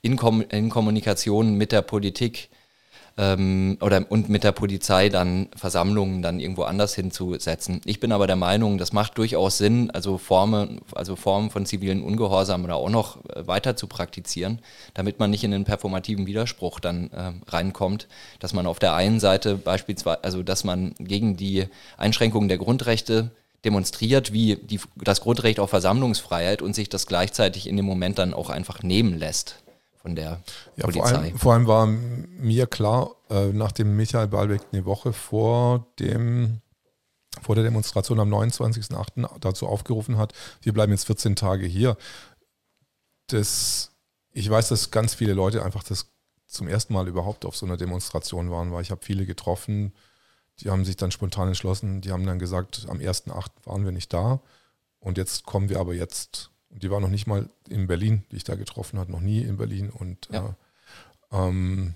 in, 0.00 0.16
Kom 0.16 0.42
in 0.48 0.70
Kommunikation 0.70 1.56
mit 1.56 1.72
der 1.72 1.82
Politik 1.82 2.48
ähm, 3.20 3.76
oder 3.82 4.06
und 4.08 4.30
mit 4.30 4.44
der 4.44 4.52
Polizei 4.52 5.10
dann 5.10 5.48
Versammlungen 5.54 6.22
dann 6.22 6.40
irgendwo 6.40 6.62
anders 6.62 6.94
hinzusetzen. 6.94 7.82
Ich 7.84 8.00
bin 8.00 8.12
aber 8.12 8.26
der 8.26 8.36
Meinung, 8.36 8.78
das 8.78 8.92
macht 8.94 9.18
durchaus 9.18 9.58
Sinn, 9.58 9.90
also 9.90 10.16
Formen, 10.16 10.80
also 10.94 11.16
Formen 11.16 11.50
von 11.50 11.66
zivilen 11.66 12.02
Ungehorsam 12.02 12.64
oder 12.64 12.76
auch 12.76 12.88
noch 12.88 13.22
äh, 13.26 13.46
weiter 13.46 13.76
zu 13.76 13.86
praktizieren, 13.86 14.60
damit 14.94 15.18
man 15.18 15.30
nicht 15.30 15.44
in 15.44 15.50
den 15.50 15.64
performativen 15.64 16.26
Widerspruch 16.26 16.80
dann 16.80 17.10
äh, 17.10 17.32
reinkommt, 17.48 18.08
dass 18.38 18.54
man 18.54 18.66
auf 18.66 18.78
der 18.78 18.94
einen 18.94 19.20
Seite 19.20 19.56
beispielsweise, 19.56 20.24
also 20.24 20.42
dass 20.42 20.64
man 20.64 20.94
gegen 20.98 21.36
die 21.36 21.66
Einschränkungen 21.98 22.48
der 22.48 22.58
Grundrechte 22.58 23.30
demonstriert, 23.66 24.32
wie 24.32 24.56
die, 24.56 24.80
das 24.96 25.20
Grundrecht 25.20 25.60
auf 25.60 25.68
Versammlungsfreiheit 25.68 26.62
und 26.62 26.74
sich 26.74 26.88
das 26.88 27.06
gleichzeitig 27.06 27.68
in 27.68 27.76
dem 27.76 27.84
Moment 27.84 28.18
dann 28.18 28.32
auch 28.32 28.48
einfach 28.48 28.82
nehmen 28.82 29.18
lässt 29.18 29.56
von 30.00 30.14
der 30.14 30.42
ja, 30.76 30.84
Polizei. 30.84 31.08
Vor 31.08 31.18
allem, 31.18 31.38
vor 31.38 31.52
allem 31.52 31.66
war 31.66 31.86
mir 31.86 32.66
klar, 32.66 33.10
äh, 33.28 33.48
nachdem 33.52 33.96
Michael 33.96 34.28
Ballbeck 34.28 34.62
eine 34.72 34.84
Woche 34.84 35.12
vor 35.12 35.86
dem 35.98 36.60
vor 37.42 37.54
der 37.54 37.62
Demonstration 37.62 38.18
am 38.18 38.32
29.08. 38.32 39.38
dazu 39.38 39.68
aufgerufen 39.68 40.18
hat, 40.18 40.32
wir 40.62 40.72
bleiben 40.72 40.90
jetzt 40.90 41.06
14 41.06 41.36
Tage 41.36 41.64
hier. 41.64 41.96
Das, 43.28 43.92
ich 44.32 44.50
weiß, 44.50 44.68
dass 44.68 44.90
ganz 44.90 45.14
viele 45.14 45.32
Leute 45.32 45.64
einfach 45.64 45.84
das 45.84 46.10
zum 46.46 46.66
ersten 46.66 46.92
Mal 46.92 47.06
überhaupt 47.06 47.44
auf 47.44 47.56
so 47.56 47.66
einer 47.66 47.76
Demonstration 47.76 48.50
waren, 48.50 48.72
weil 48.72 48.82
ich 48.82 48.90
habe 48.90 49.04
viele 49.04 49.26
getroffen, 49.26 49.92
die 50.58 50.70
haben 50.70 50.84
sich 50.84 50.96
dann 50.96 51.12
spontan 51.12 51.48
entschlossen, 51.48 52.00
die 52.00 52.10
haben 52.10 52.26
dann 52.26 52.40
gesagt, 52.40 52.86
am 52.88 52.98
1.8. 52.98 53.46
waren 53.64 53.84
wir 53.84 53.92
nicht 53.92 54.12
da 54.12 54.40
und 54.98 55.16
jetzt 55.16 55.44
kommen 55.46 55.68
wir 55.68 55.78
aber 55.78 55.94
jetzt 55.94 56.50
und 56.70 56.82
die 56.82 56.90
war 56.90 57.00
noch 57.00 57.08
nicht 57.08 57.26
mal 57.26 57.48
in 57.68 57.86
Berlin, 57.86 58.24
die 58.30 58.36
ich 58.36 58.44
da 58.44 58.54
getroffen 58.54 58.98
habe, 58.98 59.10
noch 59.10 59.20
nie 59.20 59.40
in 59.40 59.56
Berlin. 59.56 59.90
Und 59.90 60.28
ja. 60.32 60.56
Äh, 61.32 61.36
ähm, 61.36 61.94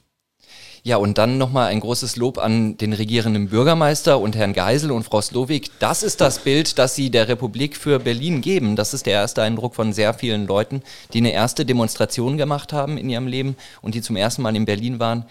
ja, 0.82 0.98
und 0.98 1.16
dann 1.16 1.38
nochmal 1.38 1.68
ein 1.68 1.80
großes 1.80 2.16
Lob 2.16 2.36
an 2.36 2.76
den 2.76 2.92
regierenden 2.92 3.48
Bürgermeister 3.48 4.20
und 4.20 4.36
Herrn 4.36 4.52
Geisel 4.52 4.90
und 4.90 5.04
Frau 5.04 5.22
Slowik. 5.22 5.70
Das 5.78 6.02
ist 6.02 6.20
das 6.20 6.40
Bild, 6.40 6.78
das 6.78 6.94
Sie 6.94 7.10
der 7.10 7.26
Republik 7.26 7.74
für 7.74 7.98
Berlin 7.98 8.42
geben. 8.42 8.76
Das 8.76 8.92
ist 8.92 9.06
der 9.06 9.14
erste 9.14 9.42
Eindruck 9.42 9.74
von 9.74 9.94
sehr 9.94 10.12
vielen 10.12 10.46
Leuten, 10.46 10.82
die 11.14 11.18
eine 11.18 11.32
erste 11.32 11.64
Demonstration 11.64 12.36
gemacht 12.36 12.74
haben 12.74 12.98
in 12.98 13.08
ihrem 13.08 13.26
Leben 13.26 13.56
und 13.80 13.94
die 13.94 14.02
zum 14.02 14.16
ersten 14.16 14.42
Mal 14.42 14.54
in 14.56 14.66
Berlin 14.66 14.98
waren. 14.98 15.24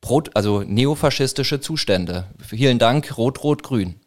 Pro, 0.00 0.22
also 0.32 0.62
neofaschistische 0.62 1.60
Zustände. 1.60 2.24
Vielen 2.38 2.78
Dank, 2.78 3.18
Rot-Rot-Grün. 3.18 3.99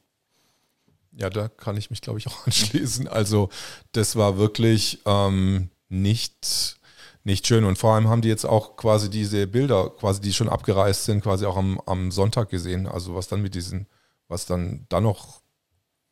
Ja, 1.15 1.30
da 1.30 1.47
kann 1.47 1.78
ich 1.78 1.89
mich, 1.89 2.02
glaube 2.02 2.19
ich, 2.19 2.28
auch 2.28 2.45
anschließen. 2.45 3.08
Also 3.08 3.49
das 3.91 4.15
war 4.15 4.38
wirklich 4.38 5.02
ähm, 5.06 5.69
nicht, 5.89 6.78
nicht 7.23 7.47
schön. 7.47 7.63
Und 7.63 7.78
vor 7.78 7.93
allem 7.93 8.08
haben 8.08 8.21
die 8.21 8.30
jetzt 8.30 8.45
auch 8.45 8.76
quasi 8.76 9.10
diese 9.10 9.47
Bilder, 9.47 9.89
quasi 9.91 10.21
die 10.21 10.34
schon 10.34 10.49
abgereist 10.49 11.06
sind, 11.06 11.21
quasi 11.21 11.45
auch 11.45 11.58
am, 11.58 11.80
am 11.86 12.12
Sonntag 12.12 12.49
gesehen. 12.49 12.88
Also 12.88 13.15
was 13.15 13.28
dann 13.28 13.41
mit 13.41 13.56
diesen, 13.56 13.88
was 14.28 14.45
dann 14.45 14.86
dann 14.89 15.04
noch 15.04 15.41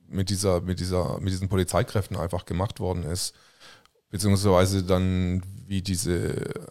mit 0.07 0.29
dieser, 0.29 0.61
mit 0.61 0.79
dieser, 0.79 1.19
mit 1.19 1.31
diesen 1.31 1.49
Polizeikräften 1.49 2.17
einfach 2.17 2.45
gemacht 2.45 2.79
worden 2.79 3.03
ist. 3.03 3.33
Beziehungsweise 4.09 4.83
dann 4.83 5.41
wie 5.65 5.81
diese, 5.81 6.69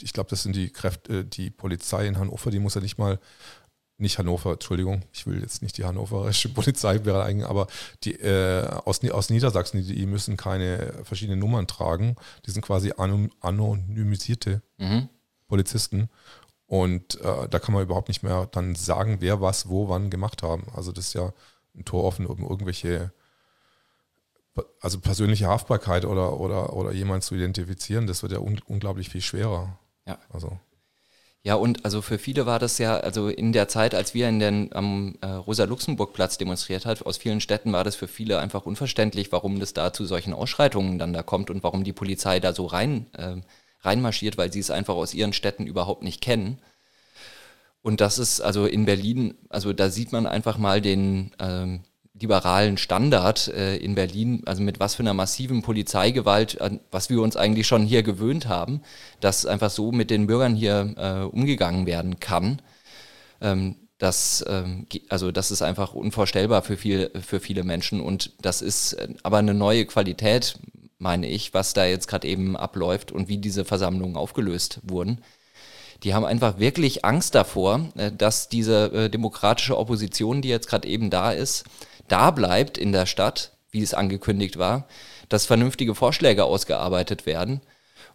ich 0.00 0.12
glaube, 0.12 0.30
das 0.30 0.42
sind 0.42 0.56
die 0.56 0.70
Kräfte, 0.70 1.24
die 1.24 1.50
Polizei 1.50 2.06
in 2.06 2.18
Hannover, 2.18 2.50
die 2.50 2.58
muss 2.58 2.74
ja 2.74 2.80
nicht 2.80 2.98
mal 2.98 3.20
nicht 3.98 4.18
Hannover, 4.18 4.52
Entschuldigung, 4.52 5.02
ich 5.12 5.26
will 5.26 5.40
jetzt 5.40 5.62
nicht 5.62 5.78
die 5.78 5.84
hannoverische 5.84 6.48
Polizei 6.54 6.98
beleidigen, 6.98 7.44
aber 7.44 7.66
die 8.04 8.14
äh, 8.14 8.66
aus, 8.84 9.02
aus 9.08 9.30
Niedersachsen, 9.30 9.82
die, 9.82 9.94
die, 9.94 10.06
müssen 10.06 10.36
keine 10.36 10.92
verschiedenen 11.04 11.38
Nummern 11.38 11.66
tragen. 11.66 12.16
Die 12.46 12.50
sind 12.50 12.62
quasi 12.62 12.92
anonymisierte 12.96 14.62
mhm. 14.78 15.08
Polizisten. 15.46 16.08
Und 16.66 17.20
äh, 17.20 17.48
da 17.48 17.58
kann 17.58 17.74
man 17.74 17.82
überhaupt 17.82 18.08
nicht 18.08 18.22
mehr 18.22 18.48
dann 18.50 18.74
sagen, 18.74 19.18
wer 19.20 19.40
was 19.40 19.68
wo 19.68 19.88
wann 19.88 20.10
gemacht 20.10 20.42
haben. 20.42 20.64
Also 20.74 20.90
das 20.90 21.08
ist 21.08 21.14
ja 21.14 21.32
ein 21.74 21.84
Tor 21.84 22.04
offen, 22.04 22.26
um 22.26 22.42
irgendwelche, 22.42 23.12
also 24.80 24.98
persönliche 24.98 25.48
Haftbarkeit 25.48 26.04
oder, 26.04 26.40
oder, 26.40 26.72
oder 26.72 26.92
jemanden 26.92 27.22
zu 27.22 27.34
identifizieren, 27.34 28.06
das 28.06 28.22
wird 28.22 28.32
ja 28.32 28.38
un 28.38 28.58
unglaublich 28.66 29.10
viel 29.10 29.20
schwerer. 29.20 29.78
Ja. 30.06 30.18
Also. 30.30 30.58
Ja, 31.44 31.56
und 31.56 31.84
also 31.84 32.02
für 32.02 32.18
viele 32.18 32.46
war 32.46 32.60
das 32.60 32.78
ja, 32.78 32.98
also 32.98 33.28
in 33.28 33.52
der 33.52 33.66
Zeit, 33.66 33.96
als 33.96 34.14
wir 34.14 34.28
in 34.28 34.38
den, 34.38 34.72
am 34.72 35.16
äh, 35.22 35.26
Rosa-Luxemburg-Platz 35.26 36.38
demonstriert 36.38 36.86
hat, 36.86 37.04
aus 37.04 37.16
vielen 37.16 37.40
Städten 37.40 37.72
war 37.72 37.82
das 37.82 37.96
für 37.96 38.06
viele 38.06 38.38
einfach 38.38 38.64
unverständlich, 38.64 39.32
warum 39.32 39.58
das 39.58 39.72
da 39.74 39.92
zu 39.92 40.04
solchen 40.06 40.34
Ausschreitungen 40.34 41.00
dann 41.00 41.12
da 41.12 41.24
kommt 41.24 41.50
und 41.50 41.64
warum 41.64 41.82
die 41.82 41.92
Polizei 41.92 42.38
da 42.38 42.52
so 42.52 42.66
rein, 42.66 43.06
äh, 43.14 43.36
reinmarschiert, 43.80 44.38
weil 44.38 44.52
sie 44.52 44.60
es 44.60 44.70
einfach 44.70 44.94
aus 44.94 45.14
ihren 45.14 45.32
Städten 45.32 45.66
überhaupt 45.66 46.04
nicht 46.04 46.20
kennen. 46.20 46.58
Und 47.82 48.00
das 48.00 48.18
ist 48.18 48.40
also 48.40 48.66
in 48.66 48.84
Berlin, 48.84 49.34
also 49.48 49.72
da 49.72 49.90
sieht 49.90 50.12
man 50.12 50.26
einfach 50.26 50.58
mal 50.58 50.80
den, 50.80 51.32
ähm, 51.40 51.80
liberalen 52.22 52.78
Standard 52.78 53.48
äh, 53.48 53.76
in 53.76 53.94
Berlin, 53.94 54.42
also 54.46 54.62
mit 54.62 54.80
was 54.80 54.94
für 54.94 55.02
einer 55.02 55.14
massiven 55.14 55.62
Polizeigewalt, 55.62 56.60
an 56.60 56.80
was 56.90 57.10
wir 57.10 57.20
uns 57.20 57.36
eigentlich 57.36 57.66
schon 57.66 57.84
hier 57.84 58.02
gewöhnt 58.02 58.48
haben, 58.48 58.80
dass 59.20 59.44
einfach 59.44 59.70
so 59.70 59.92
mit 59.92 60.10
den 60.10 60.26
Bürgern 60.26 60.54
hier 60.54 60.94
äh, 60.96 61.24
umgegangen 61.24 61.86
werden 61.86 62.20
kann. 62.20 62.62
Ähm, 63.40 63.76
das, 63.98 64.44
ähm, 64.48 64.86
also 65.08 65.30
das 65.30 65.50
ist 65.50 65.62
einfach 65.62 65.94
unvorstellbar 65.94 66.62
für, 66.62 66.76
viel, 66.76 67.10
für 67.20 67.40
viele 67.40 67.64
Menschen 67.64 68.00
und 68.00 68.32
das 68.40 68.62
ist 68.62 68.94
äh, 68.94 69.08
aber 69.22 69.38
eine 69.38 69.54
neue 69.54 69.84
Qualität, 69.84 70.58
meine 70.98 71.28
ich, 71.28 71.52
was 71.52 71.74
da 71.74 71.84
jetzt 71.84 72.08
gerade 72.08 72.26
eben 72.28 72.56
abläuft 72.56 73.12
und 73.12 73.28
wie 73.28 73.38
diese 73.38 73.64
Versammlungen 73.64 74.16
aufgelöst 74.16 74.80
wurden 74.82 75.20
die 76.02 76.14
haben 76.14 76.24
einfach 76.24 76.58
wirklich 76.58 77.04
Angst 77.04 77.34
davor, 77.34 77.88
äh, 77.96 78.10
dass 78.10 78.48
diese 78.48 78.92
äh, 78.92 79.10
demokratische 79.10 79.78
Opposition, 79.78 80.42
die 80.42 80.48
jetzt 80.48 80.68
gerade 80.68 80.88
eben 80.88 81.10
da 81.10 81.32
ist, 81.32 81.64
da 82.12 82.30
bleibt 82.30 82.76
in 82.76 82.92
der 82.92 83.06
Stadt, 83.06 83.52
wie 83.70 83.82
es 83.82 83.94
angekündigt 83.94 84.58
war, 84.58 84.86
dass 85.30 85.46
vernünftige 85.46 85.94
Vorschläge 85.94 86.44
ausgearbeitet 86.44 87.24
werden 87.24 87.62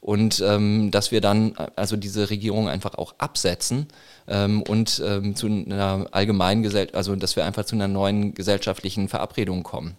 und 0.01 0.39
ähm, 0.45 0.91
dass 0.91 1.11
wir 1.11 1.19
dann 1.19 1.55
also 1.75 1.95
diese 1.95 2.29
Regierung 2.29 2.69
einfach 2.69 2.93
auch 2.93 3.15
absetzen 3.17 3.87
ähm, 4.27 4.61
und 4.61 5.01
ähm, 5.03 5.35
zu 5.35 5.47
einer 5.47 6.07
allgemeinen 6.11 6.61
Gesellschaft, 6.61 6.95
also 6.95 7.15
dass 7.15 7.35
wir 7.35 7.43
einfach 7.43 7.65
zu 7.65 7.75
einer 7.75 7.87
neuen 7.87 8.35
gesellschaftlichen 8.35 9.09
Verabredung 9.09 9.63
kommen. 9.63 9.97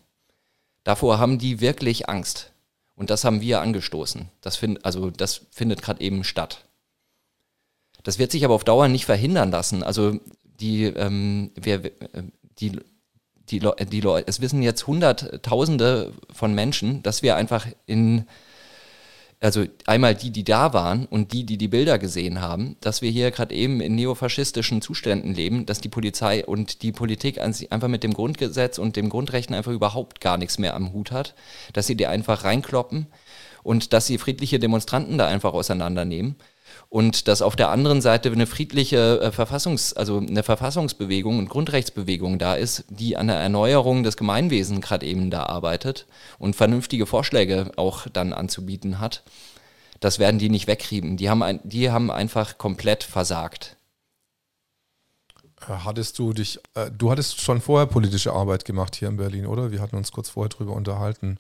Davor 0.85 1.19
haben 1.19 1.39
die 1.39 1.61
wirklich 1.61 2.09
Angst 2.09 2.53
und 2.95 3.11
das 3.11 3.25
haben 3.25 3.41
wir 3.41 3.61
angestoßen. 3.61 4.29
Das 4.41 4.57
find, 4.57 4.85
also 4.85 5.11
das 5.11 5.47
findet 5.51 5.83
gerade 5.83 6.01
eben 6.01 6.23
statt. 6.23 6.65
Das 8.05 8.21
wird 8.21 8.31
sich 8.31 8.45
aber 8.45 8.55
auf 8.55 8.65
Dauer 8.65 8.87
nicht 8.87 9.07
verhindern 9.07 9.51
lassen. 9.51 9.83
Also 9.83 10.21
die, 10.45 10.85
ähm, 10.85 11.51
wir, 11.57 11.85
äh, 11.85 12.23
die 13.51 13.61
die, 13.91 14.01
Leute, 14.01 14.29
es 14.29 14.41
wissen 14.41 14.63
jetzt 14.63 14.87
Hunderttausende 14.87 16.13
von 16.33 16.55
Menschen, 16.55 17.03
dass 17.03 17.23
wir 17.23 17.37
einfach 17.37 17.67
in 17.87 18.27
also 19.41 19.65
einmal 19.87 20.17
die, 20.17 20.31
die 20.31 20.43
da 20.43 20.73
waren 20.73 21.07
und 21.07 21.33
die, 21.33 21.45
die 21.45 21.59
die 21.59 21.69
Bilder 21.69 21.99
gesehen 21.99 22.41
haben, 22.41 22.77
dass 22.81 23.03
wir 23.03 23.11
hier 23.11 23.31
gerade 23.31 23.55
eben 23.55 23.81
in 23.81 23.95
neofaschistischen 23.95 24.83
Zuständen 24.83 25.33
leben, 25.33 25.65
dass 25.65 25.81
die 25.81 25.89
Polizei 25.89 26.45
und 26.45 26.83
die 26.83 26.91
Politik 26.91 27.39
einfach 27.39 27.89
mit 27.89 28.03
dem 28.03 28.15
Grundgesetz 28.15 28.79
und 28.79 28.97
dem 28.97 29.09
Grundrechten 29.09 29.55
einfach 29.55 29.71
überhaupt 29.71 30.21
gar 30.21 30.39
nichts 30.39 30.59
mehr 30.59 30.75
am 30.75 30.93
Hut 30.93 31.13
hat, 31.13 31.35
dass 31.73 31.87
sie 31.87 31.97
die 31.97 32.09
einfach 32.09 32.43
reinkloppen 32.43 33.07
und 33.63 33.93
dass 33.93 34.07
sie 34.07 34.19
friedliche 34.19 34.59
Demonstranten 34.59 35.19
da 35.19 35.29
einfach 35.29 35.53
auseinandernehmen 35.53 36.35
und 36.91 37.29
dass 37.29 37.43
auf 37.43 37.55
der 37.55 37.71
anderen 37.71 38.01
Seite 38.01 38.31
eine 38.31 38.47
friedliche 38.47 39.21
äh, 39.21 39.31
Verfassungs-, 39.31 39.95
also 39.95 40.19
eine 40.19 40.43
Verfassungsbewegung 40.43 41.39
und 41.39 41.51
Grundrechtsbewegung 41.51 42.39
da 42.39 42.55
ist, 42.55 42.85
die 42.89 43.17
an 43.17 43.27
der 43.27 43.37
Erneuerung 43.37 44.03
des 44.03 44.17
Gemeinwesens 44.17 44.81
gerade 44.81 45.05
eben 45.05 45.31
da 45.31 45.45
arbeitet 45.45 46.07
und 46.39 46.57
vernünftige 46.57 47.07
Vorschläge 47.07 47.73
auch 47.77 48.07
dann 48.11 48.33
anzubieten 48.33 49.01
hat. 49.01 49.23
Das 50.01 50.19
werden 50.19 50.39
die 50.39 50.49
nicht 50.49 50.67
wegkriegen. 50.67 51.17
Die 51.17 51.29
haben, 51.29 51.43
ein, 51.43 51.61
die 51.65 51.91
haben 51.91 52.11
einfach 52.11 52.57
komplett 52.57 53.05
versagt. 53.05 53.77
Äh, 55.69 55.73
hattest 55.85 56.19
du 56.19 56.33
dich, 56.33 56.59
äh, 56.75 56.91
du 56.91 57.11
hattest 57.11 57.41
schon 57.41 57.61
vorher 57.61 57.87
politische 57.87 58.33
Arbeit 58.33 58.65
gemacht 58.65 58.97
hier 58.97 59.09
in 59.09 59.19
Berlin, 59.19 59.47
oder? 59.47 59.73
Wir 59.73 59.81
hatten 59.81 59.97
uns 59.97 60.11
kurz 60.11 60.31
vorher 60.31 60.49
drüber 60.49 60.73
unterhalten. 60.73 61.39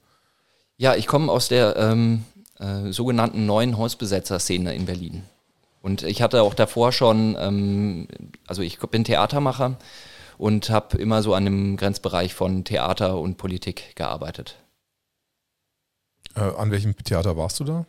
Ja, 0.76 0.94
ich 0.94 1.06
komme 1.06 1.32
aus 1.32 1.48
der 1.48 1.76
ähm, 1.76 2.24
äh, 2.58 2.92
sogenannten 2.92 3.46
neuen 3.46 3.78
Hausbesetzer-Szene 3.78 4.74
in 4.74 4.84
Berlin. 4.84 5.22
Und 5.88 6.02
ich 6.02 6.20
hatte 6.20 6.42
auch 6.42 6.52
davor 6.52 6.92
schon, 6.92 7.34
ähm, 7.40 8.08
also 8.46 8.60
ich 8.60 8.78
bin 8.78 9.04
Theatermacher 9.04 9.78
und 10.36 10.68
habe 10.68 10.98
immer 10.98 11.22
so 11.22 11.32
an 11.32 11.46
dem 11.46 11.78
Grenzbereich 11.78 12.34
von 12.34 12.64
Theater 12.64 13.18
und 13.18 13.38
Politik 13.38 13.96
gearbeitet. 13.96 14.56
Äh, 16.36 16.40
an 16.40 16.70
welchem 16.70 16.94
Theater 16.94 17.38
warst 17.38 17.60
du 17.60 17.64
da? 17.64 17.86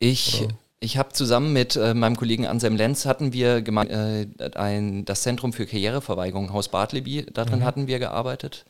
Ich, 0.00 0.48
ich 0.80 0.98
habe 0.98 1.12
zusammen 1.12 1.52
mit 1.52 1.76
äh, 1.76 1.94
meinem 1.94 2.16
Kollegen 2.16 2.44
Anselm 2.44 2.74
Lenz 2.74 3.06
hatten 3.06 3.32
wir 3.32 3.62
gemein, 3.62 3.88
äh, 3.88 4.50
ein, 4.56 5.04
das 5.04 5.22
Zentrum 5.22 5.52
für 5.52 5.66
Karriereverweigerung 5.66 6.52
Haus 6.52 6.70
Bartleby, 6.70 7.26
darin 7.32 7.60
mhm. 7.60 7.64
hatten 7.64 7.86
wir 7.86 8.00
gearbeitet 8.00 8.64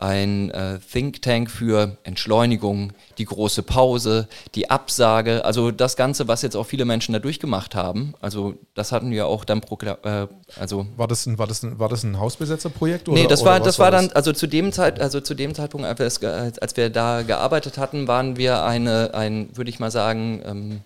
ein 0.00 0.50
äh, 0.52 0.78
Think 0.78 1.22
Tank 1.22 1.50
für 1.50 1.96
Entschleunigung, 2.04 2.92
die 3.18 3.24
große 3.24 3.64
Pause, 3.64 4.28
die 4.54 4.70
Absage, 4.70 5.44
also 5.44 5.72
das 5.72 5.96
Ganze, 5.96 6.28
was 6.28 6.42
jetzt 6.42 6.56
auch 6.56 6.64
viele 6.64 6.84
Menschen 6.84 7.12
da 7.12 7.18
durchgemacht 7.18 7.74
haben. 7.74 8.14
Also 8.20 8.54
das 8.74 8.92
hatten 8.92 9.10
wir 9.10 9.26
auch 9.26 9.44
dann 9.44 9.60
äh, 9.60 10.26
also 10.58 10.86
war 10.96 11.08
das 11.08 11.26
ein 11.26 11.38
war 11.38 11.48
das 11.48 11.64
ein, 11.64 11.80
war 11.80 11.88
das 11.88 12.04
ein 12.04 12.18
Hausbesetzerprojekt 12.18 13.08
oder? 13.08 13.20
Nee, 13.20 13.26
das 13.26 13.44
war 13.44 13.58
das 13.58 13.80
war 13.80 13.90
dann 13.90 14.10
also 14.12 14.32
zu 14.32 14.46
dem 14.46 14.72
Zeit 14.72 15.00
also 15.00 15.20
zu 15.20 15.34
dem 15.34 15.54
Zeitpunkt 15.54 15.86
als 15.86 16.22
wir, 16.22 16.32
als 16.32 16.76
wir 16.76 16.90
da 16.90 17.22
gearbeitet 17.22 17.76
hatten, 17.76 18.06
waren 18.06 18.36
wir 18.36 18.62
eine 18.64 19.14
ein 19.14 19.48
würde 19.56 19.70
ich 19.70 19.80
mal 19.80 19.90
sagen 19.90 20.82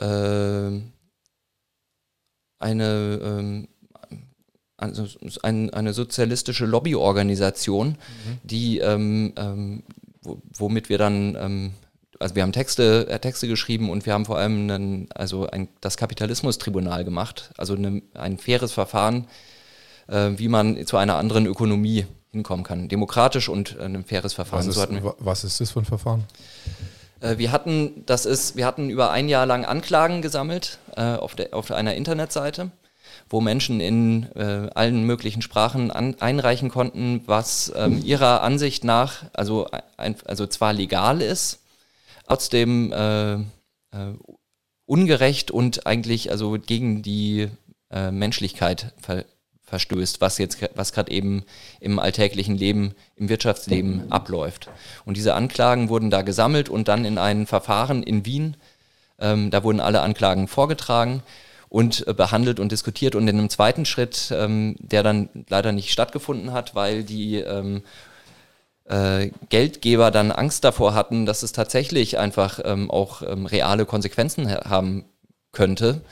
ähm, 0.00 0.80
äh, 0.80 0.80
eine 2.58 3.20
ähm, 3.22 3.68
also 4.76 5.06
ein, 5.42 5.70
eine 5.72 5.92
sozialistische 5.92 6.66
Lobbyorganisation, 6.66 7.88
mhm. 7.88 7.96
die 8.42 8.78
ähm, 8.78 9.32
ähm, 9.36 9.82
womit 10.22 10.88
wir 10.88 10.98
dann 10.98 11.36
ähm, 11.36 11.74
also 12.18 12.34
wir 12.34 12.42
haben 12.42 12.52
Texte, 12.52 13.08
äh, 13.08 13.18
Texte 13.18 13.48
geschrieben 13.48 13.90
und 13.90 14.06
wir 14.06 14.12
haben 14.12 14.24
vor 14.24 14.38
allem 14.38 14.70
einen, 14.70 15.08
also 15.14 15.48
ein, 15.48 15.68
das 15.80 15.96
Kapitalismustribunal 15.96 17.04
gemacht, 17.04 17.50
also 17.56 17.74
eine, 17.74 18.02
ein 18.14 18.38
faires 18.38 18.72
Verfahren, 18.72 19.26
äh, 20.08 20.30
wie 20.36 20.48
man 20.48 20.86
zu 20.86 20.96
einer 20.96 21.16
anderen 21.16 21.46
Ökonomie 21.46 22.06
hinkommen 22.32 22.64
kann. 22.64 22.88
Demokratisch 22.88 23.48
und 23.48 23.76
äh, 23.78 23.84
ein 23.84 24.04
faires 24.04 24.34
Verfahren. 24.34 24.66
Was 24.66 24.76
ist, 24.76 25.02
so 25.02 25.14
was 25.18 25.44
ist 25.44 25.60
das 25.60 25.70
für 25.70 25.80
ein 25.80 25.84
Verfahren? 25.84 26.24
Äh, 27.20 27.38
wir 27.38 27.52
hatten, 27.52 28.04
das 28.06 28.26
ist, 28.26 28.56
wir 28.56 28.66
hatten 28.66 28.90
über 28.90 29.10
ein 29.10 29.28
Jahr 29.28 29.46
lang 29.46 29.64
Anklagen 29.64 30.22
gesammelt 30.22 30.78
äh, 30.96 31.14
auf, 31.14 31.34
der, 31.34 31.54
auf 31.54 31.70
einer 31.72 31.94
Internetseite 31.94 32.70
wo 33.34 33.40
Menschen 33.40 33.80
in 33.80 34.28
äh, 34.36 34.70
allen 34.76 35.02
möglichen 35.02 35.42
Sprachen 35.42 35.90
an, 35.90 36.14
einreichen 36.20 36.68
konnten, 36.68 37.20
was 37.26 37.72
ähm, 37.74 38.00
ihrer 38.04 38.42
Ansicht 38.42 38.84
nach 38.84 39.24
also, 39.32 39.66
ein, 39.96 40.14
also 40.24 40.46
zwar 40.46 40.72
legal 40.72 41.20
ist, 41.20 41.58
trotzdem 42.28 42.92
äh, 42.92 43.34
äh, 43.34 43.40
ungerecht 44.86 45.50
und 45.50 45.84
eigentlich 45.84 46.30
also 46.30 46.56
gegen 46.64 47.02
die 47.02 47.48
äh, 47.90 48.12
Menschlichkeit 48.12 48.94
ver 49.02 49.24
verstößt, 49.66 50.20
was 50.20 50.38
jetzt 50.38 50.58
was 50.76 50.92
gerade 50.92 51.10
eben 51.10 51.42
im 51.80 51.98
alltäglichen 51.98 52.56
Leben, 52.56 52.94
im 53.16 53.28
Wirtschaftsleben 53.28 54.12
abläuft. 54.12 54.68
Und 55.04 55.16
diese 55.16 55.34
Anklagen 55.34 55.88
wurden 55.88 56.10
da 56.10 56.22
gesammelt 56.22 56.68
und 56.68 56.86
dann 56.86 57.04
in 57.04 57.18
ein 57.18 57.46
Verfahren 57.46 58.04
in 58.04 58.24
Wien, 58.26 58.56
ähm, 59.18 59.50
da 59.50 59.64
wurden 59.64 59.80
alle 59.80 60.02
Anklagen 60.02 60.46
vorgetragen 60.46 61.24
und 61.74 62.06
äh, 62.06 62.14
behandelt 62.14 62.60
und 62.60 62.70
diskutiert. 62.70 63.16
Und 63.16 63.26
in 63.26 63.36
einem 63.36 63.50
zweiten 63.50 63.84
Schritt, 63.84 64.32
ähm, 64.32 64.76
der 64.78 65.02
dann 65.02 65.28
leider 65.48 65.72
nicht 65.72 65.90
stattgefunden 65.90 66.52
hat, 66.52 66.76
weil 66.76 67.02
die 67.02 67.38
ähm, 67.38 67.82
äh, 68.84 69.30
Geldgeber 69.48 70.12
dann 70.12 70.30
Angst 70.30 70.62
davor 70.62 70.94
hatten, 70.94 71.26
dass 71.26 71.42
es 71.42 71.50
tatsächlich 71.50 72.16
einfach 72.16 72.60
ähm, 72.64 72.92
auch 72.92 73.22
ähm, 73.22 73.46
reale 73.46 73.86
Konsequenzen 73.86 74.48
ha 74.48 74.70
haben 74.70 75.04
könnte. 75.50 76.02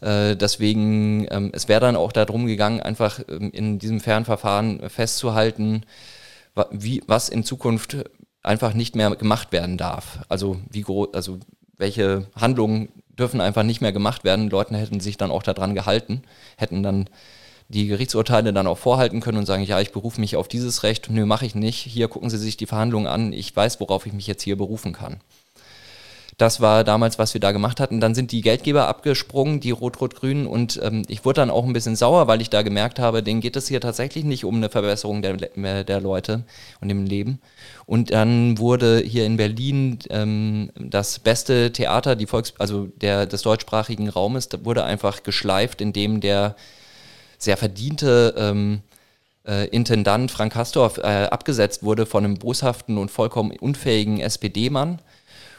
Äh, 0.00 0.36
deswegen, 0.36 1.26
ähm, 1.30 1.50
es 1.52 1.68
wäre 1.68 1.80
dann 1.80 1.96
auch 1.96 2.12
darum 2.12 2.46
gegangen, 2.46 2.80
einfach 2.80 3.20
ähm, 3.28 3.50
in 3.52 3.78
diesem 3.78 4.00
Fernverfahren 4.00 4.88
festzuhalten, 4.88 5.84
wa 6.54 6.66
wie, 6.70 7.02
was 7.06 7.28
in 7.28 7.44
Zukunft 7.44 7.98
einfach 8.42 8.72
nicht 8.72 8.96
mehr 8.96 9.14
gemacht 9.16 9.52
werden 9.52 9.76
darf. 9.76 10.20
Also 10.30 10.62
wie 10.70 10.86
also 11.12 11.40
welche 11.76 12.26
Handlungen 12.34 12.88
dürfen 13.18 13.40
einfach 13.40 13.62
nicht 13.62 13.80
mehr 13.80 13.92
gemacht 13.92 14.24
werden. 14.24 14.50
Leute 14.50 14.76
hätten 14.76 15.00
sich 15.00 15.16
dann 15.16 15.30
auch 15.30 15.42
daran 15.42 15.74
gehalten, 15.74 16.22
hätten 16.56 16.82
dann 16.82 17.08
die 17.68 17.86
Gerichtsurteile 17.86 18.52
dann 18.52 18.66
auch 18.66 18.78
vorhalten 18.78 19.20
können 19.20 19.38
und 19.38 19.46
sagen, 19.46 19.62
ja, 19.62 19.80
ich 19.80 19.92
berufe 19.92 20.20
mich 20.20 20.36
auf 20.36 20.48
dieses 20.48 20.82
Recht. 20.82 21.08
Nö, 21.10 21.24
mache 21.24 21.46
ich 21.46 21.54
nicht. 21.54 21.78
Hier 21.78 22.08
gucken 22.08 22.30
Sie 22.30 22.38
sich 22.38 22.56
die 22.56 22.66
Verhandlungen 22.66 23.06
an. 23.06 23.32
Ich 23.32 23.54
weiß, 23.54 23.80
worauf 23.80 24.06
ich 24.06 24.12
mich 24.12 24.26
jetzt 24.26 24.42
hier 24.42 24.56
berufen 24.56 24.92
kann. 24.92 25.20
Das 26.36 26.60
war 26.60 26.82
damals, 26.82 27.18
was 27.18 27.32
wir 27.32 27.40
da 27.40 27.52
gemacht 27.52 27.78
hatten. 27.78 28.00
Dann 28.00 28.14
sind 28.14 28.32
die 28.32 28.40
Geldgeber 28.40 28.88
abgesprungen, 28.88 29.60
die 29.60 29.70
Rot-Rot-Grünen. 29.70 30.46
Und 30.46 30.80
ähm, 30.82 31.02
ich 31.06 31.24
wurde 31.24 31.40
dann 31.40 31.50
auch 31.50 31.64
ein 31.64 31.72
bisschen 31.72 31.94
sauer, 31.94 32.26
weil 32.26 32.40
ich 32.40 32.50
da 32.50 32.62
gemerkt 32.62 32.98
habe, 32.98 33.22
denen 33.22 33.40
geht 33.40 33.54
es 33.56 33.68
hier 33.68 33.80
tatsächlich 33.80 34.24
nicht 34.24 34.44
um 34.44 34.56
eine 34.56 34.68
Verbesserung 34.68 35.22
der, 35.22 35.84
der 35.84 36.00
Leute 36.00 36.42
und 36.80 36.88
dem 36.88 37.06
Leben. 37.06 37.40
Und 37.86 38.10
dann 38.10 38.58
wurde 38.58 38.98
hier 38.98 39.26
in 39.26 39.36
Berlin 39.36 39.98
ähm, 40.10 40.70
das 40.74 41.20
beste 41.20 41.72
Theater, 41.72 42.16
die 42.16 42.26
Volks 42.26 42.54
also 42.58 42.86
der, 42.86 43.26
des 43.26 43.42
deutschsprachigen 43.42 44.08
Raumes, 44.08 44.48
wurde 44.64 44.84
einfach 44.84 45.22
geschleift, 45.22 45.80
indem 45.80 46.20
der 46.20 46.56
sehr 47.38 47.56
verdiente 47.56 48.34
ähm, 48.36 48.80
äh, 49.46 49.68
Intendant 49.68 50.30
Frank 50.32 50.56
Hastorf 50.56 50.98
äh, 50.98 51.28
abgesetzt 51.30 51.84
wurde 51.84 52.06
von 52.06 52.24
einem 52.24 52.38
boshaften 52.38 52.98
und 52.98 53.10
vollkommen 53.10 53.52
unfähigen 53.52 54.18
SPD-Mann 54.18 54.98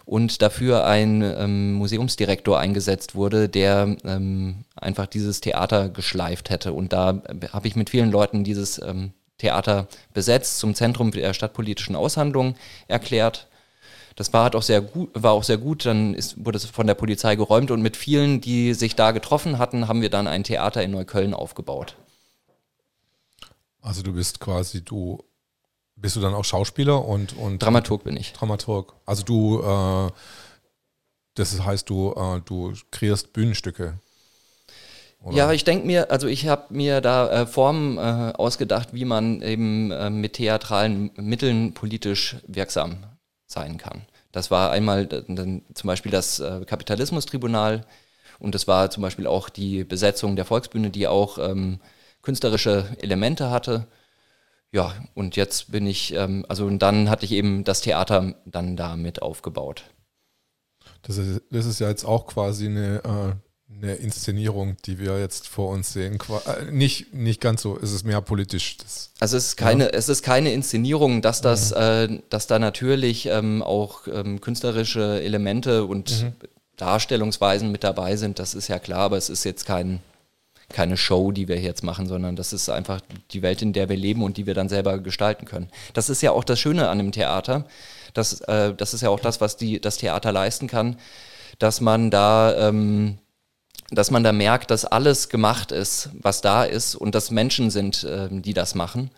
und 0.05 0.41
dafür 0.41 0.85
ein 0.85 1.21
ähm, 1.21 1.73
Museumsdirektor 1.73 2.59
eingesetzt 2.59 3.15
wurde, 3.15 3.49
der 3.49 3.97
ähm, 4.03 4.65
einfach 4.75 5.07
dieses 5.07 5.41
Theater 5.41 5.89
geschleift 5.89 6.49
hätte. 6.49 6.73
Und 6.73 6.93
da 6.93 7.21
habe 7.51 7.67
ich 7.67 7.75
mit 7.75 7.89
vielen 7.89 8.11
Leuten 8.11 8.43
dieses 8.43 8.79
ähm, 8.81 9.13
Theater 9.37 9.87
besetzt, 10.13 10.59
zum 10.59 10.75
Zentrum 10.75 11.11
der 11.11 11.33
stadtpolitischen 11.33 11.95
Aushandlung 11.95 12.55
erklärt. 12.87 13.47
Das 14.15 14.31
war, 14.31 14.45
hat 14.45 14.55
auch 14.55 14.61
sehr 14.61 14.81
gut, 14.81 15.09
war 15.13 15.33
auch 15.33 15.43
sehr 15.43 15.57
gut, 15.57 15.85
dann 15.85 16.13
ist, 16.13 16.45
wurde 16.45 16.57
es 16.57 16.65
von 16.65 16.87
der 16.87 16.93
Polizei 16.93 17.35
geräumt 17.35 17.69
und 17.69 17.81
mit 17.81 17.97
vielen, 17.97 18.39
die 18.39 18.73
sich 18.73 18.95
da 18.95 19.11
getroffen 19.11 19.57
hatten, 19.57 19.89
haben 19.89 20.01
wir 20.01 20.09
dann 20.09 20.27
ein 20.27 20.45
Theater 20.45 20.81
in 20.83 20.91
Neukölln 20.91 21.33
aufgebaut. 21.33 21.97
Also 23.81 24.03
du 24.03 24.13
bist 24.13 24.39
quasi, 24.39 24.85
du 24.85 25.21
bist 25.95 26.15
du 26.15 26.19
dann 26.19 26.33
auch 26.33 26.45
Schauspieler 26.45 27.05
und, 27.05 27.35
und 27.37 27.59
Dramaturg 27.59 28.03
bin 28.03 28.17
ich. 28.17 28.33
Dramaturg. 28.33 28.93
Also 29.05 29.23
du, 29.23 29.61
äh, 29.61 30.11
das 31.35 31.59
heißt, 31.59 31.89
du, 31.89 32.13
äh, 32.13 32.41
du 32.45 32.73
kreierst 32.91 33.33
Bühnenstücke. 33.33 33.99
Oder? 35.23 35.35
Ja, 35.35 35.51
ich 35.51 35.63
denke 35.63 35.87
mir, 35.87 36.11
also 36.11 36.27
ich 36.27 36.47
habe 36.47 36.73
mir 36.73 37.01
da 37.01 37.29
äh, 37.29 37.47
Formen 37.47 37.97
äh, 37.97 38.33
ausgedacht, 38.37 38.89
wie 38.93 39.05
man 39.05 39.41
eben 39.41 39.89
äh, 39.89 40.09
mit 40.09 40.33
theatralen 40.33 41.11
Mitteln 41.15 41.73
politisch 41.73 42.37
wirksam 42.47 42.97
sein 43.47 43.77
kann. 43.77 44.05
Das 44.31 44.51
war 44.51 44.71
einmal 44.71 45.07
dann 45.07 45.63
zum 45.73 45.87
Beispiel 45.87 46.11
das 46.11 46.39
äh, 46.39 46.65
Kapitalismustribunal 46.65 47.85
und 48.37 48.53
das 48.53 48.67
war 48.67 48.91
zum 48.91 49.01
Beispiel 49.01 49.27
auch 49.27 49.49
die 49.49 49.83
Besetzung 49.83 50.35
der 50.35 50.45
Volksbühne, 50.45 50.89
die 50.89 51.07
auch 51.07 51.37
ähm, 51.37 51.79
künstlerische 52.21 52.85
Elemente 52.99 53.49
hatte. 53.49 53.87
Ja, 54.75 54.93
und 55.13 55.37
jetzt 55.37 55.71
bin 55.71 55.87
ich, 55.87 56.13
ähm, 56.13 56.45
also 56.49 56.65
und 56.65 56.79
dann 56.79 57.09
hatte 57.09 57.23
ich 57.23 57.31
eben 57.31 57.63
das 57.63 57.79
Theater 57.79 58.35
dann 58.45 58.75
da 58.75 58.97
mit 58.97 59.21
aufgebaut. 59.21 59.85
Das 61.03 61.17
ist, 61.17 61.43
das 61.49 61.65
ist 61.65 61.79
ja 61.79 61.87
jetzt 61.87 62.03
auch 62.03 62.27
quasi 62.27 62.65
eine 62.65 62.97
äh, 63.05 63.33
eine 63.81 63.95
Inszenierung, 63.95 64.77
die 64.85 64.99
wir 64.99 65.19
jetzt 65.19 65.47
vor 65.47 65.69
uns 65.69 65.93
sehen. 65.93 66.17
Äh, 66.45 66.71
nicht, 66.71 67.13
nicht 67.13 67.41
ganz 67.41 67.61
so, 67.61 67.77
es 67.81 67.91
ist 67.91 68.03
mehr 68.03 68.21
politisch. 68.21 68.77
Das, 68.77 69.11
also 69.19 69.37
es 69.37 69.47
ist 69.47 69.57
keine, 69.57 69.85
ja. 69.85 69.89
es 69.91 70.09
ist 70.09 70.23
keine 70.23 70.51
Inszenierung, 70.51 71.21
dass 71.21 71.41
das, 71.41 71.71
ja. 71.71 72.03
äh, 72.03 72.19
dass 72.29 72.47
da 72.47 72.59
natürlich 72.59 73.27
ähm, 73.27 73.63
auch 73.63 74.07
ähm, 74.07 74.41
künstlerische 74.41 75.21
Elemente 75.21 75.85
und 75.85 76.23
mhm. 76.23 76.33
Darstellungsweisen 76.77 77.71
mit 77.71 77.83
dabei 77.83 78.17
sind, 78.17 78.39
das 78.39 78.53
ist 78.53 78.67
ja 78.67 78.79
klar, 78.79 78.99
aber 78.99 79.17
es 79.17 79.29
ist 79.29 79.45
jetzt 79.45 79.65
kein, 79.65 80.01
keine 80.69 80.97
Show, 80.97 81.31
die 81.31 81.47
wir 81.47 81.59
jetzt 81.59 81.83
machen, 81.83 82.07
sondern 82.07 82.35
das 82.35 82.53
ist 82.53 82.69
einfach 82.69 83.01
die 83.31 83.41
Welt, 83.41 83.61
in 83.61 83.73
der 83.73 83.89
wir 83.89 83.97
leben 83.97 84.23
und 84.23 84.37
die 84.37 84.45
wir 84.45 84.53
dann 84.53 84.69
selber 84.69 84.99
gestalten 84.99 85.45
können. 85.45 85.69
Das 85.93 86.09
ist 86.09 86.21
ja 86.21 86.31
auch 86.31 86.43
das 86.43 86.59
Schöne 86.59 86.89
an 86.89 86.97
dem 86.97 87.11
Theater. 87.11 87.65
Das, 88.13 88.41
äh, 88.41 88.73
das 88.73 88.93
ist 88.93 89.01
ja 89.01 89.09
auch 89.09 89.19
das, 89.19 89.41
was 89.41 89.57
die, 89.57 89.79
das 89.79 89.97
Theater 89.97 90.31
leisten 90.31 90.67
kann, 90.67 90.97
dass 91.59 91.81
man 91.81 92.09
da 92.09 92.69
ähm, 92.69 93.17
dass 93.91 94.09
man 94.09 94.23
da 94.23 94.31
merkt, 94.31 94.71
dass 94.71 94.85
alles 94.85 95.29
gemacht 95.29 95.71
ist, 95.71 96.09
was 96.13 96.41
da 96.41 96.63
ist 96.63 96.95
und 96.95 97.13
dass 97.13 97.29
Menschen 97.29 97.69
sind, 97.69 98.03
äh, 98.03 98.29
die 98.31 98.53
das 98.53 98.73
machen. 98.73 99.11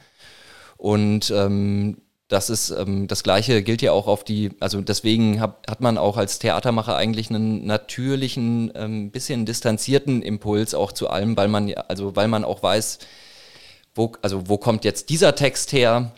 Und 0.75 1.31
ähm, 1.31 2.01
das 2.27 2.49
ist 2.49 2.71
ähm, 2.71 3.07
das 3.07 3.23
Gleiche 3.23 3.63
gilt 3.63 3.81
ja 3.81 3.91
auch 3.91 4.07
auf 4.07 4.23
die, 4.23 4.51
also 4.59 4.81
deswegen 4.81 5.39
hab, 5.39 5.69
hat 5.69 5.81
man 5.81 5.97
auch 5.97 6.17
als 6.17 6.39
Theatermacher 6.39 6.95
eigentlich 6.95 7.29
einen 7.29 7.65
natürlichen, 7.65 8.71
ähm, 8.75 9.11
bisschen 9.11 9.45
distanzierten 9.45 10.21
Impuls 10.21 10.73
auch 10.73 10.91
zu 10.91 11.09
allem, 11.09 11.37
weil 11.37 11.47
man 11.47 11.73
also 11.73 12.15
weil 12.15 12.27
man 12.27 12.43
auch 12.43 12.61
weiß, 12.61 12.99
wo, 13.95 14.11
also 14.21 14.49
wo 14.49 14.57
kommt 14.57 14.83
jetzt 14.83 15.09
dieser 15.09 15.35
Text 15.35 15.71
her? 15.71 16.11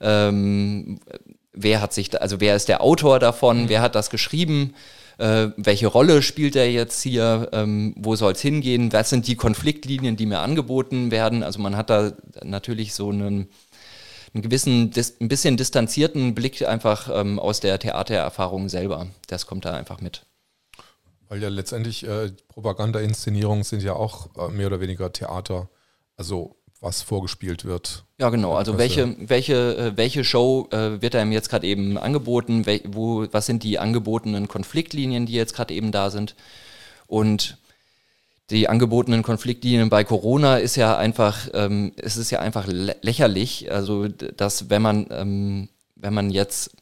Ähm, 0.00 1.00
wer 1.52 1.80
hat 1.80 1.94
sich, 1.94 2.10
da, 2.10 2.18
also 2.18 2.40
wer 2.40 2.54
ist 2.54 2.68
der 2.68 2.82
Autor 2.82 3.18
davon? 3.18 3.62
Mhm. 3.62 3.68
Wer 3.70 3.80
hat 3.80 3.94
das 3.94 4.10
geschrieben? 4.10 4.74
äh, 5.18 5.48
welche 5.56 5.86
Rolle 5.86 6.22
spielt 6.22 6.56
er 6.56 6.70
jetzt 6.70 7.02
hier, 7.02 7.48
ähm, 7.52 7.94
wo 7.96 8.16
soll 8.16 8.32
es 8.32 8.40
hingehen, 8.40 8.92
was 8.92 9.10
sind 9.10 9.26
die 9.26 9.36
Konfliktlinien, 9.36 10.16
die 10.16 10.26
mir 10.26 10.40
angeboten 10.40 11.10
werden. 11.10 11.42
Also 11.42 11.60
man 11.60 11.76
hat 11.76 11.90
da 11.90 12.12
natürlich 12.42 12.94
so 12.94 13.08
einen, 13.10 13.48
einen 14.36 14.42
gewissen, 14.42 14.92
ein 15.20 15.28
bisschen 15.28 15.56
distanzierten 15.56 16.34
Blick 16.34 16.66
einfach 16.66 17.08
ähm, 17.12 17.38
aus 17.38 17.60
der 17.60 17.78
Theatererfahrung 17.78 18.68
selber. 18.68 19.06
Das 19.28 19.46
kommt 19.46 19.64
da 19.64 19.72
einfach 19.72 20.00
mit. 20.00 20.26
Weil 21.28 21.42
ja 21.42 21.48
letztendlich 21.48 22.06
äh, 22.06 22.30
Propaganda-Inszenierungen 22.48 23.64
sind 23.64 23.82
ja 23.82 23.94
auch 23.94 24.28
äh, 24.36 24.48
mehr 24.52 24.68
oder 24.68 24.80
weniger 24.80 25.12
Theater. 25.12 25.68
Also 26.16 26.56
was 26.80 27.02
vorgespielt 27.02 27.64
wird. 27.64 28.04
Ja, 28.18 28.28
genau. 28.28 28.54
Also 28.54 28.76
welche, 28.76 29.16
welche, 29.18 29.76
äh, 29.76 29.96
welche 29.96 30.22
Show 30.22 30.68
äh, 30.70 31.00
wird 31.00 31.14
einem 31.14 31.32
jetzt 31.32 31.48
gerade 31.48 31.66
eben 31.66 31.96
angeboten? 31.96 32.66
Wel 32.66 32.82
wo, 32.86 33.26
was 33.32 33.46
sind 33.46 33.62
die 33.62 33.78
angebotenen 33.78 34.46
Konfliktlinien, 34.46 35.24
die 35.26 35.32
jetzt 35.32 35.54
gerade 35.54 35.72
eben 35.72 35.90
da 35.90 36.10
sind? 36.10 36.36
Und 37.06 37.58
die 38.50 38.68
angebotenen 38.68 39.22
Konfliktlinien 39.22 39.88
bei 39.88 40.04
Corona 40.04 40.58
ist 40.58 40.76
ja 40.76 40.96
einfach, 40.96 41.48
ähm, 41.52 41.92
es 41.96 42.16
ist 42.16 42.30
ja 42.30 42.38
einfach 42.38 42.66
lächerlich. 42.68 43.72
Also, 43.72 44.08
dass 44.08 44.70
wenn 44.70 44.82
man, 44.82 45.06
ähm, 45.10 45.68
wenn 45.96 46.14
man 46.14 46.30
jetzt 46.30 46.76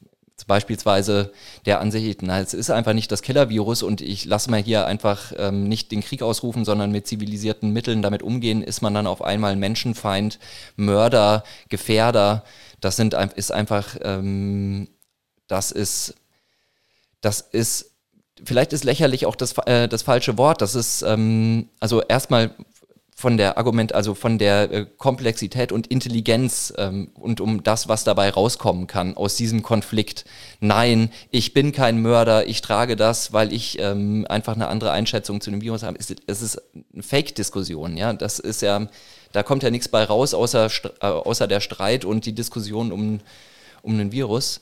beispielsweise 0.46 1.32
der 1.64 1.80
Ansicht, 1.80 2.22
na, 2.22 2.40
es 2.40 2.52
ist 2.52 2.70
einfach 2.70 2.92
nicht 2.92 3.10
das 3.10 3.22
Killer-Virus 3.22 3.82
und 3.82 4.00
ich 4.00 4.24
lasse 4.26 4.50
mal 4.50 4.62
hier 4.62 4.86
einfach 4.86 5.32
ähm, 5.38 5.64
nicht 5.68 5.90
den 5.90 6.02
Krieg 6.02 6.22
ausrufen, 6.22 6.64
sondern 6.64 6.90
mit 6.90 7.06
zivilisierten 7.06 7.70
Mitteln 7.70 8.02
damit 8.02 8.22
umgehen, 8.22 8.62
ist 8.62 8.82
man 8.82 8.92
dann 8.92 9.06
auf 9.06 9.22
einmal 9.22 9.56
Menschenfeind, 9.56 10.38
Mörder, 10.76 11.44
Gefährder. 11.68 12.44
Das 12.80 12.96
sind, 12.96 13.14
ist 13.14 13.52
einfach, 13.52 13.96
ähm, 14.02 14.88
das 15.46 15.72
ist, 15.72 16.14
das 17.22 17.40
ist, 17.40 17.93
vielleicht 18.44 18.72
ist 18.72 18.84
lächerlich 18.84 19.26
auch 19.26 19.36
das, 19.36 19.56
äh, 19.66 19.88
das 19.88 20.02
falsche 20.02 20.38
Wort. 20.38 20.60
Das 20.60 20.74
ist, 20.74 21.02
ähm, 21.02 21.68
also 21.80 22.02
erstmal 22.02 22.54
von 23.16 23.36
der 23.36 23.58
Argument, 23.58 23.94
also 23.94 24.14
von 24.14 24.38
der 24.38 24.70
äh, 24.72 24.86
Komplexität 24.98 25.70
und 25.70 25.86
Intelligenz 25.86 26.74
ähm, 26.76 27.10
und 27.14 27.40
um 27.40 27.62
das, 27.62 27.88
was 27.88 28.02
dabei 28.02 28.28
rauskommen 28.30 28.86
kann 28.88 29.16
aus 29.16 29.36
diesem 29.36 29.62
Konflikt. 29.62 30.24
Nein, 30.60 31.10
ich 31.30 31.54
bin 31.54 31.70
kein 31.70 32.02
Mörder, 32.02 32.48
ich 32.48 32.60
trage 32.60 32.96
das, 32.96 33.32
weil 33.32 33.52
ich 33.52 33.78
ähm, 33.78 34.26
einfach 34.28 34.56
eine 34.56 34.66
andere 34.66 34.90
Einschätzung 34.90 35.40
zu 35.40 35.50
dem 35.52 35.62
Virus 35.62 35.84
habe. 35.84 35.96
Es, 35.98 36.14
es 36.26 36.42
ist 36.42 36.60
eine 36.92 37.02
Fake-Diskussion, 37.04 37.96
ja. 37.96 38.12
Das 38.12 38.40
ist 38.40 38.62
ja, 38.62 38.88
da 39.32 39.42
kommt 39.44 39.62
ja 39.62 39.70
nichts 39.70 39.88
bei 39.88 40.02
raus, 40.02 40.34
außer, 40.34 40.68
äh, 41.00 41.06
außer 41.06 41.46
der 41.46 41.60
Streit 41.60 42.04
und 42.04 42.26
die 42.26 42.34
Diskussion 42.34 42.90
um, 42.90 43.20
um 43.82 43.96
den 43.96 44.10
Virus. 44.10 44.60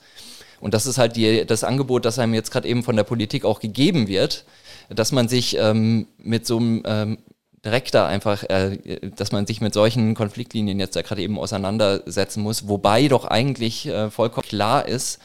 Und 0.63 0.73
das 0.73 0.85
ist 0.85 0.97
halt 0.97 1.17
die, 1.17 1.45
das 1.45 1.65
Angebot, 1.65 2.05
das 2.05 2.19
einem 2.19 2.33
jetzt 2.33 2.49
gerade 2.49 2.69
eben 2.69 2.83
von 2.83 2.95
der 2.95 3.03
Politik 3.03 3.43
auch 3.43 3.59
gegeben 3.59 4.07
wird, 4.07 4.45
dass 4.87 5.11
man 5.11 5.27
sich 5.27 5.57
ähm, 5.59 6.07
mit 6.17 6.47
so 6.47 6.55
einem 6.55 6.83
ähm, 6.85 7.17
direkter 7.65 8.05
einfach, 8.05 8.43
äh, 8.43 8.77
dass 9.13 9.33
man 9.33 9.45
sich 9.45 9.59
mit 9.59 9.73
solchen 9.73 10.15
Konfliktlinien 10.15 10.79
jetzt 10.79 10.95
da 10.95 11.01
gerade 11.01 11.21
eben 11.21 11.37
auseinandersetzen 11.37 12.41
muss, 12.41 12.69
wobei 12.69 13.09
doch 13.09 13.25
eigentlich 13.25 13.87
äh, 13.87 14.09
vollkommen 14.09 14.47
klar 14.47 14.87
ist, 14.87 15.19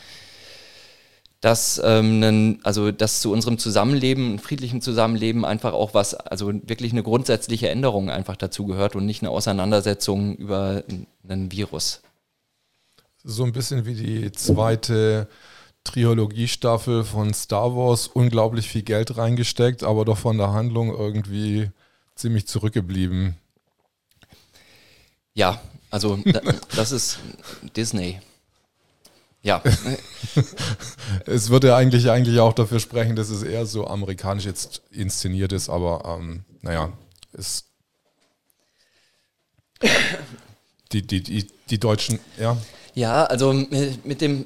dass 1.41 1.81
ähm, 1.85 2.19
nen, 2.19 2.59
also 2.65 2.91
dass 2.91 3.21
zu 3.21 3.31
unserem 3.31 3.59
Zusammenleben, 3.59 4.41
friedlichen 4.41 4.83
Zusammenleben 4.83 5.45
einfach 5.45 5.73
auch 5.73 5.95
was, 5.95 6.15
also 6.15 6.53
wirklich 6.53 6.91
eine 6.91 7.05
grundsätzliche 7.05 7.69
Änderung 7.69 8.11
einfach 8.11 8.35
dazu 8.35 8.67
gehört 8.67 8.97
und 8.97 9.07
nicht 9.07 9.23
eine 9.23 9.31
Auseinandersetzung 9.31 10.35
über 10.35 10.83
einen 11.23 11.53
Virus. 11.53 12.03
So 13.25 13.45
ein 13.45 13.53
bisschen 13.53 13.85
wie 13.85 13.95
die 13.95 14.33
zweite 14.33 15.29
Trilogiestaffel 15.85 17.05
von 17.05 17.33
Star 17.35 17.75
Wars, 17.75 18.09
unglaublich 18.09 18.69
viel 18.69 18.83
Geld 18.83 19.17
reingesteckt, 19.17 19.83
aber 19.83 20.05
doch 20.05 20.19
von 20.19 20.39
der 20.39 20.53
Handlung 20.53 20.91
irgendwie 20.91 21.71
ziemlich 22.15 22.47
zurückgeblieben. 22.47 23.37
Ja, 25.35 25.61
also 25.91 26.19
das 26.75 26.93
ist 26.93 27.19
Disney. 27.77 28.21
Ja. 29.43 29.63
es 31.27 31.49
würde 31.49 31.69
ja 31.69 31.77
eigentlich, 31.77 32.11
eigentlich 32.11 32.41
auch 32.41 32.53
dafür 32.53 32.81
sprechen, 32.81 33.17
dass 33.17 33.31
es 33.31 33.43
eher 33.43 33.67
so 33.67 33.87
amerikanisch 33.87 34.45
jetzt 34.45 34.83
inszeniert 34.91 35.53
ist, 35.53 35.69
aber 35.69 36.19
ähm, 36.19 36.45
naja, 36.61 36.93
es. 37.33 37.65
Die, 40.91 41.07
die, 41.07 41.23
die, 41.23 41.47
die 41.69 41.79
Deutschen, 41.79 42.19
ja. 42.39 42.57
Ja, 42.99 43.27
also 43.27 43.53
mit 43.53 44.21
dem, 44.21 44.45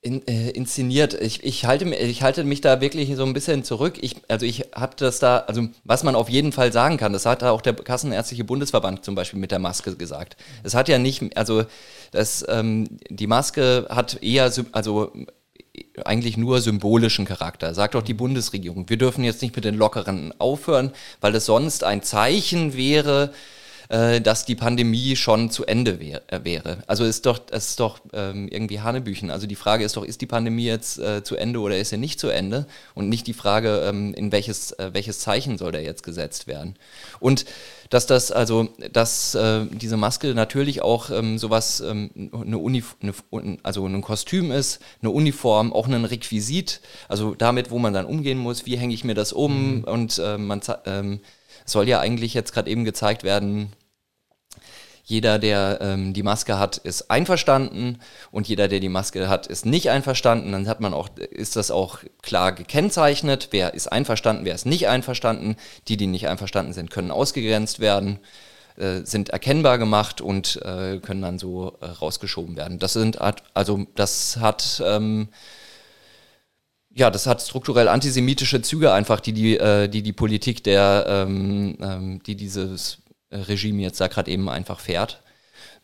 in, 0.00 0.26
äh, 0.26 0.48
inszeniert. 0.52 1.12
Ich, 1.12 1.44
ich, 1.44 1.66
halte, 1.66 1.84
ich 1.84 2.22
halte 2.22 2.42
mich 2.42 2.62
da 2.62 2.80
wirklich 2.80 3.14
so 3.16 3.24
ein 3.26 3.34
bisschen 3.34 3.64
zurück. 3.64 3.98
Ich, 4.00 4.16
also 4.28 4.46
ich 4.46 4.64
habe 4.74 4.96
das 4.96 5.18
da, 5.18 5.40
also 5.40 5.68
was 5.84 6.04
man 6.04 6.14
auf 6.14 6.30
jeden 6.30 6.52
Fall 6.52 6.72
sagen 6.72 6.96
kann, 6.96 7.12
das 7.12 7.26
hat 7.26 7.44
auch 7.44 7.60
der 7.60 7.74
Kassenärztliche 7.74 8.44
Bundesverband 8.44 9.04
zum 9.04 9.14
Beispiel 9.14 9.38
mit 9.38 9.50
der 9.50 9.58
Maske 9.58 9.94
gesagt. 9.94 10.38
Es 10.62 10.74
hat 10.74 10.88
ja 10.88 10.98
nicht, 10.98 11.36
also 11.36 11.64
das, 12.12 12.46
ähm, 12.48 12.88
die 13.10 13.26
Maske 13.26 13.86
hat 13.90 14.22
eher, 14.22 14.50
also 14.72 15.12
eigentlich 16.02 16.38
nur 16.38 16.62
symbolischen 16.62 17.26
Charakter. 17.26 17.74
Sagt 17.74 17.94
auch 17.94 18.02
die 18.02 18.14
Bundesregierung. 18.14 18.88
Wir 18.88 18.96
dürfen 18.96 19.22
jetzt 19.22 19.42
nicht 19.42 19.54
mit 19.54 19.66
den 19.66 19.74
Lockeren 19.74 20.32
aufhören, 20.38 20.92
weil 21.20 21.34
es 21.34 21.44
sonst 21.44 21.84
ein 21.84 22.02
Zeichen 22.02 22.74
wäre, 22.74 23.34
äh, 23.90 24.20
dass 24.20 24.44
die 24.44 24.54
Pandemie 24.54 25.16
schon 25.16 25.50
zu 25.50 25.66
Ende 25.66 25.98
wär, 25.98 26.22
äh, 26.28 26.44
wäre. 26.44 26.78
Also 26.86 27.04
ist 27.04 27.26
doch, 27.26 27.40
ist 27.50 27.80
doch 27.80 27.98
ähm, 28.12 28.46
irgendwie 28.48 28.80
Hanebüchen. 28.80 29.32
Also 29.32 29.48
die 29.48 29.56
Frage 29.56 29.84
ist 29.84 29.96
doch, 29.96 30.04
ist 30.04 30.20
die 30.20 30.26
Pandemie 30.26 30.64
jetzt 30.64 31.00
äh, 31.00 31.24
zu 31.24 31.34
Ende 31.34 31.58
oder 31.58 31.76
ist 31.76 31.90
sie 31.90 31.96
nicht 31.96 32.20
zu 32.20 32.28
Ende? 32.28 32.66
Und 32.94 33.08
nicht 33.08 33.26
die 33.26 33.34
Frage, 33.34 33.82
ähm, 33.84 34.14
in 34.14 34.30
welches, 34.30 34.70
äh, 34.72 34.90
welches 34.92 35.18
Zeichen 35.18 35.58
soll 35.58 35.72
da 35.72 35.80
jetzt 35.80 36.04
gesetzt 36.04 36.46
werden? 36.46 36.76
Und 37.18 37.46
dass 37.90 38.06
das, 38.06 38.30
also, 38.30 38.68
dass 38.92 39.34
äh, 39.34 39.66
diese 39.72 39.96
Maske 39.96 40.34
natürlich 40.34 40.82
auch 40.82 41.10
ähm, 41.10 41.38
sowas, 41.38 41.80
ähm, 41.80 42.30
eine 42.32 42.58
Unif 42.58 42.94
eine, 43.02 43.58
also 43.64 43.84
ein 43.84 44.02
Kostüm 44.02 44.52
ist, 44.52 44.78
eine 45.02 45.10
Uniform, 45.10 45.72
auch 45.72 45.88
ein 45.88 46.04
Requisit, 46.04 46.80
also 47.08 47.34
damit, 47.34 47.72
wo 47.72 47.80
man 47.80 47.92
dann 47.92 48.06
umgehen 48.06 48.38
muss, 48.38 48.66
wie 48.66 48.78
hänge 48.78 48.94
ich 48.94 49.02
mir 49.02 49.14
das 49.14 49.32
um 49.32 49.78
mhm. 49.78 49.84
und 49.84 50.20
äh, 50.20 50.38
man 50.38 50.60
ähm, 50.86 51.18
soll 51.64 51.88
ja 51.88 52.00
eigentlich 52.00 52.34
jetzt 52.34 52.52
gerade 52.52 52.70
eben 52.70 52.84
gezeigt 52.84 53.24
werden, 53.24 53.72
jeder, 55.10 55.40
der 55.40 55.78
ähm, 55.80 56.12
die 56.12 56.22
Maske 56.22 56.60
hat, 56.60 56.76
ist 56.76 57.10
einverstanden 57.10 57.98
und 58.30 58.46
jeder, 58.46 58.68
der 58.68 58.78
die 58.78 58.88
Maske 58.88 59.28
hat, 59.28 59.48
ist 59.48 59.66
nicht 59.66 59.90
einverstanden. 59.90 60.52
Dann 60.52 60.68
hat 60.68 60.80
man 60.80 60.94
auch, 60.94 61.08
ist 61.18 61.56
das 61.56 61.72
auch 61.72 61.98
klar 62.22 62.52
gekennzeichnet, 62.52 63.48
wer 63.50 63.74
ist 63.74 63.90
einverstanden, 63.90 64.44
wer 64.44 64.54
ist 64.54 64.66
nicht 64.66 64.86
einverstanden. 64.86 65.56
Die, 65.88 65.96
die 65.96 66.06
nicht 66.06 66.28
einverstanden 66.28 66.72
sind, 66.72 66.92
können 66.92 67.10
ausgegrenzt 67.10 67.80
werden, 67.80 68.20
äh, 68.76 69.00
sind 69.02 69.30
erkennbar 69.30 69.78
gemacht 69.78 70.20
und 70.20 70.62
äh, 70.62 70.98
können 70.98 71.22
dann 71.22 71.40
so 71.40 71.76
äh, 71.80 71.86
rausgeschoben 71.86 72.56
werden. 72.56 72.78
Das 72.78 72.92
sind, 72.92 73.18
also 73.20 73.86
das 73.96 74.36
hat 74.36 74.80
ähm, 74.86 75.28
ja, 76.94 77.10
das 77.10 77.26
hat 77.26 77.40
strukturell 77.40 77.88
antisemitische 77.88 78.62
Züge 78.62 78.92
einfach, 78.92 79.20
die 79.20 79.32
die, 79.32 79.58
äh, 79.58 79.88
die, 79.88 80.02
die 80.02 80.12
Politik 80.12 80.64
der, 80.64 81.04
ähm, 81.08 81.76
ähm, 81.80 82.22
die 82.24 82.36
dieses 82.36 82.98
Regime 83.32 83.82
jetzt 83.82 84.00
da 84.00 84.08
gerade 84.08 84.30
eben 84.30 84.48
einfach 84.48 84.80
fährt. 84.80 85.22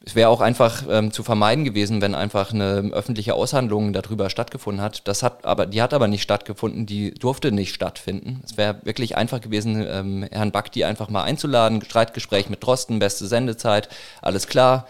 Es 0.04 0.14
wäre 0.14 0.28
auch 0.28 0.40
einfach 0.40 0.84
ähm, 0.88 1.11
zu 1.11 1.22
vermeiden 1.22 1.64
gewesen, 1.64 2.00
wenn 2.00 2.14
einfach 2.14 2.52
eine 2.52 2.90
öffentliche 2.92 3.34
Aushandlung 3.34 3.92
darüber 3.92 4.30
stattgefunden 4.30 4.82
hat. 4.82 5.09
Das 5.09 5.22
hat 5.22 5.44
aber, 5.44 5.66
die 5.66 5.80
hat 5.80 5.94
aber 5.94 6.07
nicht 6.07 6.22
stattgefunden, 6.22 6.86
die 6.86 7.12
durfte 7.12 7.50
nicht 7.50 7.74
stattfinden. 7.74 8.40
Es 8.44 8.57
wäre 8.57 8.80
wirklich 8.84 9.16
einfach 9.16 9.40
gewesen, 9.40 9.84
ähm, 9.88 10.28
Herrn 10.30 10.52
Bakti 10.52 10.84
einfach 10.84 11.09
mal 11.09 11.22
einzuladen, 11.22 11.82
Streitgespräch 11.82 12.50
mit 12.50 12.62
Drosten, 12.62 12.98
beste 12.98 13.26
Sendezeit, 13.26 13.88
alles 14.22 14.46
klar. 14.46 14.86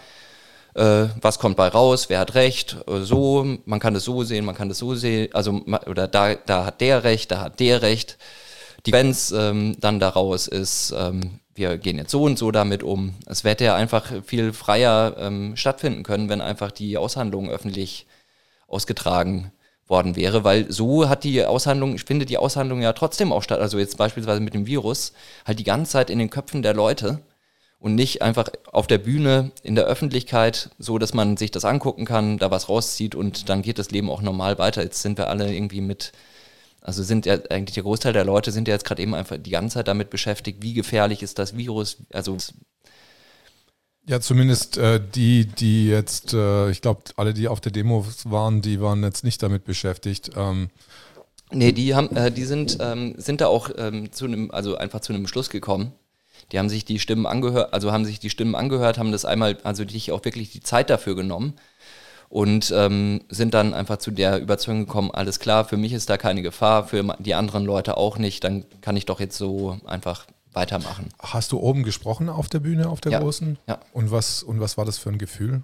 Äh, 0.77 1.09
was 1.21 1.39
kommt 1.39 1.57
bei 1.57 1.67
raus, 1.67 2.07
wer 2.09 2.19
hat 2.19 2.35
recht, 2.35 2.77
äh, 2.87 2.99
so, 2.99 3.43
man 3.65 3.79
kann 3.79 3.95
es 3.95 4.03
so 4.03 4.23
sehen, 4.23 4.45
man 4.45 4.55
kann 4.55 4.69
es 4.69 4.77
so 4.77 4.93
sehen, 4.93 5.29
also 5.33 5.61
oder 5.87 6.07
da, 6.07 6.35
da 6.35 6.65
hat 6.65 6.81
der 6.81 7.03
recht, 7.03 7.31
da 7.31 7.41
hat 7.41 7.59
der 7.59 7.81
recht. 7.81 8.17
Die 8.85 8.91
Konsequenz 8.91 9.31
ähm, 9.31 9.75
dann 9.79 9.99
daraus 9.99 10.47
ist, 10.47 10.93
ähm, 10.97 11.39
wir 11.55 11.77
gehen 11.77 11.97
jetzt 11.97 12.11
so 12.11 12.23
und 12.23 12.37
so 12.37 12.51
damit 12.51 12.83
um. 12.83 13.15
Es 13.25 13.43
hätte 13.43 13.65
ja 13.65 13.75
einfach 13.75 14.23
viel 14.23 14.53
freier 14.53 15.15
ähm, 15.17 15.55
stattfinden 15.55 16.03
können, 16.03 16.29
wenn 16.29 16.41
einfach 16.41 16.71
die 16.71 16.97
Aushandlung 16.97 17.49
öffentlich 17.49 18.05
ausgetragen 18.67 19.51
worden 19.87 20.15
wäre, 20.15 20.43
weil 20.43 20.71
so 20.71 21.09
hat 21.09 21.23
die 21.23 21.43
Aushandlung, 21.43 21.95
ich 21.95 22.03
finde 22.03 22.25
die 22.25 22.37
Aushandlung 22.37 22.81
ja 22.81 22.93
trotzdem 22.93 23.31
auch 23.31 23.41
statt, 23.41 23.61
also 23.61 23.79
jetzt 23.79 23.97
beispielsweise 23.97 24.41
mit 24.41 24.53
dem 24.53 24.67
Virus, 24.67 25.13
halt 25.45 25.59
die 25.59 25.63
ganze 25.63 25.93
Zeit 25.93 26.09
in 26.09 26.19
den 26.19 26.29
Köpfen 26.29 26.61
der 26.61 26.73
Leute 26.73 27.19
und 27.79 27.95
nicht 27.95 28.21
einfach 28.21 28.49
auf 28.71 28.87
der 28.87 28.97
Bühne 28.97 29.51
in 29.63 29.75
der 29.75 29.85
Öffentlichkeit, 29.85 30.71
so 30.79 30.97
dass 30.97 31.13
man 31.13 31.37
sich 31.37 31.51
das 31.51 31.65
angucken 31.65 32.05
kann, 32.05 32.37
da 32.37 32.51
was 32.51 32.69
rauszieht 32.69 33.15
und 33.15 33.49
dann 33.49 33.61
geht 33.61 33.79
das 33.79 33.91
Leben 33.91 34.09
auch 34.09 34.21
normal 34.21 34.57
weiter. 34.57 34.83
Jetzt 34.83 35.01
sind 35.01 35.17
wir 35.17 35.29
alle 35.29 35.53
irgendwie 35.53 35.81
mit 35.81 36.11
also 36.87 37.03
sind 37.03 37.25
ja 37.25 37.37
eigentlich 37.49 37.73
der 37.73 37.83
Großteil 37.83 38.13
der 38.13 38.23
Leute 38.23 38.51
sind 38.51 38.67
ja 38.69 38.73
jetzt 38.73 38.85
gerade 38.85 39.01
eben 39.01 39.13
einfach 39.13 39.35
die 39.37 39.49
ganze 39.49 39.73
Zeit 39.73 39.89
damit 39.89 40.09
beschäftigt, 40.09 40.63
wie 40.63 40.73
gefährlich 40.73 41.21
ist 41.21 41.37
das 41.37 41.57
Virus. 41.57 41.97
Also 42.13 42.37
ja, 44.07 44.21
zumindest 44.21 44.77
äh, 44.77 45.01
die, 45.15 45.45
die 45.45 45.89
jetzt, 45.89 46.33
äh, 46.33 46.69
ich 46.69 46.81
glaube, 46.81 47.01
alle, 47.17 47.33
die 47.33 47.49
auf 47.49 47.59
der 47.59 47.73
Demo 47.73 48.05
waren, 48.23 48.61
die 48.61 48.79
waren 48.79 49.03
jetzt 49.03 49.25
nicht 49.25 49.43
damit 49.43 49.65
beschäftigt. 49.65 50.31
Ähm. 50.37 50.69
Nee, 51.51 51.73
die 51.73 51.93
haben, 51.93 52.15
äh, 52.15 52.31
die 52.31 52.45
sind, 52.45 52.77
ähm, 52.79 53.15
sind 53.17 53.41
da 53.41 53.47
auch 53.47 53.69
ähm, 53.77 54.13
zu 54.13 54.23
einem, 54.23 54.49
also 54.51 54.77
einfach 54.77 55.01
zu 55.01 55.11
einem 55.11 55.27
Schluss 55.27 55.49
gekommen. 55.49 55.91
Die 56.51 56.59
haben 56.59 56.69
sich 56.69 56.85
die 56.85 56.99
Stimmen 56.99 57.25
angehört, 57.25 57.73
also 57.73 57.91
haben 57.91 58.05
sich 58.05 58.19
die 58.19 58.29
Stimmen 58.29 58.55
angehört, 58.55 58.97
haben 58.97 59.11
das 59.11 59.25
einmal, 59.25 59.57
also 59.63 59.87
sich 59.87 60.11
auch 60.11 60.23
wirklich 60.23 60.51
die 60.51 60.61
Zeit 60.61 60.89
dafür 60.89 61.15
genommen 61.15 61.53
und 62.29 62.73
ähm, 62.75 63.21
sind 63.29 63.53
dann 63.53 63.73
einfach 63.73 63.97
zu 63.97 64.11
der 64.11 64.39
Überzeugung 64.39 64.85
gekommen, 64.85 65.11
alles 65.11 65.39
klar, 65.39 65.65
für 65.65 65.77
mich 65.77 65.93
ist 65.93 66.09
da 66.09 66.17
keine 66.17 66.41
Gefahr, 66.41 66.87
für 66.87 67.15
die 67.19 67.35
anderen 67.35 67.65
Leute 67.65 67.97
auch 67.97 68.17
nicht, 68.17 68.43
dann 68.43 68.65
kann 68.81 68.97
ich 68.97 69.05
doch 69.05 69.19
jetzt 69.19 69.37
so 69.37 69.77
einfach 69.85 70.25
weitermachen. 70.53 71.09
Hast 71.19 71.51
du 71.51 71.59
oben 71.59 71.83
gesprochen 71.83 72.29
auf 72.29 72.49
der 72.49 72.59
Bühne, 72.59 72.89
auf 72.89 73.01
der 73.01 73.11
ja, 73.13 73.19
großen? 73.19 73.59
Ja. 73.67 73.79
Und 73.93 74.11
was, 74.11 74.43
und 74.43 74.59
was 74.59 74.77
war 74.77 74.85
das 74.85 74.97
für 74.97 75.09
ein 75.09 75.17
Gefühl? 75.17 75.63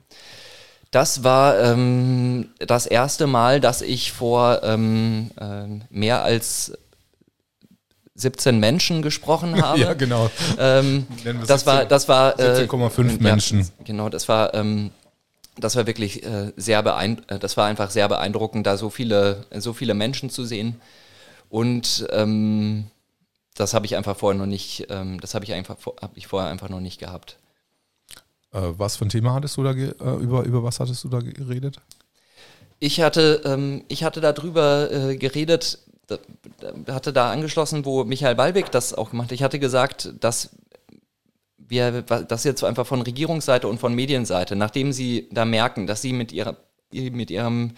Das 0.92 1.24
war 1.24 1.60
ähm, 1.60 2.50
das 2.60 2.86
erste 2.86 3.26
Mal, 3.26 3.60
dass 3.60 3.82
ich 3.82 4.12
vor 4.12 4.62
ähm, 4.64 5.32
äh, 5.40 5.80
mehr 5.90 6.24
als 6.24 6.74
17 8.16 8.60
Menschen 8.60 9.02
gesprochen 9.02 9.62
habe. 9.62 9.80
ja, 9.80 9.94
genau. 9.94 10.30
Ähm, 10.58 11.08
das, 11.48 11.66
war, 11.66 11.86
das 11.86 12.08
war 12.08 12.38
17,5 12.40 13.00
äh, 13.00 13.24
Menschen. 13.24 13.60
Ja, 13.60 13.68
genau, 13.84 14.10
das 14.10 14.28
war 14.28 14.54
ähm, 14.54 14.92
das 15.58 15.76
war 15.76 15.86
wirklich 15.86 16.24
äh, 16.24 16.52
sehr 16.56 16.82
beeindruckend, 16.82 17.32
äh, 17.32 17.40
das 17.40 17.58
war 17.58 17.68
einfach 17.68 17.92
sehr 17.92 18.08
beeindruckend, 18.08 18.66
da 18.66 18.78
so 18.78 18.90
viele, 18.90 19.46
so 19.56 19.74
viele 19.74 19.94
Menschen 19.94 20.30
zu 20.30 20.46
sehen. 20.46 20.82
Und 21.50 22.08
ähm, 22.12 22.86
das 23.56 23.74
habe 23.74 23.86
ich 23.86 23.96
einfach 23.96 24.18
vorher 24.18 24.40
noch 24.40 24.48
nicht, 24.48 24.88
ähm, 24.90 25.20
das 25.20 25.36
habe 25.36 25.46
ich 25.46 25.54
einfach 25.54 25.78
habe 26.02 26.14
ich 26.16 26.28
vorher 26.28 26.50
einfach 26.50 26.70
noch 26.70 26.80
nicht 26.80 27.00
gehabt. 27.00 27.38
Äh, 28.52 28.62
was 28.78 28.98
für 28.98 29.06
ein 29.06 29.10
Thema 29.10 29.34
hattest 29.34 29.58
du 29.58 29.64
da 29.64 29.72
äh, 29.72 29.92
über, 30.22 30.44
über 30.44 30.64
was 30.64 30.80
hattest 30.80 31.04
du 31.04 31.10
da 31.10 31.20
geredet? 31.20 31.78
Ich 32.80 33.00
hatte, 33.02 33.42
ähm, 33.46 33.84
ich 33.88 34.04
hatte 34.04 34.22
darüber 34.22 34.92
äh, 34.92 35.16
geredet, 35.16 35.80
hatte 36.88 37.14
da 37.14 37.32
angeschlossen, 37.32 37.86
wo 37.86 38.04
Michael 38.04 38.36
Ballweg 38.36 38.72
das 38.72 38.94
auch 38.94 39.12
gemacht 39.12 39.28
hat. 39.28 39.34
Ich 39.34 39.44
hatte 39.44 39.60
gesagt, 39.60 40.14
dass 40.20 40.52
wir, 41.58 42.02
das 42.02 42.44
jetzt 42.44 42.64
einfach 42.64 42.86
von 42.86 43.02
Regierungsseite 43.02 43.68
und 43.68 43.80
von 43.80 43.94
Medienseite, 43.94 44.56
nachdem 44.56 44.92
sie 44.92 45.30
da 45.32 45.46
merken, 45.46 45.88
dass 45.88 46.02
sie 46.02 46.14
mit, 46.14 46.32
ihrer, 46.32 46.58
mit, 46.92 47.32
ihrem, 47.32 47.72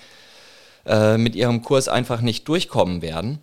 äh, 0.86 1.18
mit 1.18 1.36
ihrem 1.36 1.62
Kurs 1.62 1.88
einfach 1.88 2.22
nicht 2.22 2.48
durchkommen 2.48 3.02
werden, 3.02 3.40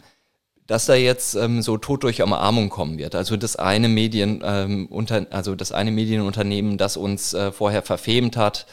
dass 0.66 0.86
da 0.86 0.94
jetzt 0.94 1.34
ähm, 1.34 1.62
so 1.62 1.76
tot 1.76 2.02
durch 2.02 2.22
Umarmung 2.22 2.68
kommen 2.68 2.98
wird. 2.98 3.14
Also 3.14 3.36
das 3.36 3.56
eine 3.56 3.88
Medien, 3.88 4.42
ähm, 4.44 4.86
unter, 4.86 5.26
also 5.30 5.54
das 5.54 5.72
eine 5.72 5.90
Medienunternehmen, 5.90 6.78
das 6.78 6.96
uns 6.96 7.34
äh, 7.34 7.52
vorher 7.52 7.82
verfemt 7.82 8.36
hat, 8.36 8.66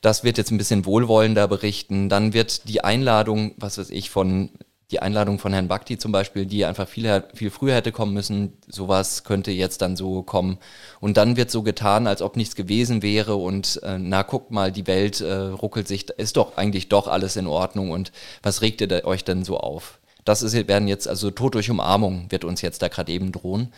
das 0.00 0.24
wird 0.24 0.36
jetzt 0.36 0.50
ein 0.50 0.58
bisschen 0.58 0.84
wohlwollender 0.84 1.48
berichten. 1.48 2.08
Dann 2.08 2.32
wird 2.34 2.68
die 2.68 2.82
Einladung, 2.84 3.54
was 3.56 3.78
weiß 3.78 3.90
ich, 3.90 4.10
von 4.10 4.50
die 4.92 5.00
Einladung 5.00 5.38
von 5.38 5.52
Herrn 5.52 5.68
Bhakti 5.68 5.98
zum 5.98 6.12
Beispiel, 6.12 6.44
die 6.44 6.64
einfach 6.64 6.86
viel, 6.86 7.24
viel 7.34 7.50
früher 7.50 7.74
hätte 7.74 7.92
kommen 7.92 8.12
müssen, 8.12 8.52
sowas 8.68 9.24
könnte 9.24 9.50
jetzt 9.50 9.80
dann 9.80 9.96
so 9.96 10.22
kommen. 10.22 10.58
Und 11.00 11.16
dann 11.16 11.36
wird 11.36 11.50
so 11.50 11.62
getan, 11.62 12.06
als 12.06 12.20
ob 12.20 12.36
nichts 12.36 12.54
gewesen 12.54 13.02
wäre 13.02 13.36
und 13.36 13.80
äh, 13.82 13.98
na 13.98 14.22
guckt 14.22 14.50
mal, 14.50 14.70
die 14.70 14.86
Welt 14.86 15.20
äh, 15.20 15.32
ruckelt 15.32 15.88
sich, 15.88 16.10
ist 16.10 16.36
doch 16.36 16.56
eigentlich 16.56 16.88
doch 16.88 17.08
alles 17.08 17.36
in 17.36 17.46
Ordnung 17.46 17.90
und 17.90 18.12
was 18.42 18.60
regt 18.60 18.80
ihr 18.82 19.04
euch 19.04 19.24
denn 19.24 19.44
so 19.44 19.58
auf? 19.58 19.98
Das 20.24 20.42
ist, 20.42 20.54
werden 20.68 20.86
jetzt, 20.86 21.08
also 21.08 21.30
Tod 21.30 21.54
durch 21.54 21.70
Umarmung 21.70 22.26
wird 22.30 22.44
uns 22.44 22.60
jetzt 22.60 22.82
da 22.82 22.88
gerade 22.88 23.10
eben 23.10 23.32
drohen. 23.32 23.72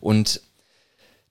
Und 0.00 0.40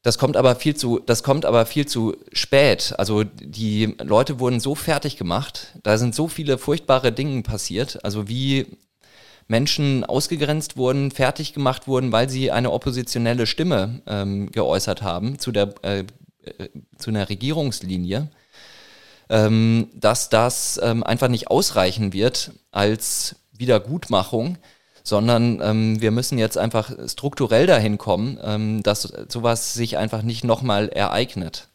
das 0.04 0.18
kommt 0.18 0.38
aber 0.38 0.56
viel 0.56 0.76
zu, 0.76 1.00
das 1.00 1.24
kommt 1.24 1.46
aber 1.46 1.66
viel 1.66 1.88
zu 1.88 2.16
spät. 2.34 2.94
Also 2.98 3.24
die 3.24 3.96
Leute 4.02 4.40
wurden 4.40 4.60
so 4.60 4.76
fertig 4.76 5.18
gemacht, 5.18 5.80
da 5.82 5.98
sind 5.98 6.14
so 6.14 6.28
viele 6.28 6.58
furchtbare 6.58 7.12
Dinge 7.12 7.42
passiert. 7.42 8.04
Also 8.04 8.28
wie 8.28 8.68
Menschen 9.48 10.04
ausgegrenzt 10.04 10.78
wurden, 10.78 11.12
fertig 11.12 11.54
gemacht 11.54 11.88
wurden, 11.88 12.12
weil 12.12 12.30
sie 12.30 12.52
eine 12.52 12.72
oppositionelle 12.72 13.46
Stimme 13.46 14.02
ähm, 14.08 14.52
geäußert 14.52 15.02
haben 15.02 15.40
zu, 15.40 15.52
der, 15.52 15.74
äh, 15.84 16.00
äh, 16.00 16.70
zu 16.98 17.10
einer 17.10 17.30
Regierungslinie, 17.30 18.30
ähm, 19.30 19.90
dass 19.94 20.30
das 20.30 20.80
ähm, 20.82 21.04
einfach 21.04 21.28
nicht 21.28 21.50
ausreichen 21.50 22.14
wird 22.14 22.52
als 22.72 23.36
Wiedergutmachung, 23.52 24.58
sondern 25.04 25.62
ähm, 25.62 26.02
wir 26.02 26.12
müssen 26.12 26.38
jetzt 26.38 26.58
einfach 26.58 26.92
strukturell 27.08 27.68
dahin 27.68 27.98
kommen, 27.98 28.40
ähm, 28.42 28.84
dass 28.84 29.02
sowas 29.28 29.74
sich 29.74 29.98
einfach 29.98 30.22
nicht 30.22 30.44
nochmal 30.44 30.90
ereignet. 30.90 31.68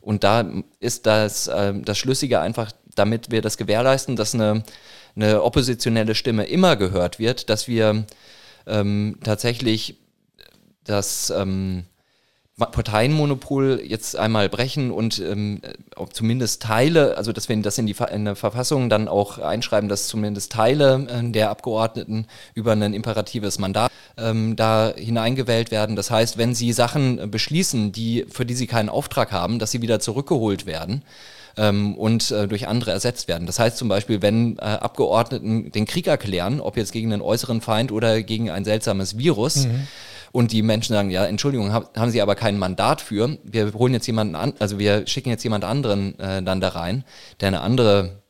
Und 0.00 0.24
da 0.24 0.44
ist 0.78 1.06
das, 1.06 1.48
äh, 1.48 1.74
das 1.74 1.98
Schlüssige 1.98 2.40
einfach, 2.40 2.72
damit 2.94 3.30
wir 3.30 3.42
das 3.42 3.56
gewährleisten, 3.56 4.16
dass 4.16 4.34
eine 4.34 4.62
eine 5.16 5.42
oppositionelle 5.42 6.14
Stimme 6.14 6.44
immer 6.44 6.76
gehört 6.76 7.18
wird, 7.18 7.50
dass 7.50 7.68
wir 7.68 8.06
ähm, 8.66 9.18
tatsächlich 9.22 9.96
das 10.84 11.30
ähm, 11.30 11.84
Parteienmonopol 12.66 13.80
jetzt 13.82 14.16
einmal 14.16 14.48
brechen 14.48 14.90
und 14.90 15.18
ähm, 15.18 15.62
zumindest 16.12 16.62
Teile, 16.62 17.16
also 17.16 17.32
dass 17.32 17.48
wir 17.48 17.56
das 17.62 17.78
in 17.78 17.86
die 17.86 17.96
in 18.12 18.24
der 18.26 18.36
Verfassung 18.36 18.90
dann 18.90 19.08
auch 19.08 19.38
einschreiben, 19.38 19.88
dass 19.88 20.08
zumindest 20.08 20.52
Teile 20.52 21.06
äh, 21.08 21.30
der 21.30 21.50
Abgeordneten 21.50 22.26
über 22.54 22.72
ein 22.72 22.94
imperatives 22.94 23.58
Mandat 23.58 23.90
ähm, 24.18 24.56
da 24.56 24.92
hineingewählt 24.94 25.70
werden. 25.70 25.96
Das 25.96 26.10
heißt, 26.10 26.38
wenn 26.38 26.54
sie 26.54 26.72
Sachen 26.72 27.30
beschließen, 27.30 27.92
die, 27.92 28.26
für 28.28 28.44
die 28.44 28.54
sie 28.54 28.66
keinen 28.66 28.88
Auftrag 28.88 29.32
haben, 29.32 29.58
dass 29.58 29.70
sie 29.70 29.82
wieder 29.82 30.00
zurückgeholt 30.00 30.66
werden 30.66 31.02
ähm, 31.56 31.94
und 31.94 32.30
äh, 32.30 32.48
durch 32.48 32.68
andere 32.68 32.90
ersetzt 32.92 33.28
werden. 33.28 33.46
Das 33.46 33.58
heißt 33.58 33.76
zum 33.76 33.88
Beispiel, 33.88 34.22
wenn 34.22 34.58
äh, 34.58 34.62
Abgeordneten 34.62 35.70
den 35.72 35.86
Krieg 35.86 36.06
erklären, 36.06 36.60
ob 36.60 36.76
jetzt 36.76 36.92
gegen 36.92 37.12
einen 37.12 37.22
äußeren 37.22 37.60
Feind 37.60 37.92
oder 37.92 38.22
gegen 38.22 38.50
ein 38.50 38.64
seltsames 38.64 39.18
Virus, 39.18 39.66
mhm. 39.66 39.86
und 40.32 40.52
die 40.52 40.62
Menschen 40.62 40.94
sagen, 40.94 41.10
ja, 41.10 41.24
Entschuldigung, 41.24 41.72
hab, 41.72 41.96
haben 41.98 42.10
sie 42.10 42.22
aber 42.22 42.34
kein 42.34 42.58
Mandat 42.58 43.00
für, 43.00 43.38
wir 43.44 43.72
holen 43.74 43.94
jetzt 43.94 44.06
jemanden 44.06 44.34
an, 44.34 44.54
also 44.58 44.78
wir 44.78 45.06
schicken 45.06 45.30
jetzt 45.30 45.44
jemand 45.44 45.64
anderen 45.64 46.18
äh, 46.18 46.42
dann 46.42 46.60
da 46.60 46.68
rein, 46.68 47.04
der 47.40 47.48
eine 47.48 47.60
andere 47.60 48.20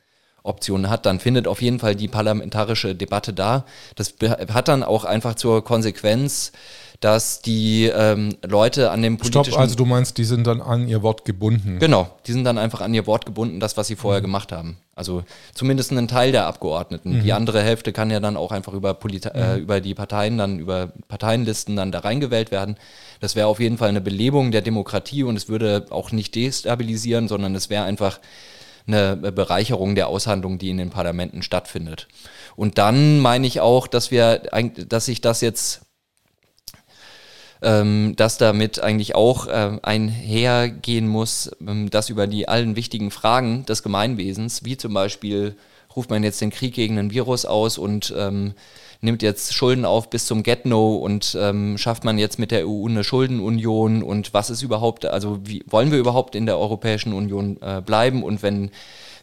Option 0.43 0.89
hat, 0.89 1.07
dann 1.07 1.21
findet 1.21 1.47
auf 1.47 1.61
jeden 1.61 1.79
Fall 1.79 1.95
die 1.95 2.09
parlamentarische 2.09 2.95
Debatte 2.95 3.33
da. 3.33 3.65
Das 3.97 4.15
hat 4.53 4.69
dann 4.69 4.83
auch 4.83 5.05
einfach 5.05 5.35
zur 5.35 5.63
Konsequenz, 5.65 6.53
dass 7.01 7.41
die 7.41 7.87
ähm, 7.87 8.37
Leute 8.47 8.91
an 8.91 9.01
dem 9.01 9.17
politischen... 9.17 9.45
Stopp, 9.45 9.59
also 9.59 9.75
du 9.75 9.87
meinst, 9.87 10.19
die 10.19 10.25
sind 10.25 10.47
dann 10.47 10.61
an 10.61 10.87
ihr 10.87 11.03
Wort 11.03 11.25
gebunden? 11.25 11.79
Genau, 11.79 12.11
die 12.27 12.33
sind 12.33 12.45
dann 12.45 12.59
einfach 12.59 12.83
an 12.83 12.93
ihr 12.93 13.07
Wort 13.07 13.25
gebunden, 13.25 13.59
das, 13.59 13.79
was 13.79 13.87
sie 13.87 13.97
vorher 13.97 14.21
mhm. 14.21 14.27
gemacht 14.27 14.53
haben. 14.53 14.77
Also 14.95 15.25
zumindest 15.55 15.93
ein 15.93 16.09
Teil 16.09 16.31
der 16.31 16.47
Abgeordneten. 16.47 17.17
Mhm. 17.17 17.23
Die 17.23 17.33
andere 17.33 17.63
Hälfte 17.63 17.95
kann 17.95 18.11
ja 18.11 18.21
dann 18.21 18.37
auch 18.37 18.53
einfach 18.53 18.75
über, 18.75 18.93
Polita 18.93 19.31
äh, 19.31 19.39
mhm. 19.39 19.43
äh, 19.43 19.63
über 19.63 19.81
die 19.81 19.95
Parteien, 19.95 20.37
dann 20.37 20.59
über 20.59 20.93
Parteienlisten 21.09 21.75
dann 21.75 21.91
da 21.91 22.01
reingewählt 22.01 22.51
werden. 22.51 22.77
Das 23.21 23.35
wäre 23.35 23.47
auf 23.47 23.61
jeden 23.61 23.79
Fall 23.79 23.89
eine 23.89 24.03
Belebung 24.03 24.51
der 24.51 24.61
Demokratie 24.61 25.23
und 25.23 25.37
es 25.37 25.49
würde 25.49 25.87
auch 25.89 26.13
nicht 26.13 26.35
destabilisieren, 26.35 27.29
sondern 27.29 27.55
es 27.55 27.71
wäre 27.71 27.85
einfach 27.85 28.21
eine 28.87 29.17
Bereicherung 29.17 29.95
der 29.95 30.09
Aushandlung, 30.09 30.59
die 30.59 30.69
in 30.69 30.77
den 30.77 30.91
Parlamenten 30.91 31.43
stattfindet. 31.43 32.09
Und 32.57 32.77
dann 32.77 33.21
meine 33.21 33.47
ich 33.47 33.61
auch, 33.61 33.87
dass 33.87 34.11
wir, 34.11 34.43
dass 34.89 35.07
sich 35.07 35.21
das 35.21 35.41
jetzt 35.41 35.83
ähm, 37.63 38.15
dass 38.17 38.39
damit 38.39 38.83
eigentlich 38.83 39.15
auch 39.15 39.47
äh, 39.47 39.79
einhergehen 39.83 41.09
muss, 41.09 41.51
ähm, 41.67 41.91
dass 41.91 42.09
über 42.09 42.27
die 42.27 42.49
allen 42.49 42.77
wichtigen 42.77 43.11
Fragen 43.11 43.67
des 43.67 43.83
Gemeinwesens, 43.83 44.65
wie 44.65 44.77
zum 44.77 44.95
Beispiel 44.95 45.57
ruft 45.95 46.11
man 46.11 46.23
jetzt 46.23 46.41
den 46.41 46.51
Krieg 46.51 46.75
gegen 46.75 46.99
ein 46.99 47.11
Virus 47.11 47.45
aus 47.45 47.77
und 47.77 48.15
ähm, 48.17 48.55
nimmt 49.01 49.23
jetzt 49.23 49.55
Schulden 49.55 49.85
auf 49.85 50.11
bis 50.11 50.27
zum 50.27 50.43
Get-No 50.43 50.97
und 50.97 51.37
ähm, 51.39 51.79
schafft 51.79 52.05
man 52.05 52.19
jetzt 52.19 52.39
mit 52.39 52.51
der 52.51 52.69
EU 52.69 52.87
eine 52.87 53.05
Schuldenunion 53.05 54.03
und 54.03 54.33
was 54.35 54.51
ist 54.51 54.63
überhaupt, 54.63 55.07
also 55.07 55.41
wie 55.45 55.65
wollen 55.67 55.91
wir 55.91 55.99
überhaupt 55.99 56.35
in 56.35 56.47
der 56.47 56.59
Europäischen 56.59 57.13
Union 57.13 57.59
äh, 57.63 57.83
bleiben 57.85 58.23
und 58.23 58.43
wenn, 58.43 58.71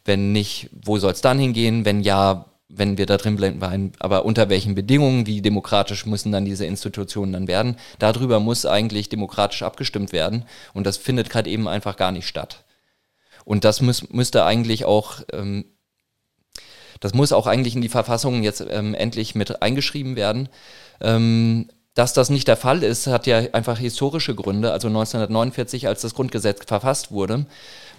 wenn 0.06 0.32
nicht, 0.32 0.70
wo 0.84 0.98
soll 0.98 1.12
es 1.12 1.22
dann 1.22 1.40
hingehen? 1.40 1.86
Wenn 1.86 2.02
ja, 2.02 2.46
wenn 2.70 2.98
wir 2.98 3.06
da 3.06 3.18
drin 3.18 3.38
bleiben, 3.38 3.94
aber 4.00 4.26
unter 4.26 4.50
welchen 4.50 4.76
Bedingungen, 4.76 5.26
wie 5.26 5.42
demokratisch 5.42 6.06
müssen 6.06 6.32
dann 6.32 6.46
diese 6.46 6.66
Institutionen 6.66 7.34
dann 7.34 7.48
werden. 7.48 7.78
Darüber 8.00 8.40
muss 8.40 8.66
eigentlich 8.66 9.10
demokratisch 9.10 9.64
abgestimmt 9.64 10.12
werden 10.12 10.46
und 10.74 10.86
das 10.86 10.98
findet 10.98 11.30
gerade 11.30 11.50
eben 11.50 11.68
einfach 11.68 11.96
gar 11.96 12.12
nicht 12.12 12.28
statt. 12.28 12.66
Und 13.46 13.64
das 13.64 13.82
muss, 13.82 14.10
müsste 14.10 14.44
eigentlich 14.44 14.84
auch, 14.84 15.22
ähm, 15.32 15.66
das 17.00 17.14
muss 17.14 17.32
auch 17.32 17.48
eigentlich 17.48 17.76
in 17.76 17.82
die 17.82 17.90
Verfassung 17.90 18.44
jetzt 18.44 18.66
ähm, 18.70 18.94
endlich 18.94 19.36
mit 19.36 19.62
eingeschrieben 19.62 20.18
werden. 20.18 20.50
Ähm, 21.00 21.70
dass 21.94 22.14
das 22.14 22.30
nicht 22.30 22.48
der 22.48 22.58
Fall 22.58 22.84
ist, 22.84 23.08
hat 23.08 23.26
ja 23.26 23.38
einfach 23.54 23.80
historische 23.80 24.36
Gründe. 24.36 24.72
Also 24.72 24.88
1949, 24.88 25.88
als 25.88 26.02
das 26.02 26.14
Grundgesetz 26.14 26.60
verfasst 26.68 27.12
wurde, 27.12 27.48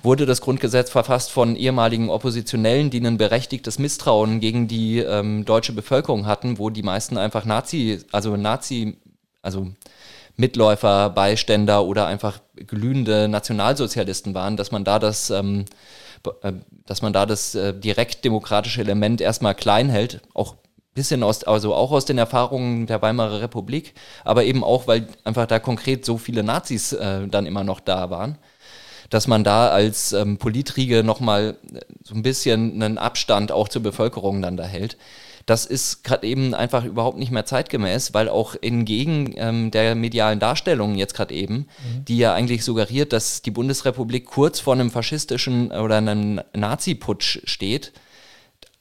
wurde 0.03 0.27
das 0.27 0.41
Grundgesetz 0.41 0.91
verfasst 0.91 1.31
von 1.31 1.57
ehemaligen 1.57 2.11
Oppositionellen, 2.11 2.91
die 2.91 3.05
ein 3.05 3.19
berechtigtes 3.19 3.79
Misstrauen 3.79 4.41
gegen 4.41 4.69
die 4.69 4.99
ähm, 4.99 5.45
deutsche 5.45 5.73
Bevölkerung 5.73 6.27
hatten, 6.27 6.59
wo 6.59 6.71
die 6.71 6.83
meisten 6.83 7.19
einfach 7.19 7.45
Nazi, 7.45 8.01
also 8.13 8.37
Nazi, 8.37 8.97
also 9.43 9.69
Mitläufer, 10.37 11.11
Beiständer 11.11 11.85
oder 11.85 12.07
einfach 12.07 12.39
glühende 12.55 13.29
Nationalsozialisten 13.29 14.35
waren, 14.35 14.57
dass 14.57 14.71
man 14.71 14.85
da 14.85 14.99
das, 14.99 15.31
ähm, 15.31 15.65
äh, 16.43 16.53
dass 16.87 17.03
man 17.03 17.13
da 17.13 17.27
das 17.27 17.55
äh, 17.55 17.75
direkt 17.75 18.25
demokratische 18.25 18.81
Element 18.81 19.21
erstmal 19.21 19.55
klein 19.55 19.89
hält, 19.89 20.21
auch 20.35 20.55
bisschen 20.95 21.23
aus, 21.23 21.45
also 21.45 21.75
auch 21.75 21.93
aus 21.93 22.05
den 22.05 22.19
Erfahrungen 22.19 22.87
der 22.87 23.03
Weimarer 23.03 23.41
Republik, 23.41 23.95
aber 24.25 24.45
eben 24.45 24.65
auch, 24.65 24.87
weil 24.87 25.07
einfach 25.23 25.47
da 25.47 25.59
konkret 25.59 26.05
so 26.05 26.19
viele 26.19 26.43
Nazis 26.43 26.93
äh, 26.93 27.27
dann 27.29 27.47
immer 27.47 27.63
noch 27.63 27.81
da 27.81 28.11
waren 28.11 28.39
dass 29.11 29.27
man 29.27 29.45
da 29.45 29.69
als 29.69 30.13
ähm, 30.13 30.39
Politriege 30.39 31.03
nochmal 31.03 31.57
äh, 31.73 31.81
so 32.05 32.15
ein 32.15 32.23
bisschen 32.23 32.83
einen 32.83 32.99
Abstand 32.99 33.53
auch 33.53 33.69
zur 33.69 33.83
Bevölkerung 33.83 34.43
dann 34.43 34.57
da 34.57 34.65
hält. 34.65 34.97
Das 35.47 35.65
ist 35.65 36.05
gerade 36.05 36.27
eben 36.27 36.53
einfach 36.55 36.85
überhaupt 36.85 37.17
nicht 37.17 37.31
mehr 37.31 37.47
zeitgemäß, 37.47 38.13
weil 38.13 38.29
auch 38.29 38.55
entgegen 38.61 39.33
ähm, 39.37 39.71
der 39.71 39.95
medialen 39.95 40.41
Darstellung 40.41 40.97
jetzt 40.97 41.15
gerade 41.15 41.33
eben, 41.33 41.55
mhm. 41.55 42.05
die 42.07 42.19
ja 42.19 42.35
eigentlich 42.35 42.65
suggeriert, 42.65 43.15
dass 43.15 43.41
die 43.41 43.51
Bundesrepublik 43.51 44.27
kurz 44.27 44.61
vor 44.61 44.75
einem 44.75 44.91
faschistischen 44.91 45.73
oder 45.73 45.97
einem 45.97 46.43
Nazi-Putsch 46.55 47.41
steht, 47.45 47.93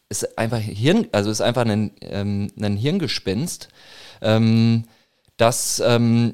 ist 0.09 0.37
einfach 0.37 0.59
Hirn, 0.59 1.07
also 1.13 1.31
ist 1.31 1.39
einfach 1.39 1.65
ein, 1.65 1.91
ähm, 2.01 2.51
ein 2.59 2.75
Hirngespinst, 2.75 3.69
ähm, 4.21 4.83
das 5.37 5.81
ähm, 5.85 6.33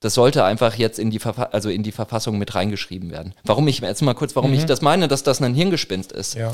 das 0.00 0.14
sollte 0.14 0.44
einfach 0.44 0.74
jetzt 0.74 0.98
in 0.98 1.10
die, 1.10 1.20
also 1.52 1.70
in 1.70 1.82
die 1.82 1.92
Verfassung 1.92 2.38
mit 2.38 2.54
reingeschrieben 2.54 3.10
werden. 3.10 3.34
Warum 3.44 3.66
ich 3.66 3.80
jetzt 3.80 4.02
mal 4.02 4.14
kurz, 4.14 4.36
warum 4.36 4.50
mhm. 4.50 4.58
ich 4.58 4.66
das 4.66 4.82
meine, 4.82 5.08
dass 5.08 5.22
das 5.22 5.40
ein 5.40 5.54
Hirngespinst 5.54 6.12
ist. 6.12 6.34
Ja. 6.34 6.52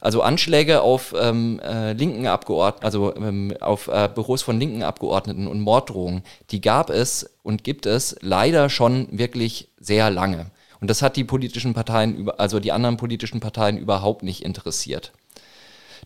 Also 0.00 0.22
Anschläge 0.22 0.82
auf 0.82 1.14
ähm, 1.18 1.60
äh, 1.60 1.92
linken 1.94 2.26
Abgeordneten, 2.26 2.84
also 2.84 3.14
ähm, 3.16 3.56
auf 3.60 3.88
äh, 3.88 4.08
Büros 4.14 4.42
von 4.42 4.60
linken 4.60 4.82
Abgeordneten 4.82 5.48
und 5.48 5.60
Morddrohungen, 5.60 6.22
die 6.50 6.60
gab 6.60 6.90
es 6.90 7.38
und 7.42 7.64
gibt 7.64 7.86
es 7.86 8.16
leider 8.20 8.68
schon 8.70 9.08
wirklich 9.10 9.70
sehr 9.80 10.10
lange. 10.10 10.50
Und 10.80 10.88
das 10.88 11.02
hat 11.02 11.16
die 11.16 11.24
politischen 11.24 11.74
Parteien, 11.74 12.28
also 12.36 12.60
die 12.60 12.70
anderen 12.70 12.96
politischen 12.96 13.40
Parteien 13.40 13.78
überhaupt 13.78 14.22
nicht 14.22 14.44
interessiert. 14.44 15.12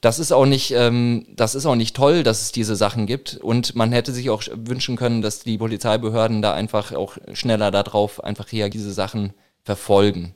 Das 0.01 0.19
ist 0.19 0.33
auch 0.33 0.47
nicht, 0.47 0.71
ähm, 0.73 1.27
das 1.35 1.55
ist 1.55 1.67
auch 1.67 1.75
nicht 1.75 1.97
toll, 1.97 2.23
dass 2.23 2.43
es 2.43 2.53
diese 2.53 2.77
Sachen 2.77 3.07
gibt. 3.07 3.37
Und 3.37 3.75
man 3.75 3.93
hätte 3.93 4.13
sich 4.13 4.31
auch 4.31 4.43
wünschen 4.55 4.97
können, 4.97 5.23
dass 5.23 5.41
die 5.41 5.59
Polizeibehörden 5.59 6.43
da 6.43 6.55
einfach 6.55 6.93
auch 6.93 7.17
schneller 7.33 7.71
darauf 7.71 8.23
einfach 8.23 8.53
reagieren, 8.53 8.71
diese 8.71 8.93
Sachen 8.93 9.33
verfolgen. 9.65 10.35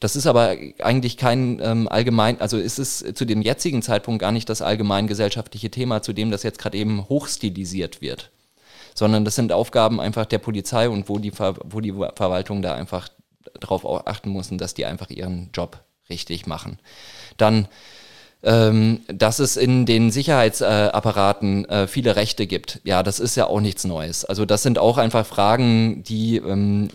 Das 0.00 0.16
ist 0.16 0.26
aber 0.26 0.56
eigentlich 0.78 1.16
kein 1.16 1.60
ähm, 1.62 1.88
allgemein, 1.88 2.40
also 2.40 2.56
ist 2.56 2.78
es 2.78 3.04
zu 3.14 3.24
dem 3.24 3.42
jetzigen 3.42 3.82
Zeitpunkt 3.82 4.20
gar 4.20 4.32
nicht 4.32 4.48
das 4.48 4.62
allgemein 4.62 5.06
gesellschaftliche 5.06 5.70
Thema, 5.70 6.02
zu 6.02 6.12
dem 6.12 6.30
das 6.30 6.42
jetzt 6.42 6.58
gerade 6.58 6.78
eben 6.78 7.08
hochstilisiert 7.08 8.00
wird. 8.00 8.30
Sondern 8.94 9.24
das 9.24 9.34
sind 9.34 9.52
Aufgaben 9.52 10.00
einfach 10.00 10.26
der 10.26 10.38
Polizei 10.38 10.88
und 10.88 11.08
wo 11.08 11.18
die, 11.18 11.30
Ver 11.30 11.54
wo 11.64 11.80
die 11.80 11.92
Verwaltung 11.92 12.62
da 12.62 12.74
einfach 12.74 13.08
darauf 13.58 13.84
achten 14.06 14.30
muss, 14.30 14.48
dass 14.50 14.74
die 14.74 14.86
einfach 14.86 15.10
ihren 15.10 15.50
Job 15.52 15.82
richtig 16.08 16.46
machen. 16.46 16.78
Dann 17.36 17.68
ähm, 18.42 19.00
dass 19.08 19.38
es 19.38 19.56
in 19.56 19.84
den 19.84 20.10
Sicherheitsapparaten 20.10 21.68
äh, 21.68 21.86
viele 21.86 22.16
Rechte 22.16 22.46
gibt. 22.46 22.80
Ja, 22.84 23.02
das 23.02 23.20
ist 23.20 23.36
ja 23.36 23.46
auch 23.46 23.60
nichts 23.60 23.84
Neues. 23.84 24.24
Also 24.24 24.46
das 24.46 24.62
sind 24.62 24.78
auch 24.78 24.96
einfach 24.96 25.26
Fragen, 25.26 26.02
die, 26.04 26.36
ähm, 26.36 26.88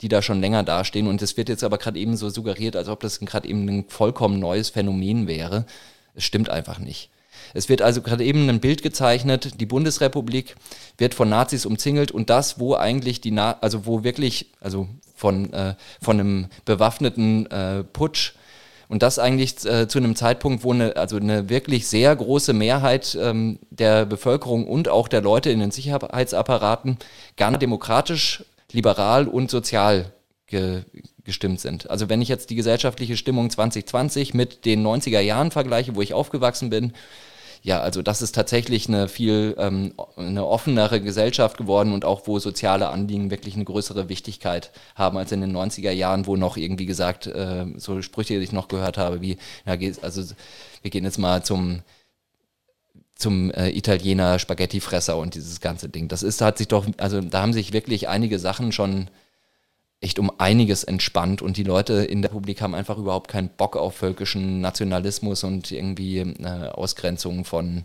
die 0.00 0.08
da 0.08 0.22
schon 0.22 0.40
länger 0.40 0.62
dastehen. 0.62 1.08
Und 1.08 1.20
es 1.22 1.36
wird 1.36 1.48
jetzt 1.48 1.64
aber 1.64 1.78
gerade 1.78 1.98
eben 1.98 2.16
so 2.16 2.28
suggeriert, 2.30 2.76
als 2.76 2.88
ob 2.88 3.00
das 3.00 3.18
gerade 3.20 3.48
eben 3.48 3.68
ein 3.68 3.84
vollkommen 3.88 4.38
neues 4.38 4.70
Phänomen 4.70 5.26
wäre. 5.26 5.66
Es 6.14 6.24
stimmt 6.24 6.50
einfach 6.50 6.78
nicht. 6.78 7.10
Es 7.54 7.68
wird 7.68 7.82
also 7.82 8.00
gerade 8.02 8.24
eben 8.24 8.48
ein 8.48 8.60
Bild 8.60 8.82
gezeichnet, 8.82 9.60
die 9.60 9.66
Bundesrepublik 9.66 10.54
wird 10.98 11.14
von 11.14 11.28
Nazis 11.28 11.66
umzingelt 11.66 12.12
und 12.12 12.30
das, 12.30 12.60
wo 12.60 12.76
eigentlich 12.76 13.20
die, 13.20 13.30
Na 13.30 13.58
also 13.60 13.84
wo 13.86 14.04
wirklich, 14.04 14.46
also 14.60 14.88
von, 15.16 15.52
äh, 15.52 15.74
von 16.00 16.20
einem 16.20 16.46
bewaffneten 16.64 17.50
äh, 17.50 17.84
Putsch 17.84 18.34
und 18.92 19.02
das 19.02 19.18
eigentlich 19.18 19.64
äh, 19.64 19.88
zu 19.88 19.98
einem 19.98 20.14
Zeitpunkt, 20.16 20.64
wo 20.64 20.72
eine, 20.74 20.98
also 20.98 21.16
eine 21.16 21.48
wirklich 21.48 21.86
sehr 21.86 22.14
große 22.14 22.52
Mehrheit 22.52 23.16
ähm, 23.18 23.58
der 23.70 24.04
Bevölkerung 24.04 24.66
und 24.66 24.90
auch 24.90 25.08
der 25.08 25.22
Leute 25.22 25.48
in 25.48 25.60
den 25.60 25.70
Sicherheitsapparaten 25.70 26.98
gar 27.38 27.56
demokratisch, 27.56 28.44
liberal 28.70 29.28
und 29.28 29.50
sozial 29.50 30.12
ge 30.46 30.82
gestimmt 31.24 31.60
sind. 31.60 31.88
Also 31.88 32.10
wenn 32.10 32.20
ich 32.20 32.28
jetzt 32.28 32.50
die 32.50 32.54
gesellschaftliche 32.54 33.16
Stimmung 33.16 33.48
2020 33.48 34.34
mit 34.34 34.66
den 34.66 34.86
90er 34.86 35.20
Jahren 35.20 35.52
vergleiche, 35.52 35.94
wo 35.96 36.02
ich 36.02 36.12
aufgewachsen 36.12 36.68
bin, 36.68 36.92
ja, 37.62 37.80
also 37.80 38.02
das 38.02 38.22
ist 38.22 38.34
tatsächlich 38.34 38.88
eine 38.88 39.08
viel 39.08 39.54
ähm, 39.56 39.94
eine 40.16 40.46
offenere 40.46 41.00
Gesellschaft 41.00 41.56
geworden 41.56 41.92
und 41.92 42.04
auch 42.04 42.26
wo 42.26 42.40
soziale 42.40 42.88
Anliegen 42.88 43.30
wirklich 43.30 43.54
eine 43.54 43.64
größere 43.64 44.08
Wichtigkeit 44.08 44.72
haben 44.96 45.16
als 45.16 45.30
in 45.30 45.40
den 45.40 45.56
90er 45.56 45.92
Jahren, 45.92 46.26
wo 46.26 46.36
noch 46.36 46.56
irgendwie 46.56 46.86
gesagt, 46.86 47.28
äh, 47.28 47.66
so 47.76 48.02
Sprüche, 48.02 48.38
die 48.38 48.44
ich 48.44 48.52
noch 48.52 48.66
gehört 48.66 48.98
habe, 48.98 49.20
wie, 49.20 49.38
ja, 49.64 49.76
also 50.02 50.22
wir 50.82 50.90
gehen 50.90 51.04
jetzt 51.04 51.18
mal 51.18 51.44
zum 51.44 51.82
zum 53.14 53.52
äh, 53.52 53.70
Italiener 53.70 54.40
Spaghettifresser 54.40 55.16
und 55.16 55.36
dieses 55.36 55.60
ganze 55.60 55.88
Ding. 55.88 56.08
Das 56.08 56.24
ist, 56.24 56.40
hat 56.40 56.58
sich 56.58 56.66
doch, 56.66 56.86
also 56.98 57.20
da 57.20 57.42
haben 57.42 57.52
sich 57.52 57.72
wirklich 57.72 58.08
einige 58.08 58.40
Sachen 58.40 58.72
schon 58.72 59.08
echt 60.02 60.18
um 60.18 60.30
einiges 60.38 60.84
entspannt 60.84 61.42
und 61.42 61.56
die 61.56 61.62
Leute 61.62 61.94
in 61.94 62.22
der 62.22 62.32
Republik 62.32 62.60
haben 62.60 62.74
einfach 62.74 62.98
überhaupt 62.98 63.28
keinen 63.28 63.48
Bock 63.48 63.76
auf 63.76 63.94
völkischen 63.96 64.60
Nationalismus 64.60 65.44
und 65.44 65.70
irgendwie 65.70 66.18
äh, 66.18 66.68
Ausgrenzung 66.72 67.44
von, 67.44 67.84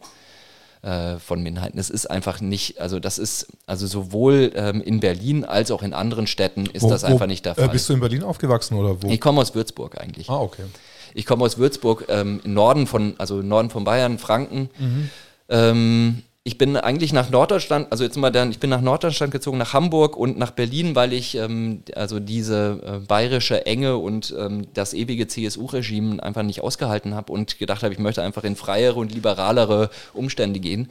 äh, 0.82 1.18
von 1.18 1.44
Minderheiten. 1.44 1.78
Es 1.78 1.92
ist 1.92 2.08
einfach 2.08 2.42
nicht, 2.42 2.82
also 2.82 3.00
das 3.00 3.20
ist, 3.20 3.48
also 3.68 3.86
sowohl 3.86 4.52
ähm, 4.56 4.82
in 4.82 5.00
Berlin 5.00 5.46
als 5.46 5.70
auch 5.70 5.84
in 5.84 5.94
anderen 5.94 6.26
Städten 6.26 6.66
ist 6.66 6.82
wo, 6.82 6.90
das 6.90 7.04
einfach 7.04 7.22
wo, 7.22 7.26
nicht 7.28 7.46
der 7.46 7.54
äh, 7.54 7.62
Fall. 7.62 7.70
bist 7.70 7.88
du 7.88 7.94
in 7.94 8.00
Berlin 8.00 8.24
aufgewachsen 8.24 8.76
oder 8.78 9.02
wo? 9.02 9.08
Ich 9.10 9.22
komme 9.22 9.40
aus 9.40 9.54
Würzburg 9.54 10.02
eigentlich. 10.02 10.28
Ah, 10.28 10.40
okay. 10.40 10.64
Ich 11.14 11.26
komme 11.26 11.44
aus 11.46 11.58
Würzburg, 11.58 12.06
ähm, 12.10 12.42
im 12.44 12.54
Norden 12.54 12.88
von, 12.88 13.14
also 13.20 13.40
im 13.40 13.48
Norden 13.48 13.70
von 13.70 13.84
Bayern, 13.84 14.18
Franken. 14.18 14.70
Mhm. 14.78 15.10
Ähm, 15.50 16.24
ich 16.48 16.58
bin 16.58 16.78
eigentlich 16.78 17.12
nach 17.12 17.30
Norddeutschland, 17.30 17.92
also 17.92 18.06
jetzt 18.06 18.16
mal 18.16 18.32
dann, 18.32 18.52
ich 18.52 18.60
bin 18.60 18.70
nach 18.70 18.80
Norddeutschland 18.80 19.34
gezogen, 19.34 19.58
nach 19.58 19.74
Hamburg 19.74 20.16
und 20.16 20.38
nach 20.38 20.52
Berlin, 20.52 20.96
weil 20.96 21.12
ich 21.12 21.36
ähm, 21.36 21.84
also 21.94 22.22
diese 22.22 22.82
äh, 22.86 23.06
bayerische 23.06 23.66
Enge 23.66 23.98
und 23.98 24.34
ähm, 24.40 24.66
das 24.74 24.94
ewige 24.94 25.28
CSU-Regime 25.28 26.24
einfach 26.24 26.44
nicht 26.44 26.62
ausgehalten 26.62 27.16
habe 27.16 27.34
und 27.34 27.60
gedacht 27.60 27.84
habe, 27.84 27.94
ich 27.94 28.00
möchte 28.00 28.24
einfach 28.24 28.46
in 28.46 28.56
freiere 28.56 28.96
und 28.96 29.14
liberalere 29.14 29.90
Umstände 30.14 30.62
gehen. 30.62 30.90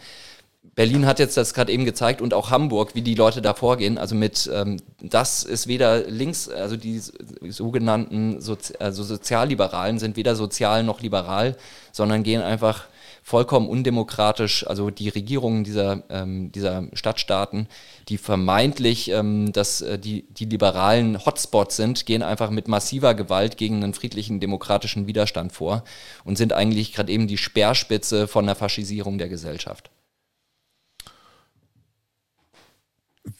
Berlin 0.74 1.06
hat 1.06 1.18
jetzt 1.20 1.38
das 1.38 1.54
gerade 1.54 1.72
eben 1.72 1.86
gezeigt 1.86 2.20
und 2.20 2.34
auch 2.34 2.50
Hamburg, 2.50 2.94
wie 2.94 3.00
die 3.00 3.14
Leute 3.14 3.40
da 3.40 3.54
vorgehen. 3.54 3.96
Also 3.96 4.14
mit 4.14 4.50
ähm, 4.52 4.76
das 5.00 5.42
ist 5.42 5.68
weder 5.68 6.02
links, 6.06 6.50
also 6.50 6.76
die 6.76 7.00
sogenannten 7.48 8.42
Sozi 8.42 8.74
also 8.78 9.02
Sozialliberalen 9.02 9.98
sind 9.98 10.18
weder 10.18 10.36
sozial 10.36 10.82
noch 10.82 11.00
liberal, 11.00 11.56
sondern 11.92 12.24
gehen 12.24 12.42
einfach 12.42 12.88
vollkommen 13.26 13.68
undemokratisch, 13.68 14.64
also 14.68 14.90
die 14.90 15.08
Regierungen 15.08 15.64
dieser, 15.64 16.04
ähm, 16.10 16.52
dieser 16.52 16.86
Stadtstaaten, 16.92 17.66
die 18.08 18.18
vermeintlich 18.18 19.10
ähm, 19.10 19.52
dass, 19.52 19.80
äh, 19.80 19.98
die, 19.98 20.26
die 20.30 20.44
liberalen 20.44 21.26
Hotspots 21.26 21.74
sind, 21.74 22.06
gehen 22.06 22.22
einfach 22.22 22.50
mit 22.50 22.68
massiver 22.68 23.14
Gewalt 23.14 23.56
gegen 23.56 23.82
einen 23.82 23.94
friedlichen 23.94 24.38
demokratischen 24.38 25.08
Widerstand 25.08 25.50
vor 25.50 25.82
und 26.22 26.38
sind 26.38 26.52
eigentlich 26.52 26.92
gerade 26.92 27.10
eben 27.10 27.26
die 27.26 27.36
Speerspitze 27.36 28.28
von 28.28 28.46
der 28.46 28.54
Faschisierung 28.54 29.18
der 29.18 29.28
Gesellschaft. 29.28 29.90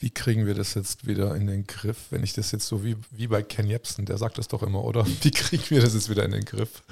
Wie 0.00 0.10
kriegen 0.10 0.46
wir 0.46 0.54
das 0.54 0.74
jetzt 0.74 1.06
wieder 1.06 1.36
in 1.36 1.46
den 1.46 1.64
Griff, 1.64 2.06
wenn 2.10 2.24
ich 2.24 2.32
das 2.32 2.50
jetzt 2.50 2.66
so 2.66 2.82
wie, 2.82 2.96
wie 3.12 3.28
bei 3.28 3.44
Ken 3.44 3.68
Jebsen, 3.68 4.04
der 4.04 4.18
sagt 4.18 4.36
das 4.38 4.48
doch 4.48 4.64
immer, 4.64 4.82
oder? 4.82 5.06
Wie 5.22 5.30
kriegen 5.30 5.70
wir 5.70 5.80
das 5.80 5.94
jetzt 5.94 6.10
wieder 6.10 6.24
in 6.24 6.32
den 6.32 6.44
Griff? 6.44 6.82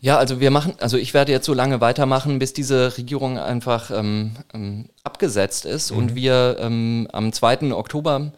Ja, 0.00 0.16
also 0.16 0.40
wir 0.40 0.50
machen, 0.50 0.74
also 0.80 0.96
ich 0.96 1.12
werde 1.12 1.30
jetzt 1.30 1.44
so 1.44 1.52
lange 1.52 1.80
weitermachen, 1.80 2.38
bis 2.38 2.54
diese 2.54 2.96
Regierung 2.96 3.38
einfach 3.38 3.90
ähm, 3.90 4.32
ähm, 4.54 4.86
abgesetzt 5.04 5.66
ist. 5.66 5.90
Mhm. 5.90 5.98
Und 5.98 6.14
wir 6.14 6.56
ähm, 6.58 7.06
am 7.12 7.32
2. 7.32 7.72
Oktober 7.72 8.32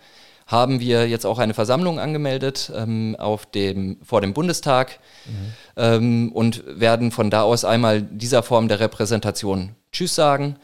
haben 0.48 0.80
wir 0.80 1.08
jetzt 1.08 1.24
auch 1.24 1.38
eine 1.38 1.54
Versammlung 1.54 2.00
angemeldet 2.00 2.72
ähm, 2.74 3.16
auf 3.18 3.46
dem, 3.46 3.98
vor 4.02 4.20
dem 4.20 4.34
Bundestag 4.34 4.98
mhm. 5.24 5.52
ähm, 5.76 6.32
und 6.32 6.64
werden 6.66 7.12
von 7.12 7.30
da 7.30 7.42
aus 7.42 7.64
einmal 7.64 8.02
dieser 8.02 8.42
Form 8.42 8.66
der 8.66 8.80
Repräsentation 8.80 9.76
Tschüss 9.92 10.14
sagen 10.14 10.56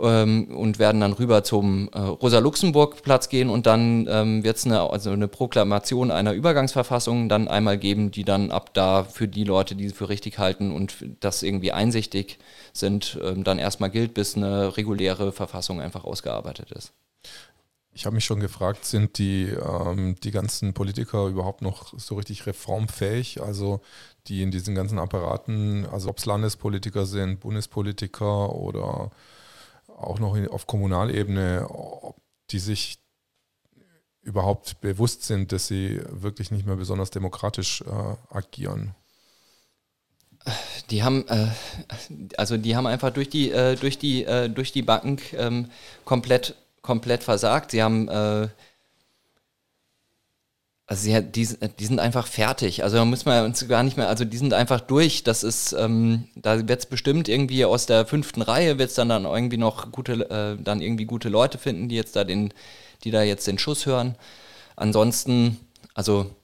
ähm, 0.00 0.56
und 0.56 0.78
werden 0.78 1.00
dann 1.00 1.12
rüber 1.12 1.44
zum 1.44 1.88
äh, 1.92 1.98
Rosa-Luxemburg-Platz 1.98 3.28
gehen 3.28 3.50
und 3.50 3.66
dann 3.66 4.06
ähm, 4.08 4.44
wird 4.44 4.56
es 4.56 4.66
eine, 4.66 4.80
also 4.80 5.10
eine 5.10 5.28
Proklamation 5.28 6.10
einer 6.10 6.32
Übergangsverfassung 6.32 7.28
dann 7.28 7.48
einmal 7.48 7.78
geben, 7.78 8.10
die 8.10 8.24
dann 8.24 8.50
ab 8.50 8.74
da 8.74 9.04
für 9.04 9.28
die 9.28 9.44
Leute, 9.44 9.74
die 9.74 9.88
sie 9.88 9.94
für 9.94 10.08
richtig 10.08 10.38
halten 10.38 10.72
und 10.72 11.04
das 11.20 11.42
irgendwie 11.42 11.72
einsichtig 11.72 12.38
sind, 12.72 13.18
ähm, 13.22 13.44
dann 13.44 13.58
erstmal 13.58 13.90
gilt, 13.90 14.14
bis 14.14 14.36
eine 14.36 14.76
reguläre 14.76 15.32
Verfassung 15.32 15.80
einfach 15.80 16.04
ausgearbeitet 16.04 16.72
ist. 16.72 16.92
Ich 17.92 18.06
habe 18.06 18.14
mich 18.14 18.24
schon 18.24 18.40
gefragt, 18.40 18.84
sind 18.84 19.18
die, 19.18 19.48
ähm, 19.48 20.14
die 20.22 20.30
ganzen 20.30 20.74
Politiker 20.74 21.26
überhaupt 21.26 21.60
noch 21.60 21.92
so 21.98 22.14
richtig 22.14 22.46
reformfähig? 22.46 23.42
Also 23.42 23.80
die 24.26 24.42
in 24.42 24.50
diesen 24.50 24.74
ganzen 24.74 24.98
Apparaten, 24.98 25.86
also 25.86 26.08
ob 26.08 26.18
es 26.18 26.26
Landespolitiker 26.26 27.04
sind, 27.04 27.40
Bundespolitiker 27.40 28.54
oder 28.54 29.10
auch 30.00 30.18
noch 30.18 30.36
auf 30.48 30.66
Kommunalebene, 30.66 31.68
die 32.50 32.58
sich 32.58 32.98
überhaupt 34.22 34.80
bewusst 34.80 35.24
sind, 35.24 35.52
dass 35.52 35.66
sie 35.66 36.00
wirklich 36.08 36.50
nicht 36.50 36.66
mehr 36.66 36.76
besonders 36.76 37.10
demokratisch 37.10 37.82
äh, 37.82 38.34
agieren. 38.34 38.94
Die 40.90 41.02
haben, 41.02 41.26
äh, 41.28 41.48
also 42.36 42.56
die 42.56 42.76
haben 42.76 42.86
einfach 42.86 43.10
durch 43.10 43.28
die, 43.28 43.50
äh, 43.50 43.76
durch 43.76 43.98
die, 43.98 44.24
äh, 44.24 44.48
durch 44.48 44.72
die 44.72 44.82
Bank 44.82 45.32
ähm, 45.34 45.70
komplett, 46.04 46.54
komplett 46.82 47.22
versagt. 47.22 47.70
Sie 47.70 47.82
haben 47.82 48.08
äh, 48.08 48.48
also 50.90 51.04
sie, 51.04 51.22
die, 51.22 51.46
die 51.78 51.86
sind 51.86 52.00
einfach 52.00 52.26
fertig. 52.26 52.82
Also 52.82 52.96
da 52.96 53.04
muss 53.04 53.24
man 53.24 53.44
uns 53.44 53.66
gar 53.68 53.84
nicht 53.84 53.96
mehr, 53.96 54.08
also 54.08 54.24
die 54.24 54.36
sind 54.36 54.52
einfach 54.52 54.80
durch. 54.80 55.22
Das 55.22 55.44
ist, 55.44 55.72
ähm, 55.72 56.24
da 56.34 56.66
wird 56.66 56.80
es 56.80 56.86
bestimmt 56.86 57.28
irgendwie 57.28 57.64
aus 57.64 57.86
der 57.86 58.06
fünften 58.06 58.42
Reihe 58.42 58.76
wird 58.76 58.90
es 58.90 58.96
dann, 58.96 59.08
dann 59.08 59.24
irgendwie 59.24 59.56
noch 59.56 59.92
gute, 59.92 60.28
äh, 60.28 60.60
dann 60.60 60.82
irgendwie 60.82 61.04
gute 61.04 61.28
Leute 61.28 61.58
finden, 61.58 61.88
die 61.88 61.94
jetzt 61.94 62.16
da 62.16 62.24
den, 62.24 62.52
die 63.04 63.12
da 63.12 63.22
jetzt 63.22 63.46
den 63.46 63.56
Schuss 63.56 63.86
hören. 63.86 64.16
Ansonsten, 64.74 65.60
also 65.94 66.34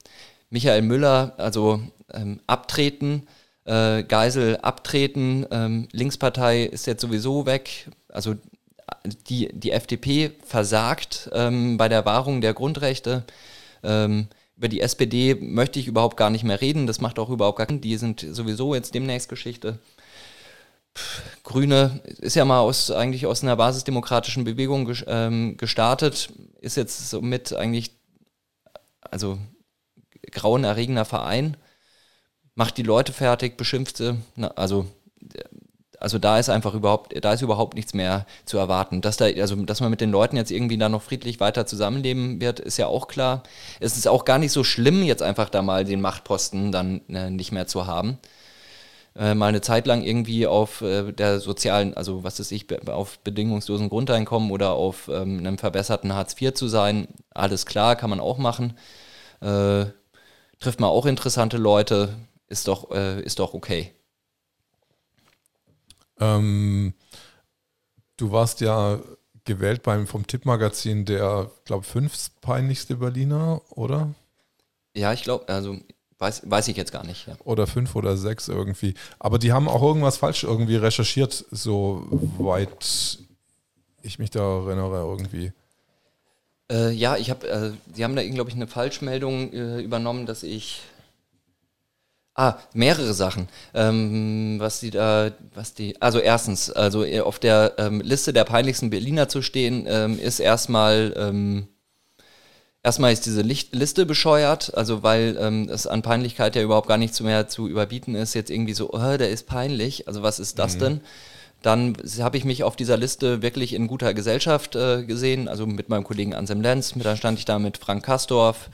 Michael 0.49 0.83
Müller, 0.83 1.35
also 1.39 1.83
ähm, 2.15 2.39
abtreten, 2.47 3.27
äh, 3.65 4.05
Geisel 4.05 4.59
abtreten, 4.59 5.45
ähm, 5.51 5.89
Linkspartei 5.91 6.63
ist 6.63 6.87
jetzt 6.87 7.01
sowieso 7.01 7.47
weg. 7.47 7.89
Also 8.13 8.37
die, 9.29 9.49
die 9.53 9.73
FDP 9.73 10.31
versagt 10.45 11.31
ähm, 11.33 11.79
bei 11.79 11.89
der 11.89 12.05
Wahrung 12.05 12.41
der 12.41 12.55
Grundrechte. 12.55 13.25
Ähm, 13.87 14.29
über 14.57 14.69
die 14.69 14.81
SPD 14.81 15.35
möchte 15.35 15.79
ich 15.79 15.87
überhaupt 15.87 16.17
gar 16.17 16.31
nicht 16.31 16.45
mehr 16.45 16.61
reden. 16.61 16.87
Das 16.87 17.01
macht 17.01 17.19
auch 17.19 17.31
überhaupt 17.31 17.59
gar 17.59 17.67
keinen 17.67 17.81
Die 17.81 17.97
sind 17.97 18.27
sowieso 18.31 18.75
jetzt 18.75 18.95
demnächst 18.95 19.29
Geschichte. 19.29 19.79
Grüne 21.43 22.01
ist 22.19 22.37
ja 22.37 22.45
mal 22.45 22.61
aus, 22.61 22.91
eigentlich 22.91 23.27
aus 23.27 23.43
einer 23.43 23.57
basisdemokratischen 23.57 24.45
Bewegung 24.45 24.91
ähm, 25.07 25.57
gestartet, 25.59 26.33
ist 26.61 26.77
jetzt 26.77 27.11
somit 27.11 27.53
eigentlich, 27.53 27.91
also 29.03 29.39
grauenerregender 30.33 31.05
Verein, 31.05 31.57
macht 32.55 32.79
die 32.79 32.83
Leute 32.83 33.13
fertig, 33.13 33.59
beschimpft 33.59 33.99
sie. 33.99 34.17
Na, 34.37 34.49
also 34.49 34.87
also 36.01 36.19
da 36.19 36.39
ist 36.39 36.49
einfach 36.49 36.75
überhaupt, 36.75 37.15
da 37.25 37.33
ist 37.33 37.43
überhaupt 37.43 37.75
nichts 37.75 37.95
mehr 37.95 38.27
zu 38.45 38.59
erwarten. 38.59 39.01
Dass 39.01 39.17
da, 39.17 39.27
also 39.27 39.57
dass 39.57 39.81
man 39.81 39.91
mit 39.91 40.01
den 40.01 40.11
Leuten 40.11 40.37
jetzt 40.37 40.51
irgendwie 40.51 40.79
da 40.79 40.89
noch 40.89 41.03
friedlich 41.03 41.41
weiter 41.41 41.67
zusammenleben 41.67 42.41
wird, 42.41 42.61
ist 42.61 42.77
ja 42.77 42.87
auch 42.87 43.09
klar. 43.09 43.43
Es 43.81 43.97
ist 43.97 44.09
auch 44.09 44.25
gar 44.25 44.39
nicht 44.39 44.53
so 44.53 44.65
schlimm, 44.65 45.03
jetzt 45.03 45.23
einfach 45.23 45.49
da 45.49 45.63
mal 45.63 45.85
den 45.85 46.01
Machtposten 46.01 46.73
dann 46.73 47.01
äh, 47.09 47.31
nicht 47.31 47.53
mehr 47.53 47.67
zu 47.67 47.87
haben. 47.87 48.19
Äh, 49.17 49.35
mal 49.35 49.47
eine 49.49 49.63
Zeit 49.63 49.87
lang 49.87 50.03
irgendwie 50.03 50.47
auf 50.47 50.83
äh, 50.83 51.13
der 51.13 51.41
sozialen, 51.41 51.95
also 51.95 52.23
was 52.23 52.39
ist 52.39 52.53
ich, 52.53 52.67
auf 52.89 53.19
bedingungslosen 53.21 53.89
Grundeinkommen 53.89 54.51
oder 54.51 54.73
auf 54.73 55.09
ähm, 55.09 55.39
einem 55.39 55.59
verbesserten 55.59 56.13
Hartz 56.15 56.41
IV 56.41 56.53
zu 56.53 56.69
sein, 56.69 57.09
alles 57.33 57.65
klar, 57.65 57.97
kann 57.97 58.11
man 58.11 58.21
auch 58.21 58.37
machen. 58.39 58.75
Äh, 59.41 59.87
trifft 60.61 60.81
man 60.81 60.91
auch 60.91 61.07
interessante 61.07 61.57
Leute, 61.57 62.11
ist 62.49 62.69
doch, 62.69 62.91
äh, 62.91 63.21
ist 63.23 63.39
doch 63.39 63.55
okay. 63.55 63.93
Ähm, 66.21 66.95
du 68.17 68.33
warst 68.33 68.61
ja 68.61 69.01
gewählt 69.45 69.83
beim 69.83 70.07
vom 70.07 70.27
Tippmagazin 70.27 71.05
der, 71.05 71.51
glaube 71.65 71.85
fünf 71.85 72.31
peinlichste 72.41 72.97
Berliner, 72.97 73.63
oder? 73.71 74.15
Ja, 74.95 75.13
ich 75.13 75.23
glaube, 75.23 75.49
also 75.49 75.79
weiß, 76.19 76.43
weiß 76.51 76.69
ich 76.69 76.77
jetzt 76.77 76.93
gar 76.93 77.05
nicht. 77.05 77.27
Ja. 77.27 77.37
Oder 77.45 77.67
fünf 77.67 77.95
oder 77.95 78.17
sechs 78.17 78.49
irgendwie. 78.49 78.95
Aber 79.19 79.39
die 79.39 79.53
haben 79.53 79.69
auch 79.69 79.83
irgendwas 79.83 80.17
falsch 80.17 80.45
irgendwie 80.45 80.77
recherchiert, 80.77 81.45
soweit 81.51 83.19
ich 84.03 84.19
mich 84.19 84.31
da 84.31 84.41
erinnere 84.41 84.99
irgendwie. 84.99 85.53
Äh, 86.71 86.91
ja, 86.91 87.17
ich 87.17 87.31
habe, 87.31 87.49
äh, 87.49 87.73
sie 87.95 88.05
haben 88.05 88.17
da, 88.17 88.25
glaube 88.25 88.51
ich, 88.51 88.57
eine 88.57 88.67
Falschmeldung 88.67 89.53
äh, 89.53 89.81
übernommen, 89.81 90.27
dass 90.27 90.43
ich 90.43 90.83
Ah, 92.39 92.59
mehrere 92.75 93.15
Sachen. 93.15 93.49
Ähm, 93.73 94.57
was 94.59 94.81
die 94.81 94.91
da, 94.91 95.31
was 95.55 95.73
die, 95.73 96.01
also 96.03 96.19
erstens, 96.19 96.71
also 96.71 97.07
auf 97.23 97.39
der 97.39 97.73
ähm, 97.79 98.03
Liste 98.03 98.35
der 98.35 98.45
peinlichsten 98.45 98.91
Berliner 98.91 99.27
zu 99.31 99.41
stehen, 99.41 99.87
ähm, 99.89 100.19
ist 100.19 100.39
erstmal, 100.39 101.15
ähm, 101.17 101.67
erstmal 102.83 103.15
ist 103.15 103.25
diese 103.25 103.41
Licht 103.41 103.75
Liste 103.75 104.05
bescheuert, 104.05 104.77
also 104.77 105.03
weil 105.03 105.39
ähm, 105.41 105.71
es 105.71 105.87
an 105.87 106.03
Peinlichkeit 106.03 106.57
ja 106.57 106.63
überhaupt 106.63 106.89
gar 106.89 106.99
nichts 106.99 107.21
mehr 107.21 107.49
zu 107.49 107.69
überbieten 107.69 108.15
ist, 108.15 108.35
jetzt 108.35 108.51
irgendwie 108.51 108.75
so, 108.75 108.93
oh, 108.93 109.17
der 109.17 109.31
ist 109.31 109.47
peinlich, 109.47 110.07
also 110.07 110.23
was 110.23 110.39
ist 110.39 110.59
das 110.59 110.75
mhm. 110.75 110.81
denn? 110.81 111.01
Dann 111.63 111.97
habe 112.21 112.37
ich 112.37 112.45
mich 112.45 112.65
auf 112.65 112.77
dieser 112.77 112.99
Liste 112.99 113.41
wirklich 113.41 113.73
in 113.73 113.87
guter 113.87 114.13
Gesellschaft 114.13 114.77
äh, 114.77 115.05
gesehen, 115.05 115.49
also 115.49 115.67
mit 115.67 115.89
meinem 115.89 116.05
Kollegen 116.05 116.35
Ansem 116.35 116.61
Lenz, 116.61 116.93
da 116.97 117.17
stand 117.17 117.39
ich 117.39 117.47
da 117.47 117.59
mit 117.59 117.79
Frank 117.79 118.05
Kastorf, 118.05 118.69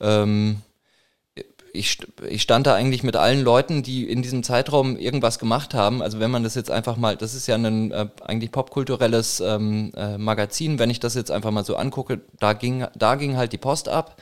ähm, 0.00 0.62
ich, 1.72 1.98
ich 2.28 2.42
stand 2.42 2.66
da 2.66 2.74
eigentlich 2.74 3.02
mit 3.02 3.16
allen 3.16 3.42
Leuten, 3.42 3.82
die 3.82 4.08
in 4.08 4.22
diesem 4.22 4.42
Zeitraum 4.42 4.96
irgendwas 4.96 5.38
gemacht 5.38 5.74
haben. 5.74 6.02
Also 6.02 6.20
wenn 6.20 6.30
man 6.30 6.42
das 6.42 6.54
jetzt 6.54 6.70
einfach 6.70 6.96
mal, 6.96 7.16
das 7.16 7.34
ist 7.34 7.46
ja 7.46 7.54
ein 7.54 7.90
äh, 7.90 8.06
eigentlich 8.22 8.52
popkulturelles 8.52 9.40
ähm, 9.40 9.92
äh, 9.96 10.18
Magazin, 10.18 10.78
wenn 10.78 10.90
ich 10.90 11.00
das 11.00 11.14
jetzt 11.14 11.30
einfach 11.30 11.50
mal 11.50 11.64
so 11.64 11.76
angucke, 11.76 12.20
da 12.38 12.52
ging, 12.52 12.86
da 12.94 13.14
ging 13.14 13.36
halt 13.36 13.52
die 13.52 13.58
Post 13.58 13.88
ab. 13.88 14.16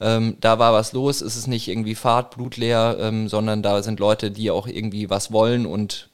Ähm, 0.00 0.36
da 0.40 0.58
war 0.58 0.72
was 0.72 0.92
los, 0.92 1.20
es 1.20 1.36
ist 1.36 1.46
nicht 1.46 1.68
irgendwie 1.68 1.94
Fahrt, 1.94 2.34
blutleer, 2.34 2.96
ähm, 3.00 3.28
sondern 3.28 3.62
da 3.62 3.82
sind 3.82 4.00
Leute, 4.00 4.30
die 4.30 4.50
auch 4.50 4.66
irgendwie 4.66 5.10
was 5.10 5.32
wollen 5.32 5.64
und 5.64 6.08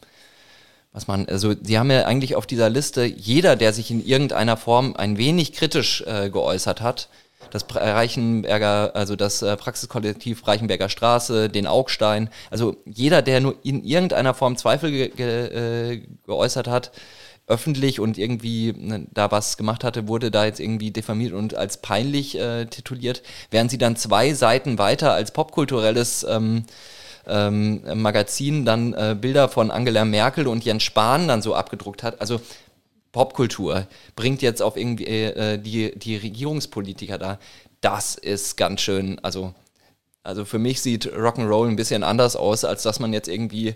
was 0.92 1.06
man, 1.06 1.26
also 1.26 1.54
sie 1.60 1.78
haben 1.78 1.90
ja 1.90 2.04
eigentlich 2.04 2.34
auf 2.34 2.46
dieser 2.46 2.70
Liste, 2.70 3.04
jeder, 3.04 3.56
der 3.56 3.72
sich 3.72 3.90
in 3.90 4.04
irgendeiner 4.04 4.56
Form 4.56 4.94
ein 4.96 5.16
wenig 5.16 5.52
kritisch 5.52 6.02
äh, 6.06 6.28
geäußert 6.30 6.80
hat, 6.80 7.08
das 7.50 7.66
Reichenberger, 7.74 8.94
also 8.94 9.16
das 9.16 9.42
äh, 9.42 9.56
Praxiskollektiv 9.56 10.46
Reichenberger 10.46 10.88
Straße, 10.88 11.48
den 11.48 11.66
Augstein. 11.66 12.30
Also 12.50 12.76
jeder, 12.84 13.22
der 13.22 13.40
nur 13.40 13.56
in 13.62 13.84
irgendeiner 13.84 14.34
Form 14.34 14.56
Zweifel 14.56 14.90
ge 14.90 15.08
ge 15.08 15.92
äh, 15.94 16.02
geäußert 16.26 16.68
hat, 16.68 16.92
öffentlich 17.48 17.98
und 17.98 18.18
irgendwie 18.18 18.74
ne, 18.76 19.06
da 19.12 19.30
was 19.30 19.56
gemacht 19.56 19.82
hatte, 19.82 20.06
wurde 20.06 20.30
da 20.30 20.44
jetzt 20.44 20.60
irgendwie 20.60 20.90
diffamiert 20.90 21.32
und 21.32 21.54
als 21.54 21.78
peinlich 21.78 22.38
äh, 22.38 22.66
tituliert, 22.66 23.22
während 23.50 23.70
sie 23.70 23.78
dann 23.78 23.96
zwei 23.96 24.34
Seiten 24.34 24.78
weiter 24.78 25.12
als 25.12 25.30
popkulturelles 25.32 26.26
ähm, 26.28 26.64
ähm, 27.26 27.82
Magazin 27.94 28.64
dann 28.64 28.92
äh, 28.92 29.16
Bilder 29.18 29.48
von 29.48 29.70
Angela 29.70 30.04
Merkel 30.04 30.46
und 30.46 30.64
Jens 30.64 30.82
Spahn 30.82 31.28
dann 31.28 31.42
so 31.42 31.54
abgedruckt 31.54 32.02
hat. 32.02 32.20
Also 32.20 32.40
Popkultur 33.12 33.86
bringt 34.16 34.42
jetzt 34.42 34.62
auf 34.62 34.76
irgendwie 34.76 35.04
äh, 35.04 35.58
die, 35.58 35.98
die 35.98 36.16
Regierungspolitiker 36.16 37.18
da. 37.18 37.38
Das 37.80 38.16
ist 38.16 38.56
ganz 38.56 38.80
schön, 38.80 39.18
also, 39.20 39.54
also 40.22 40.44
für 40.44 40.58
mich 40.58 40.80
sieht 40.80 41.06
Rock'n'Roll 41.06 41.68
ein 41.68 41.76
bisschen 41.76 42.02
anders 42.02 42.36
aus, 42.36 42.64
als 42.64 42.82
dass 42.82 43.00
man 43.00 43.12
jetzt 43.12 43.28
irgendwie 43.28 43.74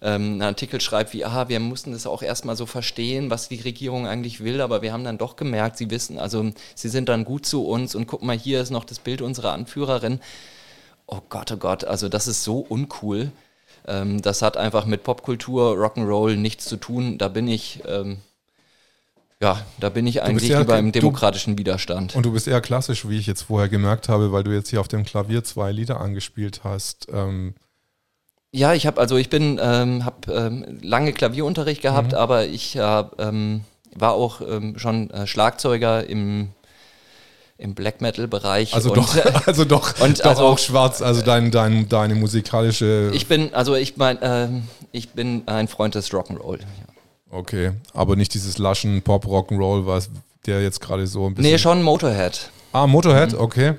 ähm, 0.00 0.34
einen 0.34 0.42
Artikel 0.42 0.80
schreibt 0.80 1.12
wie, 1.12 1.24
ah, 1.24 1.48
wir 1.48 1.60
mussten 1.60 1.92
das 1.92 2.06
auch 2.06 2.22
erstmal 2.22 2.56
so 2.56 2.66
verstehen, 2.66 3.30
was 3.30 3.48
die 3.48 3.60
Regierung 3.60 4.06
eigentlich 4.06 4.40
will, 4.44 4.60
aber 4.60 4.82
wir 4.82 4.92
haben 4.92 5.04
dann 5.04 5.18
doch 5.18 5.36
gemerkt, 5.36 5.76
sie 5.76 5.90
wissen, 5.90 6.18
also 6.18 6.50
sie 6.74 6.88
sind 6.88 7.08
dann 7.08 7.24
gut 7.24 7.46
zu 7.46 7.66
uns 7.66 7.94
und 7.94 8.06
guck 8.06 8.22
mal, 8.22 8.38
hier 8.38 8.60
ist 8.60 8.70
noch 8.70 8.84
das 8.84 9.00
Bild 9.00 9.22
unserer 9.22 9.52
Anführerin. 9.52 10.20
Oh 11.06 11.20
Gott, 11.28 11.50
oh 11.52 11.56
Gott, 11.56 11.84
also 11.84 12.08
das 12.08 12.28
ist 12.28 12.44
so 12.44 12.58
uncool. 12.58 13.32
Ähm, 13.86 14.20
das 14.20 14.42
hat 14.42 14.56
einfach 14.56 14.84
mit 14.84 15.02
Popkultur, 15.02 15.72
Rock'n'Roll 15.76 16.36
nichts 16.36 16.66
zu 16.66 16.76
tun. 16.76 17.18
Da 17.18 17.28
bin 17.28 17.48
ich, 17.48 17.82
ähm, 17.86 18.18
ja, 19.40 19.64
da 19.78 19.88
bin 19.88 20.06
ich 20.06 20.22
eigentlich 20.22 20.50
ja, 20.50 20.60
lieber 20.60 20.78
im 20.78 20.90
demokratischen 20.90 21.54
du, 21.54 21.60
Widerstand. 21.60 22.16
Und 22.16 22.26
du 22.26 22.32
bist 22.32 22.48
eher 22.48 22.60
klassisch, 22.60 23.08
wie 23.08 23.18
ich 23.18 23.26
jetzt 23.26 23.42
vorher 23.42 23.68
gemerkt 23.68 24.08
habe, 24.08 24.32
weil 24.32 24.42
du 24.42 24.50
jetzt 24.50 24.70
hier 24.70 24.80
auf 24.80 24.88
dem 24.88 25.04
Klavier 25.04 25.44
zwei 25.44 25.70
Lieder 25.70 26.00
angespielt 26.00 26.62
hast. 26.64 27.06
Ähm, 27.12 27.54
ja, 28.50 28.74
ich 28.74 28.86
habe 28.86 29.00
also 29.00 29.16
ich 29.16 29.30
bin 29.30 29.60
ähm, 29.62 30.04
habe 30.04 30.32
ähm, 30.32 30.78
lange 30.82 31.12
Klavierunterricht 31.12 31.82
gehabt, 31.82 32.12
mhm. 32.12 32.18
aber 32.18 32.46
ich 32.46 32.74
äh, 32.76 33.04
ähm, 33.18 33.62
war 33.94 34.12
auch 34.14 34.40
ähm, 34.40 34.78
schon 34.78 35.10
äh, 35.10 35.26
Schlagzeuger 35.26 36.04
im 36.08 36.48
im 37.58 37.74
Black 37.74 38.00
Metal 38.00 38.26
Bereich. 38.26 38.72
Also 38.74 38.90
und, 38.90 38.98
doch, 38.98 39.16
also 39.46 39.64
doch, 39.64 40.00
und 40.00 40.20
doch 40.20 40.24
also, 40.24 40.46
auch 40.46 40.58
schwarz. 40.58 41.02
Also 41.02 41.22
dein, 41.22 41.50
dein, 41.50 41.88
deine 41.88 42.14
musikalische. 42.14 43.10
Ich 43.12 43.26
bin 43.26 43.54
also 43.54 43.76
ich 43.76 43.96
mein 43.96 44.20
äh, 44.20 44.48
ich 44.90 45.10
bin 45.10 45.42
ein 45.46 45.68
Freund 45.68 45.94
des 45.94 46.10
Rock'n'Roll. 46.10 46.60
Ja. 47.30 47.38
Okay, 47.38 47.72
aber 47.92 48.16
nicht 48.16 48.34
dieses 48.34 48.58
laschen 48.58 49.02
Pop 49.02 49.26
Rock'n'Roll, 49.26 49.86
was 49.86 50.10
der 50.46 50.62
jetzt 50.62 50.80
gerade 50.80 51.06
so 51.06 51.26
ein 51.26 51.34
bisschen. 51.34 51.52
Nee, 51.52 51.58
schon 51.58 51.82
Motorhead. 51.82 52.50
Ah, 52.72 52.86
Motorhead, 52.86 53.32
mhm. 53.32 53.40
okay. 53.40 53.74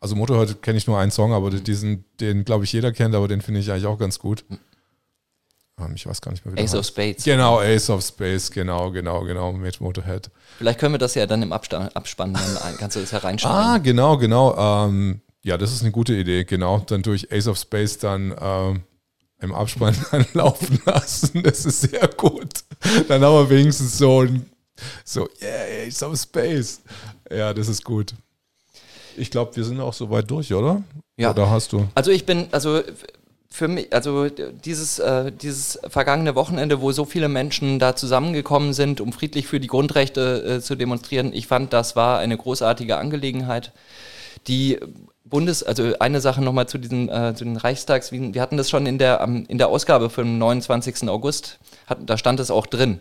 Also 0.00 0.16
Motorhead 0.16 0.62
kenne 0.62 0.78
ich 0.78 0.86
nur 0.86 0.98
einen 0.98 1.10
Song, 1.10 1.32
aber 1.32 1.50
diesen, 1.50 2.04
den 2.20 2.44
glaube 2.44 2.64
ich 2.64 2.72
jeder 2.72 2.92
kennt, 2.92 3.14
aber 3.14 3.28
den 3.28 3.40
finde 3.40 3.60
ich 3.60 3.70
eigentlich 3.70 3.86
auch 3.86 3.98
ganz 3.98 4.18
gut. 4.18 4.44
Um, 5.76 5.94
ich 5.94 6.06
weiß 6.06 6.20
gar 6.20 6.30
nicht 6.30 6.44
mehr, 6.46 6.54
wie 6.54 6.60
Ace 6.60 6.74
of 6.74 6.86
Spades. 6.86 7.24
Genau, 7.24 7.58
Ace 7.58 7.90
of 7.90 8.04
Space, 8.04 8.50
genau, 8.50 8.92
genau, 8.92 9.22
genau, 9.24 9.52
mit 9.52 9.80
Motorhead. 9.80 10.30
Vielleicht 10.58 10.78
können 10.78 10.94
wir 10.94 10.98
das 10.98 11.16
ja 11.16 11.26
dann 11.26 11.42
im 11.42 11.52
Abstand, 11.52 11.96
Abspann, 11.96 12.34
dann 12.34 12.76
kannst 12.78 12.96
du 12.96 13.00
das 13.00 13.12
hereinschreiben. 13.12 13.56
Ah, 13.56 13.78
genau, 13.78 14.16
genau. 14.16 14.56
Ähm, 14.56 15.20
ja, 15.42 15.58
das 15.58 15.72
ist 15.72 15.82
eine 15.82 15.90
gute 15.90 16.14
Idee, 16.14 16.44
genau. 16.44 16.78
Dann 16.86 17.02
durch 17.02 17.32
Ace 17.32 17.48
of 17.48 17.58
Space 17.58 17.98
dann 17.98 18.34
ähm, 18.40 18.82
im 19.44 19.54
Abspann 19.54 19.94
laufen 20.32 20.80
lassen. 20.84 21.42
Das 21.42 21.64
ist 21.64 21.82
sehr 21.82 22.08
gut. 22.08 22.64
Dann 23.08 23.22
haben 23.22 23.34
wir 23.34 23.50
wenigstens 23.50 23.98
so 23.98 24.22
ein, 24.22 24.50
so, 25.04 25.28
yeah, 25.40 26.08
of 26.08 26.18
Space. 26.18 26.82
Ja, 27.30 27.54
das 27.54 27.68
ist 27.68 27.84
gut. 27.84 28.14
Ich 29.16 29.30
glaube, 29.30 29.54
wir 29.54 29.64
sind 29.64 29.80
auch 29.80 29.94
so 29.94 30.10
weit 30.10 30.28
durch, 30.30 30.52
oder? 30.52 30.82
Ja. 31.16 31.30
Oder 31.30 31.48
hast 31.48 31.72
du? 31.72 31.86
Also 31.94 32.10
ich 32.10 32.26
bin, 32.26 32.48
also 32.50 32.82
für 33.54 33.68
mich, 33.68 33.92
also 33.92 34.28
dieses, 34.28 34.98
äh, 34.98 35.30
dieses 35.30 35.78
vergangene 35.86 36.34
Wochenende, 36.34 36.80
wo 36.80 36.90
so 36.90 37.04
viele 37.04 37.28
Menschen 37.28 37.78
da 37.78 37.94
zusammengekommen 37.94 38.72
sind, 38.72 39.00
um 39.00 39.12
friedlich 39.12 39.46
für 39.46 39.60
die 39.60 39.68
Grundrechte 39.68 40.56
äh, 40.56 40.60
zu 40.60 40.74
demonstrieren, 40.74 41.32
ich 41.32 41.46
fand, 41.46 41.72
das 41.72 41.94
war 41.94 42.18
eine 42.18 42.36
großartige 42.36 42.96
Angelegenheit. 42.96 43.72
Die 44.48 44.80
Bundes, 45.24 45.62
also 45.62 45.98
eine 46.00 46.20
Sache 46.20 46.42
nochmal 46.42 46.68
zu 46.68 46.78
diesen, 46.78 47.08
äh, 47.08 47.34
zu 47.34 47.44
den 47.44 47.56
Reichstags, 47.56 48.12
wir 48.12 48.42
hatten 48.42 48.56
das 48.56 48.68
schon 48.68 48.86
in 48.86 48.98
der, 48.98 49.20
in 49.22 49.58
der 49.58 49.68
Ausgabe 49.68 50.10
vom 50.10 50.38
29. 50.38 51.08
August, 51.08 51.58
hat, 51.86 51.98
da 52.04 52.18
stand 52.18 52.40
es 52.40 52.50
auch 52.50 52.66
drin 52.66 53.00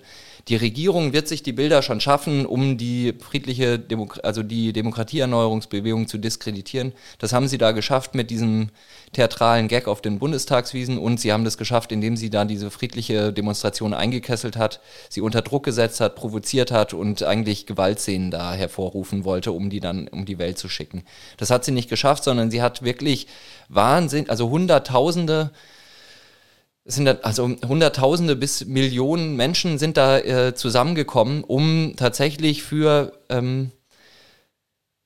die 0.50 0.58
Regierung 0.58 1.14
wird 1.14 1.30
sich 1.30 1.42
die 1.42 1.54
Bilder 1.54 1.82
schon 1.82 2.02
schaffen, 2.02 2.46
um 2.46 2.78
die 2.78 3.14
friedliche, 3.18 3.80
Demo 3.80 4.10
also 4.24 4.44
die 4.44 4.74
Demokratieerneuerungsbewegung 4.74 6.10
zu 6.10 6.18
diskreditieren. 6.18 6.92
Das 7.18 7.32
haben 7.32 7.48
sie 7.48 7.58
da 7.58 7.72
geschafft 7.72 8.14
mit 8.14 8.30
diesem 8.30 8.70
theatralen 9.14 9.70
Gag 9.70 9.88
auf 9.88 10.02
den 10.02 10.20
Bundestagswiesen 10.20 10.98
und 10.98 11.22
sie 11.22 11.32
haben 11.32 11.46
das 11.46 11.58
geschafft, 11.58 11.94
indem 11.94 12.18
sie 12.18 12.30
da 12.30 12.44
diese 12.44 12.72
friedliche 12.72 13.32
Demonstration 13.32 13.94
eingekesselt 13.94 14.58
hat, 14.58 14.82
sie 15.08 15.22
unter 15.22 15.42
Druck 15.42 15.64
gesetzt 15.64 16.02
hat, 16.02 16.16
provoziert 16.16 16.72
hat 16.72 16.94
und 16.94 17.24
eigentlich 17.24 17.66
Gewaltszenen 17.66 18.30
da 18.30 18.54
hervorrufen 18.54 19.24
wollte, 19.24 19.54
um 19.54 19.70
die 19.70 19.80
dann 19.80 20.10
um 20.10 20.26
die 20.26 20.40
Welt 20.40 20.58
zu 20.58 20.68
schicken. 20.68 21.06
Das 21.38 21.52
hat 21.52 21.64
sie 21.64 21.72
nicht 21.72 21.90
geschafft, 21.90 22.26
sondern 22.26 22.52
sie 22.52 22.62
hat 22.62 22.84
wirklich 22.84 23.28
Wahnsinn, 23.70 24.30
also 24.30 24.50
Hunderttausende 24.50 25.52
es 26.86 26.96
sind 26.96 27.08
also 27.24 27.48
Hunderttausende 27.66 28.36
bis 28.36 28.66
Millionen 28.66 29.36
Menschen 29.36 29.78
sind 29.78 29.96
da 29.96 30.20
äh, 30.20 30.54
zusammengekommen, 30.54 31.44
um 31.44 31.94
tatsächlich 31.96 32.64
für, 32.64 33.14
ähm, 33.30 33.72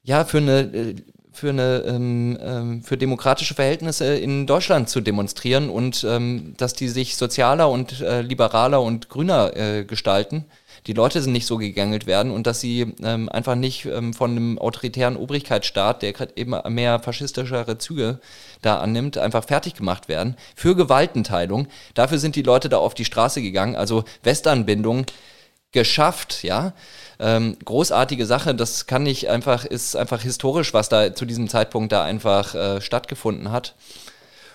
ja, 0.01 0.25
für 0.25 0.39
eine, 0.39 0.59
äh, 0.61 0.95
für 1.31 1.49
eine, 1.49 1.83
ähm, 1.85 2.37
ähm, 2.41 2.83
für 2.83 2.97
demokratische 2.97 3.53
Verhältnisse 3.53 4.15
in 4.15 4.47
Deutschland 4.47 4.89
zu 4.89 5.01
demonstrieren 5.01 5.69
und 5.69 6.03
ähm, 6.03 6.55
dass 6.57 6.73
die 6.73 6.87
sich 6.87 7.15
sozialer 7.15 7.69
und 7.69 8.01
äh, 8.01 8.21
liberaler 8.21 8.81
und 8.81 9.07
grüner 9.09 9.55
äh, 9.55 9.85
gestalten 9.85 10.45
die 10.87 10.93
Leute 10.93 11.21
sind 11.21 11.33
nicht 11.33 11.45
so 11.45 11.57
gegängelt 11.57 12.07
werden 12.07 12.31
und 12.31 12.47
dass 12.47 12.61
sie 12.61 12.93
ähm, 13.03 13.27
einfach 13.27 13.55
nicht 13.55 13.85
ähm, 13.85 14.13
von 14.13 14.31
einem 14.31 14.57
autoritären 14.57 15.17
Obrigkeitsstaat, 15.17 16.01
der 16.01 16.13
gerade 16.13 16.33
eben 16.37 16.55
mehr 16.73 16.99
faschistischere 16.99 17.77
Züge 17.77 18.19
da 18.61 18.79
annimmt, 18.79 19.17
einfach 19.17 19.43
fertig 19.43 19.75
gemacht 19.75 20.07
werden. 20.07 20.37
Für 20.55 20.75
Gewaltenteilung. 20.75 21.67
Dafür 21.93 22.19
sind 22.19 22.37
die 22.37 22.41
Leute 22.41 22.69
da 22.69 22.77
auf 22.77 22.93
die 22.93 23.05
Straße 23.05 23.41
gegangen. 23.41 23.75
Also 23.75 24.05
Westanbindung 24.23 25.05
geschafft, 25.73 26.43
ja. 26.43 26.73
Ähm, 27.19 27.57
großartige 27.65 28.25
Sache, 28.25 28.55
das 28.55 28.87
kann 28.87 29.05
ich 29.05 29.29
einfach, 29.29 29.65
ist 29.65 29.95
einfach 29.95 30.21
historisch, 30.21 30.73
was 30.73 30.87
da 30.87 31.13
zu 31.13 31.25
diesem 31.25 31.49
Zeitpunkt 31.49 31.91
da 31.91 32.03
einfach 32.03 32.55
äh, 32.55 32.79
stattgefunden 32.79 33.51
hat. 33.51 33.75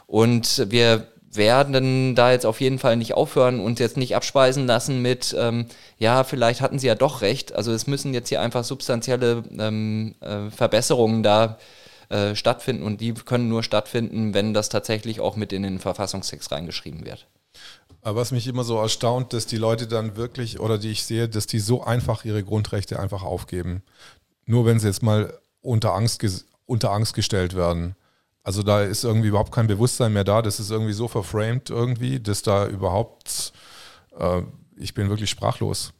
Und 0.07 0.66
wir 0.70 1.09
werden 1.37 2.14
da 2.14 2.33
jetzt 2.33 2.47
auf 2.47 2.61
jeden 2.61 2.78
Fall 2.78 2.97
nicht 2.97 3.14
aufhören 3.14 3.61
und 3.61 3.80
jetzt 3.80 3.97
nicht 3.97 4.16
abspeisen 4.16 4.66
lassen 4.66 5.01
mit, 5.01 5.35
ähm, 5.39 5.66
ja, 5.99 6.24
vielleicht 6.24 6.61
hatten 6.61 6.78
sie 6.78 6.87
ja 6.87 6.95
doch 6.95 7.22
recht. 7.22 7.55
Also 7.55 7.72
es 7.72 7.87
müssen 7.87 8.14
jetzt 8.14 8.28
hier 8.28 8.41
einfach 8.41 8.64
substanzielle 8.64 9.43
ähm, 9.59 10.14
äh, 10.20 10.51
Verbesserungen 10.51 11.22
da 11.22 11.59
äh, 12.09 12.35
stattfinden 12.35 12.83
und 12.83 13.01
die 13.01 13.14
können 13.14 13.49
nur 13.49 13.62
stattfinden, 13.62 14.35
wenn 14.35 14.53
das 14.53 14.68
tatsächlich 14.68 15.20
auch 15.20 15.37
mit 15.37 15.53
in 15.53 15.62
den 15.62 15.78
Verfassungstext 15.78 16.53
reingeschrieben 16.53 17.07
wird. 17.07 17.26
Aber 18.03 18.20
was 18.20 18.33
mich 18.33 18.49
immer 18.49 18.64
so 18.64 18.76
erstaunt, 18.78 19.33
dass 19.33 19.47
die 19.47 19.57
Leute 19.57 19.87
dann 19.87 20.16
wirklich, 20.16 20.59
oder 20.61 20.76
die 20.76 20.91
ich 20.91 21.05
sehe, 21.05 21.28
dass 21.28 21.47
die 21.47 21.61
so 21.61 21.85
einfach 21.85 22.24
ihre 22.24 22.43
Grundrechte 22.43 22.99
einfach 22.99 23.22
aufgeben. 23.22 23.83
Nur 24.45 24.66
wenn 24.66 24.80
sie 24.80 24.89
jetzt 24.89 25.03
mal 25.03 25.39
unter 25.61 25.95
Angst, 25.95 26.22
unter 26.66 26.91
Angst 26.91 27.14
gestellt 27.14 27.55
werden. 27.55 27.95
Also 28.43 28.62
da 28.62 28.82
ist 28.82 29.05
irgendwie 29.05 29.28
überhaupt 29.28 29.53
kein 29.53 29.66
Bewusstsein 29.68 30.12
mehr 30.12 30.24
da. 30.24 30.43
Das 30.43 30.59
ist 30.59 30.70
irgendwie 30.70 30.93
so 30.93 31.09
verframed 31.09 31.70
irgendwie, 31.70 32.18
dass 32.20 32.43
da 32.43 32.66
überhaupt, 32.66 33.53
äh, 34.18 34.43
ich 34.76 34.95
bin 34.95 35.09
wirklich 35.09 35.30
sprachlos. 35.30 35.93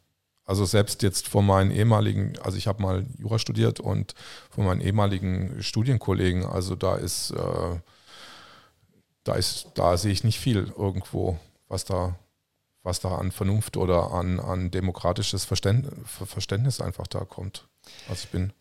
Also 0.45 0.65
selbst 0.65 1.03
jetzt 1.03 1.29
von 1.29 1.47
meinen 1.47 1.71
ehemaligen, 1.71 2.37
also 2.43 2.59
ich 2.59 2.67
habe 2.67 2.83
mal 2.83 3.07
Jura 3.17 3.39
studiert 3.39 3.79
und 3.79 4.15
von 4.51 4.65
meinen 4.65 4.81
ehemaligen 4.81 5.63
Studienkollegen, 5.63 6.45
also 6.45 6.75
da 6.75 6.97
ist, 6.97 7.31
äh, 7.31 7.79
da 9.23 9.35
ist, 9.35 9.69
da 9.75 9.97
sehe 9.97 10.11
ich 10.11 10.25
nicht 10.25 10.41
viel 10.41 10.73
irgendwo, 10.77 11.39
was 11.69 11.85
da, 11.85 12.19
was 12.83 12.99
da 12.99 13.17
an 13.19 13.31
Vernunft 13.31 13.77
oder 13.77 14.11
an, 14.11 14.41
an 14.41 14.73
demokratisches 14.73 15.45
Verständnis, 15.45 15.95
Verständnis 16.27 16.81
einfach 16.81 17.07
da 17.07 17.21
kommt. 17.21 17.69
Also 18.09 18.25
ich 18.25 18.31
bin 18.31 18.53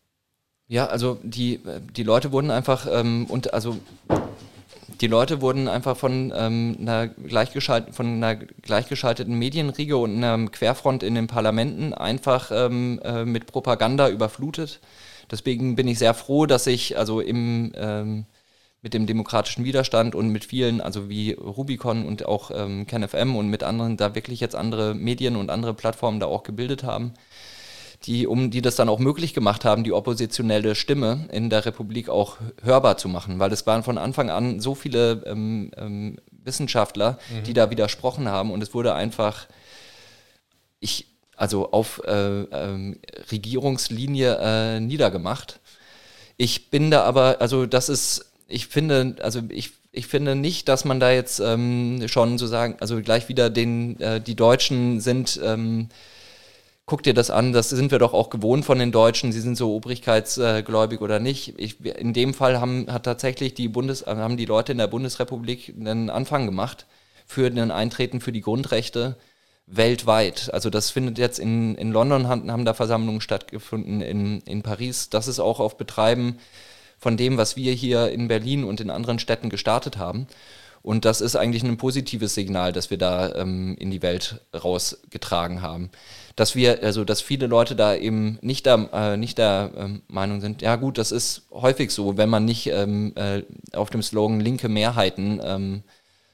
ja, 0.71 0.85
also 0.85 1.19
die, 1.21 1.59
die 1.97 2.03
Leute 2.03 2.31
wurden 2.31 2.49
einfach 2.49 2.87
ähm, 2.89 3.25
und 3.27 3.53
also 3.53 3.77
die 5.01 5.07
Leute 5.07 5.41
wurden 5.41 5.67
einfach 5.67 5.97
von, 5.97 6.31
ähm, 6.33 6.77
einer 6.79 7.09
gleichgeschalt 7.09 7.93
von 7.93 8.05
einer 8.05 8.35
gleichgeschalteten 8.35 9.37
Medienriege 9.37 9.97
und 9.97 10.15
einer 10.15 10.47
Querfront 10.47 11.03
in 11.03 11.13
den 11.13 11.27
Parlamenten 11.27 11.93
einfach 11.93 12.51
ähm, 12.53 13.01
äh, 13.03 13.25
mit 13.25 13.47
Propaganda 13.47 14.07
überflutet. 14.07 14.79
Deswegen 15.29 15.75
bin 15.75 15.89
ich 15.89 15.99
sehr 15.99 16.13
froh, 16.13 16.45
dass 16.45 16.67
ich 16.67 16.97
also 16.97 17.19
im, 17.19 17.73
ähm, 17.75 18.25
mit 18.81 18.93
dem 18.93 19.07
demokratischen 19.07 19.65
Widerstand 19.65 20.15
und 20.15 20.29
mit 20.29 20.45
vielen, 20.45 20.79
also 20.79 21.09
wie 21.09 21.33
Rubicon 21.33 22.05
und 22.05 22.25
auch 22.25 22.49
ähm, 22.53 22.87
KenFM 22.87 23.35
und 23.35 23.49
mit 23.49 23.63
anderen, 23.63 23.97
da 23.97 24.15
wirklich 24.15 24.39
jetzt 24.39 24.55
andere 24.55 24.95
Medien 24.95 25.35
und 25.35 25.49
andere 25.49 25.73
Plattformen 25.73 26.21
da 26.21 26.27
auch 26.27 26.43
gebildet 26.43 26.85
haben 26.85 27.13
die, 28.03 28.25
um 28.27 28.49
die 28.51 28.61
das 28.61 28.75
dann 28.75 28.89
auch 28.89 28.99
möglich 28.99 29.33
gemacht 29.33 29.63
haben, 29.65 29.83
die 29.83 29.93
oppositionelle 29.93 30.75
Stimme 30.75 31.27
in 31.31 31.49
der 31.49 31.65
Republik 31.65 32.09
auch 32.09 32.37
hörbar 32.63 32.97
zu 32.97 33.07
machen, 33.09 33.39
weil 33.39 33.51
es 33.51 33.67
waren 33.67 33.83
von 33.83 33.97
Anfang 33.97 34.29
an 34.29 34.59
so 34.59 34.73
viele 34.75 35.23
ähm, 35.25 35.71
ähm, 35.77 36.17
Wissenschaftler, 36.31 37.19
mhm. 37.29 37.43
die 37.43 37.53
da 37.53 37.69
widersprochen 37.69 38.27
haben 38.27 38.51
und 38.51 38.63
es 38.63 38.73
wurde 38.73 38.95
einfach, 38.95 39.47
ich, 40.79 41.07
also 41.35 41.71
auf 41.71 42.01
äh, 42.05 42.41
äh, 42.41 42.95
Regierungslinie 43.31 44.37
äh, 44.41 44.79
niedergemacht. 44.79 45.59
Ich 46.37 46.71
bin 46.71 46.89
da 46.89 47.03
aber, 47.03 47.37
also 47.39 47.67
das 47.67 47.89
ist 47.89 48.31
ich 48.51 48.67
finde, 48.67 49.15
also 49.21 49.41
ich, 49.49 49.71
ich 49.91 50.07
finde 50.07 50.35
nicht, 50.35 50.67
dass 50.67 50.85
man 50.85 50.99
da 50.99 51.11
jetzt 51.11 51.39
ähm, 51.39 52.03
schon 52.07 52.37
so 52.37 52.47
sagen, 52.47 52.75
also 52.79 53.01
gleich 53.01 53.29
wieder 53.29 53.49
den, 53.49 53.99
äh, 53.99 54.21
die 54.21 54.35
Deutschen 54.35 54.99
sind, 54.99 55.39
ähm, 55.43 55.89
guck 56.85 57.03
dir 57.03 57.13
das 57.13 57.29
an, 57.29 57.53
das 57.53 57.69
sind 57.69 57.91
wir 57.91 57.99
doch 57.99 58.13
auch 58.13 58.29
gewohnt 58.29 58.65
von 58.65 58.79
den 58.79 58.91
Deutschen, 58.91 59.31
sie 59.31 59.41
sind 59.41 59.55
so 59.55 59.73
obrigkeitsgläubig 59.75 61.01
oder 61.01 61.19
nicht. 61.19 61.53
Ich, 61.57 61.83
in 61.85 62.13
dem 62.13 62.33
Fall 62.33 62.59
haben, 62.59 62.87
hat 62.91 63.03
tatsächlich 63.03 63.53
die 63.53 63.69
Bundes, 63.69 64.05
haben 64.05 64.37
die 64.37 64.45
Leute 64.45 64.73
in 64.73 64.77
der 64.77 64.87
Bundesrepublik 64.87 65.73
einen 65.79 66.09
Anfang 66.09 66.45
gemacht 66.45 66.85
für 67.25 67.49
den 67.49 67.71
Eintreten 67.71 68.19
für 68.19 68.31
die 68.31 68.41
Grundrechte 68.41 69.15
weltweit. 69.67 70.49
Also 70.53 70.69
das 70.69 70.89
findet 70.89 71.17
jetzt 71.17 71.39
in, 71.39 71.75
in 71.75 71.91
London, 71.91 72.27
haben, 72.27 72.51
haben 72.51 72.65
da 72.65 72.73
Versammlungen 72.73 73.21
stattgefunden, 73.21 74.01
in, 74.01 74.41
in 74.41 74.63
Paris. 74.63 75.09
Das 75.09 75.27
ist 75.27 75.39
auch 75.39 75.59
auf 75.59 75.77
Betreiben 75.77 76.37
von 76.99 77.17
dem, 77.17 77.37
was 77.37 77.55
wir 77.55 77.73
hier 77.73 78.11
in 78.11 78.27
Berlin 78.27 78.63
und 78.63 78.81
in 78.81 78.89
anderen 78.89 79.19
Städten 79.19 79.49
gestartet 79.49 79.97
haben. 79.97 80.27
Und 80.83 81.05
das 81.05 81.21
ist 81.21 81.35
eigentlich 81.35 81.63
ein 81.63 81.77
positives 81.77 82.33
Signal, 82.33 82.73
das 82.73 82.89
wir 82.89 82.97
da 82.97 83.35
ähm, 83.35 83.75
in 83.79 83.91
die 83.91 84.01
Welt 84.01 84.41
rausgetragen 84.53 85.61
haben. 85.61 85.91
Dass 86.35 86.55
wir, 86.55 86.81
also 86.83 87.03
dass 87.03 87.21
viele 87.21 87.47
Leute 87.47 87.75
da 87.75 87.95
eben 87.95 88.39
nicht 88.41 88.65
der, 88.65 88.89
äh, 88.93 89.17
nicht 89.17 89.37
der 89.37 89.71
ähm, 89.75 90.01
Meinung 90.07 90.41
sind, 90.41 90.61
ja 90.61 90.75
gut, 90.77 90.97
das 90.97 91.11
ist 91.11 91.43
häufig 91.51 91.91
so, 91.91 92.17
wenn 92.17 92.29
man 92.29 92.45
nicht 92.45 92.67
ähm, 92.67 93.13
äh, 93.15 93.43
auf 93.73 93.89
dem 93.89 94.01
Slogan 94.01 94.39
linke 94.39 94.69
Mehrheiten 94.69 95.39
ähm, 95.43 95.83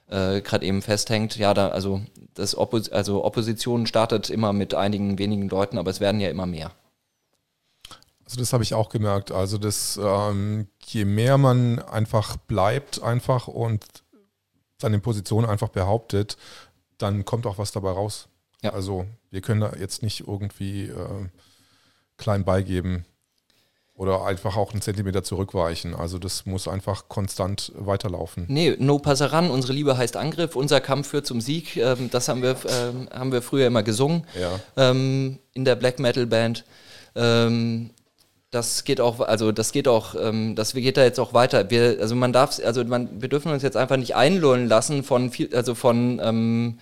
äh, 0.10 0.42
gerade 0.42 0.66
eben 0.66 0.82
festhängt, 0.82 1.36
ja, 1.38 1.54
da, 1.54 1.70
also, 1.70 2.02
das 2.34 2.56
Oppos 2.56 2.90
also 2.90 3.26
Opposition 3.26 3.88
startet 3.88 4.30
immer 4.30 4.54
mit 4.54 4.74
einigen 4.74 5.20
wenigen 5.20 5.50
Leuten, 5.50 5.78
aber 5.78 5.92
es 5.92 6.00
werden 6.00 6.22
ja 6.22 6.30
immer 6.30 6.46
mehr. 6.46 6.72
Also 8.24 8.40
das 8.40 8.52
habe 8.52 8.64
ich 8.64 8.74
auch 8.74 8.90
gemerkt. 8.90 9.32
Also 9.32 9.58
das, 9.58 9.98
ähm, 10.02 10.68
je 10.86 11.06
mehr 11.06 11.38
man 11.38 11.80
einfach 11.80 12.36
bleibt 12.36 13.02
einfach 13.02 13.48
und 13.48 13.86
seine 14.80 15.00
Position 15.00 15.46
einfach 15.46 15.70
behauptet, 15.70 16.38
dann 16.98 17.26
kommt 17.26 17.46
auch 17.46 17.58
was 17.58 17.72
dabei 17.72 17.92
raus. 17.92 18.28
Ja. 18.62 18.74
Also 18.74 19.06
wir 19.30 19.42
können 19.42 19.62
da 19.62 19.74
jetzt 19.80 20.02
nicht 20.04 20.28
irgendwie 20.28 20.86
äh, 20.86 21.30
klein 22.18 22.44
beigeben 22.44 23.06
oder 23.94 24.26
einfach 24.26 24.56
auch 24.58 24.72
einen 24.72 24.82
Zentimeter 24.82 25.24
zurückweichen. 25.24 25.96
Also 25.96 26.20
das 26.20 26.46
muss 26.46 26.68
einfach 26.68 27.10
konstant 27.10 27.72
weiterlaufen. 27.76 28.46
Nee, 28.48 28.76
no 28.80 29.00
passaran, 29.00 29.50
unsere 29.50 29.74
Liebe 29.74 29.98
heißt 29.98 30.18
Angriff, 30.18 30.56
unser 30.56 30.82
Kampf 30.82 31.10
führt 31.10 31.26
zum 31.26 31.42
Sieg. 31.42 31.78
Ähm, 31.78 32.10
das 32.12 32.28
haben 32.28 32.44
wir, 32.44 32.56
ähm, 32.68 33.10
haben 33.12 33.32
wir 33.32 33.42
früher 33.42 33.68
immer 33.68 33.84
gesungen 33.84 34.26
ja. 34.40 34.60
ähm, 34.76 35.40
in 35.54 35.66
der 35.66 35.76
Black 35.76 36.00
Metal 36.00 36.28
Band. 36.28 36.64
Ähm, 37.16 37.90
das 38.52 38.84
geht 38.86 39.02
auch, 39.02 39.20
also 39.20 39.52
das 39.52 39.72
geht 39.72 39.88
auch, 39.88 40.16
ähm, 40.16 40.56
das 40.56 40.74
geht 40.74 40.98
da 40.98 41.04
jetzt 41.04 41.20
auch 41.20 41.34
weiter. 41.34 41.70
Wir, 41.70 41.98
also 42.00 42.16
man 42.16 42.34
darf, 42.34 42.60
also 42.64 42.84
man, 42.86 43.22
wir 43.22 43.30
dürfen 43.30 43.52
uns 43.52 43.64
jetzt 43.64 43.78
einfach 43.78 43.98
nicht 43.98 44.16
einlullen 44.16 44.68
lassen 44.68 45.04
von 45.04 45.32
viel, 45.32 45.54
also 45.54 45.76
von 45.76 46.20
ähm, 46.24 46.80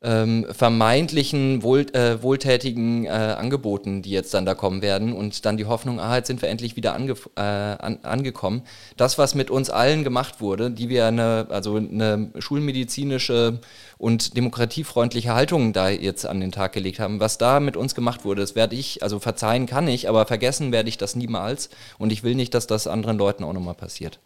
ähm, 0.00 0.46
vermeintlichen 0.50 1.62
wohl, 1.62 1.86
äh, 1.92 2.22
wohltätigen 2.22 3.04
äh, 3.04 3.08
Angeboten, 3.08 4.02
die 4.02 4.10
jetzt 4.10 4.32
dann 4.32 4.46
da 4.46 4.54
kommen 4.54 4.80
werden 4.80 5.12
und 5.12 5.44
dann 5.44 5.56
die 5.56 5.66
Hoffnung, 5.66 5.98
ah, 5.98 6.16
jetzt 6.16 6.28
sind 6.28 6.40
wir 6.40 6.48
endlich 6.48 6.76
wieder 6.76 6.94
ange 6.94 7.14
äh, 7.36 7.40
an, 7.40 7.98
angekommen. 8.02 8.62
Das, 8.96 9.18
was 9.18 9.34
mit 9.34 9.50
uns 9.50 9.70
allen 9.70 10.04
gemacht 10.04 10.40
wurde, 10.40 10.70
die 10.70 10.88
wir 10.88 11.06
eine, 11.06 11.46
also 11.50 11.76
eine 11.76 12.30
schulmedizinische 12.38 13.60
und 13.98 14.36
demokratiefreundliche 14.36 15.34
Haltung 15.34 15.72
da 15.72 15.88
jetzt 15.88 16.26
an 16.26 16.40
den 16.40 16.52
Tag 16.52 16.72
gelegt 16.72 17.00
haben, 17.00 17.18
was 17.18 17.38
da 17.38 17.58
mit 17.58 17.76
uns 17.76 17.96
gemacht 17.96 18.24
wurde, 18.24 18.42
das 18.42 18.54
werde 18.54 18.76
ich, 18.76 19.02
also 19.02 19.18
verzeihen 19.18 19.66
kann 19.66 19.88
ich, 19.88 20.08
aber 20.08 20.26
vergessen 20.26 20.70
werde 20.70 20.88
ich 20.88 20.98
das 20.98 21.16
niemals 21.16 21.70
und 21.98 22.12
ich 22.12 22.22
will 22.22 22.36
nicht, 22.36 22.54
dass 22.54 22.68
das 22.68 22.86
anderen 22.86 23.18
Leuten 23.18 23.42
auch 23.42 23.52
nochmal 23.52 23.74
passiert. 23.74 24.20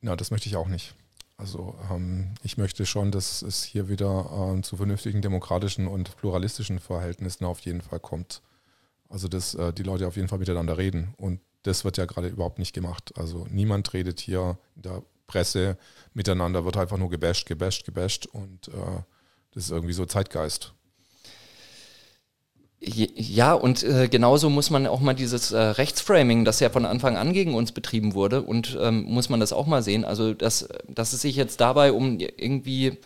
Na, 0.00 0.14
das 0.14 0.30
möchte 0.30 0.48
ich 0.48 0.56
auch 0.56 0.68
nicht. 0.68 0.94
Also 1.36 1.76
ähm, 1.90 2.34
ich 2.42 2.56
möchte 2.56 2.86
schon, 2.86 3.10
dass 3.10 3.42
es 3.42 3.64
hier 3.64 3.88
wieder 3.88 4.54
äh, 4.56 4.62
zu 4.62 4.76
vernünftigen 4.76 5.22
demokratischen 5.22 5.88
und 5.88 6.16
pluralistischen 6.16 6.78
Verhältnissen 6.78 7.44
auf 7.44 7.60
jeden 7.60 7.80
Fall 7.80 8.00
kommt. 8.00 8.42
Also 9.08 9.28
dass 9.28 9.54
äh, 9.54 9.72
die 9.72 9.82
Leute 9.82 10.06
auf 10.06 10.16
jeden 10.16 10.28
Fall 10.28 10.38
miteinander 10.38 10.78
reden. 10.78 11.14
Und 11.16 11.40
das 11.62 11.84
wird 11.84 11.96
ja 11.96 12.04
gerade 12.06 12.28
überhaupt 12.28 12.58
nicht 12.58 12.72
gemacht. 12.72 13.12
Also 13.16 13.46
niemand 13.50 13.92
redet 13.92 14.20
hier 14.20 14.58
in 14.76 14.82
der 14.82 15.02
Presse 15.26 15.78
miteinander, 16.12 16.64
wird 16.64 16.76
einfach 16.76 16.98
nur 16.98 17.10
gebasht, 17.10 17.46
gebasht, 17.46 17.84
gebasht 17.84 18.26
und 18.26 18.68
äh, 18.68 19.02
das 19.54 19.64
ist 19.64 19.70
irgendwie 19.70 19.94
so 19.94 20.04
Zeitgeist. 20.04 20.74
Ja, 22.84 23.54
und 23.54 23.84
äh, 23.84 24.08
genauso 24.08 24.50
muss 24.50 24.70
man 24.70 24.88
auch 24.88 24.98
mal 24.98 25.14
dieses 25.14 25.52
äh, 25.52 25.56
Rechtsframing, 25.56 26.44
das 26.44 26.58
ja 26.58 26.68
von 26.68 26.84
Anfang 26.84 27.16
an 27.16 27.32
gegen 27.32 27.54
uns 27.54 27.70
betrieben 27.70 28.14
wurde, 28.14 28.42
und 28.42 28.76
ähm, 28.80 29.04
muss 29.04 29.28
man 29.28 29.38
das 29.38 29.52
auch 29.52 29.66
mal 29.66 29.84
sehen. 29.84 30.04
Also, 30.04 30.34
dass, 30.34 30.68
dass 30.88 31.12
es 31.12 31.20
sich 31.20 31.36
jetzt 31.36 31.60
dabei 31.60 31.92
um 31.92 32.18
irgendwie 32.18 32.98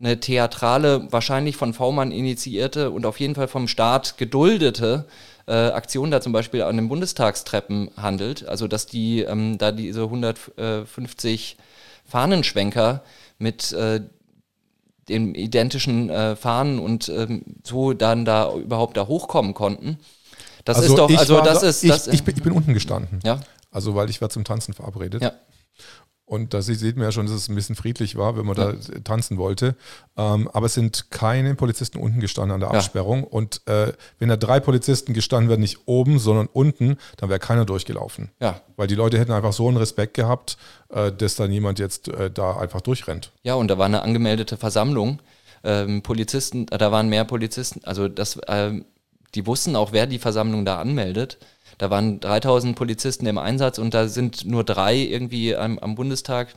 eine 0.00 0.18
theatrale, 0.18 1.06
wahrscheinlich 1.12 1.56
von 1.56 1.72
V-Mann 1.72 2.10
initiierte 2.10 2.90
und 2.90 3.06
auf 3.06 3.20
jeden 3.20 3.36
Fall 3.36 3.46
vom 3.46 3.68
Staat 3.68 4.18
geduldete 4.18 5.06
äh, 5.46 5.52
Aktion 5.52 6.10
da 6.10 6.20
zum 6.20 6.32
Beispiel 6.32 6.62
an 6.62 6.76
den 6.76 6.88
Bundestagstreppen 6.88 7.90
handelt. 7.96 8.48
Also, 8.48 8.66
dass 8.66 8.86
die 8.86 9.20
ähm, 9.20 9.56
da 9.56 9.70
diese 9.70 10.02
150 10.02 11.58
Fahnenschwenker 12.06 13.04
mit 13.38 13.72
äh, 13.72 14.00
den 15.08 15.34
identischen 15.34 16.10
äh, 16.10 16.36
Fahnen 16.36 16.78
und 16.78 17.08
ähm, 17.08 17.42
so 17.64 17.92
dann 17.92 18.24
da 18.24 18.52
überhaupt 18.54 18.96
da 18.96 19.06
hochkommen 19.06 19.54
konnten. 19.54 19.98
Das 20.64 20.76
also 20.76 20.88
ist 20.90 20.98
doch, 20.98 21.18
also 21.18 21.40
das 21.40 21.62
ist. 21.62 21.88
Das, 21.88 22.06
ich, 22.06 22.14
ich, 22.14 22.24
bin, 22.24 22.36
ich 22.36 22.42
bin 22.42 22.52
unten 22.52 22.72
gestanden. 22.72 23.20
Ja. 23.24 23.40
Also 23.70 23.94
weil 23.94 24.10
ich 24.10 24.20
war 24.20 24.30
zum 24.30 24.44
Tanzen 24.44 24.74
verabredet. 24.74 25.22
Ja. 25.22 25.32
Und 26.24 26.54
da 26.54 26.62
sieht 26.62 26.96
man 26.96 27.04
ja 27.04 27.12
schon, 27.12 27.26
dass 27.26 27.34
es 27.34 27.48
ein 27.48 27.54
bisschen 27.54 27.74
friedlich 27.74 28.16
war, 28.16 28.36
wenn 28.36 28.46
man 28.46 28.56
ja. 28.56 28.72
da 28.72 28.98
tanzen 29.04 29.36
wollte. 29.36 29.74
Ähm, 30.16 30.48
aber 30.52 30.66
es 30.66 30.74
sind 30.74 31.10
keine 31.10 31.54
Polizisten 31.54 31.98
unten 31.98 32.20
gestanden 32.20 32.54
an 32.54 32.60
der 32.60 32.70
Absperrung. 32.70 33.24
Ja. 33.24 33.28
Und 33.28 33.60
äh, 33.66 33.92
wenn 34.18 34.28
da 34.28 34.36
drei 34.36 34.60
Polizisten 34.60 35.12
gestanden 35.14 35.50
wären, 35.50 35.60
nicht 35.60 35.80
oben, 35.86 36.18
sondern 36.18 36.48
unten, 36.52 36.96
dann 37.18 37.28
wäre 37.28 37.38
keiner 37.38 37.64
durchgelaufen. 37.64 38.30
Ja. 38.40 38.60
Weil 38.76 38.86
die 38.86 38.94
Leute 38.94 39.18
hätten 39.18 39.32
einfach 39.32 39.52
so 39.52 39.68
einen 39.68 39.76
Respekt 39.76 40.14
gehabt, 40.14 40.56
äh, 40.88 41.12
dass 41.12 41.34
da 41.36 41.46
niemand 41.48 41.78
jetzt 41.78 42.08
äh, 42.08 42.30
da 42.30 42.56
einfach 42.56 42.80
durchrennt. 42.80 43.32
Ja, 43.42 43.54
und 43.54 43.68
da 43.68 43.76
war 43.76 43.86
eine 43.86 44.02
angemeldete 44.02 44.56
Versammlung. 44.56 45.20
Ähm, 45.64 46.02
Polizisten, 46.02 46.66
da 46.66 46.90
waren 46.90 47.08
mehr 47.08 47.24
Polizisten, 47.24 47.82
also 47.84 48.08
das, 48.08 48.38
ähm, 48.48 48.84
die 49.34 49.46
wussten 49.46 49.76
auch, 49.76 49.92
wer 49.92 50.06
die 50.06 50.18
Versammlung 50.18 50.64
da 50.64 50.78
anmeldet. 50.80 51.38
Da 51.78 51.90
waren 51.90 52.20
3000 52.20 52.76
Polizisten 52.76 53.26
im 53.26 53.38
Einsatz 53.38 53.78
und 53.78 53.94
da 53.94 54.08
sind 54.08 54.44
nur 54.44 54.64
drei 54.64 54.96
irgendwie 54.96 55.56
am, 55.56 55.78
am 55.78 55.94
Bundestag. 55.94 56.48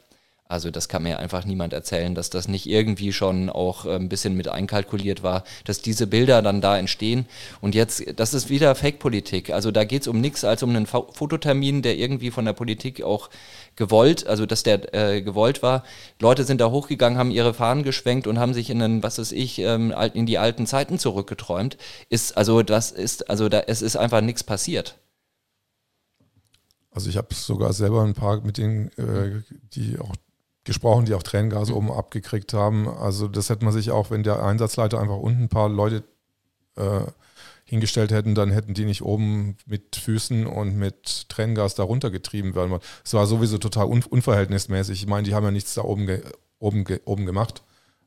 Also 0.47 0.69
das 0.69 0.87
kann 0.87 1.01
mir 1.01 1.17
einfach 1.17 1.43
niemand 1.43 1.73
erzählen, 1.73 2.13
dass 2.13 2.29
das 2.29 2.47
nicht 2.47 2.67
irgendwie 2.67 3.11
schon 3.13 3.49
auch 3.49 3.85
äh, 3.85 3.95
ein 3.95 4.09
bisschen 4.09 4.37
mit 4.37 4.47
einkalkuliert 4.47 5.23
war, 5.23 5.43
dass 5.63 5.81
diese 5.81 6.05
Bilder 6.05 6.43
dann 6.43 6.61
da 6.61 6.77
entstehen. 6.77 7.25
Und 7.61 7.73
jetzt, 7.73 8.03
das 8.15 8.35
ist 8.35 8.47
wieder 8.47 8.75
Fake-Politik. 8.75 9.49
Also 9.49 9.71
da 9.71 9.85
geht 9.85 10.03
es 10.03 10.07
um 10.07 10.21
nichts 10.21 10.43
als 10.43 10.61
um 10.61 10.69
einen 10.69 10.85
Fototermin, 10.85 11.81
der 11.81 11.97
irgendwie 11.97 12.29
von 12.29 12.45
der 12.45 12.53
Politik 12.53 13.01
auch 13.01 13.31
gewollt, 13.75 14.27
also 14.27 14.45
dass 14.45 14.61
der 14.61 14.93
äh, 14.93 15.23
gewollt 15.23 15.63
war. 15.63 15.83
Leute 16.21 16.43
sind 16.43 16.61
da 16.61 16.69
hochgegangen, 16.69 17.17
haben 17.17 17.31
ihre 17.31 17.55
Fahnen 17.55 17.83
geschwenkt 17.83 18.27
und 18.27 18.37
haben 18.37 18.53
sich 18.53 18.69
in 18.69 18.83
einen, 18.83 19.01
was 19.01 19.17
weiß 19.17 19.31
ich, 19.31 19.57
ähm, 19.57 19.95
in 20.13 20.27
die 20.27 20.37
alten 20.37 20.67
Zeiten 20.67 20.99
zurückgeträumt. 20.99 21.75
Ist, 22.09 22.37
also 22.37 22.61
das 22.61 22.91
ist, 22.91 23.31
also 23.31 23.49
da, 23.49 23.61
es 23.61 23.81
ist 23.81 23.95
einfach 23.95 24.21
nichts 24.21 24.43
passiert. 24.43 24.95
Also 26.95 27.09
ich 27.09 27.17
habe 27.17 27.33
sogar 27.33 27.73
selber 27.73 28.03
ein 28.03 28.13
paar 28.13 28.39
mit 28.41 28.57
denen, 28.57 28.87
äh, 28.97 29.41
die 29.73 29.99
auch 29.99 30.15
gesprochen, 30.63 31.05
die 31.05 31.13
auch 31.13 31.23
Tränengas 31.23 31.69
mhm. 31.69 31.75
oben 31.75 31.91
abgekriegt 31.91 32.53
haben. 32.53 32.87
Also 32.87 33.27
das 33.27 33.49
hätte 33.49 33.65
man 33.65 33.73
sich 33.73 33.91
auch, 33.91 34.11
wenn 34.11 34.23
der 34.23 34.41
Einsatzleiter 34.41 34.99
einfach 34.99 35.17
unten 35.17 35.43
ein 35.43 35.49
paar 35.49 35.67
Leute 35.67 36.03
äh, 36.77 37.01
hingestellt 37.65 38.11
hätten, 38.11 38.33
dann 38.33 38.49
hätten 38.49 38.73
die 38.73 38.85
nicht 38.85 39.01
oben 39.01 39.57
mit 39.65 39.97
Füßen 39.97 40.47
und 40.47 40.77
mit 40.77 41.27
Tränengas 41.27 41.75
da 41.75 41.83
runtergetrieben 41.83 42.55
werden. 42.55 42.79
Es 43.03 43.13
war 43.13 43.27
sowieso 43.27 43.57
total 43.57 43.87
un 43.87 44.03
unverhältnismäßig. 44.03 45.01
Ich 45.01 45.07
meine, 45.07 45.23
die 45.23 45.33
haben 45.33 45.43
ja 45.43 45.51
nichts 45.51 45.73
da 45.73 45.83
oben, 45.83 46.05
ge 46.05 46.21
oben, 46.59 46.85
ge 46.85 47.01
oben 47.03 47.25
gemacht. 47.25 47.61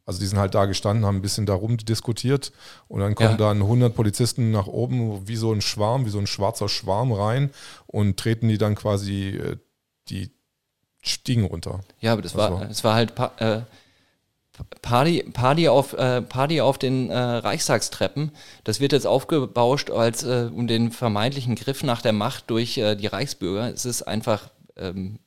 Also 0.09 0.20
die 0.20 0.26
sind 0.26 0.39
halt 0.39 0.55
da 0.55 0.64
gestanden, 0.64 1.05
haben 1.05 1.16
ein 1.16 1.22
bisschen 1.22 1.44
darum 1.44 1.76
diskutiert 1.76 2.51
und 2.89 3.01
dann 3.01 3.14
kommen 3.14 3.32
ja. 3.32 3.36
dann 3.36 3.59
100 3.60 3.94
Polizisten 3.94 4.51
nach 4.51 4.66
oben 4.66 5.28
wie 5.28 5.36
so 5.36 5.52
ein 5.52 5.60
Schwarm, 5.60 6.06
wie 6.06 6.10
so 6.10 6.18
ein 6.18 6.26
schwarzer 6.26 6.70
Schwarm 6.70 7.12
rein 7.12 7.51
und 7.86 8.16
treten 8.16 8.48
die 8.48 8.56
dann 8.56 8.74
quasi 8.74 9.36
äh, 9.36 9.56
die 10.09 10.30
Stiegen 11.02 11.44
runter. 11.44 11.80
Ja, 12.01 12.14
aber 12.14 12.22
das, 12.22 12.35
war, 12.35 12.52
war, 12.52 12.64
das 12.64 12.82
war 12.85 12.94
halt 12.94 13.12
äh, 13.36 13.60
Party, 14.80 15.24
Party, 15.30 15.68
auf, 15.68 15.93
äh, 15.93 16.22
Party 16.22 16.62
auf 16.62 16.78
den 16.78 17.10
äh, 17.10 17.18
Reichstagstreppen. 17.18 18.32
Das 18.64 18.80
wird 18.80 18.93
jetzt 18.93 19.06
aufgebauscht 19.06 19.90
als 19.90 20.22
äh, 20.22 20.48
um 20.51 20.66
den 20.68 20.90
vermeintlichen 20.90 21.55
Griff 21.55 21.82
nach 21.82 22.01
der 22.01 22.14
Macht 22.14 22.48
durch 22.48 22.78
äh, 22.78 22.97
die 22.97 23.09
Reichsbürger. 23.09 23.74
Es 23.74 23.85
ist 23.85 24.05
einfach, 24.05 24.48
ähm, 24.78 25.18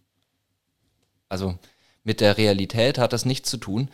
also 1.30 1.60
mit 2.04 2.20
der 2.20 2.40
Realität 2.40 2.98
hat 2.98 3.14
das 3.14 3.26
nichts 3.26 3.48
zu 3.48 3.58
tun 3.58 3.88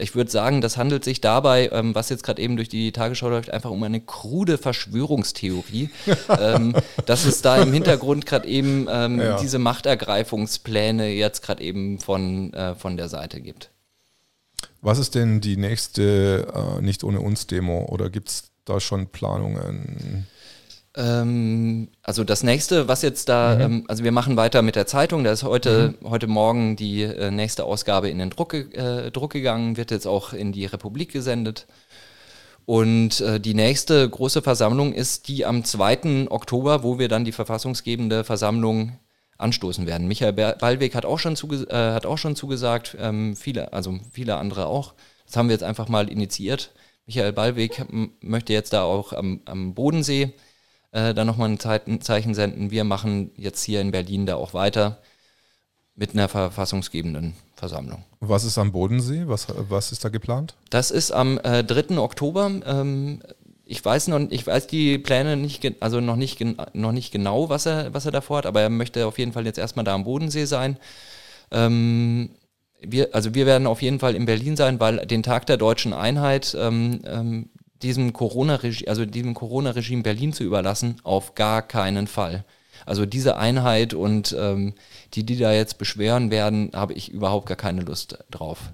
Ich 0.00 0.14
würde 0.14 0.30
sagen, 0.30 0.60
das 0.60 0.76
handelt 0.76 1.04
sich 1.04 1.20
dabei, 1.20 1.70
ähm, 1.72 1.94
was 1.94 2.08
jetzt 2.08 2.22
gerade 2.22 2.40
eben 2.40 2.56
durch 2.56 2.68
die 2.68 2.92
Tagesschau 2.92 3.28
läuft, 3.28 3.50
einfach 3.50 3.70
um 3.70 3.82
eine 3.82 4.00
krude 4.00 4.56
Verschwörungstheorie, 4.56 5.90
ähm, 6.40 6.76
dass 7.06 7.24
es 7.24 7.42
da 7.42 7.60
im 7.60 7.72
Hintergrund 7.72 8.24
gerade 8.24 8.46
eben 8.46 8.86
ähm, 8.90 9.20
ja. 9.20 9.38
diese 9.38 9.58
Machtergreifungspläne 9.58 11.08
jetzt 11.08 11.42
gerade 11.42 11.62
eben 11.62 11.98
von, 11.98 12.54
äh, 12.54 12.74
von 12.76 12.96
der 12.96 13.08
Seite 13.08 13.40
gibt. 13.40 13.70
Was 14.80 14.98
ist 14.98 15.14
denn 15.14 15.40
die 15.40 15.56
nächste 15.56 16.46
äh, 16.78 16.82
Nicht 16.82 17.02
ohne 17.02 17.20
uns 17.20 17.46
Demo 17.46 17.86
oder 17.86 18.10
gibt 18.10 18.28
es 18.28 18.50
da 18.64 18.78
schon 18.78 19.08
Planungen? 19.08 20.26
Ähm, 20.98 21.88
also 22.02 22.24
das 22.24 22.42
nächste, 22.42 22.88
was 22.88 23.02
jetzt 23.02 23.28
da, 23.28 23.54
mhm. 23.54 23.60
ähm, 23.60 23.84
also 23.86 24.02
wir 24.02 24.10
machen 24.10 24.36
weiter 24.36 24.62
mit 24.62 24.74
der 24.74 24.88
Zeitung. 24.88 25.22
Da 25.22 25.30
ist 25.30 25.44
heute, 25.44 25.94
mhm. 26.00 26.10
heute 26.10 26.26
Morgen 26.26 26.74
die 26.74 27.02
äh, 27.02 27.30
nächste 27.30 27.64
Ausgabe 27.64 28.10
in 28.10 28.18
den 28.18 28.30
Druck, 28.30 28.52
äh, 28.54 29.10
Druck 29.12 29.32
gegangen, 29.32 29.76
wird 29.76 29.92
jetzt 29.92 30.06
auch 30.06 30.32
in 30.32 30.50
die 30.50 30.66
Republik 30.66 31.12
gesendet. 31.12 31.66
Und 32.66 33.20
äh, 33.20 33.38
die 33.38 33.54
nächste 33.54 34.08
große 34.10 34.42
Versammlung 34.42 34.92
ist 34.92 35.28
die 35.28 35.46
am 35.46 35.64
2. 35.64 36.26
Oktober, 36.30 36.82
wo 36.82 36.98
wir 36.98 37.08
dann 37.08 37.24
die 37.24 37.32
verfassungsgebende 37.32 38.24
Versammlung 38.24 38.98
anstoßen 39.38 39.86
werden. 39.86 40.08
Michael 40.08 40.32
Ballweg 40.32 40.96
hat 40.96 41.06
auch 41.06 41.20
schon, 41.20 41.36
zuge 41.36 41.64
äh, 41.70 41.92
hat 41.92 42.06
auch 42.06 42.18
schon 42.18 42.34
zugesagt, 42.34 42.96
ähm, 43.00 43.36
viele, 43.36 43.72
also 43.72 44.00
viele 44.10 44.36
andere 44.36 44.66
auch. 44.66 44.94
Das 45.26 45.36
haben 45.36 45.48
wir 45.48 45.54
jetzt 45.54 45.62
einfach 45.62 45.88
mal 45.88 46.10
initiiert. 46.10 46.72
Michael 47.06 47.32
Ballweg 47.32 47.86
möchte 48.20 48.52
jetzt 48.52 48.72
da 48.72 48.82
auch 48.82 49.12
am, 49.12 49.40
am 49.44 49.74
Bodensee 49.74 50.34
äh, 50.92 51.14
da 51.14 51.24
nochmal 51.24 51.50
ein 51.50 51.60
Zeichen 52.00 52.34
senden. 52.34 52.70
Wir 52.70 52.84
machen 52.84 53.30
jetzt 53.36 53.62
hier 53.62 53.80
in 53.80 53.90
Berlin 53.90 54.26
da 54.26 54.36
auch 54.36 54.54
weiter 54.54 54.98
mit 55.94 56.12
einer 56.12 56.28
verfassungsgebenden 56.28 57.34
Versammlung. 57.56 58.04
Was 58.20 58.44
ist 58.44 58.56
am 58.56 58.72
Bodensee? 58.72 59.24
Was, 59.26 59.48
was 59.68 59.90
ist 59.90 60.04
da 60.04 60.08
geplant? 60.08 60.54
Das 60.70 60.90
ist 60.90 61.10
am 61.10 61.38
äh, 61.38 61.64
3. 61.64 61.98
Oktober. 61.98 62.50
Ähm, 62.64 63.20
ich 63.64 63.84
weiß 63.84 64.08
noch, 64.08 64.20
ich 64.30 64.46
weiß 64.46 64.68
die 64.68 64.96
Pläne 64.96 65.36
nicht, 65.36 65.70
also 65.80 66.00
noch 66.00 66.16
nicht, 66.16 66.42
noch 66.72 66.92
nicht 66.92 67.12
genau, 67.12 67.50
was 67.50 67.66
er, 67.66 67.92
was 67.92 68.06
er 68.06 68.12
davor 68.12 68.38
hat, 68.38 68.46
aber 68.46 68.62
er 68.62 68.70
möchte 68.70 69.06
auf 69.06 69.18
jeden 69.18 69.32
Fall 69.32 69.44
jetzt 69.44 69.58
erstmal 69.58 69.84
da 69.84 69.94
am 69.94 70.04
Bodensee 70.04 70.46
sein. 70.46 70.78
Ähm, 71.50 72.30
wir, 72.80 73.14
also 73.14 73.34
wir 73.34 73.44
werden 73.44 73.66
auf 73.66 73.82
jeden 73.82 73.98
Fall 73.98 74.14
in 74.14 74.24
Berlin 74.24 74.56
sein, 74.56 74.80
weil 74.80 75.04
den 75.04 75.22
Tag 75.22 75.46
der 75.46 75.56
deutschen 75.56 75.92
Einheit 75.92 76.56
ähm, 76.58 77.00
ähm, 77.04 77.50
diesem 77.82 78.12
Corona-Regime, 78.12 78.88
also 78.88 79.04
diesem 79.04 79.34
Corona-Regime 79.34 80.02
Berlin 80.02 80.32
zu 80.32 80.44
überlassen, 80.44 80.96
auf 81.04 81.34
gar 81.34 81.62
keinen 81.62 82.06
Fall. 82.06 82.44
Also 82.86 83.06
diese 83.06 83.36
Einheit 83.36 83.94
und 83.94 84.34
ähm, 84.38 84.74
die, 85.14 85.24
die 85.24 85.36
da 85.36 85.52
jetzt 85.52 85.78
beschweren 85.78 86.30
werden, 86.30 86.70
habe 86.74 86.92
ich 86.94 87.10
überhaupt 87.10 87.46
gar 87.46 87.56
keine 87.56 87.82
Lust 87.82 88.18
drauf. 88.30 88.72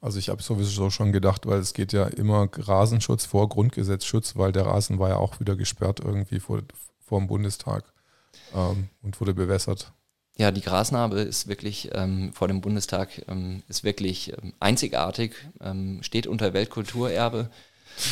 Also 0.00 0.18
ich 0.18 0.28
habe 0.28 0.42
sowieso 0.42 0.90
schon 0.90 1.12
gedacht, 1.12 1.46
weil 1.46 1.58
es 1.58 1.72
geht 1.72 1.92
ja 1.92 2.06
immer 2.06 2.48
Rasenschutz 2.52 3.24
vor 3.24 3.48
Grundgesetzschutz, 3.48 4.36
weil 4.36 4.52
der 4.52 4.66
Rasen 4.66 4.98
war 4.98 5.08
ja 5.08 5.16
auch 5.16 5.40
wieder 5.40 5.56
gesperrt 5.56 6.00
irgendwie 6.00 6.40
vor, 6.40 6.60
vor 7.00 7.20
dem 7.20 7.26
Bundestag 7.26 7.84
ähm, 8.54 8.88
und 9.02 9.18
wurde 9.20 9.32
bewässert. 9.32 9.92
Ja, 10.36 10.50
die 10.50 10.62
Grasnarbe 10.62 11.20
ist 11.20 11.46
wirklich 11.46 11.90
ähm, 11.92 12.32
vor 12.32 12.48
dem 12.48 12.60
Bundestag 12.60 13.22
ähm, 13.28 13.62
ist 13.68 13.84
wirklich 13.84 14.32
ähm, 14.32 14.52
einzigartig, 14.58 15.32
ähm, 15.62 16.02
steht 16.02 16.26
unter 16.26 16.52
Weltkulturerbe, 16.52 17.50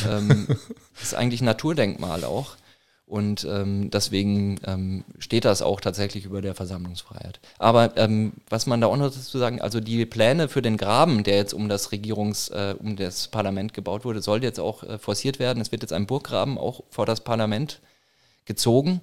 ähm, 0.07 0.47
ist 1.01 1.15
eigentlich 1.15 1.41
Naturdenkmal 1.41 2.23
auch. 2.23 2.55
Und 3.05 3.45
ähm, 3.47 3.91
deswegen 3.91 5.03
steht 5.19 5.45
das 5.45 5.61
auch 5.61 5.81
tatsächlich 5.81 6.25
über 6.25 6.41
der 6.41 6.55
Versammlungsfreiheit. 6.55 7.39
Aber 7.59 7.93
was 8.49 8.65
man 8.65 8.81
da 8.81 8.87
auch 8.87 8.95
noch 8.95 9.13
dazu 9.13 9.37
sagen, 9.37 9.61
also 9.61 9.81
die 9.81 10.05
Pläne 10.07 10.47
für 10.47 10.63
den 10.63 10.77
Graben, 10.77 11.23
der 11.23 11.35
jetzt 11.35 11.53
um 11.53 11.69
das 11.69 11.91
Regierungs, 11.91 12.47
äh, 12.49 12.73
um 12.79 12.95
das 12.95 13.27
Parlament 13.27 13.73
gebaut 13.75 14.03
wurde, 14.05 14.21
soll 14.21 14.41
jetzt 14.41 14.59
auch 14.59 14.81
äh, 14.83 14.97
forciert 14.97 15.37
werden. 15.37 15.61
Es 15.61 15.71
wird 15.71 15.83
jetzt 15.83 15.93
ein 15.93 16.07
Burggraben 16.07 16.57
auch 16.57 16.81
vor 16.89 17.05
das 17.05 17.21
Parlament 17.21 17.81
gezogen 18.45 19.01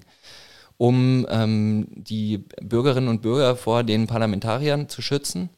um 0.81 1.27
ähm, 1.29 1.89
die 1.91 2.39
Bürgerinnen 2.63 3.09
und 3.09 3.21
Bürger 3.21 3.55
vor 3.55 3.85
den 3.85 4.07
Parlamentariern 4.07 4.89
zu 4.89 5.03
schützen. 5.03 5.51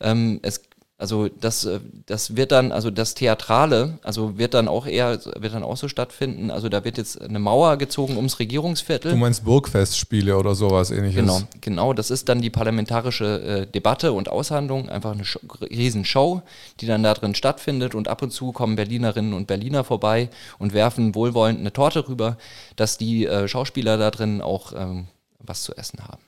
Ähm, 0.00 0.40
es 0.42 0.62
also 0.98 1.28
das, 1.28 1.66
äh, 1.66 1.80
das 2.06 2.36
wird 2.36 2.52
dann, 2.52 2.72
also 2.72 2.90
das 2.90 3.12
Theatrale, 3.12 3.98
also 4.02 4.38
wird 4.38 4.54
dann 4.54 4.66
auch 4.66 4.86
eher, 4.86 5.20
wird 5.38 5.52
dann 5.52 5.62
auch 5.62 5.76
so 5.76 5.88
stattfinden. 5.88 6.50
Also 6.50 6.70
da 6.70 6.84
wird 6.84 6.96
jetzt 6.96 7.20
eine 7.20 7.38
Mauer 7.38 7.76
gezogen 7.76 8.16
ums 8.16 8.38
Regierungsviertel. 8.38 9.10
Du 9.10 9.16
meinst 9.18 9.44
Burgfestspiele 9.44 10.36
oder 10.36 10.54
sowas 10.54 10.90
ähnliches? 10.90 11.20
Genau, 11.20 11.40
genau. 11.60 11.92
Das 11.92 12.10
ist 12.10 12.30
dann 12.30 12.40
die 12.40 12.48
parlamentarische 12.48 13.42
äh, 13.42 13.66
Debatte 13.66 14.12
und 14.12 14.30
Aushandlung, 14.30 14.88
einfach 14.88 15.12
eine 15.12 15.26
Show, 15.26 15.40
Riesenshow, 15.60 16.40
die 16.80 16.86
dann 16.86 17.02
da 17.02 17.12
drin 17.12 17.34
stattfindet 17.34 17.94
und 17.94 18.08
ab 18.08 18.22
und 18.22 18.30
zu 18.30 18.52
kommen 18.52 18.76
Berlinerinnen 18.76 19.34
und 19.34 19.46
Berliner 19.46 19.84
vorbei 19.84 20.30
und 20.58 20.72
werfen 20.72 21.14
wohlwollend 21.14 21.60
eine 21.60 21.74
Torte 21.74 22.08
rüber, 22.08 22.38
dass 22.76 22.96
die 22.96 23.26
äh, 23.26 23.48
Schauspieler 23.48 23.98
da 23.98 24.10
drin 24.10 24.40
auch 24.40 24.72
ähm, 24.74 25.08
was 25.40 25.62
zu 25.62 25.74
essen 25.76 25.98
haben. 26.08 26.25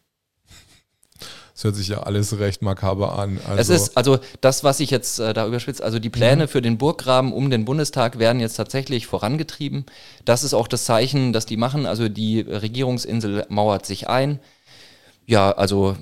Das 1.59 1.64
hört 1.64 1.74
sich 1.74 1.89
ja 1.89 2.05
alles 2.05 2.39
recht 2.39 2.62
makaber 2.62 3.18
an. 3.18 3.40
Also 3.48 3.60
es 3.60 3.68
ist 3.68 3.97
also 3.97 4.20
das, 4.40 4.62
was 4.62 4.78
ich 4.78 4.93
jetzt 4.93 5.18
äh, 5.18 5.35
da 5.35 5.44
überspitze, 5.44 5.82
also 5.82 5.98
die 5.98 6.09
Pläne 6.09 6.44
mhm. 6.44 6.48
für 6.48 6.62
den 6.62 6.78
Burggraben 6.78 7.32
um 7.32 7.51
den 7.51 7.64
Bundestag 7.64 8.20
werden 8.20 8.39
jetzt 8.39 8.55
tatsächlich 8.55 9.09
vorangetrieben. 9.09 9.85
Das 10.24 10.44
ist 10.44 10.55
auch 10.55 10.68
das 10.68 10.85
Zeichen, 10.85 11.32
das 11.32 11.47
die 11.47 11.56
machen. 11.56 11.85
Also 11.85 12.09
die 12.09 12.43
Regierungsinsel 12.43 13.44
mauert 13.48 13.86
sich 13.86 14.09
ein. 14.09 14.39
Ja, 15.26 15.51
also 15.51 15.97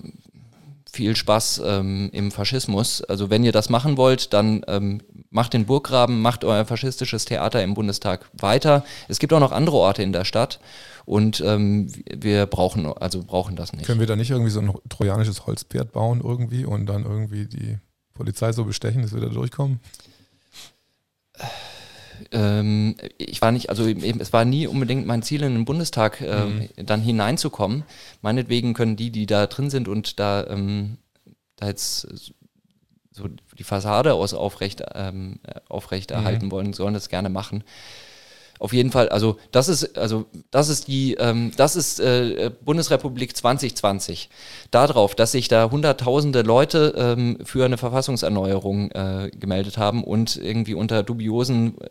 viel 0.97 1.14
Spaß 1.14 1.62
ähm, 1.64 2.10
im 2.12 2.32
Faschismus. 2.32 3.02
Also 3.02 3.31
wenn 3.31 3.44
ihr 3.44 3.52
das 3.52 3.68
machen 3.68 3.97
wollt, 3.97 4.32
dann 4.32 4.62
ähm, 4.66 5.02
macht 5.31 5.52
den 5.52 5.66
Burggraben, 5.66 6.20
macht 6.23 6.43
euer 6.44 6.64
faschistisches 6.64 7.27
Theater 7.27 7.62
im 7.62 7.74
Bundestag 7.74 8.28
weiter. 8.32 8.85
Es 9.06 9.18
gibt 9.18 9.32
auch 9.32 9.40
noch 9.40 9.52
andere 9.52 9.77
Orte 9.77 10.02
in 10.02 10.12
der 10.12 10.24
Stadt. 10.24 10.59
Und 11.05 11.40
ähm, 11.47 11.93
wir 12.12 12.47
brauchen, 12.47 12.86
also 12.86 13.23
brauchen 13.23 13.55
das 13.55 13.73
nicht. 13.73 13.86
Können 13.86 14.01
wir 14.01 14.09
da 14.09 14.16
nicht 14.16 14.31
irgendwie 14.31 14.51
so 14.51 14.60
ein 14.60 14.73
trojanisches 14.89 15.47
Holzpferd 15.47 15.93
bauen 15.93 16.20
irgendwie 16.24 16.64
und 16.64 16.86
dann 16.86 17.05
irgendwie 17.05 17.47
die 17.47 17.78
Polizei 18.14 18.51
so 18.52 18.64
bestechen, 18.64 19.02
dass 19.02 19.14
wir 19.14 19.20
da 19.20 19.28
durchkommen? 19.28 19.78
Ähm, 22.32 22.97
ich 23.18 23.40
war 23.43 23.52
nicht, 23.52 23.70
also 23.70 23.86
eben, 23.86 24.20
es 24.20 24.32
war 24.32 24.44
nie 24.44 24.66
unbedingt 24.66 25.06
mein 25.06 25.22
Ziel, 25.22 25.43
in 25.43 25.55
den 25.55 25.64
Bundestag 25.64 26.20
äh, 26.20 26.44
mhm. 26.44 26.68
dann 26.84 27.01
hineinzukommen. 27.01 27.84
Meinetwegen 28.22 28.74
können 28.74 28.97
die, 28.97 29.10
die 29.10 29.26
da 29.26 29.47
drin 29.47 29.70
sind 29.70 29.88
und 29.88 30.18
da, 30.18 30.47
ähm, 30.47 30.98
da 31.56 31.66
jetzt 31.66 32.06
so 33.12 33.28
die 33.59 33.64
Fassade 33.64 34.14
aus 34.14 34.34
aufrecht, 34.34 34.82
ähm, 34.94 35.40
aufrecht 35.68 36.10
mhm. 36.10 36.16
erhalten 36.16 36.51
wollen, 36.51 36.72
sollen 36.72 36.94
das 36.94 37.09
gerne 37.09 37.28
machen 37.28 37.64
auf 38.58 38.72
jeden 38.72 38.90
Fall, 38.90 39.08
also 39.08 39.36
das 39.52 39.68
ist, 39.68 39.98
also 39.98 40.26
das 40.50 40.68
ist 40.68 40.88
die, 40.88 41.14
ähm, 41.14 41.52
das 41.56 41.76
ist 41.76 42.00
äh, 42.00 42.50
Bundesrepublik 42.64 43.36
2020. 43.36 44.30
Darauf, 44.70 45.14
dass 45.14 45.32
sich 45.32 45.48
da 45.48 45.70
hunderttausende 45.70 46.42
Leute 46.42 46.94
ähm, 46.96 47.38
für 47.44 47.64
eine 47.64 47.78
Verfassungserneuerung 47.78 48.90
äh, 48.92 49.30
gemeldet 49.38 49.78
haben 49.78 50.04
und 50.04 50.36
irgendwie 50.36 50.74
unter 50.74 51.02
dubiosen 51.02 51.80
äh, 51.80 51.88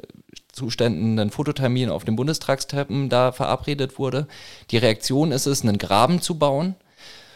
Zuständen 0.51 1.19
ein 1.19 1.31
Fototermin 1.31 1.89
auf 1.89 2.05
dem 2.05 2.15
Bundestagstreppen 2.15 3.09
da 3.09 3.31
verabredet 3.31 3.99
wurde. 3.99 4.27
Die 4.71 4.77
Reaktion 4.77 5.31
ist 5.31 5.45
es, 5.45 5.63
einen 5.63 5.77
Graben 5.77 6.21
zu 6.21 6.39
bauen 6.39 6.75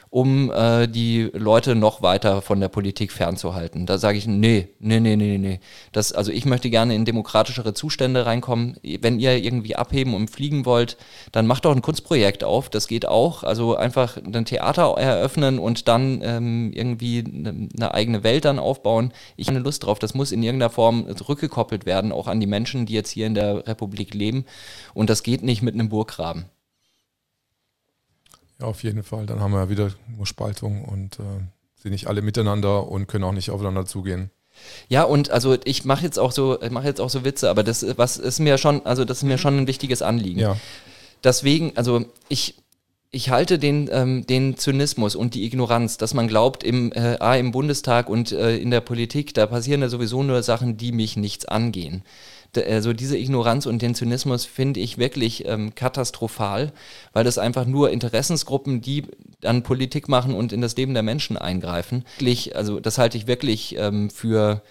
um 0.10 0.52
äh, 0.52 0.88
die 0.88 1.30
Leute 1.34 1.76
noch 1.76 2.02
weiter 2.02 2.42
von 2.42 2.60
der 2.60 2.68
Politik 2.68 3.12
fernzuhalten. 3.12 3.86
Da 3.86 4.00
sage 4.00 4.18
ich, 4.18 4.26
nee, 4.26 4.70
nee, 4.80 5.00
nee, 5.00 5.16
nee, 5.16 5.38
nee. 5.38 5.60
Das, 5.92 6.14
also 6.14 6.32
ich 6.32 6.46
möchte 6.46 6.70
gerne 6.72 6.96
in 6.96 7.06
demokratischere 7.06 7.74
Zustände 7.76 8.26
reinkommen. 8.26 8.78
Wenn 9.02 9.20
ihr 9.20 9.38
irgendwie 9.38 9.76
abheben 9.76 10.16
und 10.16 10.30
fliegen 10.30 10.66
wollt, 10.66 10.98
dann 11.32 11.46
macht 11.46 11.66
doch 11.66 11.76
ein 11.76 11.84
Kunstprojekt 11.84 12.44
auf. 12.44 12.70
Das 12.70 12.88
geht 12.88 13.08
auch. 13.08 13.44
Also 13.44 13.76
einfach 13.76 14.18
ein 14.18 14.46
Theater 14.46 14.96
eröffnen 14.98 15.60
und 15.60 15.88
dann 15.88 16.22
ähm, 16.24 16.72
irgendwie 16.74 17.24
eine, 17.26 17.70
eine 17.76 17.94
eigene 17.94 18.24
Welt 18.24 18.46
dann 18.46 18.58
aufbauen. 18.58 19.14
Ich 19.38 19.48
habe 19.48 19.58
eine 19.58 19.64
Lust 19.64 19.86
drauf. 19.86 20.00
Das 20.00 20.16
muss 20.16 20.32
in 20.32 20.42
irgendeiner 20.42 20.72
Form 20.72 21.06
zurückgekoppelt 21.16 21.86
werden, 21.86 22.12
auch 22.12 22.28
an 22.28 22.40
die 22.40 22.48
Menschen, 22.48 22.88
die 22.88 22.94
jetzt 22.94 23.12
hier 23.12 23.28
in 23.28 23.36
der 23.36 23.68
Republik 23.68 24.16
leben. 24.16 24.46
Und 24.96 25.12
das 25.12 25.22
geht 25.22 25.44
nicht 25.44 25.62
mit 25.62 25.76
einem 25.76 25.90
Burggraben. 25.90 26.46
Ja, 28.60 28.68
auf 28.68 28.84
jeden 28.84 29.04
Fall. 29.04 29.26
Dann 29.26 29.40
haben 29.40 29.52
wir 29.52 29.60
ja 29.60 29.70
wieder 29.70 29.92
nur 30.16 30.26
Spaltung 30.26 30.84
und 30.84 31.20
äh, 31.20 31.24
sind 31.82 31.92
nicht 31.92 32.08
alle 32.08 32.22
miteinander 32.22 32.88
und 32.88 33.08
können 33.08 33.24
auch 33.24 33.32
nicht 33.32 33.52
aufeinander 33.52 33.86
zugehen. 33.86 34.32
Ja, 34.90 35.04
und 35.04 35.30
also 35.30 35.58
ich 35.64 35.86
mache 35.86 36.04
jetzt 36.04 36.20
auch 36.20 36.34
so, 36.34 36.60
mache 36.70 36.88
jetzt 36.88 37.00
auch 37.00 37.10
so 37.10 37.24
Witze, 37.24 37.50
aber 37.50 37.64
das 37.64 37.86
was 37.98 38.18
ist 38.18 38.40
mir 38.40 38.58
schon, 38.58 38.86
also 38.86 39.06
das 39.06 39.20
ist 39.20 39.24
mir 39.24 39.38
schon 39.38 39.58
ein 39.58 39.68
wichtiges 39.68 40.02
Anliegen. 40.02 40.40
Ja. 40.40 40.58
Deswegen, 41.24 41.72
also 41.76 42.04
ich, 42.28 42.56
ich 43.12 43.30
halte 43.30 43.58
den, 43.58 43.90
ähm, 43.92 44.28
den 44.28 44.58
Zynismus 44.58 45.16
und 45.16 45.34
die 45.34 45.46
Ignoranz, 45.46 45.98
dass 45.98 46.14
man 46.14 46.28
glaubt, 46.28 46.64
im, 46.66 46.92
äh, 46.92 47.18
A, 47.20 47.36
im 47.36 47.52
Bundestag 47.52 48.10
und 48.10 48.34
äh, 48.34 48.58
in 48.58 48.72
der 48.72 48.82
Politik, 48.82 49.34
da 49.34 49.46
passieren 49.48 49.82
ja 49.82 49.88
sowieso 49.88 50.24
nur 50.24 50.44
Sachen, 50.44 50.76
die 50.76 50.92
mich 50.92 51.16
nichts 51.16 51.46
angehen 51.46 52.04
also 52.58 52.94
diese 52.94 53.18
Ignoranz 53.18 53.66
und 53.66 53.82
den 53.82 53.96
Zynismus 53.96 54.46
finde 54.46 54.80
ich 54.80 54.98
wirklich 54.98 55.48
ähm, 55.48 55.76
katastrophal, 55.76 56.72
weil 57.14 57.24
das 57.24 57.38
einfach 57.38 57.66
nur 57.66 57.92
Interessensgruppen, 57.92 58.82
die 58.82 59.04
dann 59.42 59.64
Politik 59.64 60.10
machen 60.10 60.34
und 60.34 60.52
in 60.52 60.62
das 60.62 60.76
Leben 60.76 60.94
der 60.94 61.04
Menschen 61.04 61.38
eingreifen. 61.38 62.06
Also 62.54 62.80
das 62.80 62.98
halte 62.98 63.18
ich 63.18 63.28
wirklich 63.28 63.76
ähm, 63.78 64.10
für 64.10 64.62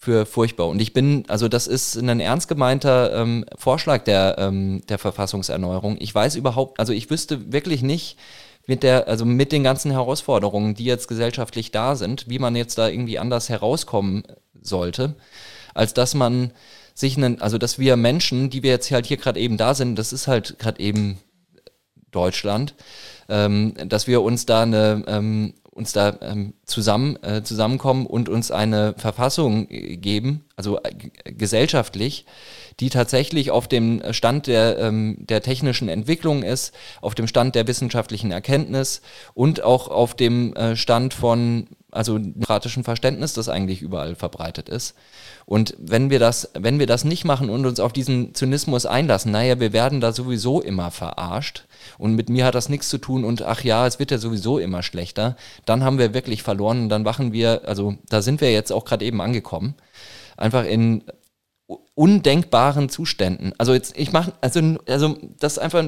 für 0.00 0.26
furchtbar. 0.26 0.68
Und 0.68 0.80
ich 0.80 0.92
bin, 0.92 1.24
also 1.26 1.48
das 1.48 1.66
ist 1.66 1.96
ein 1.96 2.20
ernst 2.20 2.46
gemeinter 2.46 3.12
ähm, 3.20 3.44
Vorschlag 3.56 4.04
der, 4.04 4.36
ähm, 4.38 4.82
der 4.88 4.96
Verfassungserneuerung. 4.96 5.96
Ich 5.98 6.14
weiß 6.14 6.36
überhaupt, 6.36 6.78
also 6.78 6.92
ich 6.92 7.10
wüsste 7.10 7.52
wirklich 7.52 7.82
nicht, 7.82 8.16
mit 8.68 8.82
der, 8.82 9.08
also 9.08 9.24
mit 9.24 9.50
den 9.50 9.64
ganzen 9.64 9.90
Herausforderungen, 9.90 10.74
die 10.74 10.84
jetzt 10.84 11.08
gesellschaftlich 11.08 11.72
da 11.72 11.96
sind, 11.96 12.28
wie 12.28 12.38
man 12.38 12.54
jetzt 12.54 12.76
da 12.76 12.86
irgendwie 12.86 13.18
anders 13.18 13.48
herauskommen 13.48 14.24
sollte, 14.60 15.14
als 15.74 15.94
dass 15.94 16.14
man 16.14 16.52
sich 16.98 17.16
einen, 17.16 17.40
also 17.40 17.58
dass 17.58 17.78
wir 17.78 17.96
Menschen, 17.96 18.50
die 18.50 18.62
wir 18.62 18.70
jetzt 18.70 18.90
halt 18.90 19.06
hier 19.06 19.16
gerade 19.16 19.40
eben 19.40 19.56
da 19.56 19.74
sind, 19.74 19.96
das 19.96 20.12
ist 20.12 20.26
halt 20.26 20.58
gerade 20.58 20.80
eben 20.80 21.18
Deutschland, 22.10 22.74
ähm, 23.28 23.74
dass 23.86 24.06
wir 24.06 24.22
uns 24.22 24.46
da 24.46 24.62
eine 24.62 25.04
ähm, 25.06 25.54
uns 25.78 25.92
da 25.92 26.18
ähm, 26.20 26.54
zusammen, 26.66 27.22
äh, 27.22 27.42
zusammenkommen 27.42 28.04
und 28.04 28.28
uns 28.28 28.50
eine 28.50 28.94
Verfassung 28.98 29.68
äh, 29.70 29.96
geben, 29.96 30.44
also 30.56 30.78
äh, 30.82 30.92
gesellschaftlich, 31.32 32.26
die 32.80 32.90
tatsächlich 32.90 33.50
auf 33.50 33.68
dem 33.68 34.02
Stand 34.10 34.48
der, 34.48 34.78
ähm, 34.78 35.16
der 35.20 35.40
technischen 35.40 35.88
Entwicklung 35.88 36.42
ist, 36.42 36.74
auf 37.00 37.14
dem 37.14 37.28
Stand 37.28 37.54
der 37.54 37.66
wissenschaftlichen 37.66 38.32
Erkenntnis 38.32 39.00
und 39.34 39.62
auch 39.62 39.88
auf 39.88 40.14
dem 40.14 40.52
äh, 40.54 40.76
Stand 40.76 41.14
von 41.14 41.68
also 41.90 42.18
demokratischen 42.18 42.84
Verständnis, 42.84 43.32
das 43.32 43.48
eigentlich 43.48 43.80
überall 43.80 44.14
verbreitet 44.14 44.68
ist. 44.68 44.94
Und 45.46 45.74
wenn 45.78 46.10
wir 46.10 46.18
das, 46.18 46.50
wenn 46.54 46.78
wir 46.78 46.86
das 46.86 47.04
nicht 47.04 47.24
machen 47.24 47.48
und 47.48 47.64
uns 47.64 47.80
auf 47.80 47.92
diesen 47.92 48.34
Zynismus 48.34 48.84
einlassen, 48.84 49.32
naja, 49.32 49.58
wir 49.58 49.72
werden 49.72 50.00
da 50.00 50.12
sowieso 50.12 50.60
immer 50.60 50.90
verarscht 50.90 51.64
und 51.96 52.14
mit 52.14 52.28
mir 52.28 52.44
hat 52.44 52.54
das 52.54 52.68
nichts 52.68 52.90
zu 52.90 52.98
tun 52.98 53.24
und 53.24 53.42
ach 53.42 53.64
ja, 53.64 53.86
es 53.86 53.98
wird 53.98 54.10
ja 54.10 54.18
sowieso 54.18 54.58
immer 54.58 54.82
schlechter, 54.82 55.36
dann 55.64 55.82
haben 55.82 55.98
wir 55.98 56.12
wirklich 56.12 56.42
verloren 56.42 56.82
und 56.82 56.88
dann 56.90 57.06
wachen 57.06 57.32
wir, 57.32 57.62
also 57.66 57.96
da 58.08 58.20
sind 58.20 58.40
wir 58.42 58.52
jetzt 58.52 58.72
auch 58.72 58.84
gerade 58.84 59.04
eben 59.06 59.22
angekommen, 59.22 59.74
einfach 60.36 60.64
in 60.64 61.04
undenkbaren 61.94 62.88
Zuständen. 62.88 63.52
Also 63.58 63.74
jetzt, 63.74 63.96
ich 63.96 64.12
mache, 64.12 64.32
also, 64.40 64.76
also 64.86 65.16
das 65.40 65.58
einfach 65.58 65.84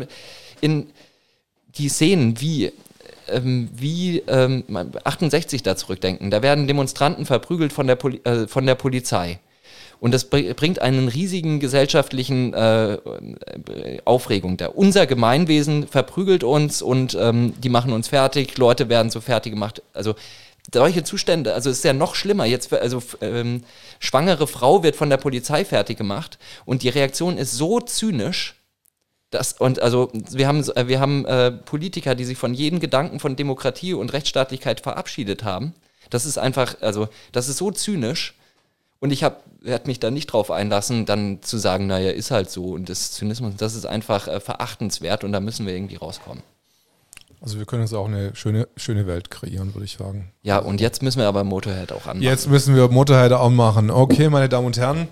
in 0.61 0.91
die 1.69 1.89
Szenen, 1.89 2.41
wie 2.41 2.73
ähm, 3.33 3.69
wie 3.73 4.23
ähm, 4.27 4.65
68 5.05 5.63
da 5.63 5.77
zurückdenken. 5.77 6.31
Da 6.31 6.43
werden 6.43 6.67
Demonstranten 6.67 7.27
verprügelt 7.27 7.73
von 7.73 7.87
der, 7.87 7.97
Poli 7.97 8.21
äh, 8.25 8.47
von 8.47 8.67
der 8.67 8.75
Polizei. 8.75 9.41
Und 10.01 10.13
das 10.15 10.25
bringt 10.25 10.81
einen 10.81 11.09
riesigen 11.09 11.61
gesellschaftlichen 11.61 12.55
äh, 12.55 12.97
Aufregung 14.07 14.57
da. 14.57 14.69
Unser 14.69 15.07
Gemeinwesen 15.07 15.87
verprügelt 15.87 16.43
uns 16.43 16.81
und 16.81 17.17
ähm, 17.21 17.53
die 17.63 17.69
machen 17.69 17.93
uns 17.93 18.09
fertig, 18.09 18.57
Leute 18.57 18.89
werden 18.89 19.11
so 19.11 19.21
fertig 19.21 19.53
gemacht. 19.53 19.83
Also 19.93 20.15
solche 20.73 21.05
Zustände, 21.05 21.53
also 21.53 21.69
es 21.69 21.79
ist 21.79 21.85
ja 21.85 21.93
noch 21.93 22.15
schlimmer. 22.15 22.47
Jetzt, 22.47 22.73
also 22.73 23.03
ähm, 23.21 23.63
schwangere 23.99 24.47
Frau 24.47 24.83
wird 24.83 24.97
von 24.97 25.11
der 25.11 25.19
Polizei 25.19 25.67
fertig 25.67 25.99
gemacht 25.99 26.39
und 26.65 26.83
die 26.83 26.89
Reaktion 26.89 27.37
ist 27.37 27.53
so 27.53 27.81
zynisch, 27.81 28.60
das, 29.31 29.53
und 29.53 29.81
also 29.81 30.11
wir 30.13 30.49
haben, 30.49 30.67
wir 30.67 31.01
haben 31.01 31.25
äh, 31.25 31.53
Politiker, 31.53 32.15
die 32.15 32.25
sich 32.25 32.37
von 32.37 32.53
jedem 32.53 32.81
Gedanken 32.81 33.21
von 33.21 33.37
Demokratie 33.37 33.95
und 33.95 34.13
Rechtsstaatlichkeit 34.13 34.81
verabschiedet 34.81 35.45
haben. 35.45 35.75
Das 36.11 36.27
ist 36.27 36.39
einfach, 36.39 36.77
also 36.81 37.09
das 37.33 37.49
ist 37.49 37.59
so 37.59 37.71
zynisch. 37.71 38.35
Und 38.99 39.13
ich 39.13 39.23
werde 39.23 39.87
mich 39.87 39.99
da 39.99 40.11
nicht 40.11 40.27
drauf 40.27 40.51
einlassen, 40.51 41.07
dann 41.07 41.43
zu 41.43 41.57
sagen, 41.57 41.87
naja, 41.87 42.11
ist 42.11 42.31
halt 42.31 42.51
so. 42.51 42.73
Und 42.73 42.89
das 42.91 43.13
Zynismus, 43.13 43.55
das 43.57 43.75
ist 43.75 43.87
einfach 43.87 44.29
äh, 44.29 44.41
verachtenswert 44.41 45.25
und 45.25 45.33
da 45.33 45.41
müssen 45.41 45.67
wir 45.67 45.75
irgendwie 45.75 45.97
rauskommen. 45.97 46.43
Also 47.41 47.59
wir 47.59 47.65
können 47.65 47.83
uns 47.83 47.95
auch 47.95 48.07
eine 48.07 48.37
schöne, 48.37 48.69
schöne 48.77 49.07
Welt 49.07 49.31
kreieren, 49.31 49.75
würde 49.75 49.87
ich 49.87 49.97
sagen. 49.97 50.31
Ja, 50.43 50.59
und 50.59 50.83
jetzt 50.83 51.03
müssen 51.03 51.21
wir 51.21 51.27
aber 51.27 51.43
Motorhead 51.45 51.93
auch 51.93 52.03
anmachen. 52.03 52.21
Jetzt 52.21 52.51
müssen 52.51 52.75
wir 52.75 52.89
Motorhead 52.89 53.33
auch 53.33 53.49
machen. 53.49 53.91
Okay, 53.91 54.29
meine 54.29 54.51
Damen 54.51 54.67
und 54.67 54.77
Herren. 54.77 55.09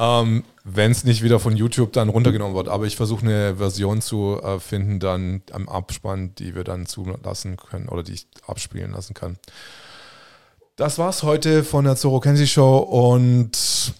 Ähm, 0.00 0.44
wenn 0.64 0.90
es 0.90 1.04
nicht 1.04 1.22
wieder 1.22 1.38
von 1.38 1.56
YouTube 1.56 1.92
dann 1.92 2.08
runtergenommen 2.08 2.56
wird. 2.56 2.68
Aber 2.68 2.86
ich 2.86 2.96
versuche 2.96 3.24
eine 3.26 3.56
Version 3.56 4.00
zu 4.00 4.40
äh, 4.42 4.58
finden, 4.58 4.98
dann 4.98 5.42
am 5.52 5.68
Abspann, 5.68 6.34
die 6.36 6.54
wir 6.54 6.64
dann 6.64 6.86
zulassen 6.86 7.56
können 7.56 7.88
oder 7.88 8.02
die 8.02 8.14
ich 8.14 8.26
abspielen 8.46 8.92
lassen 8.92 9.12
kann. 9.14 9.36
Das 10.76 10.98
war's 10.98 11.22
heute 11.22 11.62
von 11.62 11.84
der 11.84 11.96
Zoro 11.96 12.20
Kenzie 12.20 12.46
Show 12.46 12.78
und 12.78 13.92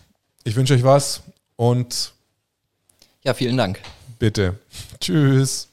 ich 0.44 0.56
wünsche 0.56 0.74
euch 0.74 0.82
was 0.82 1.22
und 1.56 2.14
ja, 3.22 3.34
vielen 3.34 3.58
Dank. 3.58 3.80
Bitte. 4.18 4.58
Tschüss. 5.00 5.69